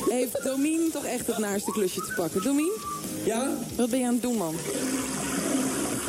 heeft 0.09 0.43
Domien 0.43 0.89
toch 0.91 1.05
echt 1.05 1.27
het 1.27 1.37
naarste 1.37 1.71
klusje 1.71 2.01
te 2.01 2.13
pakken. 2.15 2.43
Domien? 2.43 2.71
Ja? 3.25 3.49
Wat 3.75 3.89
ben 3.89 3.99
je 3.99 4.05
aan 4.05 4.13
het 4.13 4.21
doen, 4.21 4.37
man? 4.37 4.55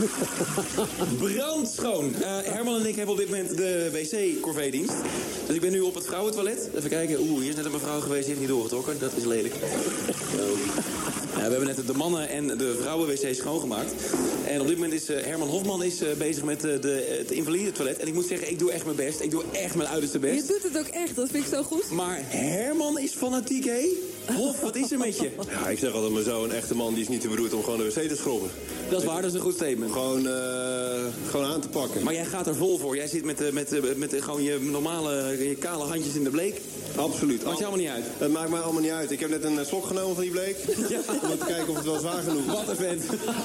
Brandschoon. 1.18 2.14
Eh, 2.14 2.38
Herman 2.42 2.80
en 2.80 2.86
ik 2.86 2.96
hebben 2.96 3.14
op 3.14 3.20
dit 3.20 3.30
moment 3.30 3.56
de 3.56 3.90
wc-corvée-dienst. 3.92 4.94
Dus 5.46 5.54
ik 5.54 5.60
ben 5.60 5.72
nu 5.72 5.80
op 5.80 5.94
het 5.94 6.06
vrouwentoilet. 6.06 6.68
Even 6.76 6.90
kijken. 6.90 7.20
Oeh, 7.20 7.40
hier 7.40 7.48
is 7.48 7.56
net 7.56 7.64
een 7.64 7.72
mevrouw 7.72 8.00
geweest, 8.00 8.20
die 8.26 8.28
heeft 8.28 8.40
niet 8.40 8.48
doorgetrokken. 8.48 8.98
Dat 8.98 9.10
is 9.16 9.24
lelijk. 9.24 9.54
Zo. 10.36 10.56
we 11.34 11.40
hebben 11.40 11.66
net 11.66 11.86
de 11.86 11.94
mannen- 11.94 12.28
en 12.28 12.46
de 12.58 12.76
vrouwen-wc's 12.80 13.36
schoongemaakt. 13.38 13.92
En 14.46 14.60
op 14.60 14.66
dit 14.66 14.76
moment 14.76 14.92
is 14.94 15.08
eh, 15.08 15.24
Herman 15.24 15.48
Hofman 15.48 15.82
is, 15.82 16.00
eh, 16.02 16.08
bezig 16.18 16.44
met 16.44 16.60
de, 16.60 17.14
het 17.18 17.30
invalide 17.30 17.72
toilet. 17.72 17.98
En 17.98 18.06
ik 18.06 18.14
moet 18.14 18.26
zeggen, 18.26 18.50
ik 18.50 18.58
doe 18.58 18.70
echt 18.72 18.84
mijn 18.84 18.96
best. 18.96 19.20
Ik 19.20 19.30
doe 19.30 19.42
echt 19.52 19.74
mijn 19.74 19.88
uiterste 19.88 20.18
Je 20.20 20.26
best. 20.34 20.48
doet 20.48 20.62
het 20.62 20.78
ook 20.78 20.86
echt, 20.86 21.16
dat 21.16 21.28
vind 21.30 21.44
ik 21.46 21.52
zo 21.54 21.62
goed. 21.62 21.90
Maar 21.90 22.18
Herman 22.26 22.98
is 22.98 23.12
fanatiek, 23.12 23.64
hé? 23.64 23.88
Hof, 24.26 24.60
wat 24.60 24.76
is 24.76 24.90
er 24.92 24.98
met 24.98 25.18
je? 25.18 25.30
Ja, 25.50 25.68
ik 25.68 25.78
zeg 25.78 25.92
altijd 25.92 26.12
maar 26.12 26.22
zo, 26.22 26.44
een 26.44 26.52
echte 26.52 26.74
man 26.74 26.92
die 26.94 27.02
is 27.02 27.08
niet 27.08 27.20
te 27.20 27.28
beroerd 27.28 27.52
om 27.54 27.62
gewoon 27.62 27.78
de 27.78 27.84
wc 27.84 28.08
te 28.08 28.16
schrobben. 28.16 28.50
Dat 28.90 29.00
is 29.00 29.06
waar, 29.06 29.22
dat 29.22 29.30
is 29.30 29.36
een 29.36 29.42
goed 29.42 29.54
statement. 29.54 29.92
Gewoon, 29.92 30.28
eh, 30.28 30.32
gewoon 31.30 31.46
aan 31.46 31.60
te 31.60 31.68
pakken. 31.68 32.02
Maar 32.02 32.14
jij 32.14 32.24
gaat 32.24 32.46
er 32.46 32.54
vol 32.56 32.78
voor. 32.78 32.96
Jij 32.96 33.06
zit 33.06 33.24
met, 33.24 33.40
eh, 33.40 33.52
met, 33.52 33.72
eh, 33.72 33.80
met, 33.96 34.14
gewoon 34.18 34.42
je 34.42 34.58
normale, 34.60 35.36
je 35.48 35.54
kale 35.56 35.84
handjes 35.84 36.14
in 36.14 36.24
de 36.24 36.30
bleek. 36.30 36.60
Absoluut. 36.96 37.44
Maakt 37.44 37.58
je 37.58 37.64
allemaal 37.66 37.82
niet 37.84 37.92
uit. 37.94 38.04
Het 38.18 38.32
maakt 38.32 38.50
mij 38.50 38.60
allemaal 38.60 38.82
niet 38.82 38.90
uit. 38.90 39.10
Ik 39.10 39.20
heb 39.20 39.30
net 39.30 39.44
een 39.44 39.66
slok 39.66 39.86
genomen 39.86 40.14
van 40.14 40.22
die 40.22 40.32
bleek. 40.32 40.56
Om 41.32 41.38
te 41.38 41.44
kijken 41.46 41.68
of 41.68 41.76
het 41.76 41.84
wel 41.84 41.98
zwaar 41.98 42.22
genoeg 42.22 42.46
is. 42.46 42.52
Wat 42.52 42.68
een 42.68 42.76
vent. 42.76 43.02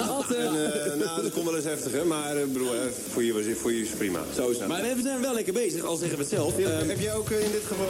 Wat 0.08 0.36
En, 0.36 0.46
eh, 0.74 1.06
nou, 1.06 1.22
dat 1.22 1.32
komt 1.32 1.46
wel 1.46 1.56
eens 1.56 1.64
heftiger, 1.66 2.06
maar 2.08 2.38
eh, 2.38 2.44
broer, 2.54 2.76
voor 3.12 3.24
je, 3.24 3.34
was- 3.34 3.44
voor 3.62 3.74
je 3.74 3.82
is 3.82 3.90
prima. 3.90 4.20
Zo 4.36 4.48
is 4.50 4.58
het. 4.58 4.68
Maar 4.68 4.82
we 4.82 5.02
zijn 5.02 5.22
wel 5.22 5.34
lekker 5.34 5.54
bezig, 5.54 5.84
al 5.84 5.96
zeggen 5.96 6.18
we 6.18 6.24
het 6.24 6.34
zelf. 6.34 6.58
Ja, 6.58 6.70
Ehm, 6.70 6.88
heb 6.90 7.00
jij 7.00 7.16
ook 7.16 7.30
in 7.30 7.52
dit 7.52 7.64
geval, 7.68 7.86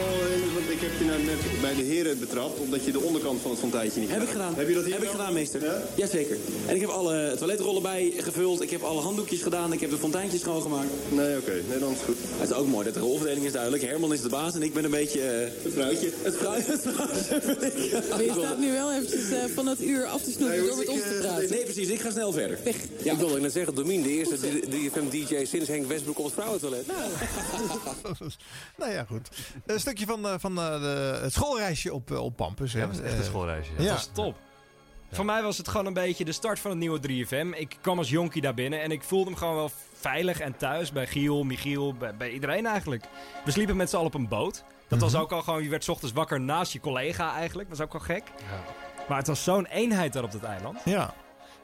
want 0.54 0.70
ik 0.70 0.80
heb 0.80 0.90
je 0.98 1.04
nou 1.04 1.22
net 1.22 1.60
bij 1.60 1.74
de 1.74 1.82
heren 1.82 2.18
betrapt, 2.20 2.58
omdat 2.78 2.92
je 2.94 2.98
de 3.00 3.06
onderkant 3.06 3.40
van 3.40 3.50
het 3.50 3.60
fonteintje 3.60 4.00
niet 4.00 4.10
Heb 4.10 4.22
ik 4.22 4.28
gedaan. 4.28 4.54
Heb 4.54 4.68
je 4.68 4.74
dat 4.74 4.84
hier 4.84 4.92
Heb 4.94 5.02
ik 5.02 5.08
gedaan? 5.10 5.32
meester. 5.32 5.82
Jazeker. 5.94 6.36
En 6.66 6.74
ik 6.74 6.80
heb 6.80 6.90
alle 6.90 7.34
toiletrollen 7.38 7.82
bij 7.82 8.12
gevuld. 8.16 8.62
Ik 8.62 8.70
heb 8.70 8.82
alle 8.82 9.00
handdoekjes 9.00 9.42
gedaan. 9.42 9.72
Ik 9.72 9.80
heb 9.80 9.90
de 9.90 9.98
fonteintjes 9.98 10.40
schoongemaakt. 10.40 10.88
Nee, 11.08 11.36
oké. 11.36 11.62
Nee, 11.68 11.78
dan 11.78 11.90
is 11.92 11.96
het 11.96 12.04
goed. 12.06 12.16
Het 12.38 12.50
is 12.50 12.56
ook 12.56 12.66
mooi 12.66 12.84
dat 12.84 12.94
de 12.94 13.00
rolverdeling 13.00 13.46
is 13.46 13.52
duidelijk. 13.52 13.82
Herman 13.82 14.12
is 14.12 14.20
de 14.22 14.28
baas 14.28 14.54
en 14.54 14.62
ik 14.62 14.74
ben 14.74 14.84
een 14.84 14.90
beetje... 14.90 15.20
eh, 15.20 15.50
Het 15.64 15.72
fruitje. 15.72 16.10
Het 16.22 16.36
fruitje. 16.36 16.72
Het. 16.78 18.08
Maar 18.10 18.22
je 18.22 18.32
staat 18.38 18.58
nu 18.58 18.72
wel 18.72 18.92
eventjes 18.92 19.30
eh, 19.30 19.44
van 19.54 19.64
dat 19.64 19.80
uur 19.80 20.06
af 20.06 20.22
te 20.22 20.30
snoepen 20.30 20.66
door 20.66 20.76
met 20.76 20.88
ons 20.88 21.00
te 21.02 21.18
praten. 21.20 21.50
Nee, 21.50 21.62
precies. 21.64 21.88
Ik 21.88 22.00
ga 22.00 22.10
snel 22.10 22.32
verder. 22.32 22.58
Weg. 22.64 22.76
Ik 23.02 23.12
wilde 23.12 23.40
net 23.40 23.52
zeggen, 23.52 23.74
Domien, 23.74 24.02
de 24.02 24.08
eerste 24.08 24.36
3FM-DJ 24.70 25.44
sinds 25.46 25.68
Henk 25.68 25.86
Westbroek 25.86 26.18
op 26.18 26.24
het 26.24 26.34
vrouwentoilet. 26.34 26.86
nou 28.78 28.92
ja, 28.92 29.04
goed. 29.04 29.28
Een 29.66 29.80
stukje 29.80 30.06
van, 30.06 30.26
eh, 30.26 30.34
van 30.38 30.58
eh, 30.58 30.80
de, 30.82 31.18
het 31.22 31.32
schoolreisje 31.32 31.94
op, 31.94 32.10
eh, 32.10 32.24
op 32.24 32.36
Pampus. 32.36 32.67
Ja, 32.72 32.86
dat 32.86 32.94
is 32.94 33.00
echt 33.00 33.12
een 33.12 33.18
Eh, 33.18 33.24
schoolreisje. 33.24 33.70
Ja. 33.76 33.82
Dat 33.84 33.88
was 33.92 34.10
top. 34.12 34.36
Voor 35.12 35.24
mij 35.24 35.42
was 35.42 35.58
het 35.58 35.68
gewoon 35.68 35.86
een 35.86 35.92
beetje 35.92 36.24
de 36.24 36.32
start 36.32 36.58
van 36.58 36.70
het 36.70 36.80
nieuwe 36.80 37.00
3FM. 37.00 37.52
Ik 37.54 37.76
kwam 37.80 37.98
als 37.98 38.10
jonkie 38.10 38.42
daar 38.42 38.54
binnen 38.54 38.80
en 38.82 38.90
ik 38.90 39.02
voelde 39.02 39.30
me 39.30 39.36
gewoon 39.36 39.54
wel 39.54 39.70
veilig 39.94 40.40
en 40.40 40.56
thuis. 40.56 40.92
Bij 40.92 41.06
Giel, 41.06 41.42
Michiel, 41.44 41.94
bij, 41.94 42.16
bij 42.16 42.30
iedereen 42.30 42.66
eigenlijk. 42.66 43.04
We 43.44 43.50
sliepen 43.50 43.76
met 43.76 43.90
z'n 43.90 43.96
allen 43.96 44.06
op 44.06 44.14
een 44.14 44.28
boot. 44.28 44.64
Dat 44.88 44.98
was 45.00 45.14
ook 45.14 45.32
al 45.32 45.42
gewoon, 45.42 45.62
je 45.62 45.68
werd 45.68 45.84
's 45.84 45.88
ochtends 45.88 46.14
wakker 46.14 46.40
naast 46.40 46.72
je 46.72 46.80
collega 46.80 47.34
eigenlijk. 47.34 47.68
Dat 47.68 47.78
was 47.78 47.86
ook 47.86 47.94
al 47.94 48.00
gek. 48.00 48.22
Maar 49.08 49.18
het 49.18 49.26
was 49.26 49.44
zo'n 49.44 49.66
eenheid 49.66 50.12
daar 50.12 50.22
op 50.22 50.32
dat 50.32 50.42
eiland. 50.42 50.78
Ja. 50.84 51.14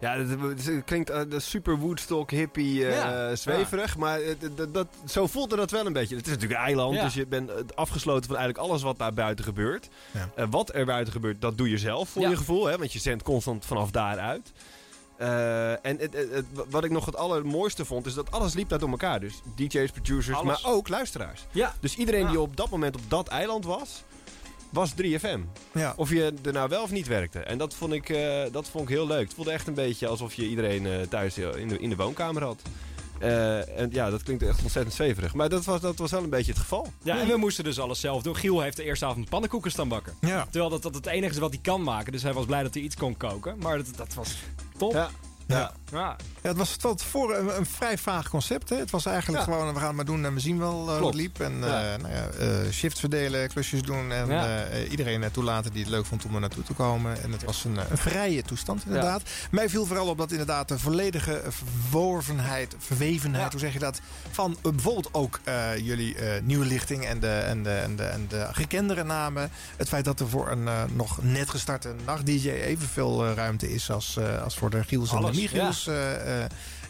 Ja, 0.04 0.16
het, 0.18 0.84
klinkt 0.84 1.10
eh, 1.10 1.20
super 1.36 1.76
Woodstock, 1.78 2.30
hippie, 2.30 2.74
Ja. 2.74 3.36
zweverig. 3.36 3.96
Maar 3.96 4.20
eh, 4.20 4.30
d- 4.32 4.56
d- 4.56 4.74
dat, 4.74 4.86
zo 5.06 5.26
voelde 5.26 5.56
dat 5.56 5.70
wel 5.70 5.86
een 5.86 5.92
beetje. 5.92 6.16
Het 6.16 6.26
is 6.26 6.32
natuurlijk 6.32 6.60
een 6.60 6.66
eiland, 6.66 6.94
Ja. 6.94 7.04
dus 7.04 7.14
je 7.14 7.26
bent 7.26 7.76
afgesloten 7.76 8.26
van 8.26 8.36
eigenlijk 8.36 8.68
alles 8.68 8.82
wat 8.82 8.98
daar 8.98 9.14
buiten 9.14 9.44
gebeurt. 9.44 9.88
Wat 10.50 10.74
er 10.74 10.86
buiten 10.86 11.12
gebeurt, 11.12 11.40
dat 11.40 11.56
doe 11.58 11.70
je 11.70 11.78
zelf 11.78 12.08
voor 12.08 12.28
je 12.28 12.36
gevoel. 12.36 12.66
Hè, 12.66 12.78
want 12.78 12.92
je 12.92 12.98
zendt 12.98 13.22
constant 13.22 13.64
vanaf 13.66 13.90
daaruit. 13.90 14.52
En 15.82 15.96
het, 15.98 16.12
het- 16.14 16.30
het- 16.32 16.44
wat 16.70 16.84
ik 16.84 16.90
nog 16.90 17.04
het 17.06 17.16
allermooiste 17.16 17.84
vond, 17.84 18.06
is 18.06 18.14
dat 18.14 18.30
alles 18.30 18.54
liep 18.54 18.68
daar 18.68 18.78
door 18.78 18.90
elkaar. 18.90 19.20
Dus 19.20 19.34
DJ's, 19.56 19.90
producers, 19.90 20.36
Alles. 20.36 20.62
maar 20.62 20.72
ook 20.72 20.88
luisteraars. 20.88 21.46
Ja. 21.50 21.74
Dus 21.80 21.96
iedereen 21.96 22.20
Ja. 22.22 22.28
die 22.30 22.40
op 22.40 22.56
dat 22.56 22.70
moment 22.70 22.96
op 22.96 23.02
dat 23.08 23.28
eiland 23.28 23.64
was, 23.64 24.02
was 24.74 24.92
3FM. 25.02 25.40
Ja. 25.72 25.94
Of 25.96 26.10
je 26.10 26.34
er 26.44 26.52
nou 26.52 26.68
wel 26.68 26.82
of 26.82 26.90
niet 26.90 27.06
werkte. 27.06 27.38
En 27.38 27.58
dat 27.58 27.74
vond 27.74 27.92
ik, 27.92 28.08
eh, 28.08 28.42
dat 28.52 28.68
vond 28.68 28.84
ik 28.84 28.94
heel 28.94 29.06
leuk. 29.06 29.24
Het 29.24 29.34
voelde 29.34 29.50
echt 29.50 29.66
een 29.66 29.74
beetje 29.74 30.06
alsof 30.06 30.34
je 30.34 30.48
iedereen 30.48 30.86
eh, 30.86 31.00
thuis 31.08 31.38
in 31.38 31.68
de, 31.68 31.78
in 31.78 31.88
de 31.88 31.96
woonkamer 31.96 32.42
had. 32.42 32.62
Eh, 33.18 33.78
en 33.78 33.88
ja, 33.92 34.10
dat 34.10 34.22
klinkt 34.22 34.42
echt 34.42 34.62
ontzettend 34.62 34.94
zweverig. 34.94 35.34
Maar 35.34 35.48
dat 35.48 35.64
was, 35.64 35.80
dat 35.80 35.98
was 35.98 36.10
wel 36.10 36.22
een 36.22 36.30
beetje 36.30 36.52
het 36.52 36.60
geval. 36.60 36.92
Ja, 37.02 37.18
en 37.18 37.26
we 37.26 37.36
moesten 37.36 37.64
dus 37.64 37.78
alles 37.78 38.00
zelf 38.00 38.22
doen. 38.22 38.36
Giel 38.36 38.60
heeft 38.60 38.76
de 38.76 38.84
eerste 38.84 39.06
avond 39.06 39.28
pannenkoeken 39.28 39.70
staan 39.70 39.88
bakken. 39.88 40.14
Ja. 40.20 40.44
Terwijl 40.44 40.70
dat, 40.70 40.82
dat 40.82 40.94
het 40.94 41.06
enige 41.06 41.32
is 41.32 41.38
wat 41.38 41.52
hij 41.52 41.60
kan 41.62 41.82
maken. 41.82 42.12
Dus 42.12 42.22
hij 42.22 42.32
was 42.32 42.46
blij 42.46 42.62
dat 42.62 42.74
hij 42.74 42.82
iets 42.82 42.96
kon 42.96 43.16
koken. 43.16 43.58
Maar 43.58 43.76
dat, 43.76 43.86
dat 43.96 44.14
was 44.14 44.34
top. 44.76 44.92
Ja. 44.92 45.10
Ja. 45.46 45.72
Ja. 45.92 46.16
Ja, 46.44 46.50
het 46.50 46.58
was 46.58 46.76
van 46.78 46.96
tevoren 46.96 47.38
een, 47.40 47.56
een 47.56 47.66
vrij 47.66 47.98
vaag 47.98 48.28
concept. 48.28 48.68
Hè? 48.68 48.76
Het 48.76 48.90
was 48.90 49.06
eigenlijk 49.06 49.38
Ja. 49.46 49.52
gewoon, 49.52 49.72
we 49.72 49.78
gaan 49.78 49.86
het 49.86 49.96
maar 49.96 50.04
doen 50.04 50.24
en 50.24 50.34
we 50.34 50.40
zien 50.40 50.58
wel 50.58 50.72
eh, 50.72 50.78
hoe 50.84 50.90
het 50.90 50.98
Klopt. 50.98 51.14
liep. 51.14 51.40
En 51.40 51.58
Ja. 51.58 51.92
eh, 51.92 51.98
nou 52.00 52.14
ja, 52.14 52.26
eh, 52.38 52.70
shifts 52.72 53.00
verdelen, 53.00 53.48
klusjes 53.48 53.82
doen 53.82 54.12
en 54.12 54.30
eh, 54.30 54.90
iedereen 54.90 55.22
eh, 55.22 55.30
toelaten 55.30 55.72
die 55.72 55.80
het 55.82 55.90
leuk 55.90 56.06
vond 56.06 56.24
om 56.24 56.34
er 56.34 56.40
naartoe 56.40 56.62
te 56.62 56.72
komen. 56.72 57.22
En 57.22 57.32
het 57.32 57.44
was 57.44 57.64
een, 57.64 57.78
eh, 57.78 57.84
een 57.90 57.98
vrije 57.98 58.42
toestand 58.42 58.82
inderdaad. 58.86 59.22
Mij 59.50 59.68
viel 59.68 59.86
vooral 59.86 60.06
op 60.08 60.18
dat 60.18 60.30
inderdaad 60.30 60.68
de 60.68 60.78
volledige 60.78 61.42
verworvenheid, 61.48 62.74
verwevenheid, 62.78 63.50
hoe 63.50 63.60
zeg 63.60 63.72
je 63.72 63.78
dat, 63.78 64.00
van 64.30 64.56
eh, 64.62 64.70
bijvoorbeeld 64.72 65.08
ook 65.12 65.40
eh, 65.44 65.76
jullie 65.78 66.14
eh, 66.14 66.42
nieuwe 66.42 66.66
lichting 66.66 67.04
en 67.06 67.20
de, 67.20 67.28
en, 67.38 67.62
de, 67.62 67.70
en, 67.70 67.96
de, 67.96 68.02
en 68.04 68.26
de 68.28 68.48
gekendere 68.52 69.04
namen. 69.04 69.50
Het 69.76 69.88
feit 69.88 70.04
dat 70.04 70.20
er 70.20 70.28
voor 70.28 70.50
een 70.50 70.68
eh, 70.68 70.82
nog 70.92 71.22
net 71.22 71.50
gestarte 71.50 71.94
nacht-dj 72.06 72.48
evenveel 72.50 73.26
eh, 73.26 73.32
ruimte 73.34 73.72
is 73.74 73.90
als, 73.90 74.16
eh, 74.16 74.42
als 74.42 74.54
voor 74.56 74.70
de 74.70 74.84
Giels 74.84 75.12
en 75.12 75.20
de 75.20 75.32
Michiels. 75.32 75.86
eh, 75.86 76.12
eh, 76.14 76.32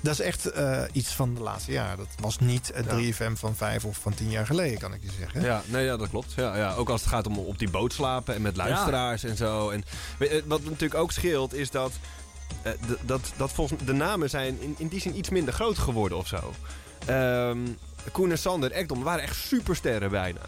dat 0.00 0.12
is 0.12 0.20
echt 0.20 0.50
eh, 0.50 0.82
iets 0.92 1.12
van 1.12 1.34
de 1.34 1.40
laatste 1.40 1.72
jaren. 1.72 1.96
Dat 1.96 2.08
was 2.20 2.38
niet 2.38 2.70
het 2.74 2.86
3FM 2.86 3.32
van 3.32 3.56
vijf 3.56 3.84
of 3.84 3.96
van 3.96 4.14
tien 4.14 4.30
jaar 4.30 4.46
geleden, 4.46 4.78
kan 4.78 4.94
ik 4.94 5.02
je 5.02 5.10
zeggen. 5.18 5.42
Ja, 5.42 5.62
nee, 5.66 5.84
ja, 5.84 5.96
dat 5.96 6.08
klopt. 6.08 6.32
Ja, 6.32 6.56
ja. 6.56 6.74
Ook 6.74 6.88
als 6.88 7.00
het 7.00 7.10
gaat 7.10 7.26
om 7.26 7.38
op 7.38 7.58
die 7.58 7.70
boot 7.70 7.92
slapen 7.92 8.34
en 8.34 8.42
met 8.42 8.56
luisteraars 8.56 9.24
en 9.24 9.36
zo. 9.36 9.70
En 9.70 9.84
wat 10.46 10.64
natuurlijk 10.64 10.94
ook 10.94 11.12
scheelt 11.12 11.54
is 11.54 11.70
dat, 11.70 11.92
eh, 12.62 12.72
dat, 13.00 13.32
dat 13.36 13.52
volgens 13.52 13.84
de 13.84 13.92
namen 13.92 14.30
zijn 14.30 14.60
in, 14.60 14.74
in 14.78 14.88
die 14.88 15.00
zin 15.00 15.18
iets 15.18 15.28
minder 15.28 15.54
groot 15.54 15.78
geworden 15.78 16.18
of 16.18 16.26
zo. 16.26 16.52
Ehm 17.06 17.58
Koen 18.12 18.30
en 18.30 18.38
Sander 18.38 18.72
Ekdom 18.72 19.02
waren 19.02 19.22
echt 19.22 19.36
supersterren 19.36 20.10
bijna. 20.10 20.40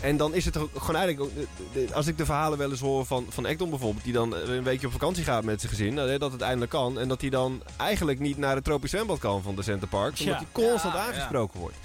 En 0.00 0.16
dan 0.16 0.34
is 0.34 0.44
het 0.44 0.56
ook 0.56 0.70
gewoon 0.78 0.96
eigenlijk... 1.00 1.32
Als 1.92 2.06
ik 2.06 2.18
de 2.18 2.24
verhalen 2.24 2.58
wel 2.58 2.70
eens 2.70 2.80
hoor 2.80 3.06
van, 3.06 3.26
van 3.28 3.46
Ekdom 3.46 3.70
bijvoorbeeld... 3.70 4.04
die 4.04 4.12
dan 4.12 4.34
een 4.36 4.62
weekje 4.62 4.86
op 4.86 4.92
vakantie 4.92 5.24
gaat 5.24 5.44
met 5.44 5.60
zijn 5.60 5.72
gezin... 5.72 5.98
eh, 5.98 6.18
dat 6.18 6.32
het 6.32 6.40
eindelijk 6.40 6.70
kan... 6.70 6.98
en 6.98 7.08
dat 7.08 7.20
hij 7.20 7.30
dan 7.30 7.62
eigenlijk 7.76 8.18
niet 8.18 8.36
naar 8.38 8.54
het 8.54 8.64
tropisch 8.64 8.90
zwembad 8.90 9.18
kan 9.18 9.42
van 9.42 9.54
de 9.56 9.62
Center 9.62 9.88
Parks... 9.88 10.20
omdat 10.20 10.34
Ja. 10.34 10.44
Hij 10.52 10.64
constant 10.64 10.94
Ja, 10.94 11.00
ja. 11.00 11.06
aangesproken 11.06 11.60
wordt. 11.60 11.76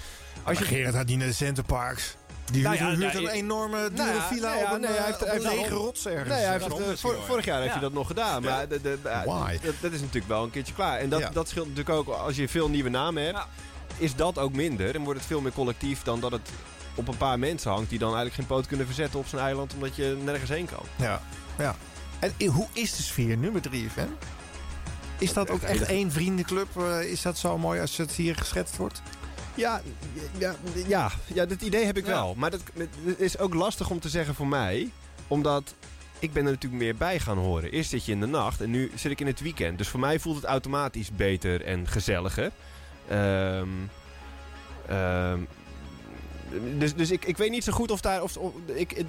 Als 0.42 0.58
je 0.58 0.64
Gerard 0.64 0.94
had 0.94 1.06
niet 1.06 1.18
naar 1.18 1.26
de 1.26 1.32
Centerparks. 1.32 2.16
Die 2.52 2.62
Nou 2.62 2.76
huurt, 2.76 2.96
huurt 2.98 3.14
een 3.14 3.28
enorme 3.28 3.76
dure 3.76 3.90
Nou 4.02 4.14
ja, 4.14 4.22
villa 4.26 4.48
nou 4.48 4.58
ja, 4.60 4.66
op 4.66 4.72
een, 4.74 4.80
nee, 4.80 4.90
hij 4.90 4.98
eh, 5.12 5.30
heeft- 5.30 5.42
lege 5.44 5.74
rots 5.74 6.06
ergens. 6.06 6.28
Nee, 6.28 6.38
hij 6.44 6.52
heeft, 6.52 6.66
eh, 6.66 6.86
vor- 6.96 7.16
vorig 7.26 7.44
jaar 7.44 7.60
heeft 7.60 7.72
hij 7.72 7.80
dat 7.80 7.92
nog 7.92 8.06
gedaan. 8.06 8.42
Maar 8.42 8.68
de, 8.68 8.80
de, 8.80 8.98
de- 9.02 9.22
Why? 9.24 9.58
dat, 9.62 9.74
dat 9.80 9.92
is 9.92 10.00
natuurlijk 10.00 10.28
wel 10.28 10.42
een 10.42 10.50
keertje 10.50 10.74
klaar. 10.74 10.98
En 10.98 11.08
dat, 11.08 11.20
Ja. 11.20 11.30
dat 11.30 11.48
scheelt 11.48 11.68
natuurlijk 11.68 11.96
ook 11.96 12.08
als 12.16 12.36
je 12.36 12.48
veel 12.48 12.68
nieuwe 12.68 12.88
namen 12.90 13.22
hebt. 13.24 13.38
Is 13.98 14.14
dat 14.14 14.38
ook 14.38 14.52
minder 14.52 14.94
en 14.94 15.02
wordt 15.04 15.18
het 15.18 15.28
veel 15.28 15.40
meer 15.40 15.52
collectief 15.52 16.02
dan 16.02 16.20
dat 16.20 16.32
het 16.32 16.50
op 16.96 17.08
een 17.08 17.16
paar 17.16 17.38
mensen 17.38 17.70
hangt... 17.70 17.88
die 17.90 17.98
dan 17.98 18.08
eigenlijk 18.14 18.36
geen 18.36 18.46
poot 18.56 18.66
kunnen 18.66 18.86
verzetten 18.86 19.18
op 19.18 19.26
zijn 19.26 19.42
eiland... 19.42 19.74
omdat 19.74 19.96
je 19.96 20.18
nergens 20.24 20.50
heen 20.50 20.66
kan. 20.66 20.84
Ja, 20.96 21.22
ja. 21.58 21.76
En 22.18 22.46
hoe 22.46 22.66
is 22.72 22.96
de 22.96 23.02
sfeer 23.02 23.36
nu 23.36 23.50
met 23.50 23.68
3FM? 23.68 24.08
Is 25.18 25.32
dat 25.32 25.50
ook 25.50 25.62
echt 25.62 25.82
één 25.82 26.12
vriendenclub? 26.12 26.68
Eh, 26.76 27.02
Is 27.02 27.22
dat 27.22 27.38
zo 27.38 27.58
mooi 27.58 27.80
als 27.80 27.96
het 27.96 28.12
hier 28.12 28.36
geschetst 28.36 28.76
wordt? 28.76 29.02
Ja, 29.54 29.80
ja, 30.38 30.54
ja, 30.86 31.10
ja 31.26 31.46
dat 31.46 31.62
idee 31.62 31.84
heb 31.84 31.96
ik 31.96 32.06
Ja. 32.06 32.12
wel. 32.12 32.34
Maar 32.34 32.50
dat, 32.50 32.60
het 33.04 33.20
is 33.20 33.38
ook 33.38 33.54
lastig 33.54 33.90
om 33.90 34.00
te 34.00 34.08
zeggen 34.08 34.34
voor 34.34 34.46
mij. 34.46 34.90
Omdat 35.28 35.74
ik 36.18 36.32
ben 36.32 36.44
er 36.44 36.50
natuurlijk 36.52 36.82
meer 36.82 36.96
bij 36.96 37.20
gaan 37.20 37.38
horen. 37.38 37.70
Eerst 37.70 37.90
zit 37.90 38.04
je 38.04 38.12
in 38.12 38.20
de 38.20 38.26
nacht 38.26 38.60
en 38.60 38.70
nu 38.70 38.90
zit 38.94 39.10
ik 39.10 39.20
in 39.20 39.26
het 39.26 39.40
weekend. 39.40 39.78
Dus 39.78 39.88
voor 39.88 40.00
mij 40.00 40.18
voelt 40.18 40.36
het 40.36 40.44
automatisch 40.44 41.10
beter 41.12 41.64
en 41.64 41.88
gezelliger. 41.88 42.50
Ehm, 43.08 43.68
dus 46.78 46.94
dus 46.94 47.10
ik, 47.10 47.24
ik 47.24 47.36
weet 47.36 47.50
niet 47.50 47.64
zo 47.64 47.72
goed 47.72 47.90
of 47.90 48.00
daar... 48.00 48.22
Of, 48.22 48.36
of- 48.36 48.52
ik, 48.74 49.04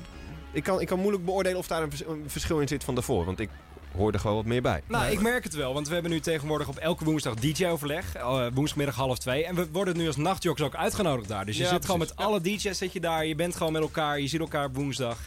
ik, 0.52 0.64
kan, 0.64 0.82
ik 0.82 0.88
kan 0.88 1.00
moeilijk 1.00 1.26
beoordelen 1.26 1.58
of 1.58 1.68
daar 1.68 1.84
een, 1.84 1.90
vers- 1.90 2.06
een 2.06 2.24
verschil 2.28 2.60
in 2.60 2.68
zit 2.68 2.84
van 2.84 2.94
daarvoor. 2.96 3.26
Want 3.26 3.40
ik 3.40 3.50
hoor 3.96 4.12
er 4.14 4.20
gewoon 4.20 4.36
wat 4.36 4.46
meer 4.46 4.62
bij. 4.62 4.82
Nou, 4.88 5.12
ik 5.12 5.22
merk 5.22 5.44
het 5.44 5.54
wel, 5.56 5.74
want 5.74 5.88
we 5.88 5.94
hebben 5.94 6.12
nu 6.12 6.20
tegenwoordig 6.20 6.68
op 6.68 6.78
elke 6.78 7.04
woensdag 7.06 7.34
DJ-overleg. 7.36 8.16
eh, 8.16 8.46
woensdagmiddag 8.54 8.96
half 8.96 9.18
twee. 9.18 9.46
En 9.46 9.56
we 9.56 9.68
worden 9.72 9.98
nu 9.98 10.08
als 10.08 10.16
nachtjocks 10.16 10.62
ook 10.62 10.76
uitgenodigd 10.76 11.28
daar. 11.28 11.46
Dus 11.46 11.58
je 11.58 11.64
Ja, 11.64 11.70
zit 11.70 11.86
gewoon 11.86 12.00
met 12.00 12.16
alle 12.16 12.42
DJ's 12.42 12.78
zit 12.78 12.94
je 12.94 13.00
daar. 13.00 13.26
Je 13.26 13.36
bent 13.36 13.56
gewoon 13.56 13.74
met 13.74 13.82
elkaar. 13.82 14.20
Je 14.20 14.28
ziet 14.28 14.40
elkaar 14.40 14.66
op 14.66 14.76
woensdag. 14.76 15.18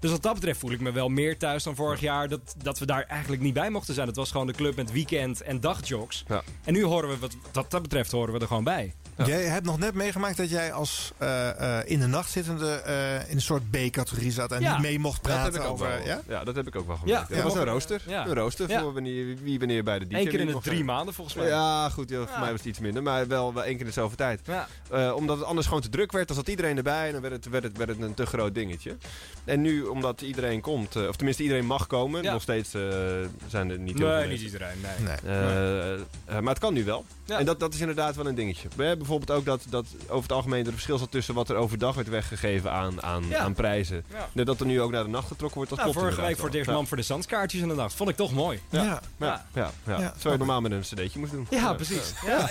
Dus 0.00 0.10
wat 0.12 0.22
dat 0.22 0.34
betreft 0.34 0.60
voel 0.60 0.70
ik 0.72 0.80
me 0.80 0.92
wel 0.92 1.08
meer 1.08 1.38
thuis 1.38 1.62
dan 1.62 1.74
vorig 1.74 2.00
jaar. 2.00 2.28
Dat, 2.28 2.54
dat 2.62 2.78
we 2.78 2.86
daar 2.86 3.02
eigenlijk 3.02 3.42
niet 3.42 3.54
bij 3.54 3.70
mochten 3.70 3.94
zijn. 3.94 4.06
Het 4.06 4.16
was 4.16 4.30
gewoon 4.30 4.46
de 4.46 4.52
club 4.52 4.76
met 4.76 4.92
weekend 4.92 5.40
en 5.42 5.60
dagjocks. 5.60 6.24
Ja. 6.28 6.42
En 6.64 6.72
nu 6.72 6.84
horen 6.84 7.08
we, 7.08 7.18
wat, 7.18 7.36
wat 7.52 7.70
dat 7.70 7.82
betreft, 7.82 8.10
horen 8.10 8.32
we 8.34 8.40
er 8.40 8.46
gewoon 8.46 8.64
bij. 8.64 8.94
Jij 9.16 9.42
hebt 9.42 9.64
nog 9.66 9.78
net 9.78 9.94
meegemaakt 9.94 10.36
dat 10.36 10.50
jij 10.50 10.72
als 10.72 11.12
eh, 11.18 11.78
eh, 11.78 11.90
in 11.90 11.98
de 12.00 12.06
nacht 12.06 12.30
zittende 12.30 12.70
eh, 12.74 13.14
in 13.30 13.36
een 13.36 13.40
soort 13.42 13.70
B-categorie 13.70 14.30
zat 14.32 14.52
en 14.52 14.60
Ja, 14.60 14.72
niet 14.72 14.82
mee 14.82 14.98
mocht 14.98 15.24
dat 15.24 15.32
heb 15.32 15.40
praten 15.40 15.62
ook 15.64 15.72
over. 15.72 15.88
wel. 15.88 16.06
Ja? 16.06 16.20
Ja, 16.28 16.44
dat 16.44 16.54
heb 16.56 16.66
ik 16.66 16.76
ook 16.76 16.86
wel 16.86 16.98
Ja, 17.04 17.26
ja, 17.28 17.34
dat 17.34 17.42
was 17.44 17.54
een 17.54 17.64
rooster. 17.64 18.02
ja. 18.06 18.26
Een 18.26 18.34
rooster 18.34 18.68
Ja. 18.68 18.80
voor 18.80 18.92
wanneer, 18.92 19.36
wie 19.42 19.58
wanneer 19.58 19.84
bij 19.84 19.98
de 19.98 20.06
DJ 20.06 20.14
Eén 20.16 20.28
keer 20.28 20.40
in 20.40 20.46
de 20.46 20.58
drie 20.62 20.84
maanden 20.84 21.14
volgens 21.14 21.36
mij. 21.36 21.46
Ja, 21.46 21.88
goed. 21.90 22.08
ja, 22.08 22.16
voor 22.16 22.28
Ja. 22.32 22.38
mij 22.40 22.50
was 22.50 22.58
het 22.58 22.68
iets 22.68 22.78
minder. 22.78 23.02
Maar 23.02 23.26
wel, 23.28 23.54
wel 23.54 23.62
één 23.62 23.72
keer 23.72 23.80
in 23.80 23.86
dezelfde 23.86 24.16
tijd. 24.16 24.40
Ja. 24.44 24.68
Eh, 24.90 25.12
omdat 25.16 25.36
het 25.38 25.46
anders 25.46 25.66
gewoon 25.66 25.82
te 25.82 25.88
druk 25.88 26.12
werd. 26.12 26.26
Dan 26.26 26.36
zat 26.36 26.48
iedereen 26.48 26.76
erbij 26.76 27.06
en 27.06 27.12
dan 27.12 27.20
werd 27.22 27.34
het, 27.34 27.48
werd 27.48 27.64
het, 27.64 27.76
werd 27.76 27.90
het 27.90 28.00
een 28.00 28.14
te 28.14 28.26
groot 28.26 28.54
dingetje. 28.54 28.96
En 29.44 29.60
nu, 29.60 29.82
omdat 29.82 30.20
iedereen 30.20 30.60
komt, 30.60 30.96
of 30.96 31.16
tenminste 31.16 31.42
iedereen 31.42 31.66
mag 31.66 31.86
komen. 31.86 32.22
Ja. 32.22 32.32
Nog 32.32 32.42
steeds 32.42 32.74
eh, 32.74 32.82
zijn 33.48 33.70
er 33.70 33.78
niet 33.78 33.98
heel 33.98 34.06
Nee, 34.08 34.20
veel 34.20 34.28
niet 34.30 34.40
mensen. 34.42 34.46
iedereen. 34.46 34.80
Nee. 35.24 35.34
Nee. 36.26 36.40
Maar 36.40 36.52
het 36.52 36.58
kan 36.62 36.74
nu 36.74 36.84
wel. 36.84 37.04
Ja. 37.24 37.38
En 37.38 37.44
dat, 37.44 37.60
dat 37.60 37.74
is 37.74 37.80
inderdaad 37.80 38.16
wel 38.16 38.26
een 38.26 38.34
dingetje. 38.34 38.68
We 38.76 38.84
hebben 38.84 39.03
bijvoorbeeld 39.06 39.38
ook 39.38 39.44
dat, 39.44 39.62
dat 39.68 39.86
over 40.08 40.22
het 40.22 40.32
algemeen 40.32 40.66
er 40.66 40.72
verschil 40.72 40.98
zat 40.98 41.10
tussen 41.10 41.34
wat 41.34 41.48
er 41.48 41.56
overdag 41.56 41.94
werd 41.94 42.08
weggegeven 42.08 42.70
aan, 42.72 43.02
aan, 43.02 43.24
Ja. 43.28 43.38
aan 43.38 43.54
prijzen. 43.54 44.04
Ja. 44.34 44.44
Dat 44.44 44.60
er 44.60 44.66
nu 44.66 44.80
ook 44.80 44.90
naar 44.90 45.04
de 45.04 45.10
nacht 45.10 45.26
getrokken 45.28 45.56
wordt, 45.56 45.70
dat 45.70 45.78
Nou, 45.80 45.92
vorige 45.92 46.20
week 46.20 46.36
voor 46.36 46.44
het 46.44 46.54
eerst 46.54 46.54
inderdaad 46.54 46.74
man 46.74 46.86
voor 46.86 46.96
de 46.96 47.02
zandskaartjes 47.02 47.60
in 47.62 47.68
de 47.68 47.74
nacht. 47.74 47.94
Vond 47.94 48.10
ik 48.10 48.16
toch 48.16 48.32
mooi. 48.32 48.60
Ja. 48.68 48.82
Ja, 48.82 49.00
ja, 49.16 49.44
ja. 49.52 49.70
ja, 49.86 49.98
Ja. 50.00 50.10
Terwijl 50.10 50.32
je 50.32 50.38
normaal 50.38 50.60
met 50.60 50.72
een 50.72 50.80
cd'tje 50.80 51.18
moest 51.18 51.32
doen. 51.32 51.46
Ja, 51.50 51.72
precies. 51.74 52.12
Ja, 52.26 52.48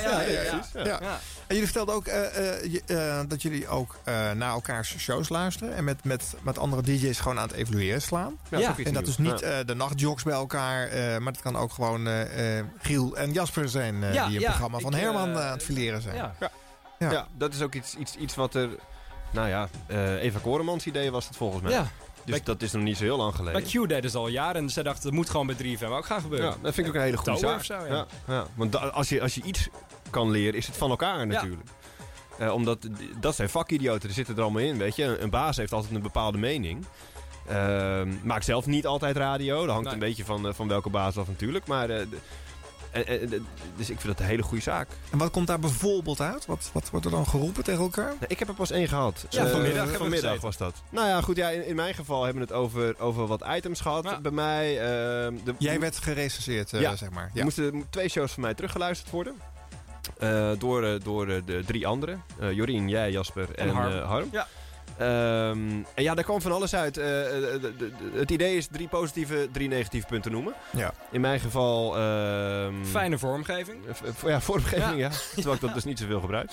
ja. 0.73 1.19
En 1.47 1.55
jullie 1.59 1.63
vertelden 1.71 1.95
ook 1.95 2.07
eh, 2.07 2.25
eh, 2.63 2.71
je- 2.71 2.81
eh, 2.85 3.19
dat 3.27 3.41
jullie 3.41 3.67
ook 3.67 3.95
eh, 4.03 4.13
naar 4.31 4.51
elkaars 4.51 4.95
shows 4.97 5.29
luisteren 5.29 5.75
en 5.75 5.83
met, 5.83 6.03
met, 6.03 6.33
met 6.41 6.57
andere 6.57 6.81
DJ's 6.81 7.19
gewoon 7.19 7.39
aan 7.39 7.47
het 7.47 7.55
evalueren 7.57 8.01
slaan. 8.01 8.37
Ja, 8.49 8.75
En 8.83 8.93
dat 8.93 9.07
is 9.07 9.17
niet 9.17 9.39
Ja. 9.39 9.47
eh, 9.59 9.65
de 9.65 9.75
nachtjogs 9.75 10.23
bij 10.23 10.33
elkaar, 10.33 10.87
eh, 10.87 11.17
maar 11.17 11.33
dat 11.33 11.41
kan 11.41 11.55
ook 11.57 11.71
gewoon 11.71 12.07
eh, 12.07 12.57
eh, 12.57 12.65
Giel 12.81 13.17
en 13.17 13.31
Jasper 13.31 13.69
zijn 13.69 14.03
eh, 14.03 14.13
Ja, 14.13 14.25
die 14.27 14.35
een 14.35 14.41
ja, 14.41 14.47
programma 14.49 14.79
van 14.79 14.93
ik, 14.93 14.99
Herman 14.99 15.29
eh, 15.31 15.45
aan 15.45 15.51
het 15.51 15.63
fileren 15.63 16.01
zijn. 16.01 16.31
Ja. 17.11 17.27
Dat 17.37 17.53
is 17.53 17.61
ook 17.61 17.73
iets, 17.75 17.95
iets, 17.95 18.15
iets 18.15 18.35
wat 18.35 18.55
er... 18.55 18.69
Nou 19.31 19.47
ja, 19.47 19.69
eh, 19.87 20.23
Eva 20.23 20.39
Koremans 20.39 20.85
idee 20.85 21.11
was 21.11 21.27
het 21.27 21.35
volgens 21.35 21.61
mij. 21.61 21.71
Ja. 21.71 21.87
Dus 22.25 22.35
Bij- 22.35 22.41
dat 22.43 22.61
is 22.61 22.71
nog 22.71 22.83
niet 22.83 22.97
zo 22.97 23.03
heel 23.03 23.17
lang 23.17 23.35
geleden. 23.35 23.61
Bij 23.61 23.71
Q 23.85 23.87
deden 23.89 24.09
ze 24.11 24.17
al 24.17 24.27
jaren 24.27 24.61
en 24.61 24.69
ze 24.69 24.83
dachten, 24.83 25.03
dat 25.03 25.11
moet 25.13 25.29
gewoon 25.29 25.47
bij 25.47 25.55
3FM 25.55 25.83
ook 25.85 26.05
gaan 26.05 26.21
gebeuren. 26.21 26.49
Ja, 26.49 26.55
dat 26.61 26.73
vind 26.73 26.87
ik 26.87 26.93
ook 26.93 26.99
een 26.99 27.05
hele 27.05 27.17
goede 27.17 27.37
zaak. 27.39 27.63
zo, 27.63 27.85
ja. 27.87 28.05
ja. 28.27 28.45
Want 28.55 28.91
als, 28.93 29.09
je, 29.09 29.21
als 29.21 29.35
je 29.35 29.41
iets 29.43 29.67
kan 30.09 30.31
leren, 30.31 30.53
is 30.53 30.67
het 30.67 30.77
van 30.77 30.89
elkaar 30.89 31.27
natuurlijk. 31.27 31.61
Eh, 32.37 32.53
omdat 32.53 32.87
dat 33.19 33.35
zijn 33.35 33.49
vakidioten, 33.49 34.09
er 34.09 34.15
zitten 34.15 34.35
er 34.35 34.41
allemaal 34.41 34.61
in, 34.61 34.77
weet 34.77 34.95
je. 34.95 35.03
Een, 35.03 35.23
een 35.23 35.29
baas 35.29 35.57
heeft 35.57 35.73
altijd 35.73 35.93
een 35.95 36.01
bepaalde 36.01 36.37
mening. 36.37 36.85
Ehm 37.47 38.09
maakt 38.23 38.45
zelf 38.45 38.65
niet 38.65 38.85
altijd 38.85 39.17
radio. 39.17 39.59
Dat 39.59 39.69
hangt 39.69 39.83
Nee. 39.83 39.93
een 39.93 39.99
beetje 39.99 40.25
van, 40.25 40.47
eh, 40.47 40.53
van 40.53 40.67
welke 40.67 40.89
baas 40.89 41.17
af 41.17 41.27
natuurlijk. 41.27 41.67
Maar, 41.67 41.89
en- 42.93 43.07
en- 43.21 43.29
de- 43.29 43.41
dus 43.75 43.89
ik 43.89 43.99
vind 43.99 44.07
dat 44.13 44.19
een 44.19 44.25
hele 44.31 44.43
goede 44.43 44.63
zaak. 44.63 44.87
En 45.11 45.17
wat 45.17 45.31
komt 45.31 45.47
daar 45.47 45.59
bijvoorbeeld 45.59 46.21
uit? 46.21 46.45
Wat, 46.45 46.69
wat 46.73 46.89
wordt 46.89 47.05
er 47.05 47.11
dan 47.11 47.27
geroepen 47.27 47.63
tegen 47.63 47.81
elkaar? 47.81 48.05
Nou, 48.05 48.25
ik 48.27 48.39
heb 48.39 48.47
er 48.47 48.53
pas 48.53 48.71
één 48.71 48.87
gehad. 48.87 49.25
Ja, 49.29 49.45
Eh, 49.45 49.51
vanmiddag 49.51 49.91
vanmiddag 49.91 50.41
was 50.41 50.57
dat. 50.57 50.81
Nou 50.89 51.07
ja, 51.07 51.21
goed. 51.21 51.35
Ja, 51.35 51.49
in, 51.49 51.65
in 51.67 51.75
mijn 51.75 51.93
geval 51.93 52.23
hebben 52.23 52.41
we 52.47 52.53
het 52.53 52.57
over, 52.63 52.99
over 52.99 53.27
wat 53.27 53.43
items 53.55 53.81
gehad. 53.81 54.03
Ja. 54.03 54.19
Bij 54.21 54.31
mij... 54.31 54.79
ehm, 54.79 55.35
de, 55.43 55.53
Jij 55.57 55.79
werd 55.79 55.97
gerecenseerd, 55.97 56.73
eh, 56.73 56.81
Ja. 56.81 56.95
zeg 56.95 57.09
maar. 57.09 57.23
Er 57.23 57.29
Ja. 57.33 57.43
moesten 57.43 57.85
twee 57.89 58.09
shows 58.09 58.31
van 58.31 58.43
mij 58.43 58.53
teruggeluisterd 58.53 59.09
worden. 59.11 59.35
Eh, 60.19 60.51
door 60.57 60.83
eh, 60.83 60.99
door 61.03 61.27
eh, 61.29 61.41
de 61.45 61.63
drie 61.65 61.87
anderen. 61.87 62.23
Eh, 62.39 62.51
Jorien, 62.51 62.89
jij, 62.89 63.11
Jasper 63.11 63.47
en, 63.55 63.67
En 63.67 63.73
Harm. 63.75 63.91
eh, 63.93 64.07
Harm. 64.07 64.27
Ja. 64.31 64.47
Ehm, 65.03 65.83
en 65.93 66.03
ja, 66.03 66.13
daar 66.15 66.23
kwam 66.23 66.41
van 66.41 66.51
alles 66.51 66.75
uit. 66.75 66.97
Eh, 66.97 67.25
eh, 67.53 67.61
de- 67.61 67.73
de- 67.77 67.91
de- 67.91 68.19
het 68.19 68.31
idee 68.31 68.57
is 68.57 68.67
drie 68.71 68.87
positieve, 68.87 69.47
drie 69.51 69.67
negatieve 69.67 70.07
punten 70.07 70.31
noemen. 70.31 70.53
Ja. 70.77 70.93
In 71.11 71.21
mijn 71.21 71.39
geval... 71.39 71.97
ehm, 71.97 72.73
Fijne 72.85 73.17
vormgeving. 73.17 73.85
eh, 73.87 74.29
Ja, 74.29 74.41
vormgeving, 74.41 74.97
ja. 74.99 75.09
Ja. 75.09 75.09
Terwijl 75.33 75.55
ik 75.55 75.61
dat 75.61 75.73
dus 75.73 75.83
niet 75.83 75.99
zoveel 75.99 76.19
gebruik. 76.19 76.51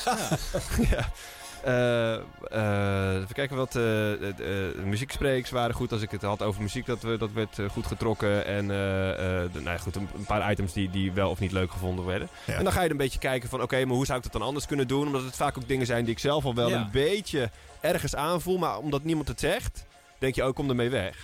ja. 0.90 1.08
Eh, 1.64 2.14
eh, 2.14 3.14
even 3.14 3.34
kijken 3.34 3.56
wat. 3.56 3.68
eh 3.68 3.82
de, 3.82 4.80
muziekspreeks 4.84 5.50
waren 5.50 5.74
goed. 5.74 5.92
Als 5.92 6.02
ik 6.02 6.10
het 6.10 6.22
had 6.22 6.42
over 6.42 6.62
muziek, 6.62 6.86
dat, 6.86 7.02
we, 7.02 7.16
dat 7.18 7.32
werd 7.32 7.58
goed 7.70 7.86
getrokken. 7.86 8.44
En 8.46 8.68
de- 8.68 9.48
nou 9.52 9.64
ja, 9.64 9.78
goed, 9.78 9.96
een, 9.96 10.08
een 10.16 10.24
paar 10.24 10.50
items 10.50 10.72
die, 10.72 10.90
die 10.90 11.12
wel 11.12 11.30
of 11.30 11.38
niet 11.38 11.52
leuk 11.52 11.70
gevonden 11.70 12.04
werden. 12.06 12.28
Ja. 12.46 12.54
En 12.54 12.64
dan 12.64 12.72
ga 12.72 12.82
je 12.82 12.90
een 12.90 12.96
beetje 12.96 13.18
kijken 13.18 13.48
van: 13.48 13.62
oké, 13.62 13.84
maar 13.84 13.96
hoe 13.96 14.06
zou 14.06 14.18
ik 14.18 14.24
dat 14.24 14.32
dan 14.32 14.42
anders 14.42 14.66
kunnen 14.66 14.88
doen? 14.88 15.06
Omdat 15.06 15.22
het 15.24 15.36
vaak 15.36 15.56
ook 15.58 15.68
dingen 15.68 15.86
zijn 15.86 16.04
die 16.04 16.12
ik 16.12 16.18
zelf 16.20 16.44
al 16.44 16.54
wel 16.54 16.68
Ja. 16.68 16.80
een 16.80 16.90
beetje 16.92 17.50
ergens 17.80 18.14
aanvoel. 18.14 18.58
Maar 18.58 18.78
omdat 18.78 19.04
niemand 19.04 19.28
het 19.28 19.40
zegt, 19.40 19.84
denk 20.18 20.34
je 20.34 20.42
ook: 20.42 20.54
kom 20.54 20.68
ermee 20.68 20.90
weg. 20.90 21.16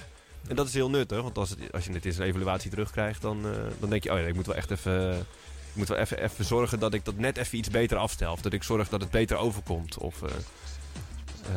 En 0.48 0.56
dat 0.56 0.66
is 0.66 0.74
heel 0.74 0.90
nuttig, 0.90 1.22
want 1.22 1.38
als, 1.38 1.50
het, 1.50 1.58
als 1.72 1.84
je 1.84 1.92
het 1.92 2.04
in 2.06 2.12
een 2.16 2.22
evaluatie 2.22 2.70
terugkrijgt, 2.70 3.22
dan, 3.22 3.42
dan 3.80 3.90
denk 3.90 4.02
je: 4.04 4.12
oh 4.12 4.18
ja, 4.18 4.24
ik 4.26 4.34
moet 4.34 4.46
wel 4.46 4.54
echt 4.56 4.70
even. 4.70 5.26
Ik 5.76 5.82
moet 5.82 5.88
wel 5.96 5.98
even, 6.06 6.22
even 6.22 6.44
zorgen 6.44 6.78
dat 6.78 6.94
ik 6.94 7.04
dat 7.04 7.16
net 7.16 7.36
even 7.36 7.58
iets 7.58 7.70
beter 7.70 7.96
afstel. 7.96 8.32
Of 8.32 8.40
dat 8.40 8.52
ik 8.52 8.62
zorg 8.62 8.88
dat 8.88 9.00
het 9.00 9.10
beter 9.10 9.36
overkomt. 9.36 9.98
Of 9.98 10.22
eh, 10.22 10.30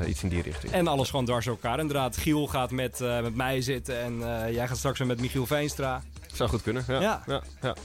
eh, 0.01 0.09
iets 0.09 0.23
in 0.23 0.29
die 0.29 0.41
richting. 0.41 0.71
En 0.73 0.87
alles 0.87 1.09
gewoon 1.09 1.25
dwars 1.25 1.45
door 1.45 1.53
elkaar. 1.61 1.79
Inderdaad, 1.79 2.17
Giel 2.17 2.47
gaat 2.47 2.71
met, 2.71 3.01
eh, 3.01 3.21
met 3.21 3.35
mij 3.35 3.61
zitten 3.61 3.99
en 4.01 4.43
eh, 4.45 4.53
jij 4.53 4.67
gaat 4.67 4.77
straks 4.77 4.97
weer 4.99 5.07
met 5.07 5.19
Michiel 5.21 5.45
Veenstra. 5.45 6.01
Zou 6.33 6.49
goed 6.49 6.61
kunnen. 6.61 6.83
Ja. 6.87 6.99
Ja. 7.01 7.21
Ja. 7.27 7.43
Ja. 7.61 7.75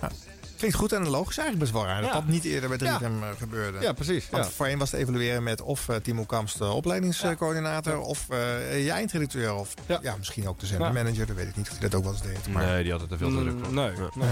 Ja. 0.00 0.08
Klinkt 0.56 0.76
goed 0.76 0.92
en 0.92 1.08
logisch 1.08 1.38
eigenlijk 1.38 1.58
best 1.58 1.72
wel 1.72 1.84
raar. 1.92 2.00
Dat 2.02 2.10
Ja. 2.10 2.16
dat 2.16 2.26
niet 2.26 2.44
eerder 2.44 2.68
bij 2.68 2.78
3FM 2.78 3.20
Ja. 3.20 3.28
eh, 3.30 3.36
gebeurde. 3.38 3.80
Ja, 3.80 3.92
precies. 3.92 4.28
Want 4.30 4.44
Ja. 4.44 4.50
voorheen 4.50 4.78
was 4.78 4.90
het 4.90 5.00
evalueren 5.00 5.42
met 5.42 5.60
of 5.62 5.88
eh, 5.88 5.96
Timo 5.96 6.24
Kamps, 6.24 6.54
de 6.54 6.64
opleidingscoördinator, 6.64 8.00
of 8.00 8.26
eh 8.30 8.84
je 8.84 8.90
eindredacteur, 8.90 9.54
of 9.54 9.74
ja. 9.86 9.98
Ja. 10.02 10.14
misschien 10.16 10.48
ook 10.48 10.60
de 10.60 10.66
zendermanager. 10.66 11.26
Dat 11.26 11.36
weet 11.36 11.48
ik 11.48 11.56
niet 11.56 11.66
of 11.70 11.78
hij 11.78 11.88
dat 11.88 11.94
ook 11.94 12.02
wel 12.04 12.12
eens 12.12 12.22
deed. 12.22 12.48
Maar, 12.52 12.66
Nee, 12.66 12.82
die 12.82 12.92
had 12.92 13.00
het 13.00 13.10
er 13.10 13.18
veel 13.18 13.28
te 13.30 13.36
druk 13.40 13.54
Mm, 13.54 13.64
van. 13.64 13.74
nee. 13.74 13.90
Ja. 13.96 14.08
nee. 14.14 14.28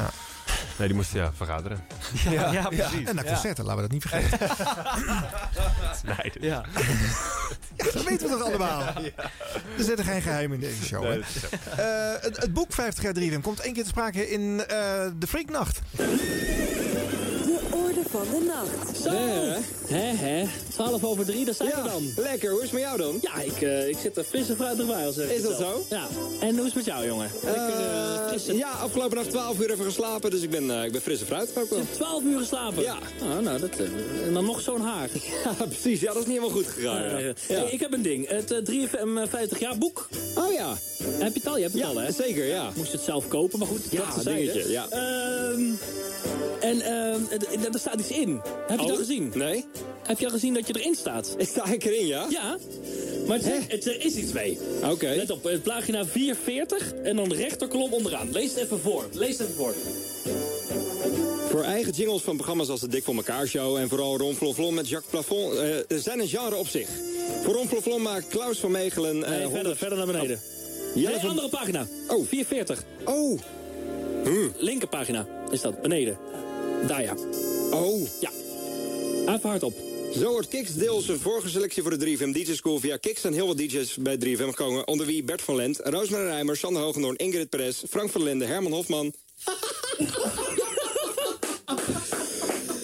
Ja. 0.47 0.53
Nee, 0.79 0.87
die 0.89 0.97
moest 0.97 1.13
ja, 1.13 1.33
vergaderen. 1.37 1.85
Ja, 2.31 2.53
ja, 2.53 2.69
precies. 2.69 3.09
En 3.09 3.15
naar 3.15 3.25
Ja. 3.25 3.31
concerten, 3.33 3.65
laten 3.65 3.83
we 3.83 3.89
dat 3.89 3.93
niet 3.93 4.03
vergeten. 4.09 4.39
Nee, 6.05 6.33
dus- 6.33 6.43
Ja. 6.43 6.65
Ja, 7.77 7.85
dat 7.93 8.03
weten 8.05 8.29
we 8.31 8.37
toch 8.39 8.43
allemaal. 8.43 8.81
Er 9.79 9.85
zit 9.85 9.99
er 9.99 10.05
geen 10.05 10.23
geheim 10.23 10.53
in 10.53 10.61
deze 10.61 10.85
show. 10.85 11.03
Nee, 11.03 11.23
hè? 11.23 11.83
Eh, 12.17 12.23
het, 12.23 12.37
het 12.37 12.53
boek 12.53 12.73
50 12.73 13.03
jaar 13.05 13.15
3FM 13.15 13.41
komt 13.43 13.61
één 13.61 13.73
keer 13.75 13.83
te 13.83 13.89
sprake 13.89 14.31
in 14.31 14.61
eh, 14.61 14.67
de 15.19 15.27
Freaknacht. 15.27 15.81
De 17.77 17.83
orde 17.83 18.01
van 18.11 18.27
de 18.39 18.45
nacht. 18.45 18.99
Zo, 19.03 19.11
hè, 19.95 20.13
hè. 20.15 20.45
12 20.73 21.05
over 21.05 21.25
3, 21.25 21.45
daar 21.45 21.55
zijn 21.55 21.69
we 21.69 21.89
dan. 21.89 22.13
Lekker, 22.17 22.51
hoe 22.51 22.59
is 22.59 22.65
het 22.65 22.73
met 22.73 22.83
jou 22.83 22.99
dan? 22.99 23.19
Ja, 23.21 23.41
ik, 23.41 23.61
eh, 23.63 23.89
ik 23.89 23.97
zit 24.03 24.17
er 24.17 24.25
fris 24.25 24.49
en 24.49 24.57
fruitig 24.57 24.87
bij. 24.87 25.07
Als 25.07 25.17
Is 25.17 25.43
dat 25.43 25.57
zo? 25.59 25.85
Ja. 25.91 26.07
En 26.41 26.49
hoe 26.51 26.59
is 26.59 26.65
het 26.65 26.75
met 26.75 26.85
jou, 26.85 27.07
jongen? 27.07 27.31
Lekker, 27.45 27.63
eh, 27.63 28.49
en- 28.49 28.57
ja, 28.57 28.71
afgelopen 28.71 29.17
nacht 29.17 29.31
12 29.31 29.61
uur 29.61 29.71
even 29.71 29.85
geslapen, 29.85 30.31
dus 30.31 30.43
ik 30.43 30.51
ben, 30.51 30.71
eh, 30.71 30.85
ik 30.85 30.93
ben 30.93 31.01
fris 31.01 31.21
en 31.21 31.27
fruit 31.27 31.49
ook 31.59 31.71
wel. 31.71 31.79
Je 31.79 31.85
hebt 31.85 31.97
12 31.97 32.23
uur 32.23 32.39
geslapen? 32.39 32.83
Ja. 32.83 32.97
Oh, 33.23 33.39
nou, 33.39 33.61
dat, 33.61 33.71
eh, 33.77 34.27
en 34.27 34.33
dan 34.33 34.45
nog 34.45 34.61
zo'n 34.61 34.81
haar. 34.81 35.09
Ja, 35.45 35.65
precies. 35.67 36.01
Ja, 36.01 36.07
dat 36.13 36.23
is 36.23 36.29
niet 36.29 36.39
helemaal 36.39 36.57
goed 36.57 36.67
gegaan. 36.67 37.03
Eh, 37.05 37.25
ja. 37.25 37.33
hey, 37.47 37.71
ik 37.71 37.81
heb 37.81 37.93
een 37.93 38.03
ding. 38.03 38.29
Het 38.29 38.51
eh, 38.51 38.59
3FM 38.63 39.19
eh, 39.19 39.29
50 39.29 39.59
jaar 39.59 39.79
boek. 39.79 40.09
Oh 40.35 40.53
ja. 40.53 40.75
Heb 41.03 41.33
je 41.33 41.39
het 41.39 41.47
al? 41.49 41.57
Je 41.57 41.63
hebt 41.63 41.75
het 41.75 41.83
Ja, 41.83 41.89
al, 41.89 41.97
hè? 41.97 42.13
zeker, 42.13 42.45
ja. 42.45 42.71
Moest 42.75 42.91
je 42.91 42.97
het 42.97 43.07
zelf 43.07 43.29
kopen, 43.29 43.59
maar 43.59 43.69
goed. 43.69 43.81
Ja, 43.91 44.15
dat 44.15 44.25
dingetje, 44.25 44.71
ja. 44.71 44.87
Ehm, 44.91 45.71
en 46.61 46.81
d- 47.71 47.75
er 47.75 47.81
staat 47.81 48.01
iets 48.01 48.11
in. 48.11 48.41
Heb 48.67 48.79
je 48.79 48.83
Oh, 48.85 48.89
dat 48.89 48.97
gezien? 48.99 49.33
Nee. 49.35 49.65
Heb 50.03 50.19
je 50.19 50.25
al 50.27 50.31
gezien 50.33 50.55
dat 50.55 50.67
je 50.67 50.79
erin 50.81 50.95
staat? 50.95 51.35
Sta 51.39 51.65
ik 51.73 51.85
erin, 51.85 52.07
ja? 52.07 52.27
Ja. 52.31 52.59
Maar 53.27 53.37
het, 53.39 53.47
het- 53.69 53.87
er 53.87 54.05
is 54.05 54.15
iets 54.15 54.33
mee. 54.33 54.59
Oké. 54.91 55.07
Let 55.17 55.31
op, 55.31 55.51
pagina 55.63 56.05
440 56.07 56.93
en 57.03 57.17
dan 57.17 57.33
rechterkolom 57.33 57.93
onderaan. 57.93 58.33
Lees 58.33 58.51
het 58.55 58.63
even 58.63 58.81
voor. 58.81 59.05
Lees 59.13 59.39
het 59.39 59.41
even 59.41 59.55
voor. 59.55 59.75
Voor 61.49 61.63
eigen 61.63 61.93
jingles 61.93 62.23
van 62.23 62.37
programma's 62.37 62.69
als 62.69 62.81
de 62.81 62.89
Dik 62.89 63.05
voor 63.05 63.15
elkaar 63.15 63.47
show... 63.47 63.77
en 63.77 63.89
vooral 63.89 64.17
Ronflonflon 64.19 64.75
met 64.75 64.89
Jacques 64.89 65.11
Plafond 65.11 65.55
eh, 65.55 65.99
zijn 65.99 66.21
een 66.21 66.29
genre 66.29 66.57
op 66.57 66.69
zich. 66.69 66.89
Voor 67.43 67.55
Ronflonflon 67.55 68.03
maakt 68.03 68.29
Klaus 68.29 68.59
van 68.59 68.71
Mechelen... 68.71 69.25
eh, 69.25 69.31
Nee, 69.31 69.39
verder, 69.41 69.51
100 69.57 69.79
verder 69.79 69.99
naar 69.99 70.07
beneden. 70.07 70.41
Nee, 70.95 71.07
van- 71.21 71.29
andere 71.29 71.49
pagina. 71.49 71.87
Oh. 72.09 72.27
440. 72.27 72.83
Oh. 73.05 73.39
Linker 74.57 74.89
pagina 74.89 75.27
is 75.51 75.61
dat, 75.61 75.83
beneden. 75.83 76.19
Daar 76.87 77.03
ja. 77.03 77.15
Oh. 77.71 78.07
Ja. 78.21 78.31
Even 79.35 79.49
hardop. 79.49 79.75
Zo 80.19 80.31
wordt 80.31 80.49
Kix 80.49 80.75
deels 80.75 81.09
een 81.09 81.19
voorgeselectie 81.19 81.83
voor 81.83 81.99
de 81.99 82.17
3FM 82.17 82.31
DJ 82.31 82.55
School. 82.55 82.79
Via 82.79 82.97
Kix 82.97 83.21
zijn 83.21 83.33
heel 83.33 83.47
wat 83.47 83.59
DJ's 83.59 83.97
bij 83.97 84.17
3FM 84.17 84.49
gekomen. 84.49 84.87
Onder 84.87 85.07
wie 85.07 85.23
Bert 85.23 85.43
van 85.43 85.57
Lent, 85.57 85.81
Roosmar 85.83 86.23
Rijmer, 86.23 86.57
Sander 86.57 86.83
Hoogendoorn, 86.83 87.17
Ingrid 87.17 87.49
Perez, 87.49 87.83
Frank 87.89 88.11
van 88.11 88.23
Lende, 88.23 88.45
Herman 88.45 88.73
Hofman. 88.73 89.13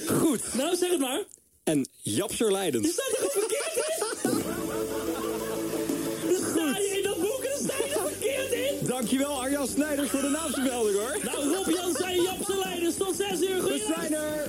Goed. 0.07 0.55
Nou, 0.55 0.77
zeg 0.77 0.91
het 0.91 1.01
maar. 1.01 1.25
En 1.65 1.89
Japser 2.03 2.53
Leidens. 2.53 3.01
Dankjewel 9.03 9.41
Arjan 9.41 9.67
Snijders 9.67 10.11
voor 10.11 10.21
de 10.21 10.29
naamsvermelding 10.29 10.99
hoor. 10.99 11.19
Nou, 11.23 11.55
Rob 11.55 11.69
Jan 11.69 11.93
zei 11.93 12.23
Japse 12.23 12.59
Leiders 12.65 12.97
tot 12.97 13.17
6 13.17 13.41
uur. 13.41 13.55
We 13.57 13.61
Goeie 13.61 13.85
zijn 13.97 14.15
er. 14.15 14.49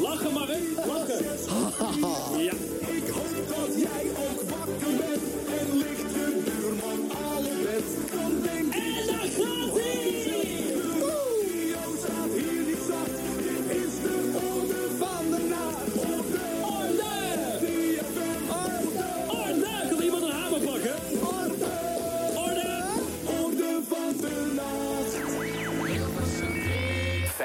Lachen 0.00 0.32
maar, 0.32 0.48
hè? 0.48 0.58
Lachen. 0.86 1.24
Ja. 2.42 2.52
Ik 2.86 3.08
hoop 3.08 3.48
dat 3.48 3.76
jij 3.76 4.10
ook 4.10 4.50
wakker 4.50 4.96
bent 4.96 5.22
en 5.60 5.76
ligt 5.76 6.14
je 6.14 6.42
buurman 6.44 7.10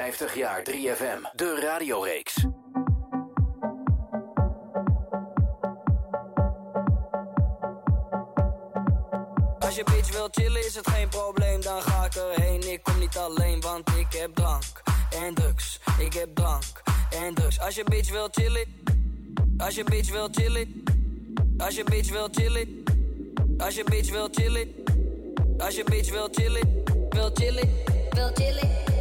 50 0.02 0.34
jaar 0.34 0.62
3FM, 0.70 1.34
de 1.34 1.60
radioreeks. 1.60 2.34
Als 9.58 9.74
je 9.74 9.84
bitch 9.84 10.12
wil 10.12 10.28
chillen 10.30 10.66
is 10.66 10.74
het 10.74 10.90
geen 10.90 11.08
probleem, 11.08 11.60
dan 11.60 11.82
ga 11.82 12.04
ik 12.04 12.14
erheen. 12.14 12.72
Ik 12.72 12.82
kom 12.82 12.98
niet 12.98 13.16
alleen, 13.16 13.60
want 13.60 13.88
ik 13.88 14.12
heb 14.12 14.34
drank 14.34 14.82
en 15.24 15.34
drugs. 15.34 15.80
Ik 15.98 16.12
heb 16.12 16.34
drank 16.34 16.82
en 17.10 17.34
drugs. 17.34 17.60
Als 17.60 17.74
je 17.74 17.84
bitch 17.84 18.10
wil 18.10 18.28
chillen, 18.30 18.66
als 19.58 19.74
je 19.74 19.84
bitch 19.84 20.10
wil 20.10 20.28
chillen, 20.32 20.82
als 21.58 21.74
je 21.74 21.84
bitch 21.84 22.10
wil 22.10 22.28
chillen, 22.32 22.82
als 23.58 23.74
je 23.74 23.84
bitch 23.84 24.10
wil 24.10 24.28
chillen, 24.30 24.74
als 25.58 25.74
je 25.74 25.84
bitch 25.84 26.10
wil 26.10 26.28
chillen, 26.30 26.82
wil 27.10 27.30
chillen, 27.34 27.68
wil 28.10 28.30
chillen. 28.34 28.91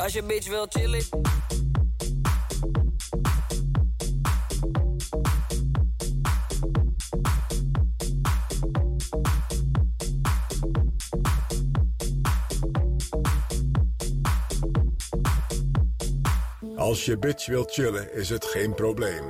Als 0.00 0.12
je 0.12 0.22
bitch 0.22 0.48
wil 0.48 0.66
chillen. 0.68 1.02
Als 16.76 17.04
je 17.04 17.18
bitch 17.18 17.46
wilt 17.46 17.70
chillen 17.70 18.12
is 18.12 18.28
het 18.28 18.44
geen 18.44 18.74
probleem. 18.74 19.24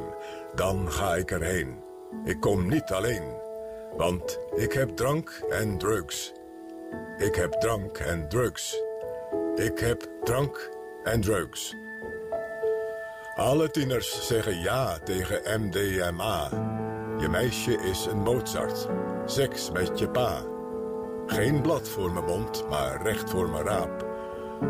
Dan 0.55 0.93
ga 0.93 1.17
ik 1.17 1.31
erheen. 1.31 1.83
Ik 2.25 2.41
kom 2.41 2.69
niet 2.69 2.91
alleen. 2.91 3.39
Want 3.97 4.39
ik 4.57 4.73
heb 4.73 4.97
drank 4.97 5.43
en 5.51 5.79
drugs. 5.79 6.33
Ik 7.19 7.35
heb 7.35 7.53
drank 7.53 7.99
en 7.99 8.29
drugs. 8.29 8.90
Ik 9.57 9.79
heb 9.79 10.09
drank 10.25 10.71
en 11.03 11.21
drugs. 11.21 11.77
Alle 13.35 13.71
tieners 13.71 14.27
zeggen 14.27 14.61
ja 14.61 14.99
tegen 14.99 15.61
MDMA. 15.63 16.49
Je 17.19 17.29
meisje 17.29 17.73
is 17.73 18.07
een 18.07 18.19
Mozart. 18.19 18.89
Seks 19.25 19.71
met 19.71 19.99
je 19.99 20.09
pa. 20.09 20.43
Geen 21.27 21.63
blad 21.63 21.89
voor 21.89 22.13
mijn 22.13 22.25
mond, 22.25 22.69
maar 22.69 23.03
recht 23.03 23.31
voor 23.31 23.49
mijn 23.51 23.65
raap. 23.65 24.07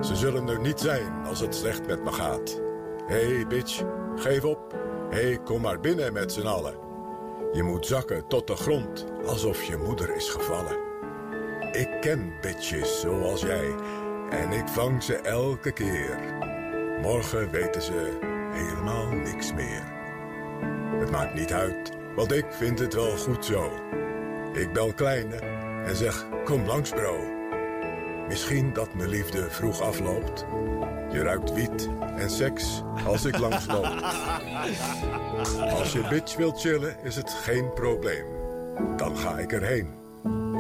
Ze 0.01 0.17
zullen 0.17 0.49
er 0.49 0.61
niet 0.61 0.81
zijn 0.81 1.25
als 1.27 1.41
het 1.41 1.55
slecht 1.55 1.87
met 1.87 2.05
me 2.05 2.13
gaat. 2.13 2.61
Hey 3.07 3.47
bitch, 3.47 3.83
geef 4.17 4.45
op. 4.45 4.75
Hey, 5.11 5.39
kom 5.45 5.61
maar 5.61 5.81
binnen 5.81 6.13
met 6.13 6.33
z'n 6.33 6.47
allen. 6.47 6.75
Je 7.53 7.63
moet 7.63 7.87
zakken 7.87 8.27
tot 8.27 8.47
de 8.47 8.57
grond, 8.57 9.07
alsof 9.27 9.63
je 9.63 9.77
moeder 9.77 10.17
is 10.17 10.29
gevallen. 10.29 10.77
Ik 11.73 11.89
ken 12.01 12.33
bitches 12.41 13.01
zoals 13.01 13.41
jij 13.41 13.75
en 14.31 14.53
ik 14.53 14.69
vang 14.69 15.03
ze 15.03 15.15
elke 15.15 15.73
keer. 15.73 16.19
Morgen 17.01 17.51
weten 17.51 17.83
ze 17.83 18.19
helemaal 18.53 19.07
niks 19.07 19.53
meer. 19.55 19.83
Het 20.99 21.11
maakt 21.11 21.35
niet 21.35 21.53
uit, 21.53 21.91
want 22.17 22.33
ik 22.33 22.47
vind 22.51 22.79
het 22.79 22.95
wel 22.95 23.17
goed 23.17 23.45
zo. 23.45 23.71
Ik 24.53 24.73
bel 24.73 24.93
Kleine 24.93 25.37
en 25.87 25.97
zeg, 25.97 26.27
kom 26.45 26.67
langs 26.67 26.91
bro. 26.91 27.19
Misschien 28.29 28.73
dat 28.73 28.95
mijn 28.95 29.09
liefde 29.09 29.51
vroeg 29.51 29.81
afloopt. 29.81 30.45
Je 31.13 31.23
ruikt 31.23 31.53
wiet 31.53 31.89
en 32.17 32.31
seks 32.31 32.83
als 33.07 33.25
ik 33.25 33.39
langsloop. 33.39 33.85
Als 35.79 35.93
je 35.93 36.07
bitch 36.09 36.37
wilt 36.37 36.61
chillen 36.61 36.97
is 37.03 37.17
het 37.17 37.31
geen 37.31 37.73
probleem. 37.73 38.25
Dan 38.97 39.17
ga 39.17 39.39
ik 39.39 39.53
erheen. 39.53 39.95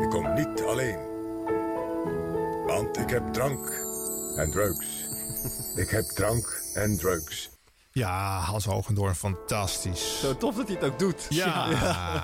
Ik 0.02 0.10
kom 0.10 0.34
niet 0.34 0.62
alleen. 0.66 1.09
Want 2.76 2.98
ik 2.98 3.10
heb 3.10 3.32
drank 3.32 3.72
en 4.36 4.51
drugs. 4.51 4.86
Ik 5.76 5.90
heb 5.90 6.05
drank 6.05 6.60
en 6.74 6.97
drugs. 6.98 7.51
Ja, 7.92 8.38
Hans 8.38 8.64
Hogendoorn, 8.64 9.14
fantastisch. 9.14 10.20
Zo 10.20 10.36
tof 10.36 10.55
dat 10.55 10.66
hij 10.66 10.76
het 10.80 10.84
ook 10.84 10.98
doet. 10.98 11.26
Ja, 11.28 11.72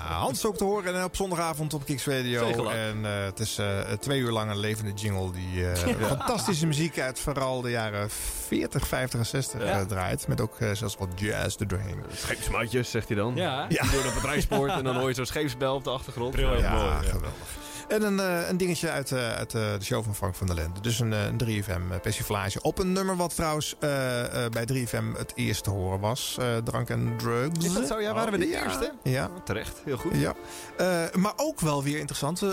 Hans 0.07 0.45
ook 0.45 0.57
te 0.57 0.63
horen 0.63 0.95
en 0.95 1.03
op 1.03 1.15
zondagavond 1.15 1.73
op 1.73 1.85
Kicks 1.85 2.05
Radio. 2.05 2.69
En 2.69 3.05
eh, 3.05 3.23
het 3.25 3.39
is 3.39 3.57
eh, 3.57 3.79
twee 3.99 4.19
uur 4.19 4.31
lang 4.31 4.51
een 4.51 4.57
levende 4.59 4.91
jingle 4.93 5.31
die 5.31 5.71
eh, 5.71 5.85
Ja. 5.99 6.07
fantastische 6.07 6.65
muziek 6.65 6.99
uit 6.99 7.19
vooral 7.19 7.61
de 7.61 7.69
jaren 7.69 8.09
40, 8.47 8.87
50 8.87 9.19
en 9.19 9.25
60 9.25 9.61
Ja. 9.63 9.79
eh, 9.79 9.85
draait. 9.85 10.27
Met 10.27 10.41
ook 10.41 10.55
zelfs 10.73 10.95
wat 10.97 11.09
jazz 11.15 11.55
er 11.59 11.67
doorheen. 11.67 12.03
Scheepsmaatjes, 12.13 12.91
zegt 12.91 13.07
hij 13.07 13.17
dan. 13.17 13.35
Ja. 13.35 13.63
Op 13.63 14.13
het 14.13 14.23
rijspoort 14.23 14.71
en 14.71 14.83
dan 14.83 14.95
hoor 14.95 15.07
je 15.09 15.15
zo'n 15.15 15.25
scheepsbel 15.25 15.75
op 15.75 15.83
de 15.83 15.89
achtergrond. 15.89 16.31
Briljant. 16.31 16.59
Ja, 16.61 16.75
Ja, 16.75 16.93
mooi. 16.93 17.05
geweldig. 17.07 17.65
En 17.87 18.01
een, 18.03 18.19
eh, 18.19 18.49
een 18.49 18.57
dingetje 18.57 18.89
uit, 18.89 19.11
eh, 19.11 19.31
uit 19.31 19.53
eh, 19.53 19.61
de 19.77 19.83
show 19.83 20.03
van 20.03 20.15
Frank 20.15 20.35
van 20.35 20.47
der 20.47 20.55
Lende. 20.55 20.79
Dus 20.81 20.99
een, 20.99 21.13
eh, 21.13 21.23
een 21.25 21.37
3FM 21.37 21.91
eh, 21.91 21.99
persiflage 22.01 22.61
op 22.61 22.79
een 22.79 22.91
nummer 22.91 23.15
wat 23.15 23.35
trouwens 23.35 23.75
eh, 23.79 24.45
eh, 24.45 24.51
bij 24.51 24.65
3FM 24.65 25.13
het 25.17 25.31
eerst 25.35 25.63
te 25.63 25.69
horen 25.69 25.99
was. 25.99 26.37
Eh, 26.39 26.55
drank 26.63 26.89
en 26.89 27.13
drugs. 27.17 27.65
Is 27.65 27.73
dat 27.73 27.87
zo? 27.87 27.99
Ja, 28.01 28.13
waren 28.13 28.31
we 28.31 28.37
de 28.39 28.47
Ja. 28.47 28.63
eerste? 28.63 28.91
Ja. 29.03 29.29
Terecht, 29.43 29.81
heel 29.85 29.97
goed. 29.97 30.11
Ja, 30.15 30.33
Eh, 30.77 31.03
maar 31.13 31.33
ook 31.35 31.59
wel 31.59 31.83
weer 31.83 31.97
interessant. 31.97 32.41
eh, 32.41 32.49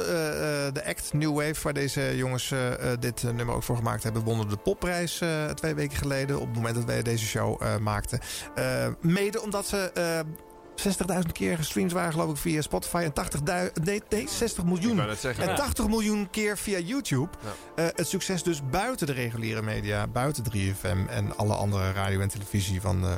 eh, 0.67 0.73
de 0.75 0.85
act 0.87 1.13
New 1.13 1.35
Wave, 1.37 1.63
waar 1.63 1.73
deze 1.73 2.17
jongens 2.17 2.53
dit 3.01 3.23
nummer 3.23 3.55
ook 3.55 3.63
voor 3.63 3.77
gemaakt 3.77 4.03
hebben, 4.03 4.23
wonnen 4.23 4.49
de 4.49 4.57
popprijs 4.57 5.21
eh, 5.21 5.45
twee 5.47 5.75
weken 5.75 5.97
geleden. 5.97 6.41
Op 6.41 6.47
het 6.47 6.55
moment 6.57 6.75
dat 6.75 6.85
wij 6.85 7.03
deze 7.03 7.25
show 7.27 7.63
eh, 7.63 7.77
maakten. 7.77 8.21
Eh, 8.55 8.87
mede 9.01 9.43
omdat 9.43 9.67
ze. 9.67 9.93
Eh 10.77 10.93
60.000 11.23 11.33
keer 11.33 11.57
gestreamd 11.57 11.93
waren, 11.93 12.13
geloof 12.13 12.31
ik, 12.31 12.37
via 12.37 12.61
Spotify. 12.61 12.97
En 12.97 13.13
80.000, 13.73 13.83
nee, 13.85 14.03
nee, 14.09 14.29
60 14.29 14.65
miljoen. 14.65 14.97
zeggen. 15.17 15.45
en 15.45 15.51
Ja. 15.51 15.57
80 15.57 15.89
miljoen 15.89 16.31
keer 16.31 16.59
via 16.59 16.79
YouTube. 16.79 17.29
Eh, 17.77 17.85
het 17.95 18.09
succes 18.09 18.43
dus 18.43 18.61
buiten 18.71 19.07
de 19.07 19.13
reguliere 19.13 19.63
media, 19.63 20.07
buiten 20.07 20.45
3FM 20.53 21.09
en 21.09 21.37
alle 21.37 21.55
andere 21.55 21.93
radio 21.93 22.21
en 22.21 22.29
televisie 22.29 22.81
van 22.81 23.05
eh, 23.05 23.11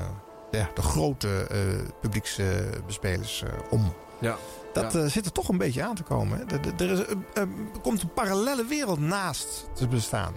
ja, 0.51 0.71
de 0.75 0.83
grote 0.83 1.47
eh 1.51 1.59
publieksbespelers 2.01 3.43
om. 3.71 3.93
Ja. 4.21 4.37
Dat 4.73 4.93
Ja. 4.93 5.09
zit 5.09 5.25
er 5.27 5.33
toch 5.33 5.49
een 5.49 5.59
beetje 5.59 5.83
aan 5.83 5.95
te 5.95 6.03
komen. 6.03 6.39
hè. 6.47 6.57
Er, 6.85 6.91
is, 6.91 6.99
er 7.35 7.49
komt 7.83 8.03
een 8.03 8.13
parallele 8.13 8.65
wereld 8.65 8.99
naast 9.01 9.69
te 9.75 9.89
bestaan. 9.89 10.33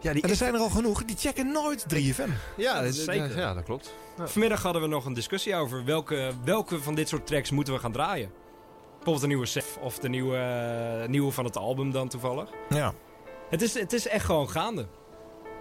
Ja, 0.00 0.12
die 0.12 0.22
en 0.22 0.28
er 0.28 0.36
zijn 0.36 0.54
er 0.54 0.60
al 0.60 0.70
genoeg, 0.70 1.04
die 1.04 1.16
checken 1.16 1.52
nooit 1.52 1.86
3FM. 1.94 2.30
Ja, 2.56 2.82
dat 2.82 2.94
zeker. 2.94 3.38
Ja, 3.38 3.54
dat 3.54 3.64
klopt. 3.64 3.94
Vanmiddag 4.24 4.62
hadden 4.62 4.82
we 4.82 4.88
nog 4.88 5.04
een 5.04 5.14
discussie 5.14 5.54
over 5.54 5.84
welke, 5.84 6.32
welke 6.44 6.80
van 6.80 6.94
dit 6.94 7.08
soort 7.08 7.26
tracks 7.26 7.50
moeten 7.50 7.74
we 7.74 7.80
gaan 7.80 7.92
draaien. 7.92 8.30
Bijvoorbeeld 8.86 9.20
de 9.20 9.26
nieuwe 9.26 9.46
Sef 9.46 9.76
of 9.76 9.98
de 9.98 10.08
nieuwe, 10.08 10.36
eh, 10.36 11.08
nieuwe 11.08 11.30
van 11.32 11.44
het 11.44 11.56
album 11.56 11.92
dan 11.92 12.08
toevallig. 12.08 12.50
Ja. 12.68 12.94
Het 13.50 13.62
is, 13.62 13.74
het 13.74 13.92
is 13.92 14.08
echt 14.08 14.24
gewoon 14.24 14.50
gaande. 14.50 14.86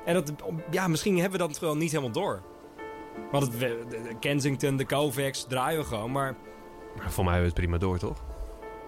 En 0.05 0.13
dat, 0.13 0.33
ja, 0.71 0.87
misschien 0.87 1.19
hebben 1.19 1.39
we 1.39 1.47
dat 1.47 1.59
wel 1.59 1.77
niet 1.77 1.91
helemaal 1.91 2.11
door. 2.11 2.41
Want 3.31 3.53
het, 3.53 3.75
Kensington, 4.19 4.77
de 4.77 4.85
Kovacs 4.85 5.45
draaien 5.47 5.79
we 5.79 5.85
gewoon, 5.85 6.11
maar... 6.11 6.35
Maar 6.97 7.11
voor 7.11 7.23
mij 7.23 7.33
hebben 7.33 7.53
we 7.53 7.59
het 7.59 7.67
prima 7.67 7.77
door, 7.77 7.97
toch? 7.97 8.23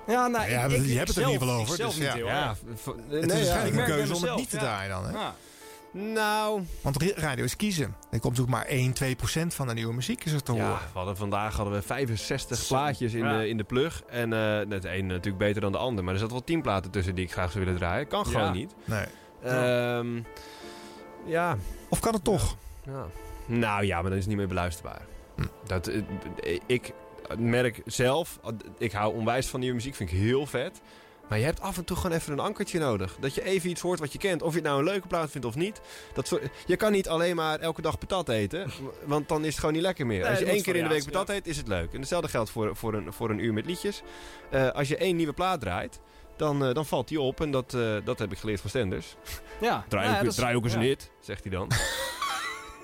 Ja, 0.09 0.27
nou, 0.27 0.49
Ja, 0.49 0.63
ik, 0.63 0.71
je 0.71 0.77
ik, 0.77 0.97
hebt 0.97 1.07
het 1.07 1.17
er 1.17 1.23
zelf- 1.23 1.25
in 1.27 1.31
ieder 1.33 1.47
geval 1.47 1.61
over, 1.61 1.77
dus 1.77 1.95
niet 1.95 2.03
ja. 2.03 2.13
heel 2.13 2.25
Ja, 2.25 2.47
erg. 2.49 2.57
v- 2.75 2.85
Het 2.85 3.09
nee, 3.09 3.19
is 3.21 3.27
waarschijnlijk 3.27 3.77
een 3.77 3.95
keuze 3.95 4.15
om 4.15 4.23
het 4.23 4.35
niet 4.35 4.49
te 4.49 4.55
ja. 4.55 4.61
draaien 4.61 4.89
dan. 4.89 5.05
Hè? 5.05 5.11
Ja. 5.11 5.35
Nou... 5.91 6.63
Want 6.81 7.03
radio 7.15 7.43
is 7.43 7.55
kiezen. 7.55 7.85
Er 7.85 8.19
komt 8.19 8.23
natuurlijk 8.37 8.49
maar 8.51 8.65
1, 8.65 8.93
2 8.93 9.15
procent 9.15 9.53
van 9.53 9.67
de 9.67 9.73
nieuwe 9.73 9.93
muziek 9.93 10.25
is 10.25 10.31
er 10.31 10.43
te 10.43 10.51
horen. 10.51 10.67
Ja, 10.67 10.77
we 10.91 10.97
hadden, 10.97 11.17
vandaag 11.17 11.55
hadden 11.55 11.73
we 11.73 11.81
65 11.81 12.67
plaatjes 12.67 13.13
in, 13.13 13.23
Ja. 13.23 13.37
de, 13.37 13.47
in 13.47 13.57
de 13.57 13.63
plug. 13.63 14.03
En 14.09 14.33
eh 14.33 14.57
het 14.69 14.85
een 14.85 15.05
natuurlijk 15.05 15.37
beter 15.37 15.61
dan 15.61 15.71
de 15.71 15.77
ander. 15.77 16.03
Maar 16.03 16.13
er 16.13 16.19
zat 16.19 16.31
wel 16.31 16.43
10 16.43 16.61
platen 16.61 16.91
tussen 16.91 17.15
die 17.15 17.25
ik 17.25 17.31
graag 17.31 17.51
zou 17.51 17.63
willen 17.63 17.79
draaien. 17.79 18.07
Kan 18.07 18.25
gewoon 18.25 18.51
niet. 18.51 18.73
Nee. 18.85 19.05
Ehm, 19.43 20.21
ja. 21.25 21.57
Of 21.89 21.99
kan 21.99 22.13
het 22.13 22.23
toch? 22.23 22.55
ja. 22.85 23.05
Nou 23.45 23.85
ja, 23.85 23.95
maar 24.01 24.09
dan 24.09 24.13
is 24.13 24.17
het 24.19 24.27
niet 24.27 24.37
meer 24.37 24.47
beluisterbaar. 24.47 25.01
Hm. 25.35 25.43
Dat, 25.65 25.87
eh, 25.87 26.01
ik 26.65 26.93
merk 27.37 27.81
zelf, 27.85 28.39
ik 28.77 28.91
hou 28.91 29.13
onwijs 29.13 29.47
van 29.47 29.59
nieuwe 29.59 29.75
muziek, 29.75 29.95
vind 29.95 30.11
ik 30.11 30.17
heel 30.17 30.45
vet. 30.45 30.81
Maar 31.29 31.37
je 31.39 31.45
hebt 31.45 31.61
af 31.61 31.77
en 31.77 31.83
toe 31.83 31.97
gewoon 31.97 32.17
even 32.17 32.33
een 32.33 32.39
ankertje 32.39 32.79
nodig. 32.79 33.17
Dat 33.19 33.35
je 33.35 33.43
even 33.43 33.69
iets 33.69 33.81
hoort 33.81 33.99
wat 33.99 34.11
je 34.11 34.17
kent. 34.17 34.41
Of 34.41 34.49
je 34.49 34.55
het 34.59 34.65
nou 34.67 34.79
een 34.79 34.85
leuke 34.85 35.07
plaat 35.07 35.31
vindt 35.31 35.47
of 35.47 35.55
niet. 35.55 35.81
Dat 36.13 36.27
soort, 36.27 36.43
je 36.65 36.75
kan 36.75 36.91
niet 36.91 37.07
alleen 37.07 37.35
maar 37.35 37.59
elke 37.59 37.81
dag 37.81 37.97
patat 37.97 38.29
eten. 38.29 38.69
Want 39.05 39.27
dan 39.27 39.39
is 39.41 39.47
het 39.47 39.59
gewoon 39.59 39.73
niet 39.73 39.81
lekker 39.83 40.05
meer. 40.05 40.19
Nee, 40.19 40.29
als 40.29 40.39
je 40.39 40.45
één 40.45 40.61
keer 40.63 40.75
in 40.75 40.83
de 40.83 40.89
week 40.89 41.03
patat 41.05 41.29
eet, 41.29 41.47
is 41.47 41.57
het 41.57 41.67
leuk. 41.67 41.93
En 41.93 41.99
hetzelfde 41.99 42.29
geldt 42.29 42.49
voor, 42.49 42.75
voor, 42.75 42.93
een, 42.93 43.13
voor 43.13 43.29
een 43.29 43.39
uur 43.39 43.53
met 43.53 43.65
liedjes. 43.65 44.01
Eh, 44.49 44.69
als 44.69 44.87
je 44.87 44.97
één 44.97 45.15
nieuwe 45.15 45.33
plaat 45.33 45.59
draait, 45.59 45.99
dan, 46.37 46.65
eh, 46.65 46.73
dan 46.73 46.85
valt 46.85 47.07
die 47.07 47.21
op. 47.21 47.41
En 47.41 47.51
dat, 47.51 47.73
eh, 47.73 47.95
dat 48.03 48.19
heb 48.19 48.31
ik 48.31 48.37
geleerd 48.37 48.61
van 48.61 48.69
Stenders. 48.69 49.15
Ja, 49.61 49.85
Draai, 49.87 50.05
Nou 50.05 50.07
ook, 50.07 50.13
ja, 50.17 50.19
dat 50.23 50.31
is- 50.31 50.35
draai 50.35 50.55
ook 50.55 50.63
eens 50.63 50.73
ja. 50.73 50.79
een 50.79 50.85
hit, 50.85 51.11
zegt 51.19 51.43
hij 51.43 51.51
dan. 51.51 51.67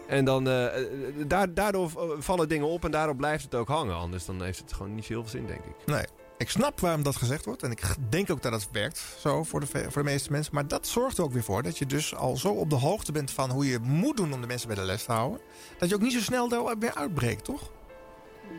en 0.07 0.26
dan, 0.26 0.48
eh, 0.48 0.65
eh, 0.82 0.88
daar, 1.27 1.53
daardoor 1.53 1.91
vallen 2.19 2.49
dingen 2.49 2.68
op 2.68 2.86
en 2.86 2.91
daarop 2.91 3.18
blijft 3.18 3.44
het 3.44 3.56
ook 3.56 3.68
hangen. 3.68 3.95
Anders 3.95 4.26
dan 4.26 4.44
heeft 4.44 4.60
het 4.60 4.73
gewoon 4.73 4.95
niet 4.95 5.06
veel 5.06 5.23
zin, 5.27 5.45
denk 5.45 5.64
ik. 5.65 5.76
Nee. 5.86 6.06
Ik 6.38 6.49
snap 6.49 6.80
waarom 6.80 7.03
dat 7.03 7.15
gezegd 7.15 7.45
wordt. 7.45 7.64
En 7.64 7.72
ik 7.72 7.82
denk 8.10 8.32
ook 8.32 8.41
dat 8.41 8.52
het 8.52 8.68
werkt 8.72 9.03
zo 9.19 9.44
voor 9.44 9.60
de, 9.60 9.65
voor 9.65 10.03
de 10.03 10.10
meeste 10.10 10.32
mensen. 10.32 10.53
Maar 10.53 10.68
dat 10.68 10.88
zorgt 10.88 11.18
er 11.18 11.23
ook 11.23 11.32
weer 11.34 11.44
voor 11.44 11.64
dat 11.64 11.77
je 11.77 11.86
dus 11.86 12.15
al 12.15 12.38
zo 12.38 12.48
op 12.49 12.69
de 12.69 12.76
hoogte 12.76 13.11
bent 13.11 13.32
van 13.32 13.49
hoe 13.52 13.68
je 13.68 13.80
moet 13.80 14.18
doen 14.18 14.34
om 14.34 14.41
de 14.41 14.48
mensen 14.48 14.68
bij 14.68 14.76
de 14.77 14.82
les 14.84 15.03
te 15.03 15.11
houden. 15.11 15.40
Dat 15.77 15.90
je 15.90 15.95
ook 15.95 16.02
niet 16.02 16.14
zo 16.14 16.19
snel 16.19 16.49
daar 16.49 16.77
weer 16.80 16.94
uitbreekt, 16.95 17.44
toch? 17.44 17.61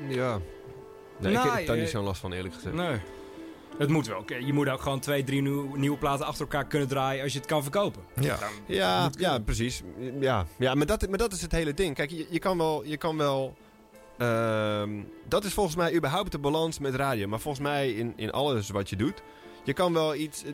Ja. 0.08 0.38
Nee, 1.18 1.32
Nou, 1.32 1.48
ik 1.48 1.54
heb 1.56 1.66
daar 1.66 1.76
je- 1.76 1.82
niet 1.82 1.90
zo'n 1.90 2.04
last 2.04 2.20
van, 2.20 2.32
eerlijk 2.32 2.54
gezegd. 2.54 2.74
Nee. 2.74 3.00
Het 3.78 3.88
moet 3.88 4.06
wel. 4.06 4.24
Je 4.46 4.52
moet 4.52 4.68
ook 4.68 4.80
gewoon 4.80 5.00
twee, 5.00 5.24
drie 5.24 5.42
nieuw- 5.42 5.74
nieuwe 5.74 5.98
platen 5.98 6.26
achter 6.26 6.40
elkaar 6.40 6.66
kunnen 6.66 6.88
draaien 6.88 7.22
als 7.22 7.32
je 7.32 7.38
het 7.38 7.48
kan 7.48 7.62
verkopen. 7.62 8.02
Ja, 8.20 8.38
ja, 8.66 9.10
ja 9.18 9.38
precies. 9.38 9.82
Ja, 10.20 10.46
ja 10.58 10.74
maar, 10.74 10.86
dat, 10.86 11.08
maar 11.08 11.18
dat 11.18 11.32
is 11.32 11.42
het 11.42 11.52
hele 11.52 11.74
ding. 11.74 11.94
Kijk, 11.94 12.10
je, 12.10 12.26
je 12.30 12.38
kan 12.38 12.58
wel... 12.58 12.84
Je 12.84 12.96
kan 12.96 13.16
wel 13.16 13.56
ehm, 14.18 14.90
dat 15.28 15.44
is 15.44 15.52
volgens 15.52 15.76
mij 15.76 15.94
überhaupt 15.94 16.32
de 16.32 16.38
balans 16.38 16.78
met 16.78 16.94
radio. 16.94 17.26
Maar 17.28 17.40
volgens 17.40 17.64
mij 17.64 17.92
in, 17.92 18.12
in 18.16 18.32
alles 18.32 18.68
wat 18.70 18.90
je 18.90 18.96
doet... 18.96 19.22
Je 19.64 19.72
kan, 19.72 19.92
wel 19.92 20.14
iets, 20.14 20.44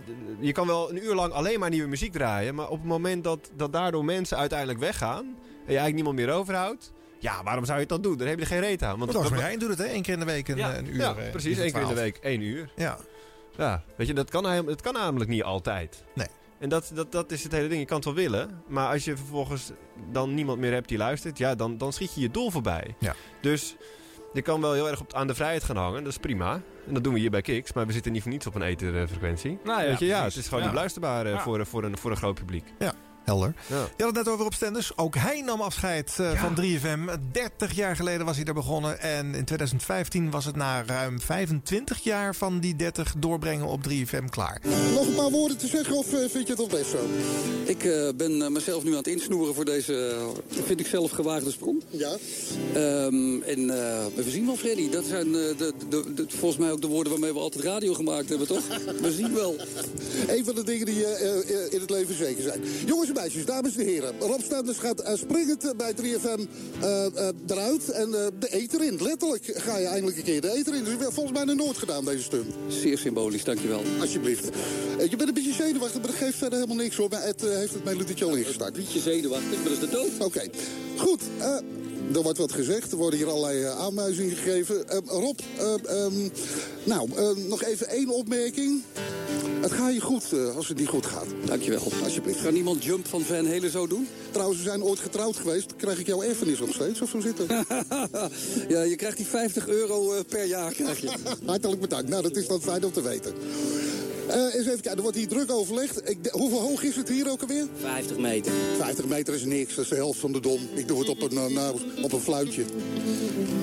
je 0.40 0.52
kan 0.52 0.66
wel 0.66 0.90
een 0.90 1.04
uur 1.04 1.14
lang 1.14 1.32
alleen 1.32 1.60
maar 1.60 1.70
nieuwe 1.70 1.88
muziek 1.88 2.12
draaien. 2.12 2.54
Maar 2.54 2.68
op 2.68 2.78
het 2.78 2.88
moment 2.88 3.24
dat, 3.24 3.50
dat 3.56 3.72
daardoor 3.72 4.04
mensen 4.04 4.36
uiteindelijk 4.38 4.78
weggaan... 4.78 5.24
en 5.24 5.34
je 5.72 5.78
eigenlijk 5.78 5.94
niemand 5.94 6.16
meer 6.16 6.30
overhoudt... 6.30 6.92
Ja, 7.18 7.42
waarom 7.42 7.64
zou 7.64 7.76
je 7.76 7.84
het 7.84 7.92
dan 7.92 8.02
doen? 8.02 8.16
Dan 8.16 8.26
heb 8.26 8.38
je 8.38 8.46
geen 8.46 8.60
reet 8.60 8.82
aan. 8.82 8.98
Want 8.98 9.12
Roosmarijn 9.12 9.58
doet 9.58 9.68
het, 9.68 9.78
hè? 9.78 9.92
Eén 9.92 10.02
keer 10.02 10.12
in 10.12 10.18
de 10.18 10.24
week 10.24 10.48
een, 10.48 10.56
ja, 10.56 10.76
een 10.76 10.88
uur. 10.88 10.96
Ja, 10.96 11.14
eh, 11.16 11.30
precies. 11.30 11.58
één 11.58 11.72
keer 11.72 11.80
in 11.80 11.86
de 11.86 11.92
12. 11.92 12.00
week 12.00 12.16
één 12.16 12.40
uur. 12.40 12.72
Ja. 12.76 12.98
Ja, 13.56 13.82
weet 13.96 14.06
je, 14.06 14.14
dat 14.14 14.30
kan, 14.30 14.44
hij- 14.44 14.62
het 14.66 14.80
kan 14.82 14.92
namelijk 14.94 15.30
niet 15.30 15.42
altijd. 15.42 16.04
Nee. 16.14 16.26
En 16.58 16.68
dat, 16.68 16.90
dat, 16.94 17.12
dat 17.12 17.30
is 17.32 17.42
het 17.42 17.52
hele 17.52 17.68
ding. 17.68 17.80
Je 17.80 17.86
kan 17.86 17.96
het 17.96 18.04
wel 18.04 18.14
willen, 18.14 18.62
maar 18.68 18.92
als 18.92 19.04
je 19.04 19.16
vervolgens 19.16 19.70
dan 20.12 20.34
niemand 20.34 20.58
meer 20.58 20.72
hebt 20.72 20.88
die 20.88 20.98
luistert, 20.98 21.38
ja, 21.38 21.54
dan, 21.54 21.78
dan 21.78 21.92
schiet 21.92 22.14
je 22.14 22.20
je 22.20 22.30
doel 22.30 22.50
voorbij. 22.50 22.94
Ja. 22.98 23.14
Dus 23.40 23.76
je 24.32 24.42
kan 24.42 24.60
wel 24.60 24.72
heel 24.72 24.88
erg 24.88 25.00
op, 25.00 25.14
aan 25.14 25.26
de 25.26 25.34
vrijheid 25.34 25.64
gaan 25.64 25.76
hangen, 25.76 26.02
dat 26.04 26.12
is 26.12 26.18
prima. 26.18 26.60
En 26.86 26.94
dat 26.94 27.04
doen 27.04 27.12
we 27.12 27.18
hier 27.18 27.30
bij 27.30 27.42
Kiks, 27.42 27.72
maar 27.72 27.86
we 27.86 27.92
zitten 27.92 28.12
niet 28.12 28.22
voor 28.22 28.30
niets 28.30 28.46
op 28.46 28.54
een 28.54 28.62
etherfrequentie. 28.62 29.58
Nou 29.64 29.80
ja, 29.82 29.86
weet 29.88 29.98
je, 29.98 30.06
ja, 30.06 30.24
het 30.24 30.36
is 30.36 30.44
gewoon 30.48 30.60
Ja. 30.60 30.66
niet 30.68 30.76
luisterbaar 30.78 31.26
eh, 31.26 31.32
Ja. 31.32 31.40
voor, 31.40 31.66
voor, 31.66 31.84
een, 31.84 31.98
voor 31.98 32.10
een 32.10 32.16
groot 32.16 32.34
publiek. 32.34 32.64
Ja, 32.78 32.92
helder. 33.24 33.54
Ja. 33.66 33.76
Je 33.96 34.04
had 34.04 34.16
het 34.16 34.24
net 34.24 34.28
over 34.28 34.42
Rob 34.44 34.52
Stenders. 34.52 34.96
Ook 34.96 35.14
hij 35.16 35.40
nam 35.40 35.60
afscheid 35.60 36.12
eh, 36.18 36.40
van 36.40 36.54
3FM. 36.60 37.20
30 37.32 37.72
jaar 37.72 37.96
geleden 37.96 38.26
was 38.26 38.36
hij 38.36 38.44
daar 38.44 38.54
begonnen. 38.54 39.00
En 39.00 39.26
in 39.26 39.44
2015 39.44 40.30
was 40.30 40.44
het 40.44 40.56
na 40.56 40.82
ruim 40.86 41.20
25 41.20 42.02
jaar 42.02 42.34
van 42.34 42.58
die 42.60 42.76
30 42.76 43.14
doorbrengen 43.18 43.66
op 43.66 43.80
3FM 43.88 44.24
klaar. 44.30 44.60
Nog 44.94 45.06
een 45.06 45.14
paar 45.14 45.30
woorden 45.30 45.56
te 45.58 45.66
zeggen 45.66 45.96
of 45.96 46.12
eh, 46.12 46.18
vind 46.18 46.46
je 46.46 46.52
het 46.52 46.58
al 46.58 46.66
best 46.66 46.90
zo? 46.90 47.06
Ik 47.64 47.84
eh, 47.84 48.08
ben 48.16 48.42
eh, 48.42 48.48
mezelf 48.48 48.84
nu 48.84 48.90
aan 48.90 48.96
het 48.96 49.06
insnoeren 49.06 49.54
voor 49.54 49.64
deze, 49.64 50.16
vind 50.64 50.80
ik 50.80 50.86
zelf, 50.86 51.10
gewaagde 51.10 51.50
sprong. 51.50 51.82
Ja. 51.90 52.16
Ehm, 52.74 53.42
en 53.42 53.70
eh, 53.70 54.04
we 54.14 54.24
zien 54.30 54.46
wel, 54.46 54.56
Freddy. 54.56 54.90
Dat 54.90 55.04
zijn 55.04 55.26
eh, 55.26 55.32
de, 55.32 55.72
de, 55.88 56.14
de- 56.14 56.26
volgens 56.28 56.60
mij 56.60 56.70
ook 56.70 56.80
de 56.80 56.86
woorden 56.86 57.12
waarmee 57.12 57.32
we 57.32 57.38
altijd 57.38 57.64
radio 57.64 57.94
gemaakt 57.94 58.28
hebben, 58.28 58.46
toch? 58.46 58.62
we 59.00 59.12
zien 59.12 59.34
wel. 59.34 59.56
Een 60.36 60.44
van 60.44 60.54
de 60.54 60.64
dingen 60.64 60.86
die 60.86 61.06
in 61.70 61.80
het 61.80 61.90
leven 61.90 62.14
zeker 62.16 62.42
zijn. 62.42 62.60
Jongens 62.86 63.11
en 63.16 63.22
meisjes, 63.22 63.44
dames 63.44 63.76
en 63.76 63.84
heren. 63.84 64.14
Rob 64.20 64.40
Stenders 64.40 64.78
gaat 64.78 65.00
eh, 65.00 65.14
springend 65.14 65.76
bij 65.76 65.92
3FM 65.92 66.40
eh, 66.80 67.06
eh, 67.06 67.28
eruit 67.46 67.90
en 67.90 68.10
de 68.10 68.48
eter 68.50 68.84
in. 68.84 68.98
Letterlijk 69.02 69.52
ga 69.54 69.78
je 69.78 69.86
eindelijk 69.86 70.16
een 70.16 70.22
keer 70.22 70.40
de 70.40 70.52
eter 70.52 70.74
in. 70.74 70.84
Dus 70.84 70.94
volgens 70.98 71.32
mij 71.32 71.44
nog 71.44 71.56
nooit 71.56 71.78
gedaan, 71.78 72.04
deze 72.04 72.22
stunt. 72.22 72.54
Zeer 72.68 72.98
symbolisch, 72.98 73.44
dankjewel. 73.44 73.82
Alsjeblieft. 74.00 74.50
Je 75.10 75.16
bent 75.16 75.28
een 75.28 75.34
beetje 75.34 75.52
zenuwachtig, 75.52 76.00
maar 76.00 76.10
dat 76.10 76.20
geeft 76.20 76.36
verder 76.36 76.58
helemaal 76.58 76.82
niks 76.82 76.96
hoor. 76.96 77.08
Maar 77.08 77.22
Ed 77.22 77.44
eh, 77.44 77.50
heeft 77.50 77.74
het 77.74 77.84
melodietje 77.84 78.24
al 78.24 78.34
ingestart. 78.34 78.72
Beetje 78.72 79.00
zenuwachtig, 79.00 79.54
maar 79.54 79.64
dat 79.64 79.72
is 79.72 79.78
de 79.78 79.88
dood. 79.88 80.26
Oké, 80.26 80.42
goed. 80.96 81.22
Er 82.14 82.22
wordt 82.22 82.38
wat 82.38 82.52
gezegd, 82.52 82.92
er 82.92 82.96
worden 82.96 83.18
hier 83.18 83.28
allerlei 83.28 83.62
eh, 83.62 83.78
aanwijzingen 83.78 84.36
gegeven. 84.36 84.88
Eh, 84.88 84.98
Rob, 85.06 85.38
eh, 85.58 86.04
ehm, 86.04 86.28
nou, 86.84 87.08
nog 87.48 87.62
even 87.62 87.88
één 87.88 88.08
opmerking. 88.08 88.82
Het 89.62 89.72
gaat 89.72 89.94
je 89.94 90.00
goed 90.00 90.32
eh, 90.32 90.56
als 90.56 90.68
het 90.68 90.78
niet 90.78 90.88
goed 90.88 91.06
gaat. 91.06 91.26
Dankjewel. 91.44 91.92
Alsjeblieft. 92.04 92.40
Gaat 92.40 92.52
niemand 92.52 92.84
Jump 92.84 93.06
van 93.06 93.22
Van 93.22 93.46
Helen 93.46 93.70
zo 93.70 93.86
doen? 93.86 94.08
Trouwens, 94.30 94.58
we 94.58 94.68
zijn 94.68 94.82
ooit 94.82 94.98
getrouwd 94.98 95.36
geweest. 95.36 95.76
Krijg 95.76 95.98
ik 95.98 96.06
jouw 96.06 96.22
erfenis 96.22 96.58
nog 96.58 96.72
steeds, 96.72 97.00
of 97.00 97.10
zo 97.10 97.20
zit 97.20 97.38
het? 97.38 97.48
ja, 98.74 98.82
je 98.82 98.96
krijgt 98.96 99.16
die 99.16 99.26
50 99.26 99.68
euro 99.68 100.12
eh, 100.12 100.20
per 100.28 100.44
jaar. 100.44 100.72
Krijg 100.72 101.00
je. 101.00 101.10
Hartelijk 101.46 101.80
bedankt. 101.80 102.08
Nou, 102.08 102.22
dat 102.22 102.36
is 102.36 102.46
dan 102.46 102.62
fijn 102.62 102.84
om 102.84 102.92
te 102.92 103.02
weten. 103.02 103.32
Eh, 104.32 104.38
eens 104.42 104.54
even 104.54 104.72
kijken, 104.72 104.96
er 104.96 105.02
wordt 105.02 105.16
hier 105.16 105.28
druk 105.28 105.50
overlegd. 105.50 106.10
Ik, 106.10 106.18
hoeveel 106.30 106.60
hoog 106.60 106.82
is 106.82 106.96
het 106.96 107.08
hier 107.08 107.30
ook 107.30 107.40
alweer? 107.40 107.66
50 107.80 108.18
meter. 108.18 108.52
50 108.78 109.04
meter 109.06 109.34
is 109.34 109.44
niks, 109.44 109.74
dat 109.74 109.84
is 109.84 109.90
de 109.90 109.96
helft 109.96 110.18
van 110.18 110.32
de 110.32 110.40
dom. 110.40 110.60
Ik 110.74 110.88
doe 110.88 110.98
het 110.98 111.08
op 111.08 111.22
een, 111.22 111.36
eh, 111.38 111.46
nou, 111.46 111.76
op 112.02 112.12
een 112.12 112.20
fluitje. 112.20 112.64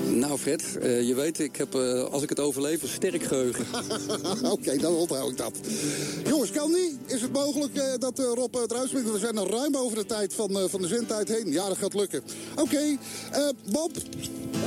Nou, 0.10 0.38
Fred, 0.38 0.78
eh, 0.82 1.08
je 1.08 1.16
weet, 1.16 1.40
ik 1.40 1.56
heb, 1.56 1.76
eh, 1.76 2.04
als 2.04 2.24
ik 2.24 2.30
het 2.30 2.40
overleef, 2.40 2.82
een 2.82 2.88
sterk 2.88 3.24
geheugen. 3.24 3.66
Oké, 4.52 4.78
dan 4.78 4.94
onthoud 4.96 5.32
ik 5.32 5.38
dat. 5.38 5.54
Jongens, 6.28 6.52
kan 6.52 6.72
niet? 6.72 6.96
Is 7.06 7.22
het 7.22 7.32
mogelijk 7.32 7.76
eh, 7.76 7.84
dat 8.00 8.20
eh, 8.20 8.26
Rob 8.34 8.56
eruit 8.56 8.88
springt? 8.88 9.12
We 9.12 9.20
zijn 9.20 9.38
al 9.38 9.50
ruim 9.50 9.76
over 9.76 9.98
de 9.98 10.06
tijd 10.06 10.34
van, 10.34 10.50
eh, 10.60 10.64
van 10.70 10.82
de 10.82 10.88
zendtijd 10.88 11.28
heen. 11.28 11.52
Ja, 11.52 11.68
dat 11.68 11.78
gaat 11.78 11.94
lukken. 11.94 12.22
Oké, 12.56 12.98
eh, 13.32 13.48
Bob, 13.72 13.92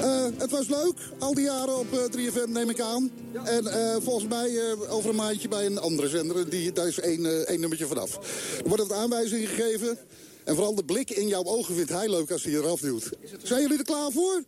eh, 0.00 0.24
het 0.36 0.50
was 0.50 0.68
leuk. 0.68 0.94
Al 1.18 1.34
die 1.34 1.44
jaren 1.44 1.78
op 1.78 1.92
eh, 1.92 1.98
3FM 2.10 2.52
neem 2.52 2.70
ik 2.70 2.80
aan. 2.80 3.10
En 3.44 3.66
eh, 3.66 3.96
volgens 4.02 4.26
mij 4.28 4.48
eh, 4.56 4.94
over 4.94 5.10
een 5.10 5.16
maandje 5.16 5.48
bij 5.48 5.66
een 5.66 5.80
andere. 6.00 6.48
Die, 6.48 6.72
daar 6.72 6.86
is 6.86 7.00
één, 7.00 7.26
eh, 7.26 7.32
één 7.32 7.60
nummertje 7.60 7.86
vanaf. 7.86 8.16
Er 8.62 8.68
worden 8.68 8.88
wat 8.88 8.96
aanwijzingen 8.96 9.48
gegeven. 9.48 9.98
En 10.44 10.54
vooral 10.54 10.74
de 10.74 10.84
blik 10.84 11.10
in 11.10 11.28
jouw 11.28 11.44
ogen 11.44 11.74
vindt 11.74 11.90
hij 11.90 12.08
leuk 12.08 12.30
als 12.30 12.44
hij 12.44 12.52
eraf 12.52 12.80
duwt. 12.80 13.10
Zijn 13.42 13.60
jullie 13.60 13.78
er 13.78 13.84
klaar 13.84 14.10
voor? 14.10 14.42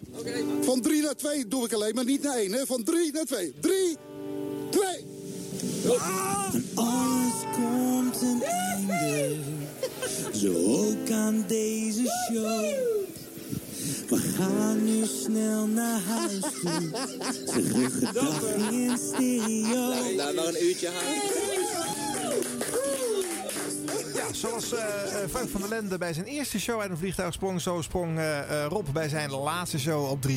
Van 0.60 0.80
3 0.80 1.02
naar 1.02 1.16
2 1.16 1.48
doe 1.48 1.64
ik 1.64 1.72
alleen, 1.72 1.94
maar 1.94 2.04
niet 2.04 2.22
naar 2.22 2.36
1. 2.36 2.52
Hè? 2.52 2.66
Van 2.66 2.82
3 2.82 3.12
naar 3.12 3.24
2. 3.24 3.54
3, 3.60 3.96
2. 4.70 5.04
Alles 6.74 7.32
komt 7.54 8.22
een 8.22 8.42
einde, 8.42 9.36
zo 10.32 10.52
ook 10.54 11.10
aan 11.10 11.44
deze 11.48 12.28
show. 12.32 12.94
We 14.08 14.34
gaan 14.38 14.84
nu 14.84 15.04
snel 15.06 15.66
naar 15.66 16.00
huis 16.00 16.40
toe, 16.40 16.90
terug 17.46 18.00
het 18.00 18.14
dag 18.14 18.42
in 18.70 18.98
stereo. 18.98 20.14
Nou, 20.16 20.34
nog 20.34 20.46
een 20.46 20.64
uurtje 20.64 20.90
Ja, 24.14 24.32
zoals 24.32 24.72
eh, 24.72 24.82
eh, 25.22 25.28
Frank 25.30 25.48
van 25.48 25.60
der 25.60 25.70
Lende 25.70 25.98
bij 25.98 26.12
zijn 26.12 26.26
eerste 26.26 26.60
show 26.60 26.80
uit 26.80 26.90
een 26.90 26.96
vliegtuig 26.96 27.32
sprong, 27.34 27.60
zo 27.60 27.82
sprong 27.82 28.18
eh, 28.18 28.64
Rob 28.68 28.86
bij 28.92 29.08
zijn 29.08 29.30
laatste 29.30 29.78
show 29.78 30.10
op 30.10 30.18
3FM 30.28 30.30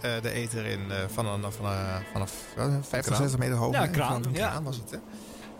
eh, 0.00 0.10
de 0.22 0.30
ether 0.30 0.66
in 0.66 0.80
eh, 0.90 0.96
van 1.12 1.26
een, 1.26 1.52
van 1.52 1.66
een, 1.66 1.78
vanaf 2.12 2.32
eh, 2.56 2.64
50, 2.80 3.00
kraan. 3.00 3.16
60 3.16 3.38
meter 3.38 3.54
hoog. 3.56 3.72
Ja, 3.72 3.86
kraan, 3.86 4.22
Van 4.22 4.32
een 4.32 4.38
ja. 4.38 4.48
kraan 4.48 4.64
was 4.64 4.76
het, 4.76 4.90
hè? 4.90 4.96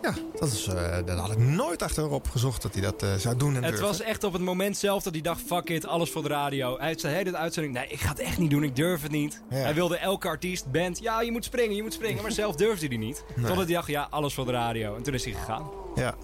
Ja, 0.01 0.13
dat 0.39 0.51
is, 0.51 0.67
eh 0.67 0.97
daar 1.05 1.17
had 1.17 1.31
ik 1.31 1.37
nooit 1.37 1.81
achterop 1.81 2.29
gezocht 2.29 2.61
dat 2.61 2.73
hij 2.73 2.81
dat 2.81 3.03
eh, 3.03 3.13
zou 3.13 3.35
doen 3.35 3.49
en 3.55 3.55
Het 3.55 3.63
durven. 3.71 3.87
was 3.87 4.01
echt 4.01 4.23
op 4.23 4.33
het 4.33 4.41
moment 4.41 4.77
zelf 4.77 5.03
dat 5.03 5.13
hij 5.13 5.21
dacht, 5.21 5.41
fuck 5.45 5.69
it, 5.69 5.85
alles 5.85 6.09
voor 6.11 6.21
de 6.21 6.27
radio. 6.29 6.77
Hij 6.79 6.97
zei 6.99 7.15
hele 7.15 7.35
uitzending, 7.37 7.73
nee, 7.73 7.87
ik 7.87 7.99
ga 7.99 8.09
het 8.09 8.19
echt 8.19 8.37
niet 8.37 8.49
doen, 8.51 8.63
ik 8.63 8.75
durf 8.75 9.01
het 9.01 9.11
niet. 9.11 9.41
Ja. 9.49 9.55
Hij 9.57 9.73
wilde 9.73 9.97
elke 9.97 10.27
artiest, 10.27 10.71
band, 10.71 10.99
ja, 10.99 11.21
je 11.21 11.31
moet 11.31 11.45
springen, 11.45 11.75
je 11.75 11.83
moet 11.83 11.93
springen. 11.93 12.21
Maar 12.21 12.31
zelf 12.31 12.55
durfde 12.55 12.87
hij 12.87 12.97
niet. 12.97 13.23
Nee. 13.35 13.45
Totdat 13.45 13.65
hij 13.65 13.73
dacht, 13.75 13.87
ja, 13.87 14.07
alles 14.09 14.33
voor 14.33 14.45
de 14.45 14.51
radio. 14.51 14.95
En 14.95 15.03
toen 15.03 15.13
is 15.13 15.23
hij 15.23 15.33
gegaan. 15.33 15.69
Ja, 15.95 16.15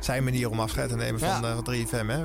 zijn 0.00 0.24
manier 0.24 0.50
om 0.50 0.60
afscheid 0.60 0.88
te 0.88 0.96
nemen 0.96 1.20
van, 1.20 1.28
Ja. 1.28 1.42
eh, 1.42 1.54
van 1.54 1.64
3FM. 1.64 2.08
Hè? 2.08 2.22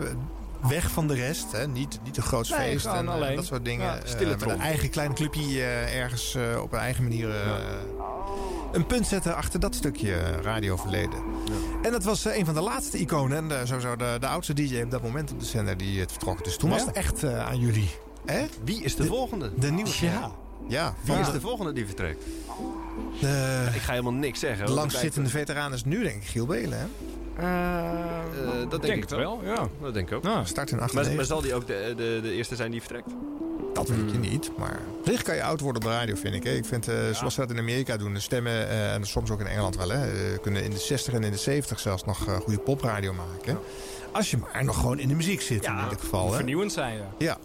Weg 0.69 0.91
van 0.91 1.07
de 1.07 1.13
rest, 1.13 1.51
hè? 1.51 1.67
Niet, 1.67 1.99
niet 2.03 2.17
een 2.17 2.23
groot 2.23 2.49
Nee, 2.49 2.59
feest 2.59 2.85
en 2.85 3.05
eh, 3.07 3.13
alleen. 3.13 3.35
dat 3.35 3.45
soort 3.45 3.65
dingen. 3.65 3.85
Ja, 3.85 3.97
Eh, 4.19 4.27
met 4.29 4.41
een 4.41 4.59
eigen 4.59 4.89
klein 4.89 5.13
clubje 5.13 5.41
eh, 5.61 5.99
ergens 6.01 6.35
eh, 6.35 6.61
op 6.61 6.73
een 6.73 6.79
eigen 6.79 7.03
manier 7.03 7.29
eh, 7.29 7.51
een 8.71 8.85
punt 8.85 9.07
zetten 9.07 9.35
achter 9.35 9.59
dat 9.59 9.75
stukje 9.75 10.17
radioverleden. 10.41 11.19
En 11.81 11.91
dat 11.91 12.03
was 12.03 12.25
eh, 12.25 12.37
een 12.37 12.45
van 12.45 12.53
de 12.53 12.61
laatste 12.61 12.97
iconen 12.97 13.37
en 13.37 13.59
eh, 13.59 13.65
sowieso 13.65 13.95
de, 13.95 14.17
de 14.19 14.27
oudste 14.27 14.53
DJ 14.53 14.81
op 14.81 14.91
dat 14.91 15.01
moment 15.03 15.31
op 15.31 15.39
de 15.39 15.45
zender 15.45 15.77
die 15.77 15.99
het 15.99 16.11
vertrok. 16.11 16.43
Dus 16.43 16.57
toen 16.57 16.69
Ja. 16.69 16.75
was 16.75 16.85
het 16.85 16.95
echt 16.95 17.23
eh, 17.23 17.45
aan 17.47 17.59
jullie. 17.59 17.89
Hè? 18.25 18.45
Wie 18.63 18.81
is 18.83 18.95
de, 18.95 19.05
volgende? 19.05 19.51
De 19.57 19.71
nieuwe. 19.71 19.89
Ja. 20.01 20.31
Ja, 20.67 20.93
Wie 21.01 21.15
is 21.19 21.25
de- 21.25 21.31
de 21.31 21.41
volgende 21.41 21.73
die 21.73 21.85
vertrekt? 21.85 22.23
De, 23.19 23.67
Ik 23.73 23.81
ga 23.81 23.91
helemaal 23.91 24.13
niks 24.13 24.39
zeggen. 24.39 24.65
de 24.65 24.71
langzittende 24.71 25.29
veteraan 25.29 25.73
is 25.73 25.83
nu 25.83 26.03
denk 26.03 26.15
ik 26.15 26.27
Giel 26.27 26.45
Belen, 26.45 26.79
hè? 26.79 26.85
Blijf- 27.35 28.53
Eh, 28.55 28.59
dat 28.69 28.69
denk, 28.69 28.81
denk 28.83 29.03
ik 29.03 29.09
wel, 29.09 29.41
ja. 29.43 29.67
Dat 29.81 29.93
denk 29.93 30.11
ik 30.11 30.15
ook. 30.15 30.23
Start 30.47 30.69
in 30.71 30.75
Maar, 30.75 30.85
98. 30.85 31.15
maar 31.15 31.25
zal 31.25 31.41
die 31.41 31.53
ook 31.53 31.67
de, 31.67 31.93
de, 31.97 32.19
de 32.21 32.31
eerste 32.31 32.55
zijn 32.55 32.71
die 32.71 32.79
vertrekt? 32.81 33.07
Dat 33.73 33.87
weet 33.87 34.11
je 34.11 34.17
niet, 34.17 34.51
maar 34.57 34.79
wellicht 35.03 35.23
kan 35.23 35.35
je 35.35 35.43
oud 35.43 35.59
worden 35.59 35.81
op 35.83 35.87
de 35.89 35.93
radio, 35.95 36.15
vind 36.15 36.35
ik. 36.35 36.43
Hè. 36.43 36.49
Ik 36.51 36.65
vind, 36.65 36.87
eh, 36.87 36.95
zoals 37.11 37.33
ze 37.33 37.39
dat 37.39 37.49
in 37.49 37.57
Amerika 37.57 37.97
doen, 37.97 38.13
de 38.13 38.19
stemmen, 38.19 38.69
eh, 38.69 38.93
en 38.93 39.05
soms 39.05 39.31
ook 39.31 39.39
in 39.39 39.47
Engeland 39.47 39.75
wel, 39.77 39.89
hè, 39.89 40.05
eh, 40.11 40.39
kunnen 40.41 40.63
in 40.63 40.69
de 40.71 40.77
60 40.77 41.13
en 41.13 41.23
in 41.23 41.31
de 41.31 41.37
70 41.37 41.79
zelfs 41.79 42.03
nog 42.05 42.27
eh, 42.27 42.35
goede 42.35 42.59
popradio 42.59 43.13
maken. 43.13 43.59
Als 44.11 44.31
je 44.31 44.37
maar 44.37 44.63
nog 44.65 44.79
gewoon 44.79 44.99
in 44.99 45.07
de 45.07 45.15
muziek 45.15 45.41
zit, 45.41 45.65
in 45.65 45.73
ieder 45.83 45.99
geval. 45.99 46.29
Hè. 46.29 46.35
Vernieuwend 46.35 46.71
zijn, 46.71 46.97
ja. 46.97 47.07
Ja. 47.17 47.37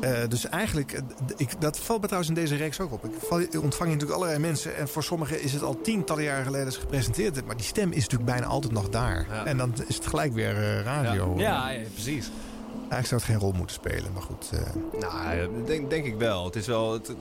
Eh, 0.00 0.28
dus 0.28 0.48
eigenlijk, 0.48 0.92
eh, 0.92 1.00
ik, 1.36 1.60
dat 1.60 1.78
valt 1.78 2.00
me 2.00 2.06
trouwens 2.06 2.34
in 2.34 2.42
deze 2.42 2.56
reeks 2.56 2.80
ook 2.80 2.92
op. 2.92 3.04
Ik, 3.04 3.10
val, 3.18 3.40
ik 3.40 3.62
ontvang 3.62 3.90
natuurlijk 3.90 4.18
allerlei 4.18 4.40
mensen. 4.40 4.76
En 4.76 4.88
voor 4.88 5.02
sommigen 5.02 5.42
is 5.42 5.52
het 5.52 5.62
al 5.62 5.80
tientallen 5.80 6.22
jaren 6.22 6.44
geleden 6.44 6.72
gepresenteerd. 6.72 7.46
Maar 7.46 7.56
die 7.56 7.66
stem 7.66 7.90
is 7.90 8.02
natuurlijk 8.02 8.30
bijna 8.30 8.46
altijd 8.46 8.72
nog 8.72 8.88
daar. 8.88 9.26
Ja. 9.30 9.44
En 9.44 9.56
dan 9.56 9.72
is 9.86 9.94
het 9.94 10.06
gelijk 10.06 10.32
weer 10.32 10.56
eh, 10.56 10.82
radio. 10.82 11.34
Ja, 11.36 11.70
ja, 11.70 11.80
precies. 11.92 12.30
Eigenlijk 12.76 13.06
zou 13.06 13.20
het 13.20 13.30
geen 13.30 13.38
rol 13.38 13.52
moeten 13.52 13.76
spelen, 13.76 14.12
maar 14.12 14.22
goed. 14.22 14.50
Nou, 15.00 15.48
denk, 15.64 15.90
denk 15.90 16.04
ik 16.04 16.16
wel. 16.16 16.44
Het, 16.44 16.56
is 16.56 16.66
wel 16.66 16.92
het, 16.92 17.12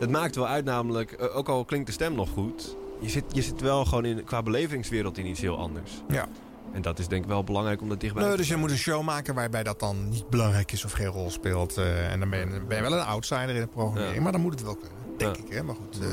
het 0.00 0.10
maakt 0.10 0.34
wel 0.34 0.46
uit 0.46 0.64
namelijk, 0.64 1.30
ook 1.34 1.48
al 1.48 1.64
klinkt 1.64 1.86
de 1.86 1.92
stem 1.92 2.14
nog 2.14 2.28
goed... 2.30 2.76
Je 3.00 3.08
zit, 3.08 3.24
je 3.32 3.42
zit 3.42 3.60
wel 3.60 3.84
gewoon 3.84 4.04
in, 4.04 4.24
qua 4.24 4.42
belevingswereld 4.42 5.18
in 5.18 5.26
iets 5.26 5.40
heel 5.40 5.58
anders. 5.58 6.02
ja. 6.08 6.28
En 6.72 6.82
dat 6.82 6.98
is 6.98 7.08
denk 7.08 7.22
ik 7.22 7.28
wel 7.28 7.44
belangrijk 7.44 7.80
om 7.80 7.88
dat 7.88 8.00
dichtbij 8.00 8.22
Nee, 8.22 8.32
te 8.32 8.38
dus 8.38 8.48
je 8.48 8.56
moet 8.56 8.70
een 8.70 8.76
show 8.76 9.02
maken 9.02 9.34
waarbij 9.34 9.62
dat 9.62 9.80
dan 9.80 10.08
niet 10.08 10.28
belangrijk 10.30 10.72
is 10.72 10.84
of 10.84 10.92
geen 10.92 11.06
rol 11.06 11.30
speelt. 11.30 11.76
eh, 11.76 12.12
en 12.12 12.20
dan 12.20 12.30
ben 12.30 12.38
je, 12.38 12.60
ben 12.68 12.76
je 12.76 12.82
wel 12.82 12.92
een 12.92 13.04
outsider 13.04 13.54
in 13.54 13.60
de 13.60 13.66
programmering, 13.66 14.14
Ja. 14.16 14.22
maar 14.22 14.32
dan 14.32 14.40
moet 14.40 14.52
het 14.52 14.62
wel 14.62 14.74
kunnen. 14.76 14.97
Denk 15.18 15.36
ik, 15.36 15.52
hè? 15.52 15.62
Maar 15.62 15.74
goed. 15.74 15.98
eh 16.02 16.06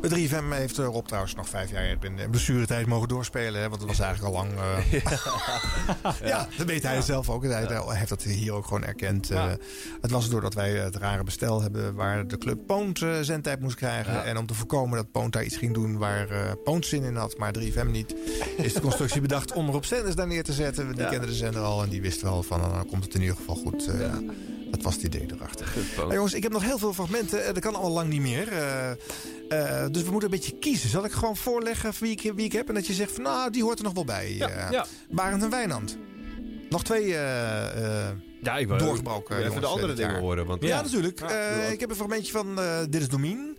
bij 0.00 0.28
3FM 0.28 0.48
heeft 0.50 0.78
eh, 0.78 0.84
Rob 0.84 1.06
trouwens 1.06 1.34
nog 1.34 1.48
vijf 1.48 1.70
jaar 1.70 1.96
in 2.00 2.16
de 2.16 2.28
blessuretijd 2.28 2.86
mogen 2.86 3.08
doorspelen. 3.08 3.60
Hè? 3.60 3.68
Want 3.68 3.80
het 3.80 3.90
was 3.90 4.00
eigenlijk 4.00 4.34
al 4.34 4.42
lang... 4.42 4.52
eh, 4.58 5.00
ja, 6.32 6.48
dat 6.56 6.66
weet 6.66 6.82
hij 6.82 7.02
zelf 7.02 7.30
ook. 7.30 7.42
Hij 7.44 7.66
heeft 7.88 8.08
dat 8.08 8.22
hier 8.22 8.52
ook 8.52 8.64
gewoon 8.64 8.84
erkend. 8.84 9.28
Het 10.00 10.10
was 10.10 10.28
doordat 10.28 10.54
wij 10.54 10.70
het 10.70 10.96
rare 10.96 11.24
bestel 11.24 11.62
hebben... 11.62 11.94
waar 11.94 12.26
de 12.26 12.38
club 12.38 12.66
Poont 12.66 13.04
zendtijd 13.20 13.60
moest 13.60 13.76
krijgen. 13.76 14.24
En 14.24 14.36
om 14.38 14.46
te 14.46 14.54
voorkomen 14.54 14.96
dat 14.96 15.10
Poont 15.10 15.32
daar 15.32 15.44
iets 15.44 15.56
ging 15.56 15.74
doen... 15.74 15.98
waar 15.98 16.56
Poont 16.64 16.86
zin 16.86 17.02
in 17.02 17.16
had, 17.16 17.38
maar 17.38 17.54
3FM 17.58 17.90
niet... 17.90 18.14
is 18.56 18.72
de 18.72 18.80
constructie 18.80 19.20
bedacht 19.20 19.52
om 19.52 19.70
Rob 19.70 19.84
Senders 19.84 20.14
daar 20.14 20.26
neer 20.26 20.44
te 20.44 20.52
zetten. 20.52 20.94
Die 20.94 21.08
kenden 21.08 21.28
de 21.28 21.34
zender 21.34 21.62
al 21.62 21.82
en 21.82 21.88
die 21.88 22.02
wisten 22.02 22.26
wel 22.26 22.42
van... 22.42 22.60
nou, 22.60 22.72
dan 22.72 22.86
komt 22.86 23.04
het 23.04 23.14
in 23.14 23.20
ieder 23.20 23.36
geval 23.36 23.54
goed. 23.54 23.88
Dat 24.70 24.82
was 24.82 24.94
het 24.94 25.02
idee 25.02 25.26
erachter. 25.34 25.66
Nou, 25.96 26.14
jongens, 26.14 26.34
ik 26.34 26.42
heb 26.42 26.52
nog 26.52 26.62
heel 26.62 26.78
veel 26.78 26.92
fragmenten. 26.92 27.40
Eh, 27.46 27.46
Dat 27.54 27.58
kan 27.62 27.74
allemaal 27.74 27.92
lang 27.92 28.08
niet 28.08 28.20
meer. 28.20 28.48
Eh, 28.52 28.90
eh, 28.90 28.96
dus 29.90 30.02
we 30.02 30.10
moeten 30.10 30.32
een 30.32 30.36
beetje 30.38 30.58
kiezen. 30.58 30.88
Zal 30.90 31.04
ik 31.04 31.12
gewoon 31.12 31.36
voorleggen 31.36 31.92
wie 32.00 32.10
ik, 32.10 32.32
wie 32.34 32.44
ik 32.44 32.52
heb? 32.52 32.68
En 32.68 32.74
dat 32.74 32.86
je 32.86 32.92
zegt 32.92 33.12
van, 33.12 33.22
nou, 33.22 33.50
die 33.50 33.62
hoort 33.62 33.78
er 33.78 33.84
nog 33.84 33.92
wel 33.94 34.04
bij. 34.04 34.34
Ja, 34.34 34.68
ja. 34.70 34.86
Barend 35.10 35.42
en 35.42 35.50
Wijnand. 35.50 35.96
Nog 36.68 36.84
twee 36.84 37.14
eh, 37.14 38.06
eh, 38.08 38.16
Ja, 38.42 38.56
ik 38.58 38.68
doorgebroken 38.78 39.36
even 39.36 39.46
jongens, 39.46 39.64
de 39.66 39.72
andere 39.72 39.92
dingen 39.94 40.10
jaar. 40.10 40.20
horen. 40.20 40.46
Want, 40.46 40.62
Ja, 40.62 40.82
natuurlijk. 40.82 41.20
Eh, 41.20 41.70
ik 41.72 41.80
heb 41.80 41.90
een 41.90 41.96
fragmentje 41.96 42.32
van 42.32 42.58
eh, 42.60 42.78
Dit 42.90 43.00
is 43.00 43.08
Domien. 43.08 43.56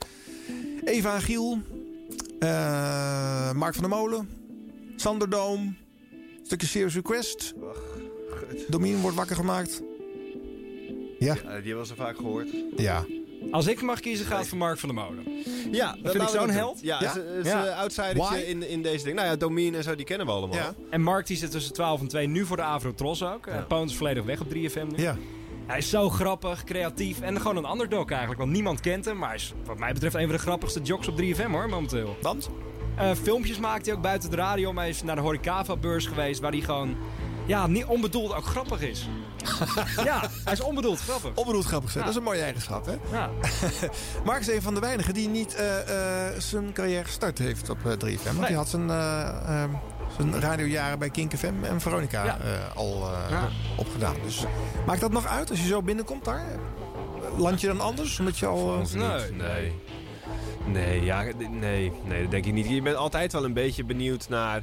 Eva 0.84 1.16
en 1.16 1.22
Giel. 1.22 1.60
eh, 2.40 3.52
Mark 3.52 3.74
van 3.74 3.90
der 3.90 3.98
Molen. 3.98 4.30
Sander 4.96 5.30
Doom. 5.30 5.78
Stukje 6.44 6.68
Serious 6.68 6.94
Request. 6.94 7.54
Domien 8.68 9.00
wordt 9.02 9.18
wakker 9.18 9.36
gemaakt. 9.36 9.82
Ja. 11.26 11.34
Ja, 11.34 11.42
die 11.42 11.50
hebben 11.52 11.78
we 11.78 11.86
zo 11.86 11.94
vaak 11.96 12.16
gehoord. 12.16 12.48
Ja. 12.78 13.06
Als 13.52 13.68
ik 13.68 13.82
mag 13.82 14.00
kiezen, 14.00 14.26
gaat 14.26 14.40
het 14.40 14.48
voor 14.48 14.58
Mark 14.58 14.78
van 14.80 14.90
der 14.96 15.04
Molen. 15.04 15.24
Ja, 15.72 15.96
dat 16.02 16.12
vind 16.12 16.24
ik 16.24 16.30
zo'n 16.30 16.50
held. 16.50 16.80
Ja, 16.82 16.98
Ja. 17.02 17.08
het 17.08 17.16
is- 17.18 17.36
het 17.36 17.46
Ja. 17.46 17.68
outsidertje 17.74 18.48
in, 18.48 18.70
in 18.70 18.82
deze 18.82 19.04
ding. 19.04 19.16
Nou 19.16 19.28
ja, 19.28 19.36
Domien 19.36 19.76
en 19.76 19.84
zo, 19.84 19.96
die 19.96 20.06
kennen 20.06 20.26
we 20.28 20.34
allemaal. 20.34 20.74
En 20.90 21.02
Mark 21.02 21.28
die 21.28 21.38
zit 21.38 21.52
tussen 21.52 21.74
12 21.74 22.00
en 22.02 22.08
2 22.08 22.28
nu 22.28 22.46
voor 22.46 22.58
de 22.58 22.64
Avro 22.64 22.94
Tros 22.94 23.24
ook. 23.24 23.46
Ja. 23.46 23.62
Poont 23.68 23.90
is 23.90 23.96
volledig 23.96 24.24
weg 24.24 24.42
op 24.42 24.50
3FM 24.50 24.88
nu. 24.96 25.04
Ja. 25.04 25.18
Hij 25.66 25.78
is 25.78 25.90
zo 25.90 26.10
grappig, 26.10 26.64
creatief 26.64 27.22
en 27.22 27.42
gewoon 27.42 27.58
een 27.66 27.72
underdog 27.72 28.10
eigenlijk. 28.10 28.40
Want 28.40 28.52
niemand 28.52 28.80
kent 28.80 29.06
hem, 29.06 29.18
maar 29.18 29.28
hij 29.28 29.38
is 29.38 29.54
wat 29.66 29.78
mij 29.80 29.94
betreft 29.94 30.16
een 30.16 30.22
van 30.28 30.32
de 30.36 30.38
grappigste 30.42 30.82
jocks 30.82 31.08
op 31.08 31.18
3FM 31.18 31.52
hoor, 31.52 31.70
momenteel. 31.70 32.16
Want? 32.22 32.50
filmpjes 33.24 33.60
maakt 33.60 33.86
hij 33.86 33.96
ook 33.96 34.02
buiten 34.02 34.30
de 34.30 34.36
radio. 34.36 34.74
Maar 34.74 34.84
hij 34.84 34.92
is 34.94 35.04
naar 35.04 35.16
de 35.16 35.22
Horecava-beurs 35.22 36.06
geweest 36.06 36.40
waar 36.40 36.52
hij 36.52 36.62
gewoon... 36.62 36.96
Ja, 37.46 37.68
niet 37.68 37.86
onbedoeld 37.86 38.34
ook 38.36 38.46
grappig 38.46 38.82
is. 38.82 39.08
ja, 40.04 40.22
hij 40.44 40.54
is 40.54 40.62
onbedoeld 40.62 41.00
grappig. 41.00 41.32
Onbedoeld 41.36 41.66
grappig 41.66 41.92
zijn, 41.92 42.04
Ja. 42.06 42.10
dat 42.10 42.20
is 42.20 42.26
een 42.26 42.32
mooie 42.32 42.44
eigenschap, 42.44 42.86
hè? 42.86 42.96
Ja. 43.18 43.30
Mark 44.26 44.40
is 44.40 44.48
een 44.48 44.62
van 44.62 44.74
de 44.74 44.80
weinigen 44.80 45.14
die 45.14 45.28
niet 45.30 45.56
eh, 45.56 46.28
eh, 46.30 46.40
zijn 46.40 46.74
carrière 46.74 47.04
gestart 47.04 47.38
heeft 47.38 47.70
op 47.70 47.78
eh, 47.86 47.92
3FM. 47.92 48.24
Want 48.36 48.40
hij 48.48 48.56
had 48.56 48.70
zijn, 48.70 48.90
eh, 48.90 49.64
eh, 49.64 49.70
zijn 50.18 50.40
radiojaren 50.42 51.00
bij 51.00 51.10
Kink 51.10 51.34
FM 51.38 51.64
en 51.64 51.82
Veronica 51.82 52.24
Ja. 52.26 52.38
eh, 52.40 52.76
al 52.76 53.10
eh, 53.14 53.30
Ja. 53.30 53.48
opgedaan. 53.78 54.16
Dus 54.24 54.44
maakt 54.86 55.02
dat 55.02 55.12
nog 55.12 55.26
uit 55.28 55.50
als 55.50 55.60
je 55.62 55.68
zo 55.68 55.82
binnenkomt 55.82 56.26
daar? 56.26 56.46
Land 57.38 57.62
je 57.62 57.68
dan 57.68 57.82
anders? 57.82 58.20
Omdat 58.20 58.38
je 58.38 58.46
al... 58.46 58.80
eh, 58.82 58.94
Nee. 58.94 59.32
Nee. 59.32 59.74
Nee, 60.66 61.04
ja, 61.04 61.24
nee, 61.50 61.92
nee, 62.06 62.22
dat 62.22 62.32
denk 62.32 62.46
ik 62.46 62.54
niet. 62.54 62.70
Je 62.70 62.82
bent 62.82 62.96
altijd 62.96 63.32
wel 63.34 63.46
een 63.46 63.54
beetje 63.54 63.84
benieuwd 63.84 64.30
naar, 64.30 64.62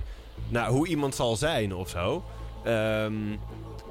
naar 0.48 0.68
hoe 0.68 0.86
iemand 0.88 1.14
zal 1.14 1.36
zijn 1.36 1.74
of 1.74 1.88
zo. 1.88 2.24
Ehm, 2.64 3.40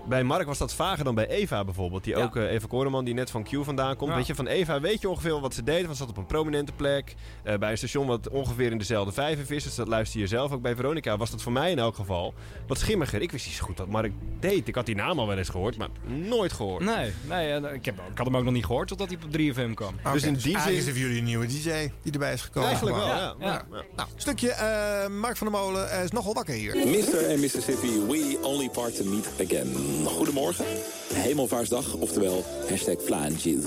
bij 0.08 0.24
Mark 0.24 0.46
was 0.48 0.58
dat 0.58 0.74
vager 0.74 1.04
dan 1.04 1.16
bij 1.16 1.28
Eva 1.28 1.64
bijvoorbeeld. 1.64 2.04
Die 2.04 2.18
Ja. 2.18 2.24
ook, 2.24 2.36
eh, 2.36 2.52
Eva 2.52 2.68
Koreman, 2.68 3.06
die 3.06 3.14
net 3.14 3.30
van 3.32 3.44
Q 3.44 3.50
vandaan 3.62 3.96
komt. 3.96 4.10
Ja. 4.12 4.16
Weet 4.18 4.28
je, 4.28 4.36
van 4.36 4.48
Eva 4.48 4.80
weet 4.82 5.02
je 5.02 5.10
ongeveer 5.10 5.40
wat 5.40 5.54
ze 5.54 5.64
deed. 5.64 5.82
Want 5.86 5.98
ze 5.98 6.04
zat 6.04 6.10
op 6.10 6.18
een 6.18 6.26
prominente 6.26 6.72
plek. 6.72 7.16
eh, 7.44 7.58
bij 7.58 7.72
een 7.72 7.78
station 7.78 8.08
wat 8.08 8.30
ongeveer 8.30 8.72
in 8.72 8.78
dezelfde 8.78 9.12
vijver 9.14 9.56
is. 9.56 9.64
Dus 9.64 9.76
dat 9.76 9.88
luister 9.88 10.20
je 10.20 10.28
zelf 10.28 10.52
ook. 10.52 10.62
Bij 10.62 10.76
Veronica 10.76 11.18
was 11.18 11.32
dat 11.32 11.42
voor 11.42 11.52
mij 11.52 11.72
in 11.72 11.80
elk 11.80 11.96
geval 11.96 12.34
wat 12.68 12.78
schimmiger. 12.80 13.22
Ik 13.22 13.32
wist 13.32 13.46
niet 13.46 13.56
zo 13.56 13.66
goed 13.66 13.78
wat 13.78 13.88
Mark 13.88 14.12
deed. 14.40 14.68
Ik 14.68 14.76
had 14.76 14.86
die 14.86 14.96
naam 14.96 15.20
al 15.20 15.28
wel 15.28 15.38
eens 15.38 15.50
gehoord, 15.50 15.78
maar 15.78 15.88
nooit 16.06 16.54
gehoord. 16.54 16.84
Nee, 16.84 17.12
nee 17.28 17.52
eh, 17.52 17.74
ik, 17.74 17.86
heb, 17.86 17.96
ik 18.12 18.18
had 18.18 18.26
hem 18.26 18.38
ook 18.38 18.44
nog 18.44 18.54
niet 18.54 18.66
gehoord 18.66 18.88
totdat 18.88 19.08
hij 19.08 19.18
op 19.24 19.32
3FM 19.32 19.74
kwam. 19.74 19.96
Dus 20.14 20.24
in 20.24 20.34
die 20.34 20.44
eigenlijk 20.44 20.64
zin- 20.64 20.74
is 20.76 20.86
het 20.86 20.96
jullie 20.96 21.18
een 21.18 21.24
nieuwe 21.24 21.46
DJ 21.46 21.92
die 22.02 22.12
erbij 22.14 22.34
is 22.34 22.42
gekomen. 22.42 22.68
Eigenlijk 22.70 22.98
wel, 22.98 23.08
ja. 23.08 23.36
Ja. 23.40 23.66
Nou, 23.96 24.10
stukje 24.16 24.52
eh, 24.52 25.08
Mark 25.08 25.38
van 25.38 25.52
der 25.52 25.60
Molen 25.60 25.92
is 26.04 26.12
nogal 26.12 26.34
wakker 26.34 26.54
hier. 26.54 26.76
Mr. 26.76 27.30
en 27.30 27.40
Mississippi, 27.40 27.88
we 28.08 28.40
only 28.44 28.70
part 28.70 28.96
to 28.98 29.04
meet 29.04 29.30
again. 29.46 29.68
Goedemorgen. 30.06 30.66
Hemelvaarsdag, 31.14 31.94
oftewel 31.94 32.44
hashtag 32.70 32.96
Flying 33.04 33.42
Jesus. 33.42 33.66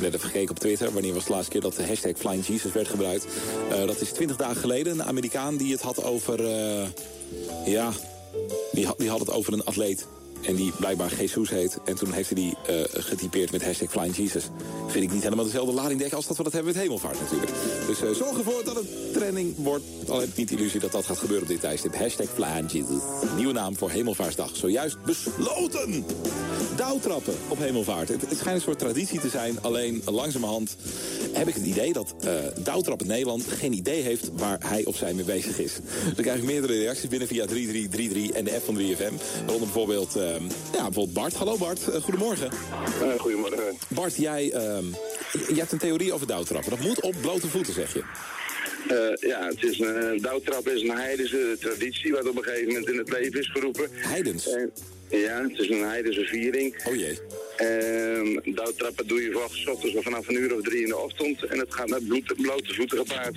Net 0.00 0.14
even 0.14 0.20
gekeken 0.20 0.50
op 0.50 0.58
Twitter. 0.58 0.92
Wanneer 0.92 1.14
was 1.14 1.24
de 1.24 1.32
laatste 1.32 1.50
keer 1.50 1.60
dat 1.60 1.76
de 1.76 1.86
hashtag 1.86 2.12
Flying 2.16 2.46
Jesus 2.46 2.72
werd 2.72 2.88
gebruikt? 2.88 3.26
Eh, 3.70 3.86
dat 3.86 4.00
is 4.00 4.10
20 4.10 4.36
dagen 4.36 4.56
geleden. 4.56 4.92
Een 4.92 5.04
Amerikaan 5.04 5.56
die 5.56 5.72
het 5.72 5.80
had 5.82 6.04
over... 6.04 6.44
eh, 6.44 6.86
ja, 7.64 7.90
die 8.72 8.86
had, 8.86 8.98
die 8.98 9.10
had 9.10 9.20
het 9.20 9.30
over 9.30 9.52
een 9.52 9.64
atleet. 9.64 10.06
En 10.42 10.54
die 10.54 10.72
blijkbaar 10.78 11.14
Jesus 11.18 11.50
heet. 11.50 11.78
En 11.84 11.94
toen 11.94 12.12
heeft 12.12 12.30
hij 12.30 12.42
die 12.42 12.56
eh, 12.66 12.74
getypeerd 12.92 13.52
met 13.52 13.64
hashtag 13.64 13.90
Flying 13.90 14.16
Jesus. 14.16 14.44
Vind 14.86 15.04
ik 15.04 15.12
niet 15.12 15.22
helemaal 15.22 15.44
dezelfde 15.44 15.72
lading 15.72 15.98
dekken 15.98 16.16
als 16.16 16.26
dat 16.26 16.36
we 16.36 16.42
dat 16.42 16.52
hebben 16.52 16.72
met 16.72 16.82
hemelvaart 16.82 17.20
natuurlijk. 17.20 17.52
Dus 17.86 18.02
eh, 18.02 18.10
zorg 18.10 18.38
ervoor 18.38 18.64
dat 18.64 18.76
het 18.76 19.12
trending 19.12 19.54
wordt. 19.56 19.84
Al 20.08 20.20
heb 20.20 20.28
ik 20.28 20.36
niet 20.36 20.48
de 20.48 20.54
illusie 20.54 20.80
dat 20.80 20.92
dat 20.92 21.04
gaat 21.04 21.18
gebeuren 21.18 21.42
op 21.42 21.48
dit 21.48 21.60
tijdstip. 21.60 21.96
Hashtag 21.96 22.28
Flying 22.34 22.72
Jesus. 22.72 23.02
Nieuwe 23.36 23.52
naam 23.52 23.76
voor 23.76 23.90
hemelvaarsdag. 23.90 24.56
Zojuist 24.56 25.02
besloten. 25.04 26.04
Douwtrappen 26.76 27.34
op 27.48 27.58
hemelvaart. 27.58 28.08
Het, 28.08 28.20
het 28.28 28.38
schijnt 28.38 28.56
een 28.56 28.64
soort 28.64 28.78
traditie 28.78 29.20
te 29.20 29.28
zijn. 29.28 29.62
Alleen 29.62 30.02
langzamerhand 30.04 30.76
heb 31.32 31.48
ik 31.48 31.54
het 31.54 31.64
idee 31.64 31.92
dat 31.92 32.14
eh 32.20 32.34
Douwtrap 32.62 33.00
in 33.00 33.06
Nederland 33.06 33.44
geen 33.44 33.72
idee 33.72 34.02
heeft 34.02 34.30
waar 34.32 34.58
hij 34.66 34.84
of 34.84 34.96
zij 34.96 35.14
mee 35.14 35.24
bezig 35.24 35.58
is. 35.58 35.72
Krijg 36.16 36.38
ik 36.38 36.44
meerdere 36.44 36.72
reacties 36.72 37.08
binnen 37.08 37.28
via 37.28 37.46
3333 37.46 38.36
en 38.36 38.44
de 38.44 38.54
app 38.54 38.64
van 38.64 38.78
3FM. 38.78 39.14
Waaronder 39.38 39.58
bijvoorbeeld, 39.58 40.16
ja, 40.72 40.82
bijvoorbeeld 40.84 41.12
Bart. 41.12 41.34
Hallo 41.34 41.56
Bart, 41.56 41.88
Eh, 41.88 42.02
goedemorgen. 42.02 42.50
goedemorgen. 43.18 43.78
Bart, 43.88 44.16
jij, 44.16 44.50
ehm, 44.50 44.84
je 45.32 45.54
hebt 45.58 45.72
een 45.72 45.78
theorie 45.78 46.12
over 46.12 46.26
douwtrappen. 46.26 46.70
Dat 46.70 46.80
moet 46.80 47.00
op 47.00 47.14
blote 47.20 47.48
voeten, 47.48 47.74
zeg 47.74 47.92
je. 47.92 48.02
Eh, 48.88 49.28
ja, 49.30 49.46
het 49.46 49.62
is 49.62 49.78
een 49.78 50.14
uh, 50.16 50.22
douwtrap 50.22 50.68
is 50.68 50.82
een 50.82 50.96
heidense 50.96 51.56
traditie 51.60 52.12
wat 52.12 52.28
op 52.28 52.36
een 52.36 52.42
gegeven 52.42 52.66
moment 52.68 52.88
in 52.88 52.98
het 52.98 53.10
leven 53.10 53.40
is 53.40 53.50
geroepen. 53.52 53.88
Heidens? 53.92 54.44
ja, 55.08 55.42
het 55.48 55.58
is 55.58 55.68
een 55.68 55.82
heidense 55.84 56.24
viering. 56.24 56.74
Oh 56.84 56.94
jee. 56.94 57.18
Ehm 57.56 58.54
douwtrappen 58.54 59.06
doe 59.06 59.22
je 59.22 59.32
vanaf 59.32 59.66
ochtends 59.66 59.94
of 59.96 60.04
vanaf 60.04 60.28
een 60.28 60.34
uur 60.34 60.54
of 60.54 60.62
drie 60.62 60.82
in 60.82 60.88
de 60.88 60.96
ochtend. 60.96 61.44
En 61.44 61.58
het 61.58 61.74
gaat 61.74 61.88
met 61.88 62.06
bloed, 62.08 62.34
blote 62.36 62.74
voeten 62.74 62.98
gepaard. 62.98 63.36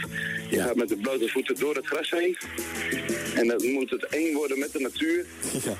Je 0.49 0.59
gaat 0.61 0.75
met 0.75 0.89
de 0.89 0.95
blote 0.95 1.27
voeten 1.29 1.55
door 1.55 1.75
het 1.75 1.85
gras 1.85 2.09
heen. 2.11 2.37
En 3.35 3.47
dan 3.47 3.71
moet 3.71 3.89
het 3.89 4.03
één 4.03 4.33
worden 4.35 4.59
met 4.59 4.71
de 4.71 4.79
natuur. 4.79 5.25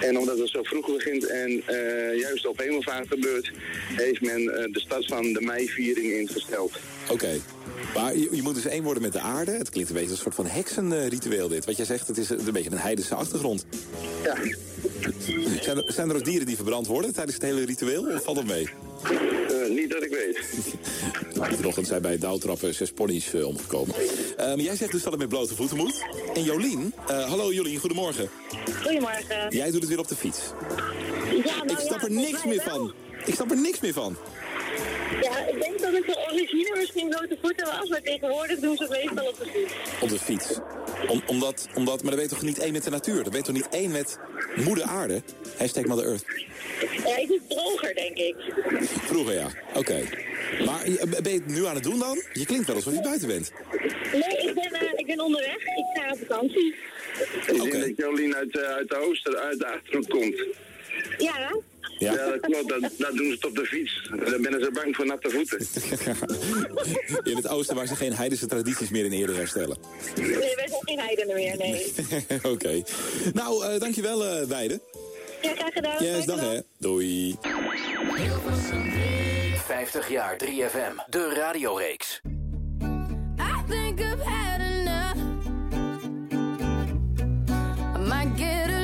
En 0.00 0.18
omdat 0.18 0.38
het 0.38 0.48
zo 0.48 0.62
vroeg 0.62 0.86
begint 0.86 1.26
en 1.26 1.62
eh, 1.66 2.18
juist 2.20 2.46
op 2.46 2.58
hemelvaart 2.58 3.08
gebeurt, 3.08 3.50
heeft 3.96 4.20
men 4.20 4.54
eh, 4.54 4.72
de 4.72 4.80
stad 4.80 5.06
van 5.06 5.32
de 5.32 5.40
meiviering 5.40 6.12
ingesteld. 6.12 6.72
Oké. 7.10 7.40
Maar 7.94 8.16
je, 8.16 8.28
je 8.32 8.42
moet 8.42 8.54
dus 8.54 8.66
één 8.66 8.82
worden 8.82 9.02
met 9.02 9.12
de 9.12 9.20
aarde. 9.20 9.50
Het 9.50 9.70
klinkt 9.70 9.90
een 9.90 9.96
beetje 9.96 10.10
als 10.10 10.18
een 10.18 10.32
soort 10.32 10.46
van 10.46 10.56
heksenritueel 10.56 11.48
dit. 11.48 11.64
Wat 11.64 11.76
jij 11.76 11.86
zegt, 11.86 12.06
het 12.06 12.18
is 12.18 12.28
een 12.28 12.52
beetje 12.52 12.70
een 12.70 12.78
heidense 12.78 13.14
achtergrond. 13.14 13.66
Ja. 14.24 14.36
Zijn 15.60 15.76
er, 15.76 15.92
zijn 15.92 16.10
er 16.10 16.16
ook 16.16 16.24
dieren 16.24 16.46
die 16.46 16.56
verbrand 16.56 16.86
worden 16.86 17.14
tijdens 17.14 17.34
het 17.34 17.44
hele 17.44 17.64
ritueel? 17.64 18.06
Of 18.14 18.24
valt 18.24 18.36
dat 18.36 18.46
mee? 18.46 18.68
Eh, 19.02 19.68
niet 19.68 19.90
dat 19.90 20.02
ik 20.02 20.10
weet. 20.10 20.38
Vanochtend 21.56 21.86
zijn 21.86 22.02
bij 22.02 22.18
douwtrappen 22.18 22.74
zes 22.74 22.92
ponies 22.92 23.34
eh, 23.34 23.46
omgekomen. 23.46 23.94
Ehm, 24.36 24.60
jij 24.60 24.76
zegt 24.76 24.92
dus 24.92 25.02
dat 25.02 25.12
het 25.12 25.20
met 25.20 25.28
blote 25.28 25.54
voeten 25.54 25.76
moet. 25.76 26.04
En 26.34 26.42
Jolien, 26.42 26.94
eh, 27.06 27.28
hallo 27.28 27.52
Jolien, 27.52 27.78
goedemorgen. 27.78 28.28
Goedemorgen. 28.82 29.50
Jij 29.50 29.70
doet 29.70 29.80
het 29.80 29.88
weer 29.88 29.98
op 29.98 30.08
de 30.08 30.16
fiets. 30.16 30.38
Ja, 31.44 31.56
nou 31.56 31.70
Ik 31.70 31.78
snap 31.78 32.00
ja, 32.00 32.06
er 32.06 32.12
niks 32.12 32.44
meer 32.44 32.62
van. 32.62 32.92
Ik 33.26 33.34
snap 33.34 33.50
er 33.50 33.60
niks 33.60 33.80
meer 33.80 33.92
van. 33.92 34.16
Ja, 35.22 35.46
ik 35.46 35.60
denk 35.62 35.78
dat 35.80 35.92
het 35.92 36.06
de 36.06 36.26
origine 36.32 36.76
misschien 36.78 37.08
blote 37.08 37.36
voeten 37.42 37.66
was, 37.66 37.88
maar 37.88 38.02
tegenwoordig 38.02 38.58
doen 38.58 38.76
ze 38.76 38.82
het 38.82 38.92
meestal 38.92 39.26
op 39.28 39.38
de 39.38 39.46
fiets. 39.52 39.72
Op 40.00 40.08
de 40.08 40.18
fiets. 40.18 40.58
Om, 41.08 41.22
omdat, 41.26 41.68
omdat, 41.74 41.96
maar 42.02 42.10
dan 42.10 42.20
ben 42.20 42.22
je 42.28 42.34
toch 42.34 42.42
niet 42.42 42.58
één 42.58 42.72
met 42.72 42.84
de 42.84 42.90
natuur? 42.90 43.14
Dan 43.22 43.30
ben 43.32 43.38
je 43.38 43.44
toch 43.46 43.54
niet 43.54 43.68
één 43.70 43.90
met 43.90 44.18
moeder 44.56 44.84
aarde? 44.84 45.22
Hashtag 45.58 45.84
Mother 45.84 46.06
Earth. 46.06 46.24
Ja, 47.04 47.16
ik 47.16 47.28
doe 47.28 47.38
het 47.38 47.48
droger, 47.58 47.94
denk 47.94 48.16
ik. 48.16 48.34
Vroeger 48.88 49.34
ja, 49.34 49.48
oké. 49.74 50.02
Maar 50.64 50.90
je- 50.90 51.06
ben 51.22 51.32
je 51.32 51.38
het 51.38 51.46
nu 51.46 51.66
aan 51.66 51.74
het 51.74 51.84
doen 51.84 51.98
dan? 51.98 52.22
Je 52.32 52.46
klinkt 52.46 52.66
wel 52.66 52.76
alsof 52.76 52.94
je 52.94 53.00
buiten 53.02 53.28
bent. 53.28 53.52
Nee, 54.12 54.48
ik 54.48 54.54
ben, 54.54 54.72
eh, 54.80 54.92
ik 54.96 55.06
ben 55.06 55.20
onderweg. 55.20 55.56
Ik 55.56 55.86
ga 56.02 56.10
op 56.12 56.18
vakantie. 56.26 56.74
Ik 57.46 57.62
denk 57.62 57.72
dat 57.72 57.96
Jolien 57.96 58.34
uit, 58.36 58.56
eh, 58.58 58.62
uit 58.68 58.88
de 58.88 58.96
ooster, 58.96 59.36
uit 59.36 59.58
de 59.58 59.66
achterhoek 59.66 60.08
komt. 60.08 60.44
Ja, 61.18 61.56
Ja. 61.98 62.14
dat 62.14 62.40
klopt. 62.40 62.68
Dat, 62.68 62.80
dat 62.98 63.16
doen 63.16 63.26
ze 63.26 63.32
het 63.32 63.44
op 63.44 63.54
de 63.56 63.64
fiets. 63.66 64.08
Dan 64.30 64.42
ben 64.42 64.52
ze 64.60 64.70
bang 64.72 64.96
voor 64.96 65.06
natte 65.06 65.30
voeten. 65.30 65.58
In 67.30 67.36
het 67.36 67.48
oosten 67.48 67.76
waar 67.76 67.86
ze 67.86 67.96
geen 67.96 68.12
heidense 68.12 68.46
tradities 68.46 68.90
meer 68.90 69.04
in 69.04 69.12
ere 69.12 69.32
herstellen. 69.32 69.76
nee, 70.16 70.28
wij 70.30 70.68
zijn 70.68 70.80
geen 70.80 70.98
heidenen 70.98 71.34
meer, 71.34 71.56
nee. 71.56 71.92
oké. 72.52 72.82
Nou, 73.32 73.64
eh, 73.64 73.80
dankjewel 73.80 74.40
uh, 74.40 74.46
Weide. 74.46 74.80
Ja, 75.42 75.54
graag 75.54 75.72
gedaan. 75.72 76.04
Yes, 76.04 76.24
dag 76.24 76.40
hè. 76.40 76.60
Doei. 76.78 77.36
50 79.66 80.08
jaar 80.10 80.36
3FM, 80.44 81.10
de 81.10 81.34
radioreeks. 81.34 82.20
I 83.38 83.70
think 83.70 84.00
I've 84.00 84.22
had 84.22 84.60
enough. 84.60 85.16
I 87.94 87.98
might 87.98 88.38
get 88.38 88.77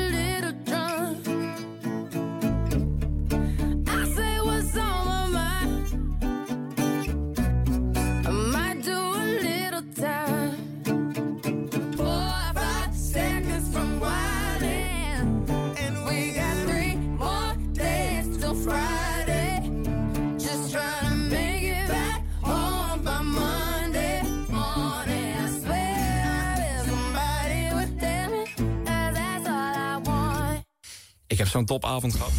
Ik 31.35 31.41
heb 31.41 31.49
zo'n 31.49 31.65
topavond 31.65 32.15
gehad. 32.15 32.31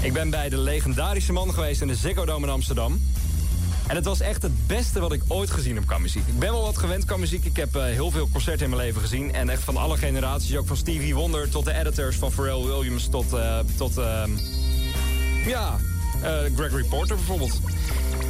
Ik 0.00 0.12
ben 0.12 0.30
bij 0.30 0.48
de 0.48 0.58
legendarische 0.58 1.32
man 1.32 1.54
geweest 1.54 1.80
in 1.80 1.86
de 1.86 1.94
Ziggo 1.94 2.24
Dome 2.24 2.46
in 2.46 2.52
Amsterdam. 2.52 3.00
En 3.86 3.96
het 3.96 4.04
was 4.04 4.20
echt 4.20 4.42
het 4.42 4.66
beste 4.66 5.00
wat 5.00 5.12
ik 5.12 5.22
ooit 5.28 5.50
gezien 5.50 5.74
heb 5.74 5.86
qua 5.86 5.98
muziek. 5.98 6.26
Ik 6.26 6.38
ben 6.38 6.50
wel 6.50 6.62
wat 6.62 6.78
gewend 6.78 7.04
qua 7.04 7.16
muziek. 7.16 7.44
Ik 7.44 7.56
heb 7.56 7.76
eh, 7.76 7.82
heel 7.82 8.10
veel 8.10 8.28
concerten 8.32 8.64
in 8.64 8.70
mijn 8.70 8.82
leven 8.82 9.00
gezien. 9.00 9.34
En 9.34 9.48
echt 9.48 9.62
van 9.62 9.76
alle 9.76 9.96
generaties. 9.96 10.56
Ook 10.56 10.66
van 10.66 10.76
Stevie 10.76 11.14
Wonder 11.14 11.50
tot 11.50 11.64
de 11.64 11.72
editors 11.72 12.16
van 12.16 12.32
Pharrell 12.32 12.62
Williams 12.62 13.08
tot... 13.08 13.32
eh, 13.32 13.58
tot 13.76 13.98
ehm, 13.98 14.30
ja, 15.46 15.76
eh, 16.22 16.38
Gregory 16.56 16.84
Porter 16.84 17.16
bijvoorbeeld. 17.16 17.60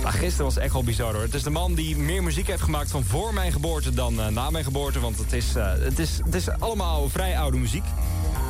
Maar 0.03 0.13
gisteren 0.13 0.45
was 0.45 0.57
echt 0.57 0.73
wel 0.73 0.85
bizar 0.85 1.13
hoor. 1.13 1.23
Het 1.23 1.35
is 1.35 1.43
de 1.43 1.51
man 1.51 1.75
die 1.75 1.97
meer 1.97 2.23
muziek 2.23 2.47
heeft 2.47 2.63
gemaakt 2.63 2.91
van 2.91 3.05
voor 3.05 3.35
mijn 3.35 3.53
geboorte 3.53 3.95
dan 3.95 4.15
na 4.15 4.51
mijn 4.51 4.65
geboorte. 4.65 5.01
Want 5.01 5.19
het 5.19 5.33
is, 5.33 5.55
het, 5.55 5.99
is, 5.99 6.19
het 6.25 6.35
is 6.35 6.49
allemaal 6.59 7.09
vrij 7.09 7.39
oude 7.39 7.57
muziek. 7.57 7.85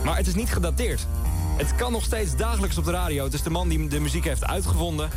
Maar 0.05 0.17
het 0.17 0.27
is 0.27 0.35
niet 0.35 0.53
gedateerd. 0.53 1.07
Het 1.57 1.75
kan 1.75 1.93
nog 1.93 2.05
steeds 2.05 2.37
dagelijks 2.37 2.79
op 2.79 2.85
de 2.85 2.91
radio. 2.91 3.25
Het 3.25 3.35
is 3.35 3.43
de 3.43 3.51
man 3.51 3.69
die 3.69 3.89
de 3.89 4.01
muziek 4.01 4.25
heeft 4.25 4.45
uitgevonden. 4.45 5.11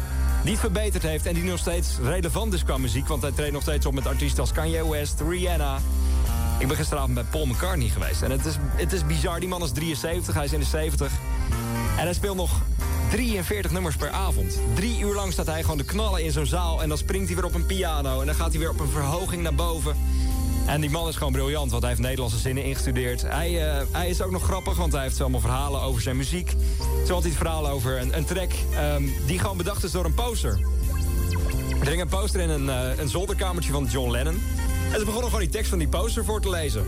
Die 0.44 0.52
het 0.52 0.60
verbeterd 0.60 1.04
heeft 1.04 1.26
en 1.26 1.34
die 1.34 1.44
nog 1.44 1.60
steeds 1.60 1.98
relevant 2.04 2.54
is 2.54 2.64
qua 2.64 2.78
muziek. 2.78 3.08
Want 3.08 3.22
hij 3.22 3.32
treedt 3.32 3.52
nog 3.52 3.62
steeds 3.62 3.86
op 3.86 3.94
met 3.94 4.08
artiesten 4.08 4.40
als 4.40 4.52
Kanye 4.52 4.90
West, 4.90 5.22
Rihanna. 5.30 5.80
Ik 6.60 6.68
ben 6.68 6.78
gisteravond 6.78 7.14
bij 7.14 7.24
Paul 7.24 7.46
McCartney 7.46 7.88
geweest. 7.88 8.22
En 8.22 8.32
het 8.32 8.46
is, 8.46 8.56
het 8.76 8.94
is 8.94 9.06
bizar. 9.06 9.40
Die 9.40 9.50
man 9.50 9.64
is 9.64 9.72
73, 9.72 10.34
hij 10.34 10.46
is 10.46 10.54
in 10.54 10.60
de 10.60 10.66
70. 10.66 11.12
En 11.98 12.04
hij 12.04 12.14
speelt 12.14 12.36
nog 12.36 12.62
43 13.10 13.72
nummers 13.72 13.96
per 13.96 14.10
avond. 14.10 14.60
Drie 14.74 15.00
uur 15.00 15.14
lang 15.14 15.32
staat 15.34 15.46
hij 15.46 15.62
gewoon 15.62 15.78
de 15.78 15.84
knallen 15.84 16.24
in 16.24 16.32
zo'n 16.32 16.46
zaal. 16.46 16.82
En 16.82 16.90
dan 16.90 16.98
springt 16.98 17.28
hij 17.28 17.36
weer 17.36 17.46
op 17.46 17.54
een 17.54 17.66
piano. 17.66 18.20
En 18.20 18.26
dan 18.26 18.36
gaat 18.36 18.50
hij 18.50 18.60
weer 18.60 18.70
op 18.70 18.80
een 18.80 18.90
verhoging 18.90 19.44
naar 19.44 19.56
boven. 19.56 19.96
En 20.66 20.82
die 20.82 20.90
man 20.90 21.08
is 21.08 21.16
gewoon 21.16 21.34
briljant, 21.34 21.70
want 21.72 21.82
hij 21.82 21.92
heeft 21.92 22.04
Nederlandse 22.04 22.38
zinnen 22.38 22.64
ingestudeerd. 22.64 23.22
Hij, 23.22 23.70
eh, 23.70 23.86
hij 23.92 24.10
is 24.10 24.22
ook 24.22 24.32
nog 24.32 24.44
grappig, 24.44 24.78
want 24.78 24.94
hij 24.94 25.02
heeft 25.02 25.22
allemaal 25.22 25.40
verhalen 25.40 25.82
over 25.82 26.02
zijn 26.02 26.18
muziek. 26.18 26.54
Zo 27.06 27.14
had 27.14 27.22
hij 27.22 27.32
het 27.32 27.40
verhaal 27.40 27.70
over 27.70 28.02
een, 28.02 28.18
een 28.18 28.26
track 28.26 28.52
ehm, 28.76 29.04
die 29.26 29.40
gewoon 29.40 29.58
bedacht 29.58 29.84
is 29.84 29.92
door 29.92 30.06
een 30.06 30.14
poster. 30.14 30.60
Er 31.80 31.88
ging 31.88 32.02
een 32.02 32.08
poster 32.08 32.42
in 32.42 32.50
een, 32.50 32.70
eh, 32.70 32.98
een 32.98 33.10
zolderkamertje 33.10 33.72
van 33.72 33.86
John 33.86 34.12
Lennon. 34.12 34.42
En 34.92 35.00
ze 35.00 35.06
begonnen 35.06 35.30
gewoon 35.30 35.40
die 35.44 35.50
tekst 35.50 35.70
van 35.70 35.80
die 35.80 35.88
poster 35.88 36.26
voor 36.26 36.42
te 36.42 36.50
lezen. 36.50 36.86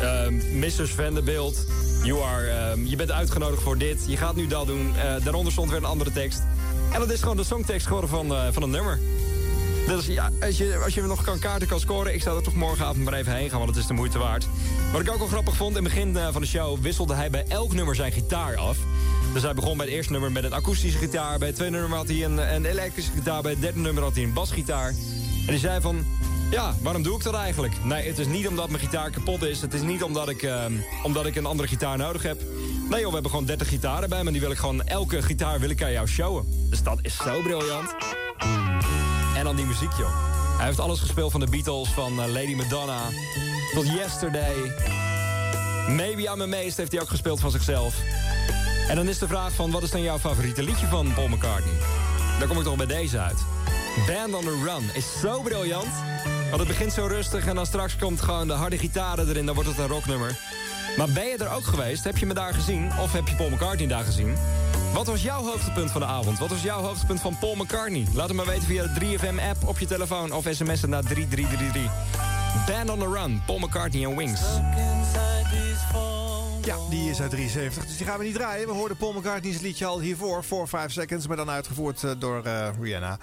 Ehm 0.00 0.58
Mrs. 0.58 0.90
Vanderbilt, 0.90 1.66
you 2.02 2.22
are, 2.22 2.46
ehm, 2.46 2.84
je 2.84 2.96
bent 2.96 3.10
uitgenodigd 3.10 3.62
voor 3.62 3.78
dit. 3.78 4.04
Je 4.06 4.16
gaat 4.16 4.36
nu 4.36 4.46
dat 4.46 4.66
doen. 4.66 4.96
Eh, 4.96 5.24
daaronder 5.24 5.52
stond 5.52 5.70
weer 5.70 5.78
een 5.78 5.84
andere 5.84 6.12
tekst. 6.12 6.42
En 6.92 7.00
dat 7.00 7.10
is 7.10 7.20
gewoon 7.20 7.36
de 7.36 7.44
songtekst 7.44 7.86
geworden 7.86 8.10
van, 8.10 8.52
van 8.52 8.62
een 8.62 8.70
nummer. 8.70 8.98
Dus 9.96 10.06
ja, 10.06 10.30
als 10.40 10.58
je, 10.58 10.80
als 10.84 10.94
je 10.94 11.02
nog 11.02 11.24
kan 11.24 11.38
kaarten 11.38 11.68
kan 11.68 11.80
scoren... 11.80 12.14
ik 12.14 12.22
zou 12.22 12.36
er 12.36 12.42
toch 12.42 12.54
morgenavond 12.54 13.04
maar 13.04 13.14
even 13.14 13.34
heen 13.34 13.50
gaan, 13.50 13.58
want 13.58 13.70
het 13.70 13.78
is 13.78 13.86
de 13.86 13.94
moeite 13.94 14.18
waard. 14.18 14.46
Wat 14.92 15.00
ik 15.00 15.10
ook 15.10 15.18
wel 15.18 15.26
grappig 15.26 15.56
vond, 15.56 15.76
in 15.76 15.84
het 15.84 15.92
begin 15.92 16.16
eh, 16.16 16.28
van 16.32 16.40
de 16.40 16.46
show... 16.46 16.78
wisselde 16.80 17.14
hij 17.14 17.30
bij 17.30 17.44
elk 17.48 17.72
nummer 17.72 17.94
zijn 17.94 18.12
gitaar 18.12 18.56
af. 18.56 18.78
Dus 19.32 19.42
hij 19.42 19.54
begon 19.54 19.76
bij 19.76 19.86
het 19.86 19.94
eerste 19.94 20.12
nummer 20.12 20.32
met 20.32 20.44
een 20.44 20.52
akoestische 20.52 20.98
gitaar... 20.98 21.38
bij 21.38 21.48
het 21.48 21.56
tweede 21.56 21.76
nummer 21.76 21.98
had 21.98 22.08
hij 22.08 22.24
een, 22.24 22.54
een 22.54 22.64
elektrische 22.64 23.10
gitaar... 23.10 23.42
bij 23.42 23.50
het 23.50 23.60
derde 23.60 23.78
nummer 23.78 24.02
had 24.02 24.14
hij 24.14 24.24
een 24.24 24.32
basgitaar. 24.32 24.88
En 24.88 25.46
hij 25.46 25.58
zei 25.58 25.80
van... 25.80 26.04
Ja, 26.50 26.74
waarom 26.82 27.02
doe 27.02 27.16
ik 27.16 27.22
dat 27.22 27.34
eigenlijk? 27.34 27.84
Nee, 27.84 28.06
het 28.06 28.18
is 28.18 28.26
niet 28.26 28.48
omdat 28.48 28.68
mijn 28.68 28.82
gitaar 28.82 29.10
kapot 29.10 29.42
is. 29.42 29.60
Het 29.60 29.74
is 29.74 29.82
niet 29.82 30.02
omdat 30.02 30.28
ik, 30.28 30.42
ehm, 30.42 30.72
omdat 31.02 31.26
ik 31.26 31.36
een 31.36 31.46
andere 31.46 31.68
gitaar 31.68 31.98
nodig 31.98 32.22
heb. 32.22 32.40
Nee 32.90 33.00
joh, 33.00 33.08
we 33.08 33.12
hebben 33.12 33.30
gewoon 33.30 33.46
30 33.46 33.68
gitaren 33.68 34.08
bij 34.08 34.24
me... 34.24 34.30
die 34.30 34.40
wil 34.40 34.50
ik 34.50 34.58
gewoon, 34.58 34.82
elke 34.82 35.22
gitaar 35.22 35.60
wil 35.60 35.70
ik 35.70 35.82
aan 35.82 35.92
jou 35.92 36.08
showen. 36.08 36.68
Dus 36.68 36.82
dat 36.82 36.98
is 37.02 37.16
zo 37.16 37.42
briljant. 37.42 37.94
En 39.40 39.46
dan 39.46 39.56
die 39.56 39.66
muziek, 39.66 39.92
joh. 39.92 40.10
Hij 40.56 40.66
heeft 40.66 40.80
alles 40.80 41.00
gespeeld 41.00 41.30
van 41.30 41.40
de 41.40 41.46
Beatles, 41.46 41.88
van 41.88 42.22
eh, 42.22 42.32
Lady 42.32 42.54
Madonna... 42.54 42.98
tot 43.74 43.86
Yesterday. 43.86 44.54
Maybe 45.88 46.22
I'm 46.22 46.42
Amazed 46.42 46.76
heeft 46.76 46.92
hij 46.92 47.00
ook 47.00 47.08
gespeeld 47.08 47.40
van 47.40 47.50
zichzelf. 47.50 47.94
En 48.88 48.96
dan 48.96 49.08
is 49.08 49.18
de 49.18 49.26
vraag 49.26 49.52
van, 49.52 49.70
wat 49.70 49.82
is 49.82 49.90
dan 49.90 50.02
jouw 50.02 50.18
favoriete 50.18 50.62
liedje 50.62 50.86
van 50.86 51.14
Paul 51.14 51.28
McCartney? 51.28 51.72
Daar 52.38 52.48
kom 52.48 52.58
ik 52.58 52.64
toch 52.64 52.76
bij 52.76 52.86
deze 52.86 53.18
uit. 53.18 53.38
Band 54.06 54.34
on 54.34 54.44
the 54.44 54.62
Run 54.64 54.90
is 54.94 55.20
zo 55.20 55.42
briljant. 55.42 55.92
Want 56.48 56.58
het 56.58 56.68
begint 56.68 56.92
zo 56.92 57.06
rustig 57.06 57.46
en 57.46 57.54
dan 57.54 57.66
straks 57.66 57.96
komt 57.96 58.20
gewoon 58.20 58.46
de 58.46 58.52
harde 58.52 58.78
gitaren 58.78 59.28
erin. 59.28 59.46
Dan 59.46 59.54
wordt 59.54 59.70
het 59.70 59.78
een 59.78 59.86
rocknummer. 59.86 60.38
Maar 60.96 61.08
ben 61.08 61.26
je 61.26 61.36
er 61.36 61.52
ook 61.52 61.64
geweest? 61.64 62.04
Heb 62.04 62.18
je 62.18 62.26
me 62.26 62.34
daar 62.34 62.54
gezien? 62.54 62.90
Of 62.98 63.12
heb 63.12 63.28
je 63.28 63.34
Paul 63.34 63.50
McCartney 63.50 63.88
daar 63.88 64.04
gezien? 64.04 64.36
Wat 64.94 65.06
was 65.06 65.22
jouw 65.22 65.42
hoogtepunt 65.42 65.90
van 65.90 66.00
de 66.00 66.06
avond? 66.06 66.38
Wat 66.38 66.48
was 66.48 66.62
jouw 66.62 66.80
hoogtepunt 66.80 67.20
van 67.20 67.38
Paul 67.38 67.54
McCartney? 67.54 68.06
Laat 68.14 68.28
het 68.28 68.36
maar 68.36 68.46
weten 68.46 68.62
via 68.62 68.82
de 68.82 69.00
3FM-app 69.00 69.68
op 69.68 69.78
je 69.78 69.86
telefoon 69.86 70.32
of 70.32 70.46
sms'en 70.50 70.88
naar 70.88 71.02
3333. 71.02 71.92
Band 72.66 72.90
on 72.90 72.98
the 72.98 73.18
Run, 73.18 73.42
Paul 73.46 73.58
McCartney 73.58 74.04
en 74.04 74.16
Wings. 74.16 74.40
Ja, 76.64 76.76
die 76.90 77.10
is 77.10 77.20
uit 77.20 77.30
73, 77.30 77.86
dus 77.86 77.96
die 77.96 78.06
gaan 78.06 78.18
we 78.18 78.24
niet 78.24 78.34
draaien. 78.34 78.66
We 78.66 78.72
hoorden 78.72 78.96
Paul 78.96 79.12
McCartney's 79.12 79.60
liedje 79.60 79.86
al 79.86 80.00
hiervoor, 80.00 80.44
4 80.44 80.68
5 80.68 80.92
Seconds... 80.92 81.26
maar 81.26 81.36
dan 81.36 81.50
uitgevoerd 81.50 82.04
eh, 82.04 82.10
door 82.18 82.44
eh, 82.44 82.68
Rihanna. 82.80 83.18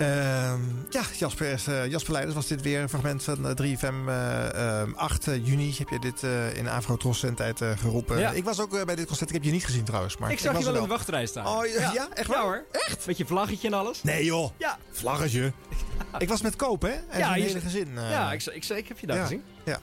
Ehm, 0.00 0.60
ja, 0.90 1.02
Jasper, 1.18 1.62
eh, 1.66 1.86
Jasper 1.86 2.12
Leiders 2.12 2.34
was 2.36 2.46
dit 2.46 2.62
weer 2.62 2.80
een 2.80 2.88
fragment 2.88 3.22
van 3.24 3.46
eh, 3.48 3.54
3FM. 3.54 4.08
eh, 4.08 4.80
ehm, 4.80 4.92
8 4.94 5.24
juni 5.24 5.74
heb 5.78 5.88
je 5.88 5.98
dit 5.98 6.22
in 6.56 6.68
Afro 6.68 6.96
tijd 7.34 7.60
geroepen. 7.78 8.18
Ja. 8.18 8.30
Ik 8.30 8.44
was 8.44 8.60
ook 8.60 8.84
bij 8.84 8.94
dit 8.96 9.06
concert, 9.06 9.28
ik 9.28 9.34
heb 9.34 9.44
je 9.44 9.50
niet 9.50 9.64
gezien 9.64 9.84
trouwens. 9.84 10.16
Maar 10.16 10.30
ik 10.30 10.38
zag 10.38 10.58
je 10.58 10.64
wel 10.64 10.74
in 10.74 10.82
de 10.82 10.88
wachtrij 10.88 11.26
staan. 11.26 11.46
Oh, 11.46 11.66
ja, 11.66 11.92
ja, 11.92 12.08
echt 12.14 12.26
waar? 12.26 12.36
Ja 12.38 12.42
hoor. 12.44 12.64
Echt? 12.72 13.06
Met 13.06 13.16
je 13.16 13.26
vlaggetje 13.26 13.68
en 13.68 13.74
alles. 13.74 14.02
Nee 14.02 14.24
joh, 14.24 14.50
Ja. 14.58 14.78
vlaggetje. 14.90 15.52
Ik 16.18 16.28
was 16.28 16.42
met 16.42 16.56
Koop, 16.56 16.82
hè? 16.82 16.88
En 17.08 17.18
Ja, 17.18 17.34
je- 17.36 17.42
hele 17.42 17.60
gezin. 17.60 17.88
Ja, 17.94 18.32
ik, 18.32 18.44
ik, 18.46 18.64
ik 18.68 18.88
heb 18.88 18.98
je 18.98 19.06
daar 19.06 19.20
gezien. 19.22 19.42
Ja. 19.64 19.78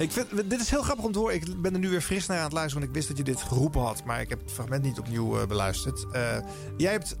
Ik 0.00 0.10
vind, 0.12 0.50
dit 0.50 0.60
is 0.60 0.70
heel 0.70 0.82
grappig 0.82 1.04
om 1.04 1.12
te 1.12 1.18
horen. 1.18 1.34
Ik 1.34 1.62
ben 1.62 1.72
er 1.74 1.78
nu 1.78 1.88
weer 1.90 2.00
fris 2.00 2.26
naar 2.26 2.36
aan 2.38 2.44
het 2.44 2.52
luisteren, 2.52 2.78
want 2.80 2.96
ik 2.96 3.02
wist 3.02 3.08
dat 3.08 3.26
je 3.26 3.32
dit 3.34 3.42
geroepen 3.42 3.80
had. 3.80 4.04
Maar 4.04 4.20
ik 4.20 4.28
heb 4.28 4.40
het 4.42 4.52
fragment 4.52 4.82
niet 4.82 4.98
opnieuw 4.98 5.40
eh, 5.40 5.46
beluisterd. 5.46 6.06
Eh, 6.12 6.22
jij 6.76 6.92
hebt 6.92 7.12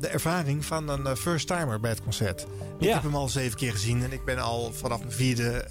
de 0.00 0.08
ervaring 0.08 0.64
van 0.64 0.88
een 0.88 1.16
first-timer 1.16 1.80
bij 1.80 1.90
het 1.90 2.02
concert. 2.02 2.46
Ik 2.78 2.86
Ja. 2.86 2.94
heb 2.94 3.02
hem 3.02 3.14
al 3.16 3.28
zeven 3.28 3.56
keer 3.58 3.72
gezien 3.72 4.02
en 4.02 4.12
ik 4.12 4.24
ben 4.24 4.38
al 4.38 4.72
vanaf 4.72 4.98
mijn 4.98 5.12
vierde 5.12 5.64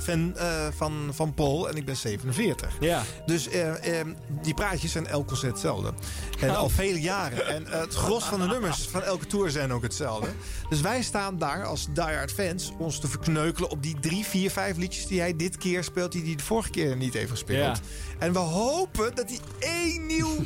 fan 0.00 0.34
van, 0.76 1.08
van 1.12 1.34
Paul. 1.34 1.68
En 1.68 1.76
ik 1.76 1.84
ben 1.84 1.96
47. 1.96 2.76
Ja. 2.80 3.02
Dus 3.26 3.48
eh, 3.48 4.00
eh, 4.00 4.06
die 4.42 4.54
praatjes 4.54 4.92
zijn 4.92 5.06
elk 5.06 5.26
concert 5.28 5.52
hetzelfde. 5.52 5.92
En 6.40 6.50
Oh. 6.50 6.56
al 6.56 6.68
vele 6.68 7.00
jaren. 7.00 7.46
En 7.48 7.66
het 7.66 7.94
gros 7.94 8.24
van 8.24 8.40
de 8.40 8.46
nummers 8.46 8.88
van 8.88 9.02
elke 9.02 9.26
tour 9.26 9.50
zijn 9.50 9.72
ook 9.72 9.82
hetzelfde. 9.82 10.28
Dus 10.68 10.80
wij 10.80 11.02
staan 11.02 11.38
daar 11.38 11.64
als 11.64 11.86
diehard 11.92 12.32
fans 12.32 12.72
ons 12.78 12.98
te 13.00 13.08
verkneukelen 13.08 13.70
op 13.70 13.82
die 13.82 13.96
drie, 14.00 14.24
vier, 14.24 14.50
vijf 14.50 14.76
liedjes 14.76 15.06
die 15.06 15.20
hij 15.20 15.36
dit 15.36 15.56
keer 15.56 15.62
speelt, 15.80 16.12
die 16.12 16.24
hij 16.24 16.34
de 16.36 16.42
vorige 16.42 16.70
keer 16.70 16.96
niet 16.96 17.14
heeft 17.14 17.30
gespeeld. 17.30 17.76
Ja. 17.76 17.82
En 18.18 18.32
we 18.32 18.38
hopen 18.38 19.14
dat 19.14 19.28
hij 19.28 19.38
één 19.58 20.06
nieuw 20.06 20.36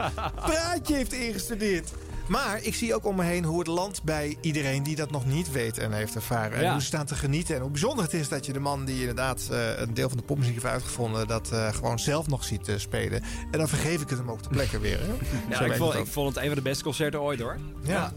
praatje 0.46 0.94
heeft 0.94 1.12
ingestudeerd. 1.12 1.90
Maar 2.28 2.62
ik 2.62 2.74
zie 2.74 2.94
ook 2.94 3.04
om 3.06 3.16
me 3.16 3.22
heen 3.24 3.44
hoe 3.44 3.58
het 3.58 3.66
land 3.68 4.02
bij 4.02 4.36
iedereen 4.40 4.82
die 4.82 4.96
dat 4.96 5.10
nog 5.10 5.26
niet 5.26 5.50
weet 5.52 5.78
en 5.78 5.92
heeft 5.92 6.14
ervaren. 6.14 6.56
En 6.58 6.62
Ja. 6.62 6.70
hoe 6.72 6.80
ze 6.80 6.86
staan 6.86 7.06
te 7.06 7.14
genieten. 7.14 7.54
En 7.54 7.60
hoe 7.60 7.70
bijzonder 7.70 8.04
het 8.04 8.14
is 8.14 8.28
dat 8.28 8.46
je 8.46 8.52
de 8.52 8.60
man 8.60 8.84
die 8.84 9.00
inderdaad 9.00 9.48
eh, 9.50 9.78
een 9.78 9.94
deel 9.94 10.08
van 10.08 10.18
de 10.18 10.24
popmuziek 10.24 10.54
heeft 10.54 10.66
uitgevonden, 10.66 11.26
dat 11.26 11.52
eh, 11.52 11.72
gewoon 11.74 11.98
zelf 11.98 12.26
nog 12.26 12.44
ziet 12.44 12.68
eh, 12.68 12.74
spelen. 12.78 13.22
En 13.50 13.58
dan 13.58 13.68
vergeef 13.68 14.00
ik 14.02 14.08
het 14.08 14.18
hem 14.18 14.30
ook 14.30 14.42
de 14.42 14.48
plekken 14.48 14.80
weer. 14.80 14.98
Hè? 15.00 15.06
Ja, 15.50 15.60
ik 15.60 15.76
vond, 15.76 15.94
ik 15.94 16.06
vond 16.06 16.28
het 16.34 16.38
een 16.42 16.46
van 16.48 16.56
de 16.56 16.62
beste 16.62 16.84
concerten 16.84 17.20
ooit 17.20 17.40
hoor. 17.40 17.56
Ja. 17.82 18.12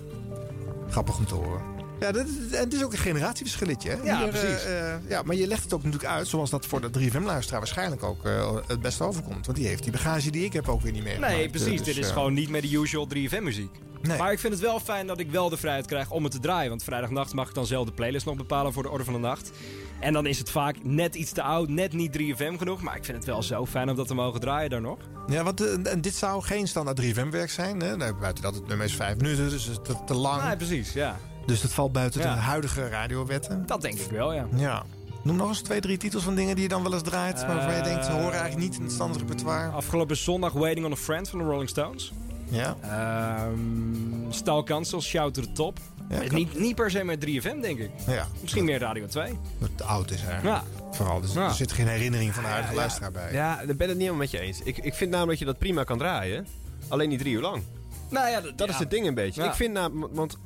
Grappig 0.89 1.17
om 1.17 1.25
te 1.25 1.35
horen. 1.35 1.61
Ja, 2.01 2.11
dat, 2.11 2.27
is- 2.27 2.55
en 2.55 2.63
het 2.63 2.73
is 2.73 2.83
ook 2.83 2.91
een 2.91 2.97
generatieverschilletje. 2.97 3.89
Hè? 3.89 3.95
Ja, 3.95 4.17
Hier, 4.17 4.27
eh, 4.27 4.39
precies. 4.39 4.65
eh, 4.65 4.93
ja, 5.07 5.21
maar 5.21 5.35
je 5.35 5.47
legt 5.47 5.63
het 5.63 5.73
ook 5.73 5.83
natuurlijk 5.83 6.11
uit 6.11 6.27
zoals 6.27 6.49
dat 6.49 6.65
voor 6.65 6.81
de 6.81 6.89
3FM-luisteraar 6.89 7.59
waarschijnlijk 7.59 8.03
ook 8.03 8.25
eh, 8.25 8.55
het 8.67 8.81
beste 8.81 9.03
overkomt. 9.03 9.45
Want 9.45 9.57
die 9.57 9.67
heeft 9.67 9.83
die 9.83 9.91
bagage 9.91 10.31
die 10.31 10.45
ik 10.45 10.53
heb 10.53 10.67
ook 10.69 10.81
weer 10.81 10.91
niet 10.91 11.03
meer. 11.03 11.19
Nee, 11.19 11.49
precies. 11.49 11.81
Dit 11.83 11.97
is 11.97 12.07
gewoon 12.11 12.33
niet 12.33 12.49
meer 12.49 12.61
de 12.61 12.71
usual 12.77 13.07
3FM 13.15 13.43
muziek. 13.43 13.69
Maar 14.17 14.31
ik 14.31 14.39
vind 14.39 14.53
het 14.53 14.61
wel 14.61 14.79
fijn 14.79 15.07
dat 15.07 15.19
ik 15.19 15.31
wel 15.31 15.49
de 15.49 15.57
vrijheid 15.57 15.85
krijg 15.85 16.11
om 16.11 16.23
het 16.23 16.31
te 16.31 16.39
draaien. 16.39 16.69
Want 16.69 16.83
vrijdagnacht 16.83 17.33
mag 17.33 17.47
ik 17.49 17.53
dan 17.55 17.65
zelf 17.65 17.85
de 17.85 17.91
playlist 17.93 18.25
nog 18.25 18.35
bepalen 18.35 18.73
voor 18.73 18.83
de 18.83 18.89
orde 18.89 19.03
van 19.03 19.13
de 19.13 19.19
nacht. 19.19 19.51
En 19.99 20.13
dan 20.13 20.25
is 20.25 20.37
het 20.39 20.49
vaak 20.49 20.75
net 20.83 21.15
iets 21.15 21.31
te 21.31 21.41
oud, 21.41 21.69
net 21.69 21.93
niet 21.93 22.11
3FM 22.17 22.57
genoeg. 22.57 22.81
Maar 22.81 22.95
ik 22.95 23.05
vind 23.05 23.17
het 23.17 23.25
wel 23.25 23.43
zo 23.43 23.65
fijn 23.65 23.89
om 23.89 23.95
dat 23.95 24.07
te 24.07 24.13
mogen 24.13 24.39
draaien 24.39 24.69
daar 24.69 24.81
nog. 24.81 24.97
Ja, 25.27 25.43
want 25.43 25.57
dit 26.03 26.15
zou 26.15 26.41
geen 26.43 26.67
standaard 26.67 27.01
3FM-werk 27.01 27.49
zijn. 27.49 27.79
Hè? 27.79 27.97
Nou, 27.97 28.13
buiten 28.13 28.43
dat 28.43 28.55
het 28.55 28.67
nummer 28.67 28.85
is 28.85 28.95
vijf 28.95 29.17
minuten, 29.17 29.49
dus 29.49 29.63
het 29.65 29.71
is 29.71 29.79
te, 29.83 30.03
te 30.05 30.13
lang. 30.13 30.43
Nee, 30.43 30.55
precies, 30.57 30.93
ja. 30.93 31.17
Dus 31.45 31.61
dat 31.61 31.71
valt 31.71 31.91
buiten 31.91 32.21
Ja. 32.21 32.33
de 32.33 32.39
huidige 32.39 32.87
radiowetten. 32.89 33.63
Dat 33.65 33.81
denk 33.81 33.99
ik 33.99 34.11
wel, 34.11 34.33
ja. 34.33 34.47
Ja. 34.55 34.83
Noem 35.23 35.35
nog 35.35 35.47
eens 35.47 35.61
twee, 35.61 35.79
drie 35.81 35.97
titels 35.97 36.23
van 36.23 36.35
dingen 36.35 36.53
die 36.55 36.63
je 36.63 36.69
dan 36.69 36.83
wel 36.83 36.93
eens 36.93 37.01
draait. 37.01 37.35
maar 37.47 37.55
waarvan 37.55 37.75
je 37.75 37.81
denkt, 37.81 38.05
ze 38.05 38.11
horen 38.11 38.31
eigenlijk 38.39 38.57
niet 38.57 38.75
in 38.77 38.83
het 38.83 38.91
standaard 38.91 39.19
repertoire. 39.19 39.69
Afgelopen 39.71 40.17
zondag 40.17 40.53
Waiting 40.53 40.85
on 40.85 40.91
a 40.91 40.95
Friend 40.95 41.29
van 41.29 41.39
de 41.39 41.45
Rolling 41.45 41.69
Stones. 41.69 42.11
Ja. 42.49 42.75
Ehm 42.81 44.31
Staal 44.31 44.63
Kansel, 44.63 45.01
Shout 45.01 45.33
to 45.33 45.41
the 45.41 45.51
Top. 45.51 45.79
Ja, 46.09 46.17
kan- 46.19 46.35
niet, 46.35 46.59
niet 46.59 46.75
per 46.75 46.91
se 46.91 47.03
met 47.03 47.19
3FM, 47.19 47.61
denk 47.61 47.79
ik. 47.79 47.89
Ja. 48.07 48.27
Misschien 48.41 48.65
meer 48.65 48.79
Radio 48.79 49.05
2. 49.05 49.37
Dat 49.59 49.69
het 49.71 49.81
oud 49.83 50.11
is 50.11 50.23
eigenlijk. 50.23 50.55
Ja. 50.55 50.63
Vooral, 50.91 51.21
dus 51.21 51.33
Ja. 51.33 51.45
er 51.47 51.53
zit 51.53 51.71
geen 51.71 51.87
herinnering 51.87 52.33
van 52.33 52.43
de 52.43 52.49
huidige 52.49 52.73
Ja, 52.73 52.79
ja. 52.79 52.85
luisteraar 52.85 53.11
bij. 53.11 53.33
Ja, 53.33 53.55
daar 53.55 53.65
ben 53.65 53.73
ik 53.75 53.79
het 53.79 53.87
niet 53.89 53.97
helemaal 53.97 54.17
met 54.19 54.31
je 54.31 54.39
eens. 54.39 54.59
Ik, 54.63 54.77
ik 54.77 54.93
vind 54.93 55.09
namelijk 55.11 55.29
dat 55.29 55.39
je 55.39 55.45
dat 55.53 55.57
prima 55.57 55.83
kan 55.83 55.97
draaien. 55.97 56.47
Alleen 56.87 57.09
niet 57.09 57.19
drie 57.19 57.33
uur 57.33 57.41
lang. 57.41 57.63
Nou 58.09 58.29
ja, 58.29 58.41
dat, 58.41 58.57
Dat 58.57 58.69
is 58.69 58.75
het 58.77 58.89
ding 58.89 59.07
een 59.07 59.13
beetje. 59.13 59.41
Ja. 59.41 59.47
Ik 59.49 59.53
vind 59.55 59.73
namelijk, 59.73 60.15
want 60.15 60.37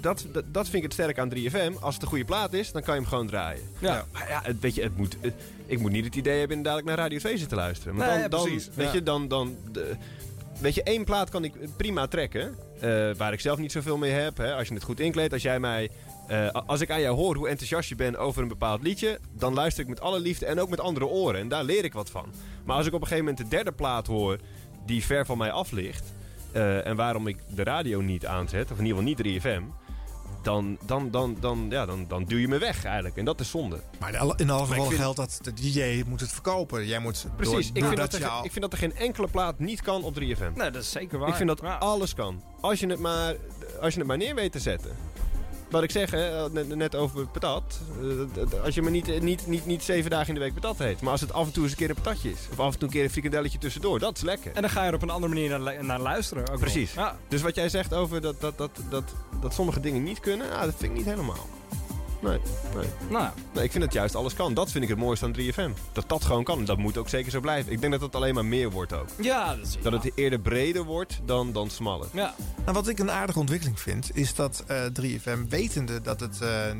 dat, 0.00 0.26
dat, 0.32 0.44
dat 0.46 0.64
vind 0.64 0.76
ik 0.76 0.82
het 0.82 0.92
sterk 0.92 1.18
aan 1.18 1.30
3FM. 1.34 1.80
Als 1.80 1.94
het 1.94 2.02
een 2.02 2.08
goede 2.08 2.24
plaat 2.24 2.52
is, 2.52 2.72
dan 2.72 2.82
kan 2.82 2.94
je 2.94 3.00
hem 3.00 3.08
gewoon 3.08 3.26
draaien. 3.26 3.62
Ja. 3.78 4.04
Maar 4.12 4.28
ja, 4.28 4.40
het, 4.44 4.60
weet 4.60 4.74
je, 4.74 4.82
het 4.82 4.96
moet, 4.96 5.16
het- 5.20 5.34
ik 5.66 5.78
moet 5.78 5.90
niet 5.90 6.04
het 6.04 6.14
idee 6.16 6.38
hebben 6.38 6.56
en 6.56 6.62
dadelijk 6.62 6.88
naar 6.88 6.96
Radio 6.98 7.18
2 7.18 7.38
zitten 7.38 7.56
luisteren. 7.56 7.96
Nee, 7.96 8.28
dan, 8.28 8.42
precies. 8.42 8.68
weet 8.74 8.86
Ja. 8.86 8.92
je, 8.92 9.02
dan, 9.02 9.28
dan, 9.28 9.56
de- 9.72 9.96
weet 10.60 10.74
je, 10.74 10.82
één 10.82 11.04
plaat 11.04 11.30
kan 11.30 11.44
ik 11.44 11.52
prima 11.76 12.06
trekken. 12.06 12.54
eh, 12.80 13.10
waar 13.16 13.32
ik 13.32 13.40
zelf 13.40 13.58
niet 13.58 13.72
zoveel 13.72 13.96
mee 13.96 14.10
heb. 14.10 14.36
Hè, 14.36 14.54
als 14.54 14.68
je 14.68 14.74
het 14.74 14.82
goed 14.82 15.00
inkleedt. 15.00 15.32
Als 15.32 15.42
jij 15.42 15.60
mij... 15.60 15.90
eh, 16.28 16.48
als 16.66 16.80
ik 16.80 16.90
aan 16.90 17.00
jou 17.00 17.16
hoor 17.16 17.36
hoe 17.36 17.48
enthousiast 17.48 17.88
je 17.88 17.94
bent 17.94 18.16
over 18.16 18.42
een 18.42 18.48
bepaald 18.48 18.82
liedje... 18.82 19.18
dan 19.32 19.54
luister 19.54 19.82
ik 19.82 19.88
met 19.88 20.00
alle 20.00 20.20
liefde 20.20 20.46
en 20.46 20.60
ook 20.60 20.68
met 20.68 20.80
andere 20.80 21.06
oren. 21.06 21.40
En 21.40 21.48
daar 21.48 21.64
leer 21.64 21.84
ik 21.84 21.92
wat 21.92 22.10
van. 22.10 22.26
Maar 22.64 22.76
als 22.76 22.86
ik 22.86 22.92
op 22.94 23.00
een 23.00 23.06
gegeven 23.06 23.24
moment 23.28 23.50
de 23.50 23.56
derde 23.56 23.72
plaat 23.72 24.06
hoor... 24.06 24.38
die 24.86 25.04
ver 25.04 25.26
van 25.26 25.38
mij 25.38 25.50
af 25.50 25.70
ligt... 25.70 26.12
eh, 26.52 26.86
en 26.86 26.96
waarom 26.96 27.26
ik 27.26 27.36
de 27.54 27.62
radio 27.64 28.00
niet 28.00 28.26
aanzet... 28.26 28.70
of 28.70 28.78
in 28.78 28.84
ieder 28.86 29.02
geval 29.02 29.14
niet 29.24 29.42
3FM... 29.42 29.62
dan, 30.42 30.78
dan, 30.86 31.10
dan, 31.10 31.36
dan, 31.40 31.66
ja, 31.70 31.86
dan, 31.86 32.04
dan 32.08 32.24
duw 32.24 32.38
je 32.38 32.48
me 32.48 32.58
weg 32.58 32.84
eigenlijk. 32.84 33.16
En 33.16 33.24
dat 33.24 33.40
is 33.40 33.50
zonde. 33.50 33.80
Maar 34.00 34.12
in 34.12 34.18
alle, 34.18 34.34
gevallen 34.36 34.86
vind- 34.86 35.00
geldt 35.00 35.16
dat 35.16 35.38
de 35.42 35.52
DJ 35.52 36.02
moet 36.06 36.20
het 36.20 36.32
verkopen. 36.32 36.86
Jij 36.86 36.98
moet 36.98 37.26
Precies, 37.36 37.52
door- 37.72 37.76
ik, 37.76 37.84
vind 37.84 37.96
dat 37.96 38.12
er, 38.14 38.26
al- 38.28 38.44
ik 38.44 38.50
vind 38.50 38.62
dat 38.64 38.72
er 38.72 38.78
geen 38.78 38.94
enkele 38.94 39.28
plaat 39.28 39.58
niet 39.58 39.82
kan 39.82 40.02
op 40.02 40.14
3FM. 40.14 40.52
Nee, 40.54 40.70
dat 40.70 40.82
is 40.82 40.90
zeker 40.90 41.18
waar. 41.18 41.28
Ik 41.28 41.34
vind 41.34 41.48
dat 41.48 41.60
Ja. 41.62 41.76
alles 41.76 42.14
kan. 42.14 42.42
Als 42.60 42.80
je, 42.80 42.86
het 42.86 42.98
maar, 42.98 43.34
als 43.80 43.92
je 43.92 43.98
het 43.98 44.08
maar 44.08 44.16
neer 44.16 44.34
weet 44.34 44.52
te 44.52 44.58
zetten. 44.60 44.90
Wat 45.72 45.82
ik 45.82 45.90
zeg, 45.90 46.10
hè, 46.10 46.50
net, 46.50 46.74
net 46.76 46.94
over 46.96 47.26
patat. 47.26 47.80
eh, 48.52 48.64
Als 48.64 48.74
je 48.74 48.82
maar 48.82 48.90
niet, 48.90 49.20
niet, 49.22 49.46
niet, 49.46 49.66
niet 49.66 49.82
zeven 49.82 50.10
dagen 50.10 50.28
in 50.28 50.34
de 50.34 50.40
week 50.40 50.54
patat 50.54 50.78
heet. 50.78 51.00
Maar 51.00 51.10
als 51.12 51.20
het 51.20 51.32
af 51.32 51.46
en 51.46 51.52
toe 51.52 51.62
eens 51.62 51.72
een 51.72 51.78
keer 51.78 51.88
een 51.88 51.94
patatje 51.94 52.30
is. 52.30 52.38
Of 52.52 52.60
af 52.60 52.72
en 52.72 52.78
toe 52.78 52.88
een 52.88 52.94
keer 52.94 53.04
een 53.04 53.10
frikandelletje 53.10 53.58
tussendoor. 53.58 53.98
Dat 53.98 54.16
is 54.16 54.22
lekker. 54.22 54.52
En 54.54 54.60
dan 54.62 54.70
ga 54.70 54.82
je 54.82 54.88
er 54.88 54.94
op 54.94 55.02
een 55.02 55.10
andere 55.10 55.34
manier 55.34 55.58
naar, 55.60 55.84
naar 55.84 56.00
luisteren. 56.00 56.48
Ook 56.50 56.58
Precies. 56.58 56.92
Ja. 56.92 57.16
Dus 57.28 57.42
wat 57.42 57.54
jij 57.54 57.68
zegt 57.68 57.94
over 57.94 58.20
dat, 58.20 58.40
dat, 58.40 58.58
dat, 58.58 58.70
dat, 58.90 59.04
dat 59.40 59.54
sommige 59.54 59.80
dingen 59.80 60.02
niet 60.02 60.20
kunnen. 60.20 60.52
ah, 60.52 60.62
dat 60.62 60.74
vind 60.76 60.90
ik 60.92 60.96
niet 60.96 61.06
helemaal. 61.06 61.46
Nee, 62.22 62.38
nee. 62.74 62.86
Nou, 63.10 63.28
nee, 63.54 63.64
ik 63.64 63.70
vind 63.70 63.84
dat 63.84 63.92
juist 63.92 64.14
alles 64.14 64.34
kan. 64.34 64.54
Dat 64.54 64.70
vind 64.70 64.84
ik 64.84 64.90
het 64.90 64.98
mooiste 64.98 65.24
aan 65.24 65.34
3FM. 65.38 65.70
Dat 65.92 66.08
dat 66.08 66.24
gewoon 66.24 66.44
kan. 66.44 66.64
Dat 66.64 66.78
moet 66.78 66.96
ook 66.98 67.08
zeker 67.08 67.30
zo 67.30 67.40
blijven. 67.40 67.72
Ik 67.72 67.80
denk 67.80 67.92
dat 67.92 68.00
het 68.00 68.14
alleen 68.14 68.34
maar 68.34 68.44
meer 68.44 68.70
wordt 68.70 68.92
ook. 68.92 69.06
ja, 69.20 69.56
dat 69.56 69.66
is... 69.66 69.76
Dat 69.82 69.92
het 69.92 70.12
eerder 70.14 70.40
breder 70.40 70.82
wordt 70.84 71.20
dan, 71.24 71.52
dan 71.52 71.70
smaller. 71.70 72.08
Ja. 72.12 72.34
Nou, 72.64 72.72
wat 72.72 72.88
ik 72.88 72.98
een 72.98 73.10
aardige 73.10 73.38
ontwikkeling 73.38 73.80
vind, 73.80 74.16
is 74.16 74.34
dat 74.34 74.64
eh 74.66 74.82
3FM, 75.02 75.48
wetende 75.48 76.00
dat 76.00 76.20
het 76.20 76.40
eh, 76.40 76.70
eh, 76.70 76.76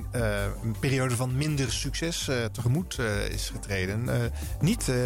een 0.62 0.76
periode 0.80 1.16
van 1.16 1.36
minder 1.36 1.72
succes 1.72 2.28
eh, 2.28 2.44
tegemoet 2.44 2.96
eh, 2.98 3.28
is 3.28 3.50
getreden, 3.50 4.08
eh, 4.08 4.30
niet 4.60 4.88
eh, 4.88 4.96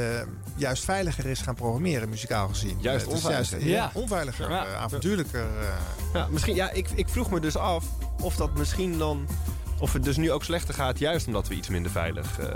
juist 0.57 0.85
veiliger 0.85 1.27
is 1.27 1.41
gaan 1.41 1.55
programmeren, 1.55 2.09
muzikaal 2.09 2.49
gezien. 2.49 2.77
Juist 2.81 3.07
Eh, 3.07 3.11
het 3.13 3.19
is 3.19 3.25
onveiliger. 3.25 3.59
Juist, 3.69 3.95
ja, 3.95 4.01
onveiliger, 4.01 4.51
Ja. 4.51 4.67
eh, 4.67 4.75
avontuurlijker. 4.83 5.41
eh. 5.61 5.69
Ja, 6.15 6.27
misschien, 6.31 6.55
ja 6.55 6.71
ik, 6.71 6.89
ik 6.95 7.09
vroeg 7.09 7.31
me 7.31 7.41
dus 7.41 7.57
af 7.57 7.85
of 8.23 8.37
dat 8.37 8.55
misschien 8.59 8.99
dan... 8.99 9.27
Of 9.81 9.93
het 9.93 10.05
dus 10.05 10.17
nu 10.17 10.33
ook 10.33 10.45
slechter 10.45 10.75
gaat, 10.75 10.99
juist 10.99 11.27
omdat 11.27 11.49
we 11.49 11.55
iets 11.55 11.69
minder 11.69 11.91
veilig... 11.91 12.39
eh, 12.39 12.49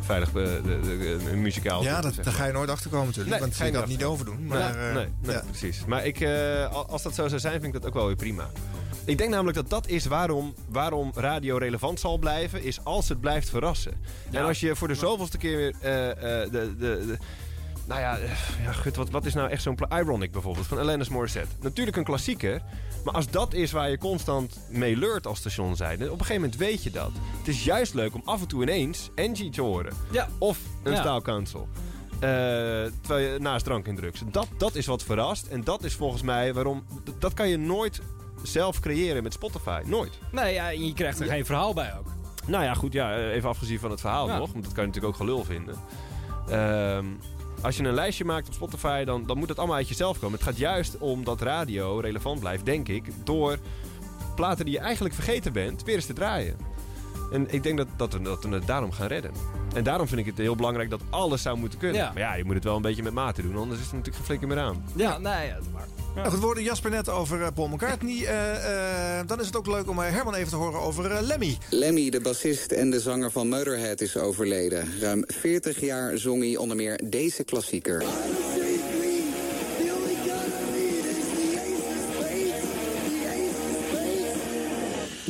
veilig 0.00 0.28
eh, 0.28 0.34
de, 0.34 0.62
de, 0.62 1.18
de- 1.24 1.36
muzikaal 1.36 1.82
ja, 1.82 2.00
dat, 2.00 2.14
daar 2.22 2.32
ga 2.34 2.44
je 2.46 2.52
nooit 2.52 2.70
achter 2.70 2.90
komen 2.90 3.06
natuurlijk, 3.06 3.30
Nee, 3.34 3.40
want 3.40 3.54
ga 3.54 3.64
je 3.64 3.76
het 3.76 3.86
niet 3.86 4.04
overdoen. 4.04 4.46
Maar, 4.46 4.58
nee, 4.58 4.88
eh, 4.88 4.94
nee, 4.94 5.08
nee, 5.22 5.34
ja. 5.34 5.42
precies. 5.50 5.84
Maar 5.86 6.06
ik, 6.06 6.20
eh, 6.20 6.72
al- 6.72 6.86
als 6.88 7.02
dat 7.02 7.14
zo 7.14 7.28
zou 7.28 7.40
zijn, 7.40 7.52
vind 7.60 7.64
ik 7.64 7.72
dat 7.72 7.86
ook 7.86 7.94
wel 7.94 8.06
weer 8.06 8.16
prima. 8.16 8.50
Ik 9.04 9.18
denk 9.18 9.30
namelijk 9.30 9.56
dat 9.56 9.70
dat 9.70 9.88
is 9.88 10.06
waarom, 10.06 10.54
waarom 10.68 11.10
radio 11.14 11.56
relevant 11.56 12.00
zal 12.00 12.18
blijven, 12.18 12.62
is 12.62 12.84
als 12.84 13.08
het 13.08 13.20
blijft 13.20 13.50
verrassen. 13.50 13.92
En 14.30 14.44
als 14.44 14.60
je 14.60 14.76
voor 14.76 14.88
de 14.88 14.94
zoveelste 14.94 15.38
keer 15.38 15.56
weer 15.56 15.74
eh, 15.80 16.10
eh, 16.42 16.50
de, 16.52 16.76
de, 16.78 17.18
nou 17.86 18.00
ja, 18.00 18.18
ja 18.62 18.72
gut, 18.72 18.96
wat, 18.96 19.10
wat 19.10 19.24
is 19.26 19.34
nou 19.34 19.50
echt 19.50 19.62
zo'n... 19.62 19.78
Ironic 19.92 20.32
bijvoorbeeld, 20.32 20.66
van 20.66 20.78
Alanis 20.78 21.08
Morissette. 21.08 21.54
Natuurlijk 21.60 21.96
een 21.96 22.04
klassieker, 22.04 22.62
maar 23.04 23.14
als 23.14 23.30
dat 23.30 23.54
is 23.54 23.72
waar 23.72 23.90
je 23.90 23.98
constant 23.98 24.60
mee 24.70 24.96
leurt 24.96 25.26
als 25.26 25.38
station 25.38 25.76
zijn, 25.76 25.94
op 26.02 26.10
een 26.10 26.10
gegeven 26.26 26.34
moment 26.42 26.56
weet 26.56 26.82
je 26.82 26.90
dat. 26.90 27.10
Het 27.38 27.48
is 27.48 27.64
juist 27.64 27.94
leuk 27.94 28.14
om 28.14 28.22
af 28.24 28.40
en 28.40 28.46
toe 28.46 28.62
ineens 28.62 29.10
Angie 29.16 29.50
te 29.50 29.62
horen. 29.62 29.92
Ja. 30.10 30.28
Of 30.38 30.58
een 30.82 30.92
Ja. 30.92 31.00
staalkansel. 31.00 31.68
Eh, 32.14 32.20
terwijl 33.00 33.32
je 33.32 33.38
naast 33.38 33.64
drank 33.64 33.86
en 33.86 33.94
drugs. 33.96 34.22
Dat, 34.30 34.46
dat 34.58 34.74
is 34.74 34.86
wat 34.86 35.02
verrast. 35.02 35.46
En 35.46 35.64
dat 35.64 35.84
is 35.84 35.94
volgens 35.94 36.22
mij 36.22 36.54
waarom... 36.54 36.84
Dat 37.18 37.34
kan 37.34 37.48
je 37.48 37.56
nooit 37.56 38.00
zelf 38.42 38.80
creëren 38.80 39.22
met 39.22 39.32
Spotify. 39.32 39.82
Nooit. 39.86 40.18
Nee, 40.32 40.54
ja, 40.54 40.70
en 40.72 40.86
je 40.86 40.92
krijgt 40.94 41.20
er 41.20 41.26
geen 41.26 41.46
verhaal 41.46 41.74
bij 41.74 41.94
ook. 41.98 42.06
Nou 42.46 42.64
ja, 42.64 42.74
goed. 42.74 42.92
Ja, 42.92 43.16
even 43.18 43.48
afgezien 43.48 43.78
van 43.78 43.90
het 43.90 44.00
verhaal 44.00 44.28
Ja. 44.28 44.38
nog. 44.38 44.52
Want 44.52 44.64
dat 44.64 44.72
kan 44.72 44.82
je 44.82 44.88
natuurlijk 44.88 45.14
ook 45.14 45.20
gelul 45.20 45.44
vinden. 45.44 45.74
Ehm, 46.48 47.06
als 47.64 47.76
je 47.76 47.84
een 47.84 47.94
lijstje 47.94 48.24
maakt 48.24 48.46
op 48.46 48.54
Spotify, 48.54 49.04
dan, 49.04 49.26
dan 49.26 49.38
moet 49.38 49.48
het 49.48 49.58
allemaal 49.58 49.76
uit 49.76 49.88
jezelf 49.88 50.18
komen. 50.18 50.38
Het 50.38 50.48
gaat 50.48 50.58
juist 50.58 50.98
om 50.98 51.24
dat 51.24 51.40
radio 51.40 51.98
relevant 51.98 52.40
blijft, 52.40 52.64
denk 52.64 52.88
ik. 52.88 53.04
Door 53.24 53.58
platen 54.34 54.64
die 54.64 54.74
je 54.74 54.80
eigenlijk 54.80 55.14
vergeten 55.14 55.52
bent, 55.52 55.82
weer 55.82 55.94
eens 55.94 56.06
te 56.06 56.12
draaien. 56.12 56.56
En 57.32 57.54
ik 57.54 57.62
denk 57.62 57.76
dat, 57.78 57.88
dat, 57.96 58.12
we, 58.12 58.22
dat 58.22 58.44
we 58.44 58.54
het 58.54 58.66
daarom 58.66 58.92
gaan 58.92 59.06
redden. 59.06 59.32
En 59.74 59.84
daarom 59.84 60.08
vind 60.08 60.20
ik 60.20 60.26
het 60.26 60.38
heel 60.38 60.56
belangrijk 60.56 60.90
dat 60.90 61.00
alles 61.10 61.42
zou 61.42 61.58
moeten 61.58 61.78
kunnen. 61.78 62.00
Ja. 62.00 62.10
Maar 62.12 62.22
ja, 62.22 62.34
je 62.34 62.44
moet 62.44 62.54
het 62.54 62.64
wel 62.64 62.76
een 62.76 62.82
beetje 62.82 63.02
met 63.02 63.12
mate 63.12 63.42
doen, 63.42 63.56
anders 63.56 63.80
is 63.80 63.86
er 63.88 63.96
natuurlijk 63.96 64.16
geen 64.16 64.24
flikker 64.24 64.48
meer 64.48 64.58
aan. 64.58 64.84
Ja, 64.96 65.18
nee, 65.18 65.52
dat 65.54 65.64
waar. 65.72 66.03
Nou 66.14 66.28
goed, 66.28 66.38
we 66.38 66.44
hoorden 66.44 66.62
Jasper 66.62 66.90
net 66.90 67.08
over 67.08 67.42
eh, 67.42 67.48
Paul 67.54 67.68
McCartney. 67.68 68.24
Eh, 68.24 69.18
eh, 69.18 69.26
dan 69.26 69.40
is 69.40 69.46
het 69.46 69.56
ook 69.56 69.66
leuk 69.66 69.88
om 69.88 69.98
Herman 69.98 70.34
even 70.34 70.48
te 70.48 70.56
horen 70.56 70.80
over 70.80 71.22
Lemmy. 71.22 71.58
Lemmy, 71.70 72.10
de 72.10 72.20
bassist 72.20 72.72
en 72.72 72.90
de 72.90 73.00
zanger 73.00 73.30
van 73.30 73.48
Motorhead, 73.48 74.00
is 74.00 74.16
overleden. 74.16 75.00
Ruim 75.00 75.24
40 75.26 75.80
jaar 75.80 76.18
zong 76.18 76.42
hij 76.42 76.56
onder 76.56 76.76
meer 76.76 77.00
deze 77.04 77.44
klassieker. 77.44 78.04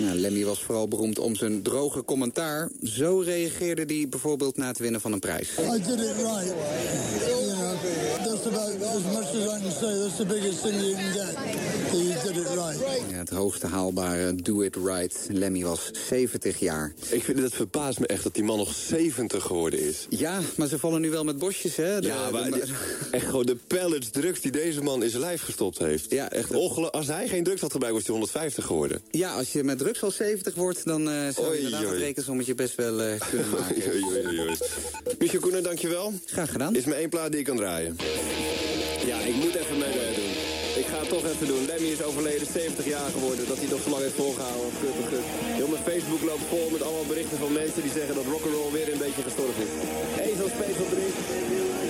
Nou, 0.05 0.17
Lemmy 0.19 0.45
was 0.45 0.63
vooral 0.63 0.89
beroemd 0.89 1.19
om 1.19 1.37
zijn 1.37 1.63
droge 1.63 2.05
commentaar. 2.05 2.71
Zo 2.83 3.19
reageerde 3.19 3.95
hij 3.95 4.07
bijvoorbeeld 4.09 4.57
na 4.57 4.67
het 4.67 4.79
winnen 4.79 5.01
van 5.01 5.13
een 5.13 5.19
prijs. 5.19 5.49
I 5.59 5.83
did 5.83 5.99
it 5.99 6.17
right. 6.17 6.53
You 7.29 7.45
know, 7.47 7.75
that's 8.25 8.47
about 8.47 8.83
as 8.83 9.03
much 9.03 9.29
as 9.29 9.59
I 9.59 9.63
can 9.63 9.73
say. 9.81 9.99
That's 9.99 10.17
the 10.17 10.27
biggest 10.27 10.63
thing 10.63 10.75
you 10.81 10.95
can 10.95 11.13
get. 11.13 11.37
You 11.93 12.05
did 12.33 12.37
it 12.37 12.49
right. 12.55 12.79
Ja, 13.11 13.17
het 13.17 13.31
hoogste 13.31 13.67
haalbare 13.67 14.35
Do 14.35 14.61
It 14.61 14.77
Right. 14.77 15.27
Lemmy 15.29 15.63
was 15.63 15.91
70 16.09 16.59
jaar. 16.59 16.95
Ik 17.11 17.23
vind 17.23 17.39
het 17.39 17.55
verbaast 17.55 17.99
me 18.01 18.07
echt 18.07 18.23
dat 18.23 18.35
die 18.35 18.45
man 18.45 18.57
nog 18.59 18.75
70 18.75 19.43
geworden 19.45 19.81
is. 19.81 20.07
Ja, 20.09 20.41
maar 20.57 20.69
ze 20.69 20.79
vallen 20.79 21.01
nu 21.01 21.11
wel 21.11 21.25
met 21.25 21.39
bosjes, 21.39 21.77
hè? 21.77 22.01
De- 22.01 22.07
ja, 22.07 22.31
maar 22.31 22.51
de- 22.51 22.51
die- 22.65 22.75
echt 23.11 23.27
gewoon 23.27 23.47
de 23.47 23.57
pellets 23.67 24.11
drugs 24.11 24.41
die 24.41 24.51
deze 24.53 24.83
man 24.83 25.03
in 25.03 25.11
zijn 25.11 25.23
lijf 25.23 25.43
gestopt 25.43 25.79
heeft. 25.79 26.11
Ja, 26.11 26.31
echt 26.31 26.53
Als 26.93 27.07
hij 27.07 27.29
geen 27.29 27.45
drugs 27.45 27.61
had 27.61 27.73
gebruikt, 27.73 27.97
was 27.97 28.07
hij 28.07 28.15
150 28.15 28.65
geworden. 28.67 29.03
Ja, 29.11 29.35
als 29.35 29.53
je 29.53 29.65
met 29.65 29.79
drugs 29.79 29.94
al 30.03 30.11
70 30.11 30.55
wordt, 30.55 30.85
dan 30.85 31.11
eh 31.11 31.29
zou 31.35 31.53
je 31.53 31.61
inderdaad 31.61 31.91
het 31.91 31.99
rekensommetje 31.99 32.55
best 32.55 32.75
wel 32.75 33.03
eh, 33.03 33.21
kunnen 33.31 33.51
maken. 33.51 33.77
Oei, 33.77 34.05
oei, 34.05 34.57
oei, 35.19 35.39
Koenen, 35.41 35.62
dankjewel. 35.62 36.12
Graag 36.27 36.51
gedaan. 36.51 36.77
Is 36.77 36.85
maar 36.85 36.97
één 36.97 37.09
plaat 37.09 37.31
die 37.31 37.41
ik 37.41 37.47
kan 37.47 37.57
draaien. 37.57 37.97
Ja, 39.07 39.19
ik 39.19 39.35
moet 39.35 39.55
even 39.55 39.79
mee 39.79 39.99
eh, 40.07 40.15
doen. 40.16 40.33
Ik 40.83 40.87
ga 40.91 40.99
het 40.99 41.09
toch 41.09 41.25
even 41.33 41.47
doen. 41.47 41.66
Lemmy 41.66 41.89
is 41.97 42.03
overleden, 42.03 42.47
70 42.47 42.87
jaar 42.87 43.11
geworden. 43.11 43.47
Dat 43.49 43.59
hij 43.59 43.69
toch 43.69 43.83
zo 43.83 43.91
lang 43.91 44.03
heeft 44.03 44.15
volgehouden. 44.15 44.71
Kut, 44.81 44.97
kut. 45.11 45.27
Heel 45.59 45.69
mijn 45.69 45.85
Facebook 45.91 46.23
loopt 46.31 46.47
vol 46.49 46.69
met 46.71 46.83
allemaal 46.83 47.09
berichten 47.15 47.39
van 47.39 47.53
mensen 47.53 47.83
die 47.83 47.95
zeggen 47.99 48.15
dat 48.15 48.25
rock'n'roll 48.25 48.73
weer 48.73 48.93
een 48.93 49.05
beetje 49.07 49.23
gestorven 49.29 49.62
is. 49.66 49.73
Ezel 50.29 50.49
Special 50.57 50.89
3. 50.91 51.84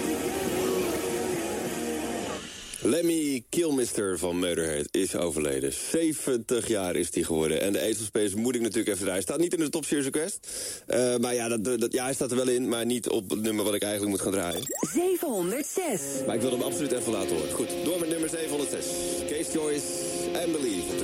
Lemmy 2.86 3.44
Kilmister 3.48 4.18
van 4.18 4.38
Motorhead 4.38 4.88
is 4.90 5.16
overleden. 5.16 5.72
70 5.72 6.68
jaar 6.68 6.96
is 6.96 7.14
hij 7.14 7.22
geworden. 7.22 7.60
En 7.60 7.72
de 7.72 7.80
Ezelspace 7.80 8.36
moet 8.36 8.54
ik 8.54 8.60
natuurlijk 8.60 8.88
even 8.88 9.04
draaien. 9.04 9.22
Staat 9.22 9.38
niet 9.38 9.52
in 9.52 9.60
de 9.60 9.68
Top 9.68 9.84
Series 9.84 10.04
Request. 10.04 10.48
Eh, 10.86 11.16
maar 11.16 11.34
ja, 11.34 11.48
dat, 11.48 11.80
dat, 11.80 11.92
ja, 11.92 12.04
hij 12.04 12.14
staat 12.14 12.30
er 12.30 12.36
wel 12.36 12.48
in. 12.48 12.68
Maar 12.68 12.86
niet 12.86 13.08
op 13.08 13.30
het 13.30 13.42
nummer 13.42 13.64
wat 13.64 13.74
ik 13.74 13.82
eigenlijk 13.82 14.12
moet 14.12 14.20
gaan 14.20 14.32
draaien. 14.32 14.62
706. 14.92 16.00
Maar 16.26 16.34
ik 16.34 16.40
wil 16.40 16.50
hem 16.50 16.62
absoluut 16.62 16.92
even 16.92 17.12
laten 17.12 17.36
horen. 17.36 17.52
Goed, 17.52 17.68
door 17.84 18.00
met 18.00 18.08
nummer 18.08 18.28
706. 18.28 18.86
Kees 19.26 19.48
Choice 19.52 19.86
en 20.32 20.52
Believe 20.52 20.80
op 20.80 20.98
3FM. 20.98 21.03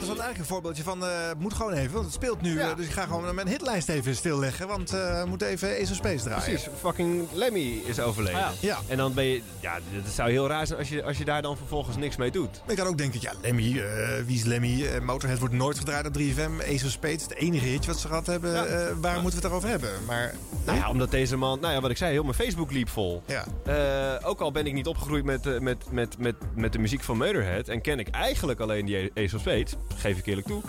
dat 0.00 0.08
is 0.08 0.14
dan 0.16 0.24
eigenlijk 0.24 0.38
een 0.38 0.54
voorbeeldje 0.54 0.82
van... 0.82 1.04
eh 1.04 1.10
moet 1.38 1.54
gewoon 1.54 1.72
even, 1.72 1.92
want 1.92 2.04
het 2.04 2.14
speelt 2.14 2.40
nu. 2.40 2.58
eh, 2.58 2.76
dus 2.76 2.86
ik 2.86 2.92
ga 2.92 3.02
gewoon 3.06 3.34
mijn 3.34 3.48
hitlijst 3.48 3.88
even 3.88 4.14
stilleggen. 4.16 4.68
Want 4.68 4.92
eh, 4.92 5.22
we 5.22 5.28
moeten 5.28 5.48
even 5.48 5.68
Ace 5.70 5.90
of 5.90 5.96
Space 5.96 6.24
draaien. 6.24 6.42
Precies, 6.42 6.68
fucking 6.80 7.28
Lemmy 7.32 7.80
is 7.84 8.00
overleden. 8.00 8.44
Ah, 8.44 8.50
ja. 8.60 8.68
Ja. 8.68 8.78
En 8.88 8.96
dan 8.96 9.14
ben 9.14 9.24
je... 9.24 9.42
Ja, 9.60 9.78
het 9.90 10.12
zou 10.12 10.30
heel 10.30 10.46
raar 10.48 10.66
zijn 10.66 10.78
als 10.78 10.88
je, 10.88 11.02
als 11.04 11.18
je 11.18 11.24
daar 11.24 11.42
dan 11.42 11.56
vervolgens 11.56 11.96
niks 11.96 12.16
mee 12.16 12.30
doet. 12.30 12.62
Ik 12.66 12.76
kan 12.76 12.86
ook 12.86 12.98
denken, 12.98 13.20
ja, 13.22 13.32
Lemmy, 13.42 13.78
eh, 13.78 14.08
wie 14.26 14.36
is 14.36 14.44
Lemmy? 14.44 14.84
Eh, 14.86 15.00
Motorhead 15.00 15.38
wordt 15.38 15.54
nooit 15.54 15.78
gedraaid 15.78 16.06
op 16.06 16.12
3FM. 16.12 16.60
Ace 16.74 16.84
of 16.84 16.90
Spades, 16.90 17.22
het 17.22 17.34
enige 17.34 17.66
hitje 17.66 17.90
wat 17.90 18.00
ze 18.00 18.06
gehad 18.08 18.26
hebben. 18.26 18.54
eh, 18.68 18.86
waar 19.00 19.12
moeten 19.20 19.22
we 19.22 19.30
het 19.30 19.42
daarover 19.42 19.68
hebben? 19.68 19.90
Maar, 20.06 20.34
Nou 20.66 20.78
ja, 20.78 20.88
omdat 20.90 21.10
deze 21.10 21.36
man... 21.36 21.60
Nou 21.60 21.74
ja, 21.74 21.80
wat 21.80 21.90
ik 21.90 21.96
zei, 21.96 22.12
heel 22.12 22.22
mijn 22.22 22.34
Facebook 22.34 22.72
liep 22.72 22.88
vol. 22.88 23.22
Ja. 23.26 23.44
Eh, 23.64 24.28
ook 24.28 24.40
al 24.40 24.52
ben 24.52 24.66
ik 24.66 24.72
niet 24.72 24.86
opgegroeid 24.86 25.24
met, 25.24 25.46
eh, 25.46 25.58
met, 25.58 25.92
met, 25.92 26.18
met, 26.18 26.34
met 26.54 26.72
de 26.72 26.78
muziek 26.78 27.02
van 27.02 27.16
Motorhead... 27.16 27.68
en 27.68 27.80
ken 27.80 27.98
ik 27.98 28.08
eigenlijk 28.08 28.60
alleen 28.60 28.86
die 28.86 29.10
Ace 29.14 29.34
of 29.34 29.40
Spades, 29.40 29.74
geef 29.96 30.18
ik 30.18 30.26
eerlijk 30.26 30.46
toe... 30.46 30.62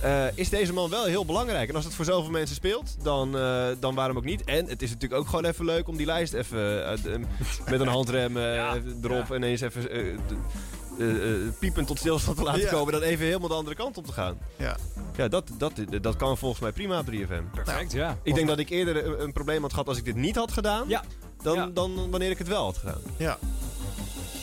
eh, 0.00 0.24
is 0.34 0.48
deze 0.48 0.72
man 0.72 0.90
wel 0.90 1.04
heel 1.04 1.24
belangrijk. 1.24 1.68
En 1.68 1.74
als 1.74 1.84
het 1.84 1.94
voor 1.94 2.04
zoveel 2.04 2.30
mensen 2.30 2.56
speelt, 2.56 2.96
dan, 3.02 3.38
eh, 3.38 3.66
dan 3.80 3.94
waarom 3.94 4.16
ook 4.16 4.24
niet. 4.24 4.44
En 4.44 4.66
het 4.68 4.82
is 4.82 4.90
natuurlijk 4.90 5.20
ook 5.20 5.28
gewoon 5.28 5.44
even 5.44 5.64
leuk 5.64 5.88
om 5.88 5.96
die 5.96 6.06
lijst 6.06 6.32
even 6.32 6.86
eh, 6.92 6.98
met 7.70 7.80
een 7.80 7.88
handrem 7.88 8.36
erop 9.02 9.34
ineens 9.34 9.60
even 9.60 9.90
eh, 9.90 10.04
d- 10.26 10.32
eh, 11.00 11.32
eh, 11.32 11.52
piepend 11.58 11.86
tot 11.86 11.98
stilstand 11.98 12.36
te 12.36 12.42
laten 12.42 12.60
Ja. 12.60 12.70
komen. 12.70 12.92
Dan 12.92 13.02
even 13.02 13.24
helemaal 13.26 13.48
de 13.48 13.54
andere 13.54 13.76
kant 13.76 13.96
op 13.96 14.06
te 14.06 14.12
gaan. 14.12 14.38
Ja. 14.56 14.76
Ja, 15.16 15.28
dat, 15.28 15.50
dat, 15.58 15.72
dat 16.00 16.16
kan 16.16 16.38
volgens 16.38 16.60
mij 16.60 16.72
prima 16.72 16.98
op 16.98 17.06
3FM. 17.10 17.50
Perfect, 17.64 17.92
ja. 17.92 18.18
Ik 18.22 18.34
denk 18.34 18.48
dat 18.48 18.58
ik 18.58 18.68
eerder 18.68 19.06
een, 19.06 19.22
een 19.22 19.32
probleem 19.32 19.62
had 19.62 19.70
gehad 19.72 19.88
als 19.88 19.98
ik 19.98 20.04
dit 20.04 20.14
niet 20.16 20.36
had 20.36 20.52
gedaan. 20.52 20.88
Ja. 20.88 21.04
Dan, 21.42 21.54
Ja. 21.56 21.66
dan 21.74 22.10
wanneer 22.10 22.30
ik 22.30 22.38
het 22.38 22.48
wel 22.48 22.64
had 22.64 22.76
gedaan. 22.78 23.00
Ja. 23.16 23.38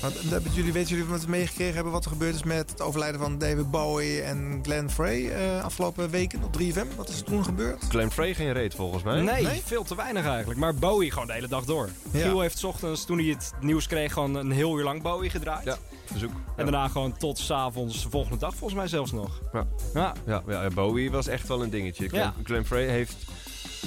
Want, 0.02 0.20
eh, 0.20 0.30
hebben 0.30 0.52
jullie, 0.54 0.74
weten 0.74 0.90
jullie 0.96 1.06
wat 1.12 1.24
we 1.24 1.30
meegekregen 1.30 1.74
hebben 1.76 1.92
wat 1.92 2.06
er 2.06 2.12
gebeurd 2.12 2.36
is 2.36 2.44
met 2.44 2.70
het 2.70 2.82
overlijden 2.82 3.20
van 3.20 3.38
David 3.38 3.72
Bowie 3.72 4.22
en 4.22 4.60
Glenn 4.64 4.90
Frey 4.90 5.30
eh, 5.32 5.64
afgelopen 5.64 6.10
weken 6.10 6.44
op 6.44 6.54
3FM? 6.54 6.96
Wat 6.96 7.10
is 7.10 7.18
er 7.20 7.24
toen 7.24 7.44
gebeurd? 7.44 7.84
Glenn 7.90 8.12
Frey 8.12 8.34
geen 8.34 8.54
reet 8.54 8.76
volgens 8.76 9.04
mij. 9.04 9.22
Nee, 9.22 9.62
veel 9.66 9.84
te 9.84 9.96
weinig 9.96 10.26
eigenlijk. 10.26 10.60
Maar 10.60 10.76
Bowie 10.76 11.12
gewoon 11.12 11.28
de 11.28 11.34
hele 11.34 11.48
dag 11.48 11.66
door. 11.66 11.90
Ja. 12.12 12.20
Giel 12.22 12.42
heeft 12.42 12.58
's 12.58 12.64
ochtends, 12.64 13.06
toen 13.06 13.18
hij 13.18 13.28
het 13.28 13.52
nieuws 13.60 13.88
kreeg, 13.88 14.14
gewoon 14.14 14.36
een 14.36 14.52
heel 14.52 14.78
uur 14.78 14.84
lang 14.84 15.02
Bowie 15.02 15.30
gedraaid. 15.30 15.66
Ja, 15.66 15.78
verzoek. 16.06 16.32
En 16.56 16.64
daarna 16.64 16.88
gewoon 16.88 17.18
tot 17.18 17.38
s'avonds 17.40 18.04
de 18.04 18.10
volgende 18.10 18.38
dag 18.38 18.56
volgens 18.56 18.80
mij 18.80 18.88
zelfs 18.88 19.12
nog. 19.12 19.40
Ja. 19.54 19.66
Ja. 19.94 20.14
Ja, 20.26 20.44
ja, 20.48 20.68
Bowie 20.68 21.12
was 21.12 21.28
echt 21.28 21.48
wel 21.48 21.64
een 21.64 21.70
dingetje. 21.70 22.08
Glenn, 22.08 22.24
Ja. 22.24 22.34
Glenn 22.44 22.66
Frey 22.66 22.88
heeft 22.88 23.16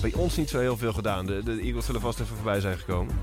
bij 0.00 0.12
ons 0.12 0.36
niet 0.36 0.48
zo 0.50 0.58
heel 0.58 0.76
veel 0.76 0.92
gedaan. 0.92 1.26
De, 1.26 1.42
de 1.44 1.60
Eagles 1.60 1.84
zullen 1.84 2.00
vast 2.00 2.20
even 2.20 2.34
voorbij 2.36 2.60
zijn 2.60 2.78
gekomen. 2.78 3.14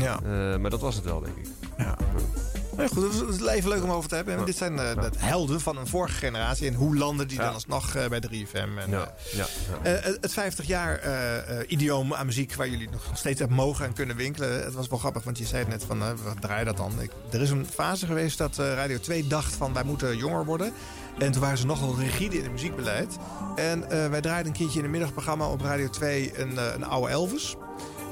Ja. 0.00 0.18
Eh, 0.24 0.56
maar 0.56 0.70
dat 0.70 0.80
was 0.80 0.94
het 0.94 1.04
wel, 1.04 1.20
denk 1.20 1.36
ik. 1.36 1.46
Ja, 1.78 2.86
goed, 2.88 3.02
het 3.28 3.40
is- 3.40 3.46
even 3.46 3.68
leuk 3.68 3.82
om 3.82 3.90
over 3.90 4.08
te 4.08 4.14
hebben. 4.14 4.36
En 4.36 4.44
Dit 4.44 4.56
zijn 4.56 4.78
eh, 4.78 4.94
de 4.94 5.10
helden 5.16 5.60
van 5.60 5.76
een 5.76 5.86
vorige 5.86 6.14
generatie. 6.18 6.68
En 6.68 6.74
hoe 6.74 6.96
landen 6.96 7.28
die 7.28 7.38
dan 7.38 7.52
alsnog 7.54 7.94
eh, 7.94 8.06
bij 8.08 8.20
3FM? 8.20 8.78
En, 8.78 8.90
Ja, 8.90 9.14
ja, 9.32 9.46
het 10.20 10.32
50 10.32 10.66
jaar 10.66 11.00
idioom 11.66 12.14
aan 12.14 12.26
muziek 12.26 12.54
waar 12.54 12.68
jullie 12.68 12.88
nog 12.90 13.02
steeds 13.14 13.38
hebben 13.38 13.56
mogen 13.56 13.84
en 13.86 13.92
kunnen 13.92 14.16
winkelen. 14.16 14.64
Het 14.64 14.74
was 14.74 14.88
wel 14.88 14.98
grappig, 14.98 15.22
want 15.24 15.38
je 15.38 15.46
zei 15.46 15.58
het 15.60 15.68
net 15.68 15.84
van, 15.84 15.98
wat 15.98 16.40
draai 16.40 16.64
dat 16.64 16.76
dan? 16.76 16.92
Ik, 17.00 17.10
er 17.30 17.40
is 17.40 17.50
een 17.50 17.66
fase 17.74 18.06
geweest 18.06 18.38
dat 18.38 18.56
Radio 18.56 18.98
2 19.00 19.26
dacht 19.26 19.54
van, 19.54 19.72
wij 19.72 19.84
moeten 19.84 20.16
jonger 20.16 20.44
worden. 20.44 20.72
En 21.18 21.32
toen 21.32 21.40
waren 21.40 21.58
ze 21.58 21.66
nogal 21.66 21.98
rigide 21.98 22.36
in 22.36 22.42
het 22.42 22.52
muziekbeleid. 22.52 23.16
En 23.56 23.88
wij 24.10 24.20
draaiden 24.20 24.52
een 24.52 24.58
keertje 24.58 24.78
in 24.78 24.84
een 24.84 24.90
middagprogramma 24.90 25.46
op 25.46 25.60
Radio 25.60 25.88
2 25.90 26.38
een, 26.40 26.56
een 26.74 26.84
oude 26.84 27.10
Elvis. 27.12 27.56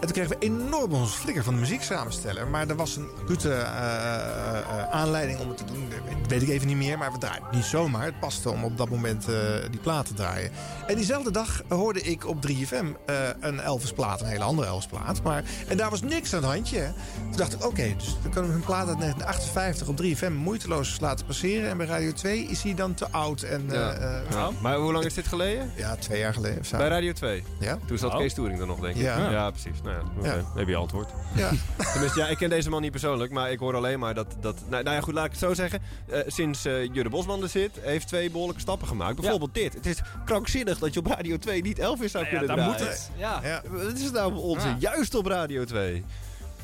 En 0.00 0.06
toen 0.06 0.12
kregen 0.12 0.30
we 0.30 0.46
enorm 0.46 0.92
ons 0.92 1.14
flikker 1.14 1.44
van 1.44 1.54
de 1.54 1.60
muziek 1.60 1.82
samenstellen. 1.82 2.50
Maar 2.50 2.68
er 2.68 2.76
was 2.76 2.96
een 2.96 3.08
acute 3.22 3.52
eh, 3.52 3.60
eh, 3.60 4.58
eh, 4.58 4.90
aanleiding 4.90 5.38
om 5.40 5.48
het 5.48 5.56
te 5.56 5.64
doen. 5.64 5.88
Dat 6.20 6.30
weet 6.30 6.42
ik 6.42 6.48
even 6.48 6.66
niet 6.66 6.76
meer, 6.76 6.98
maar 6.98 7.12
we 7.12 7.18
draaiden 7.18 7.46
het 7.46 7.54
niet 7.56 7.64
zomaar. 7.64 8.04
Het 8.04 8.20
paste 8.20 8.50
om 8.50 8.64
op 8.64 8.76
dat 8.76 8.88
moment 8.88 9.28
eh, 9.28 9.34
die 9.70 9.80
plaat 9.80 10.06
te 10.06 10.14
draaien. 10.14 10.50
En 10.86 10.94
diezelfde 10.96 11.30
dag 11.30 11.62
hoorde 11.68 12.00
ik 12.00 12.26
op 12.26 12.46
3FM 12.48 12.72
eh, 13.06 13.14
een 13.40 13.60
Elvis-plaat, 13.60 14.20
een 14.20 14.26
hele 14.26 14.44
andere 14.44 14.68
Elvis-plaat. 14.68 15.22
Maar, 15.22 15.42
en 15.68 15.76
daar 15.76 15.90
was 15.90 16.02
niks 16.02 16.34
aan 16.34 16.42
het 16.42 16.52
handje. 16.52 16.78
hè. 16.78 16.90
Toen 17.28 17.36
dacht 17.36 17.52
ik, 17.52 17.64
oké, 17.66 17.94
dus 17.96 18.16
dan 18.22 18.30
kunnen 18.32 18.50
we 18.50 18.56
hun 18.56 18.66
plaat 18.66 18.88
uit 18.88 18.98
1958 18.98 19.88
op 19.88 20.02
3FM 20.02 20.32
moeiteloos 20.42 21.00
laten 21.00 21.26
passeren. 21.26 21.70
En 21.70 21.76
bij 21.76 21.86
Radio 21.86 22.12
2 22.12 22.44
is 22.44 22.62
hij 22.62 22.74
dan 22.74 22.94
te 22.94 23.06
oud. 23.10 23.42
En, 23.42 23.64
Ja. 23.70 23.94
Ja. 24.30 24.50
Maar 24.60 24.76
hoe 24.76 24.92
lang 24.92 25.04
is 25.04 25.14
dit 25.14 25.26
geleden? 25.26 25.70
Ja, 25.76 25.96
twee 25.96 26.18
jaar 26.18 26.34
geleden. 26.34 26.62
Bij 26.70 26.88
Radio 26.88 27.12
2? 27.12 27.44
Ja. 27.58 27.78
Toen 27.86 27.98
zat 27.98 28.12
Oh. 28.12 28.18
Kees 28.18 28.34
Toering 28.34 28.60
er 28.60 28.66
nog, 28.66 28.80
denk 28.80 28.94
ik. 28.96 29.02
Ja. 29.02 29.30
ja 29.30 29.50
precies. 29.50 29.80
Nou 29.88 30.00
ja. 30.22 30.34
Ja. 30.34 30.34
Dan 30.36 30.44
heb 30.54 30.68
je 30.68 30.76
antwoord. 30.76 31.10
Ja. 31.34 31.50
Tenminste, 31.92 32.18
ja, 32.20 32.26
ik 32.28 32.36
ken 32.36 32.48
deze 32.50 32.70
man 32.70 32.82
niet 32.82 32.90
persoonlijk, 32.90 33.32
maar 33.32 33.50
ik 33.50 33.58
hoor 33.58 33.74
alleen 33.74 33.98
maar 33.98 34.14
dat... 34.14 34.26
dat 34.40 34.60
nou, 34.68 34.82
nou 34.82 34.96
ja, 34.96 35.02
goed, 35.02 35.14
laat 35.14 35.24
ik 35.24 35.30
het 35.30 35.40
zo 35.40 35.54
zeggen. 35.54 35.80
Eh, 36.06 36.20
sinds 36.26 36.64
eh 36.64 36.84
Jurre 36.92 37.08
Bosman 37.08 37.42
er 37.42 37.48
zit, 37.48 37.78
heeft 37.80 38.08
twee 38.08 38.30
behoorlijke 38.30 38.60
stappen 38.62 38.88
gemaakt. 38.88 39.20
Bijvoorbeeld 39.20 39.54
dit. 39.54 39.74
Het 39.74 39.86
is 39.86 40.00
krankzinnig 40.24 40.78
dat 40.78 40.94
je 40.94 41.00
op 41.00 41.06
Radio 41.06 41.36
2 41.36 41.62
niet 41.62 41.78
Elvis 41.78 42.10
zou 42.10 42.24
Nou 42.24 42.36
ja, 42.36 42.40
kunnen 42.40 42.56
daar 42.56 42.66
draaien. 42.76 42.86
moet 42.86 42.98
het. 42.98 43.10
Ja. 43.16 43.40
Ja. 43.42 43.62
Wat 43.84 43.92
is 43.96 44.04
het 44.04 44.12
nou 44.12 44.34
onzin? 44.34 44.70
Ja. 44.70 44.76
Juist 44.78 45.14
op 45.14 45.26
Radio 45.26 45.64
2. 45.64 46.04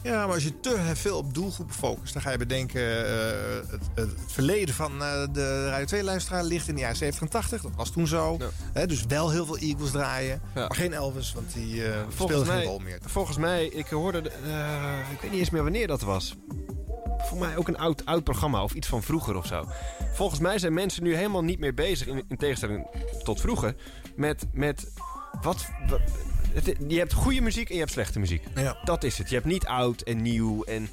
Ja, 0.04 0.26
maar 0.26 0.34
als 0.34 0.42
je 0.44 0.60
te 0.60 0.90
veel 0.94 1.16
op 1.18 1.34
doelgroepen 1.34 1.74
focust, 1.74 2.12
dan 2.12 2.22
ga 2.22 2.30
je 2.30 2.38
bedenken. 2.38 3.06
eh, 3.06 3.70
het, 3.70 3.80
het 3.94 4.10
verleden 4.26 4.74
van 4.74 5.02
eh, 5.02 5.26
de 5.32 5.68
Radio 5.68 5.98
2-luisteraar 6.00 6.44
ligt 6.44 6.68
in 6.68 6.74
de 6.74 6.80
jaren 6.80 6.96
70 6.96 7.22
en 7.22 7.28
80. 7.28 7.62
Dat 7.62 7.70
was 7.76 7.90
toen 7.90 8.06
zo. 8.06 8.38
Hè, 8.72 8.86
dus 8.86 9.04
wel 9.08 9.30
heel 9.30 9.46
veel 9.46 9.56
Eagles 9.58 9.90
draaien. 9.90 10.40
Ja. 10.54 10.60
Maar 10.60 10.76
geen 10.76 10.92
Elvis, 10.92 11.32
want 11.32 11.52
die 11.54 11.82
Volgens 11.82 12.14
speelde 12.14 12.44
mij, 12.44 12.56
geen 12.58 12.66
rol 12.66 12.78
meer. 12.78 12.98
volgens 13.06 13.36
mij, 13.36 13.66
ik 13.66 13.86
hoorde, 13.88 14.20
de- 14.22 14.30
ik 15.12 15.20
weet 15.20 15.30
niet 15.30 15.40
eens 15.40 15.50
meer 15.50 15.62
wanneer 15.62 15.86
dat 15.86 16.00
was. 16.02 16.34
Volgens 17.18 17.40
mij 17.48 17.56
ook 17.56 17.68
een 17.68 17.78
oud, 17.78 18.04
oud 18.06 18.24
programma 18.24 18.62
of 18.62 18.74
iets 18.74 18.88
van 18.88 19.02
vroeger 19.02 19.36
of 19.36 19.46
zo. 19.46 19.64
Volgens 20.14 20.40
mij 20.40 20.58
zijn 20.58 20.74
mensen 20.74 21.02
nu 21.02 21.14
helemaal 21.16 21.44
niet 21.44 21.58
meer 21.58 21.74
bezig, 21.74 22.06
in, 22.06 22.24
in 22.28 22.36
tegenstelling 22.36 22.86
tot 23.22 23.40
vroeger, 23.40 23.74
met, 24.16 24.46
met 24.52 24.92
wat, 25.42 25.66
wat- 25.88 26.00
het- 26.52 26.76
je 26.88 26.98
hebt 26.98 27.12
goede 27.12 27.40
muziek 27.40 27.68
en 27.68 27.74
je 27.74 27.80
hebt 27.80 27.92
slechte 27.92 28.18
muziek. 28.18 28.42
Ja. 28.54 28.76
Dat 28.84 29.04
is 29.04 29.18
het. 29.18 29.28
Je 29.28 29.34
hebt 29.34 29.46
niet 29.46 29.66
oud 29.66 30.00
en 30.00 30.22
nieuw 30.22 30.62
en 30.62 30.88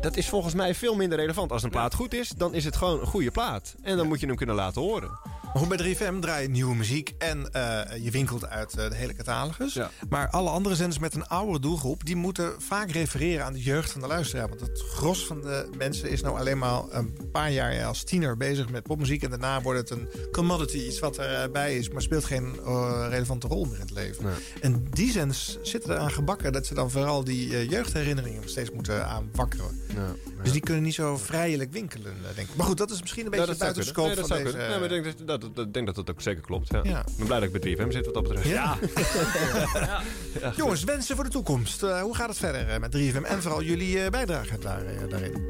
dat 0.00 0.16
is 0.16 0.28
volgens 0.28 0.54
mij 0.54 0.74
veel 0.74 0.94
minder 0.94 1.18
relevant. 1.18 1.52
Als 1.52 1.62
een 1.62 1.70
plaat 1.70 1.94
goed 1.94 2.14
is, 2.14 2.28
dan 2.28 2.54
is 2.54 2.64
het 2.64 2.76
gewoon 2.76 3.00
een 3.00 3.06
goede 3.06 3.30
plaat. 3.30 3.74
En 3.82 3.96
dan 3.96 4.06
moet 4.08 4.20
je 4.20 4.26
hem 4.26 4.36
kunnen 4.36 4.54
laten 4.54 4.82
horen. 4.82 5.10
Maar 5.52 5.62
goed, 5.62 5.76
bij 5.76 5.94
3FM 5.94 6.18
draai 6.20 6.42
je 6.42 6.48
nieuwe 6.48 6.74
muziek 6.74 7.14
en 7.18 7.52
eh, 7.52 8.04
je 8.04 8.10
winkelt 8.10 8.48
uit 8.48 8.78
eh, 8.78 8.90
de 8.90 8.96
hele 8.96 9.14
catalogus. 9.14 9.78
Maar 10.08 10.28
alle 10.28 10.50
andere 10.50 10.74
zenders 10.74 10.98
met 10.98 11.14
een 11.14 11.26
oudere 11.26 11.60
doelgroep... 11.60 12.04
die 12.04 12.16
moeten 12.16 12.62
vaak 12.62 12.90
refereren 12.90 13.44
aan 13.44 13.52
de 13.52 13.62
jeugd 13.62 13.90
van 13.90 14.00
de 14.00 14.06
luisteraar. 14.06 14.48
Want 14.48 14.60
het 14.60 14.80
gros 14.80 15.26
van 15.26 15.40
de 15.40 15.68
mensen 15.76 16.10
is 16.10 16.22
nou 16.22 16.38
alleen 16.38 16.58
maar 16.58 16.82
een 16.90 17.30
paar 17.32 17.50
jaar 17.50 17.84
als 17.84 18.04
tiener 18.04 18.36
bezig 18.36 18.68
met 18.68 18.82
popmuziek... 18.82 19.22
en 19.22 19.30
daarna 19.30 19.62
wordt 19.62 19.78
het 19.78 19.90
een 19.90 20.08
commodity, 20.32 20.76
iets 20.78 20.98
wat 20.98 21.18
erbij 21.18 21.76
is... 21.76 21.88
maar 21.88 22.02
speelt 22.02 22.24
geen 22.24 22.56
eh, 22.64 23.06
relevante 23.08 23.46
rol 23.46 23.64
meer 23.64 23.74
in 23.74 23.80
het 23.80 23.90
leven. 23.90 24.30
En 24.60 24.86
die 24.90 25.10
zenders 25.10 25.58
zitten 25.62 25.90
eraan 25.90 26.10
gebakken... 26.10 26.52
dat 26.52 26.66
ze 26.66 26.74
dan 26.74 26.90
vooral 26.90 27.24
die 27.24 27.56
eh, 27.56 27.70
jeugdherinneringen 27.70 28.40
nog 28.40 28.50
steeds 28.50 28.70
moeten 28.70 29.06
aanwakkeren. 29.06 29.80
Dus 30.42 30.52
die 30.52 30.60
kunnen 30.60 30.82
niet 30.82 30.94
zo 30.94 31.16
vrijelijk 31.16 31.72
winkelen, 31.72 32.12
eh, 32.12 32.34
denk 32.34 32.48
ik. 32.48 32.56
Maar 32.56 32.66
goed, 32.66 32.76
dat 32.76 32.90
is 32.90 33.00
misschien 33.00 33.24
een 33.24 33.30
beetje 33.30 33.56
buiten 33.56 33.82
de 33.82 33.88
scope 33.88 34.08
Nee, 34.08 34.16
van 34.16 34.28
deze... 34.28 34.56
Nee, 34.56 34.78
maar 34.78 34.92
ik 34.92 35.02
denk 35.02 35.26
dat, 35.26 35.37
dat, 35.38 35.56
dat, 35.56 35.66
ik 35.66 35.72
denk 35.72 35.86
dat 35.86 35.94
dat 35.94 36.10
ook 36.10 36.20
zeker 36.20 36.42
klopt. 36.42 36.70
Ja. 36.72 36.80
Ja. 36.82 37.00
Ik 37.06 37.16
ben 37.16 37.26
blij 37.26 37.40
dat 37.40 37.54
ik 37.54 37.60
bij 37.76 37.86
3FM 37.86 37.90
zit 37.92 38.04
wat 38.04 38.14
dat 38.14 38.22
betreft. 38.22 38.48
Ja. 38.48 38.76
Ja, 40.40 40.52
Jongens, 40.56 40.84
wensen 40.84 41.14
voor 41.14 41.24
de 41.24 41.30
toekomst. 41.30 41.82
Eh, 41.82 42.00
hoe 42.00 42.14
gaat 42.14 42.28
het 42.28 42.38
verder 42.38 42.68
eh, 42.68 42.78
met 42.80 42.96
3FM? 42.96 43.22
En 43.26 43.42
vooral 43.42 43.62
jullie 43.62 44.02
eh, 44.04 44.10
bijdrage 44.10 44.58
daar, 44.58 44.82
daarin. 45.08 45.46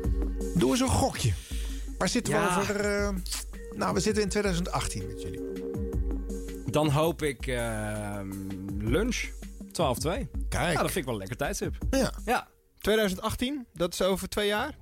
Doe 0.54 0.70
eens 0.70 0.80
een 0.80 0.88
gokje. 0.88 1.32
Waar 1.98 2.08
zitten 2.08 2.32
we 2.34 2.56
over... 2.60 2.80
eh, 2.80 3.08
nou, 3.76 3.94
we 3.94 4.00
zitten 4.00 4.22
in 4.22 4.28
2018 4.28 5.06
met 5.06 5.22
jullie. 5.22 5.40
Dan 6.70 6.88
hoop 6.90 7.22
ik 7.22 7.46
ehm, 7.46 8.30
lunch. 8.78 9.16
12-2. 9.26 9.70
Kijk. 9.70 10.72
Ja, 10.72 10.72
dat 10.72 10.80
vind 10.80 10.94
ik 10.96 11.04
wel 11.04 11.12
een 11.12 11.18
lekker 11.18 11.36
tijdstip. 11.36 11.74
Ja. 11.90 12.12
Ja. 12.24 12.48
2018, 12.80 13.66
dat 13.74 13.92
is 13.92 14.02
over 14.02 14.28
twee 14.28 14.46
jaar? 14.46 14.76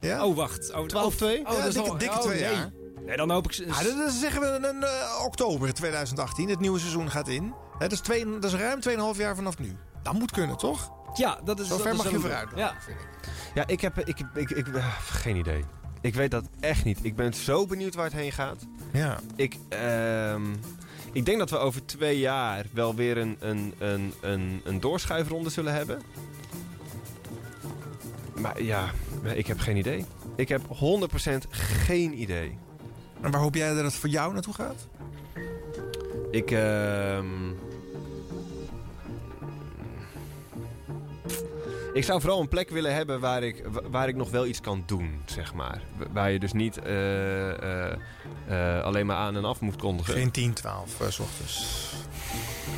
Ja. 0.00 0.26
Oh, 0.26 0.36
wacht. 0.36 0.72
Oh, 0.74 0.84
12-2? 0.84 0.88
Oh, 0.92 0.92
Ja, 0.96 1.42
dat 1.44 1.66
is 1.66 1.74
dikke- 1.74 1.90
al- 1.90 1.98
dikke 1.98 2.14
oh, 2.14 2.20
twee 2.20 2.40
nee. 2.40 2.50
jaar. 2.52 2.70
Nee, 3.10 3.18
dan 3.18 3.30
hoop 3.30 3.44
ik... 3.44 3.52
ze- 3.52 3.66
Ah, 3.70 4.08
zeggen 4.08 4.40
we 4.40 4.68
een, 4.68 4.82
eh, 4.82 5.24
oktober 5.24 5.74
2018. 5.74 6.48
Het 6.48 6.60
nieuwe 6.60 6.78
seizoen 6.78 7.10
gaat 7.10 7.28
in. 7.28 7.42
Hè, 7.72 7.78
dat, 7.78 7.92
is 7.92 8.00
twee, 8.00 8.30
dat 8.40 8.44
is 8.44 8.54
ruim 8.54 8.80
2,5 9.14 9.18
jaar 9.18 9.34
vanaf 9.36 9.58
nu. 9.58 9.76
Dat 10.02 10.12
moet 10.12 10.30
kunnen, 10.30 10.56
toch? 10.56 10.90
Ja, 11.14 11.40
dat 11.44 11.60
is... 11.60 11.66
Zo 11.68 11.72
dat 11.72 11.82
ver 11.82 11.90
is 11.92 11.96
mag 11.96 12.10
je 12.10 12.18
vooruit. 12.20 12.48
Ja. 12.54 12.74
Ja, 13.54 13.66
ik 13.66 13.80
heb... 13.80 13.98
Ik, 13.98 14.18
ik, 14.34 14.50
ik, 14.50 14.68
eh, 14.68 14.86
geen 15.00 15.36
idee. 15.36 15.64
Ik 16.00 16.14
weet 16.14 16.30
dat 16.30 16.44
echt 16.60 16.84
niet. 16.84 16.98
Ik 17.02 17.16
ben 17.16 17.34
zo 17.34 17.66
benieuwd 17.66 17.94
waar 17.94 18.04
het 18.04 18.12
heen 18.14 18.32
gaat. 18.32 18.66
Ja. 18.92 19.18
Ik, 19.36 19.56
ehm, 19.68 20.42
ik 21.12 21.24
denk 21.24 21.38
dat 21.38 21.50
we 21.50 21.56
over 21.58 21.86
twee 21.86 22.18
jaar 22.18 22.64
wel 22.72 22.94
weer 22.94 23.18
een, 23.18 23.36
een, 23.40 23.74
een, 23.78 24.12
een, 24.20 24.60
een 24.64 24.80
doorschuifronde 24.80 25.50
zullen 25.50 25.74
hebben. 25.74 26.02
Maar 28.34 28.62
ja, 28.62 28.90
ik 29.34 29.46
heb 29.46 29.58
geen 29.58 29.76
idee. 29.76 30.04
Ik 30.36 30.48
heb 30.48 30.60
100% 30.62 30.68
geen 31.50 32.20
idee. 32.20 32.58
En 33.22 33.30
waar 33.30 33.40
hoop 33.40 33.54
jij 33.54 33.74
dat 33.74 33.84
het 33.84 33.94
voor 33.94 34.08
jou 34.08 34.32
naartoe 34.32 34.54
gaat? 34.54 34.86
Ik, 36.30 36.50
ehm 36.50 37.26
Ik 41.92 42.04
zou 42.04 42.20
vooral 42.20 42.40
een 42.40 42.48
plek 42.48 42.70
willen 42.70 42.94
hebben 42.94 43.20
waar 43.20 43.42
ik, 43.42 43.64
wa- 43.72 43.82
waar 43.90 44.08
ik 44.08 44.16
nog 44.16 44.30
wel 44.30 44.46
iets 44.46 44.60
kan 44.60 44.82
doen, 44.86 45.22
zeg 45.24 45.54
maar. 45.54 45.82
Wa- 45.96 46.06
Waar 46.12 46.30
je 46.30 46.38
dus 46.38 46.52
niet 46.52 46.78
eh, 46.78 47.90
eh, 47.92 48.84
alleen 48.84 49.06
maar 49.06 49.16
aan 49.16 49.36
en 49.36 49.44
af 49.44 49.60
moet 49.60 49.76
kondigen. 49.76 50.14
Geen 50.14 50.30
10, 50.30 50.52
12 50.52 51.00
eh, 51.00 51.08
s 51.08 51.18
ochtends. 51.18 51.88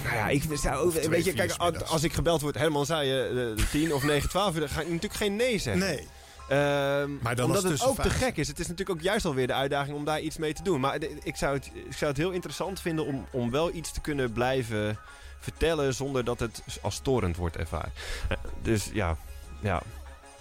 Nou 0.04 0.16
ja, 0.16 0.28
ik 0.28 0.42
zou 0.54 0.76
ook, 0.76 0.92
weet 0.92 1.24
je, 1.24 1.32
kijk,'s 1.32 1.58
als, 1.88 2.02
ik 2.02 2.12
gebeld 2.12 2.40
word, 2.40 2.58
Herman 2.58 2.86
zei 2.86 3.08
je 3.08 3.54
eh, 3.58 3.64
10 3.70 3.94
of 3.94 4.02
9, 4.04 4.28
12 4.28 4.54
uur, 4.54 4.60
dan 4.60 4.68
ga 4.68 4.80
ik 4.80 4.86
natuurlijk 4.86 5.14
geen 5.14 5.36
nee 5.36 5.58
zeggen. 5.58 5.82
Nee. 5.86 6.06
Ehm, 6.48 7.10
Maar 7.22 7.36
dan 7.36 7.46
omdat 7.46 7.62
het 7.62 7.84
ook 7.84 8.00
te 8.00 8.10
gek 8.10 8.36
is. 8.36 8.48
Het 8.48 8.58
is 8.58 8.68
natuurlijk 8.68 8.98
ook 8.98 9.04
juist 9.04 9.24
alweer 9.24 9.46
de 9.46 9.52
uitdaging 9.52 9.96
om 9.96 10.04
daar 10.04 10.20
iets 10.20 10.36
mee 10.36 10.52
te 10.52 10.62
doen. 10.62 10.80
Maar 10.80 10.98
de- 10.98 11.18
ik 11.22 11.36
zou 11.36 11.54
het, 11.56 11.70
ik 11.74 11.92
zou 11.96 12.10
het 12.10 12.20
heel 12.20 12.30
interessant 12.30 12.80
vinden 12.80 13.06
om, 13.06 13.26
om 13.30 13.50
wel 13.50 13.74
iets 13.74 13.92
te 13.92 14.00
kunnen 14.00 14.32
blijven 14.32 14.98
vertellen 15.40 15.94
zonder 15.94 16.24
dat 16.24 16.40
het 16.40 16.62
als 16.82 16.94
storend 16.94 17.36
wordt 17.36 17.56
ervaren. 17.56 17.92
Eh, 18.28 18.36
Dus 18.62 18.90
ja, 18.92 19.16
ja. 19.60 19.82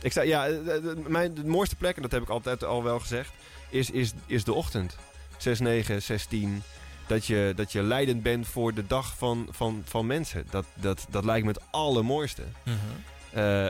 Ik 0.02 0.12
zou, 0.12 0.28
ja, 0.28 0.48
eh, 0.48 0.76
eh, 0.76 0.84
mijn 1.08 1.34
de 1.34 1.46
mooiste 1.46 1.76
plek, 1.76 1.96
en 1.96 2.02
dat 2.02 2.12
heb 2.12 2.22
ik 2.22 2.30
altijd 2.30 2.64
al 2.64 2.84
wel 2.84 3.00
gezegd, 3.00 3.32
is, 3.70 3.90
is, 3.90 4.12
is 4.26 4.44
de 4.44 4.54
ochtend. 4.54 4.98
6, 5.38 5.60
9, 5.60 6.02
6, 6.02 6.26
10. 6.26 6.64
Dat 7.08 7.26
je, 7.26 7.54
dat 7.56 7.72
je 7.72 7.82
leidend 7.84 8.24
bent 8.24 8.48
voor 8.48 8.74
de 8.74 8.88
dag 8.88 9.14
van, 9.18 9.48
van, 9.50 9.82
van 9.86 10.06
mensen. 10.08 10.46
Dat, 10.50 10.66
dat, 10.74 11.06
dat 11.10 11.24
lijkt 11.26 11.46
me 11.46 11.52
het 11.52 11.62
allermooiste. 11.72 12.44
Mhm. 12.64 12.76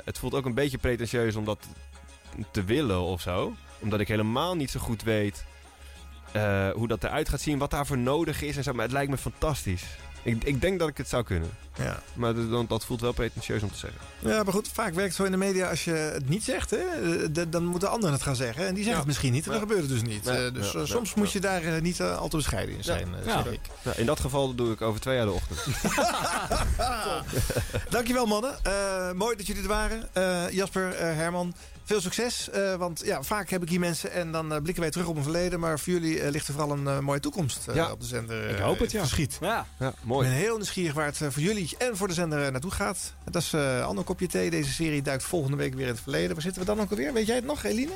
Het 0.05 0.17
voelt 0.17 0.33
ook 0.33 0.45
een 0.45 0.53
beetje 0.53 0.77
pretentieus 0.77 1.35
om 1.35 1.45
dat 1.45 1.65
te 2.51 2.63
willen 2.63 2.99
of 3.01 3.21
zo. 3.21 3.53
Omdat 3.79 3.99
ik 3.99 4.07
helemaal 4.07 4.55
niet 4.55 4.71
zo 4.71 4.79
goed 4.79 5.03
weet 5.03 5.45
eh, 6.31 6.69
hoe 6.69 6.87
dat 6.87 7.03
eruit 7.03 7.29
gaat 7.29 7.41
zien. 7.41 7.57
Wat 7.57 7.71
daarvoor 7.71 7.97
nodig 7.97 8.41
is 8.41 8.57
en 8.57 8.63
zo. 8.63 8.73
Maar 8.73 8.83
het 8.83 8.91
lijkt 8.93 9.11
me 9.11 9.17
fantastisch. 9.17 9.83
Ik, 10.23 10.43
ik 10.43 10.61
denk 10.61 10.79
dat 10.79 10.87
ik 10.89 10.97
het 10.97 11.09
zou 11.09 11.23
kunnen. 11.23 11.49
Ja. 11.77 11.99
Maar 12.13 12.33
dat, 12.35 12.69
dat- 12.69 12.85
voelt 12.85 13.01
wel 13.01 13.11
pretentieus 13.11 13.63
om 13.63 13.71
te 13.71 13.77
zeggen. 13.77 13.99
Ja, 14.19 14.43
maar 14.43 14.53
goed, 14.53 14.67
vaak 14.67 14.93
werkt 14.93 15.07
het 15.07 15.15
zo 15.17 15.23
in 15.23 15.31
de 15.31 15.37
media 15.37 15.69
als 15.69 15.83
je 15.83 15.91
het 15.91 16.29
niet 16.29 16.43
zegt, 16.43 16.69
hè, 16.69 16.77
eh, 16.77 17.45
dan 17.49 17.65
moeten 17.65 17.89
anderen 17.89 18.13
het 18.15 18.23
gaan 18.23 18.35
zeggen. 18.35 18.67
En 18.67 18.73
die 18.73 18.83
zeggen 18.83 18.91
Ja. 18.91 18.97
het 18.97 19.07
misschien 19.07 19.31
niet 19.31 19.45
en 19.45 19.51
dan 19.51 19.59
gebeurt 19.59 19.79
het 19.79 19.89
dus 19.89 20.01
niet. 20.01 20.25
Ja, 20.25 20.35
Eh, 20.45 20.53
dus 20.53 20.75
soms 20.83 21.13
moet 21.13 21.31
je 21.31 21.39
daar 21.39 21.81
niet 21.81 21.99
eh, 21.99 22.17
al 22.17 22.27
te 22.27 22.35
bescheiden 22.35 22.75
in 22.75 22.83
zijn, 22.83 23.07
zeg 23.25 23.45
ik. 23.45 23.59
In 23.95 24.05
dat 24.05 24.19
geval 24.19 24.55
doe 24.55 24.71
ik 24.71 24.81
over 24.81 25.01
twee 25.01 25.15
jaar 25.15 25.25
de 25.25 25.31
ochtend. 25.31 25.59
Dankjewel 27.89 28.25
mannen. 28.25 28.55
Mooi 29.17 29.35
dat 29.35 29.47
jullie 29.47 29.61
er 29.61 29.67
waren. 29.67 30.09
Jasper, 30.55 30.93
Herman, 30.97 31.53
veel 31.91 32.01
succes. 32.01 32.49
Eh, 32.49 32.75
want 32.75 33.01
ja, 33.05 33.21
vaak 33.23 33.49
heb 33.49 33.61
ik 33.61 33.69
hier 33.69 33.79
mensen 33.79 34.11
en 34.11 34.31
dan 34.31 34.53
eh, 34.53 34.61
blikken 34.61 34.81
wij 34.83 34.91
terug 34.91 35.07
op 35.07 35.15
een 35.15 35.23
verleden. 35.23 35.59
Maar 35.59 35.79
voor 35.79 35.93
jullie 35.93 36.21
eh, 36.21 36.31
ligt 36.31 36.47
er 36.47 36.53
vooral 36.53 36.71
een 36.77 37.03
mooie 37.03 37.19
toekomst 37.19 37.67
eh, 37.67 37.75
Ja. 37.75 37.91
op 37.91 37.99
de 37.99 38.05
zender. 38.05 38.49
Ik 38.49 38.57
hoop 38.57 38.79
het, 38.79 38.91
ja. 38.91 38.99
Verschiet. 38.99 39.37
Ja. 39.41 39.65
Ja, 39.79 39.87
Ik 39.87 39.93
mooi. 40.03 40.27
ben 40.27 40.37
heel 40.37 40.55
nieuwsgierig 40.55 40.93
waar 40.93 41.05
het 41.05 41.17
voor 41.17 41.41
jullie 41.41 41.69
en 41.77 41.97
voor 41.97 42.07
de 42.07 42.13
zender 42.13 42.51
naartoe 42.51 42.71
gaat. 42.71 43.13
Dat 43.31 43.41
is 43.41 43.53
eh, 43.53 43.75
een 43.77 43.83
ander 43.83 44.03
kopje 44.03 44.27
thee. 44.27 44.49
Deze 44.49 44.71
serie 44.71 45.01
duikt 45.01 45.23
volgende 45.23 45.57
week 45.57 45.73
weer 45.73 45.85
in 45.87 45.91
het 45.91 46.01
verleden. 46.01 46.33
Waar 46.33 46.41
zitten 46.41 46.61
we 46.61 46.67
dan 46.67 46.81
ook 46.81 46.89
alweer? 46.89 47.13
Weet 47.13 47.27
jij 47.27 47.35
het 47.35 47.45
nog, 47.45 47.63
Eline? 47.63 47.91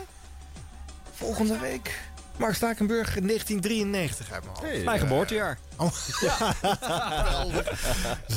Volgende 1.14 1.58
week? 1.60 2.00
Mark 2.38 2.56
Stakenburg, 2.56 3.14
1993 3.14 4.32
uit 4.32 4.44
mijn 4.44 4.56
hoofd. 4.72 4.84
Mijn 4.86 5.00
geboortejaar. 5.00 5.58
Oh. 5.77 5.88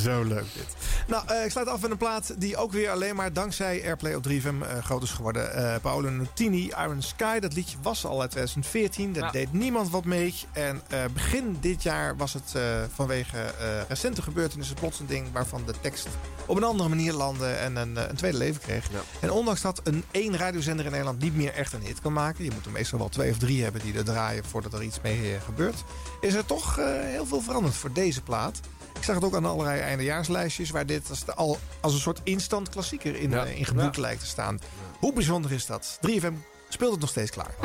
Zo 0.03 0.23
leuk 0.23 0.45
dit. 0.53 0.65
Nou, 1.07 1.23
eh, 1.27 1.45
ik 1.45 1.51
sluit 1.51 1.67
af 1.67 1.81
met 1.81 1.91
een 1.91 1.97
plaat 1.97 2.33
die 2.37 2.57
ook 2.57 2.71
weer 2.71 2.89
alleen 2.89 3.15
maar 3.15 3.33
dankzij 3.33 3.81
Airplay 3.83 4.13
op 4.13 4.27
3FM 4.27 4.61
eh, 4.61 4.83
groot 4.83 5.03
is 5.03 5.09
geworden. 5.11 5.53
Eh 5.53 5.75
Paolo 5.81 6.09
Nutini, 6.09 6.65
Iron 6.65 7.01
Sky. 7.01 7.39
Dat 7.39 7.53
liedje 7.53 7.77
was 7.81 8.05
al 8.05 8.21
uit 8.21 8.31
2014. 8.31 9.13
Daar 9.13 9.23
Ja. 9.23 9.31
deed 9.31 9.53
niemand 9.53 9.89
wat 9.89 10.05
mee. 10.05 10.35
En 10.51 10.81
begin 11.13 11.57
dit 11.61 11.83
jaar 11.83 12.17
was 12.17 12.33
het 12.33 12.53
vanwege 12.93 13.53
recente 13.87 14.21
gebeurtenissen 14.21 14.75
plots 14.75 14.99
een 14.99 15.05
ding... 15.05 15.27
waarvan 15.31 15.61
de 15.65 15.73
tekst 15.81 16.07
op 16.45 16.57
een 16.57 16.63
andere 16.63 16.89
manier 16.89 17.13
landde 17.13 17.47
en 17.47 17.75
een, 17.75 17.95
een 18.09 18.15
tweede 18.15 18.37
leven 18.37 18.61
kreeg. 18.61 18.89
Ja. 18.91 18.99
En 19.19 19.31
ondanks 19.31 19.61
dat 19.61 19.81
een 19.83 20.03
één 20.11 20.37
radiozender 20.37 20.85
in 20.85 20.91
Nederland 20.91 21.19
niet 21.21 21.35
meer 21.35 21.53
echt 21.53 21.73
een 21.73 21.81
hit 21.81 22.01
kan 22.01 22.13
maken... 22.13 22.43
je 22.43 22.51
moet 22.53 22.65
er 22.65 22.71
meestal 22.71 22.99
wel 22.99 23.09
twee 23.09 23.31
of 23.31 23.37
drie 23.37 23.63
hebben 23.63 23.81
die 23.81 23.97
er 23.97 24.03
draaien 24.03 24.43
voordat 24.43 24.73
er 24.73 24.83
iets 24.83 25.01
mee 25.01 25.39
gebeurt... 25.45 25.83
is 26.21 26.33
er 26.33 26.45
toch 26.45 26.75
heel 27.01 27.25
veel 27.25 27.28
veel 27.29 27.41
veranderd 27.41 27.75
voor 27.75 27.93
deze 27.93 28.21
plaat. 28.21 28.59
Ik 28.95 29.03
zag 29.03 29.15
het 29.15 29.23
ook 29.23 29.35
aan 29.35 29.45
allerlei 29.45 29.79
eindejaarslijstjes... 29.79 30.69
waar 30.69 30.85
dit 30.85 31.09
als, 31.09 31.27
al, 31.35 31.57
als 31.79 31.93
een 31.93 31.99
soort 31.99 32.21
instant 32.23 32.69
klassieker 32.69 33.15
in, 33.15 33.29
ja. 33.29 33.45
Eh, 33.45 33.57
in 33.57 33.65
gebruik 33.65 33.97
lijkt 33.97 34.19
te 34.21 34.27
staan. 34.27 34.59
Hoe 34.99 35.13
bijzonder 35.13 35.51
is 35.51 35.65
dat? 35.65 35.99
3FM 36.07 36.33
speelt 36.69 36.91
het 36.91 37.01
nog 37.01 37.09
steeds 37.09 37.31
klaar. 37.31 37.55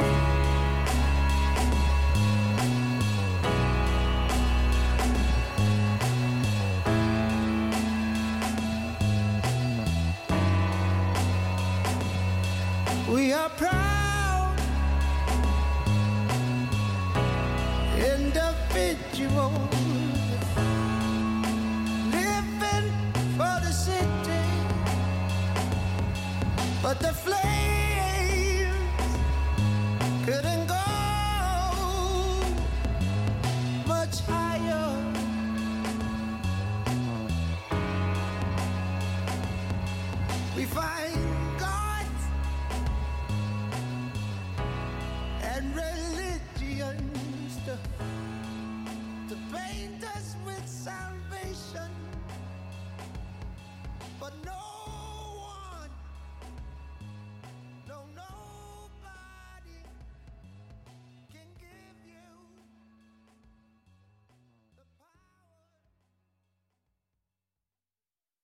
We 13.06 13.34
are 13.34 13.50
proud. 13.56 13.83
But 26.94 27.08
the 27.08 27.14
flame. 27.14 27.63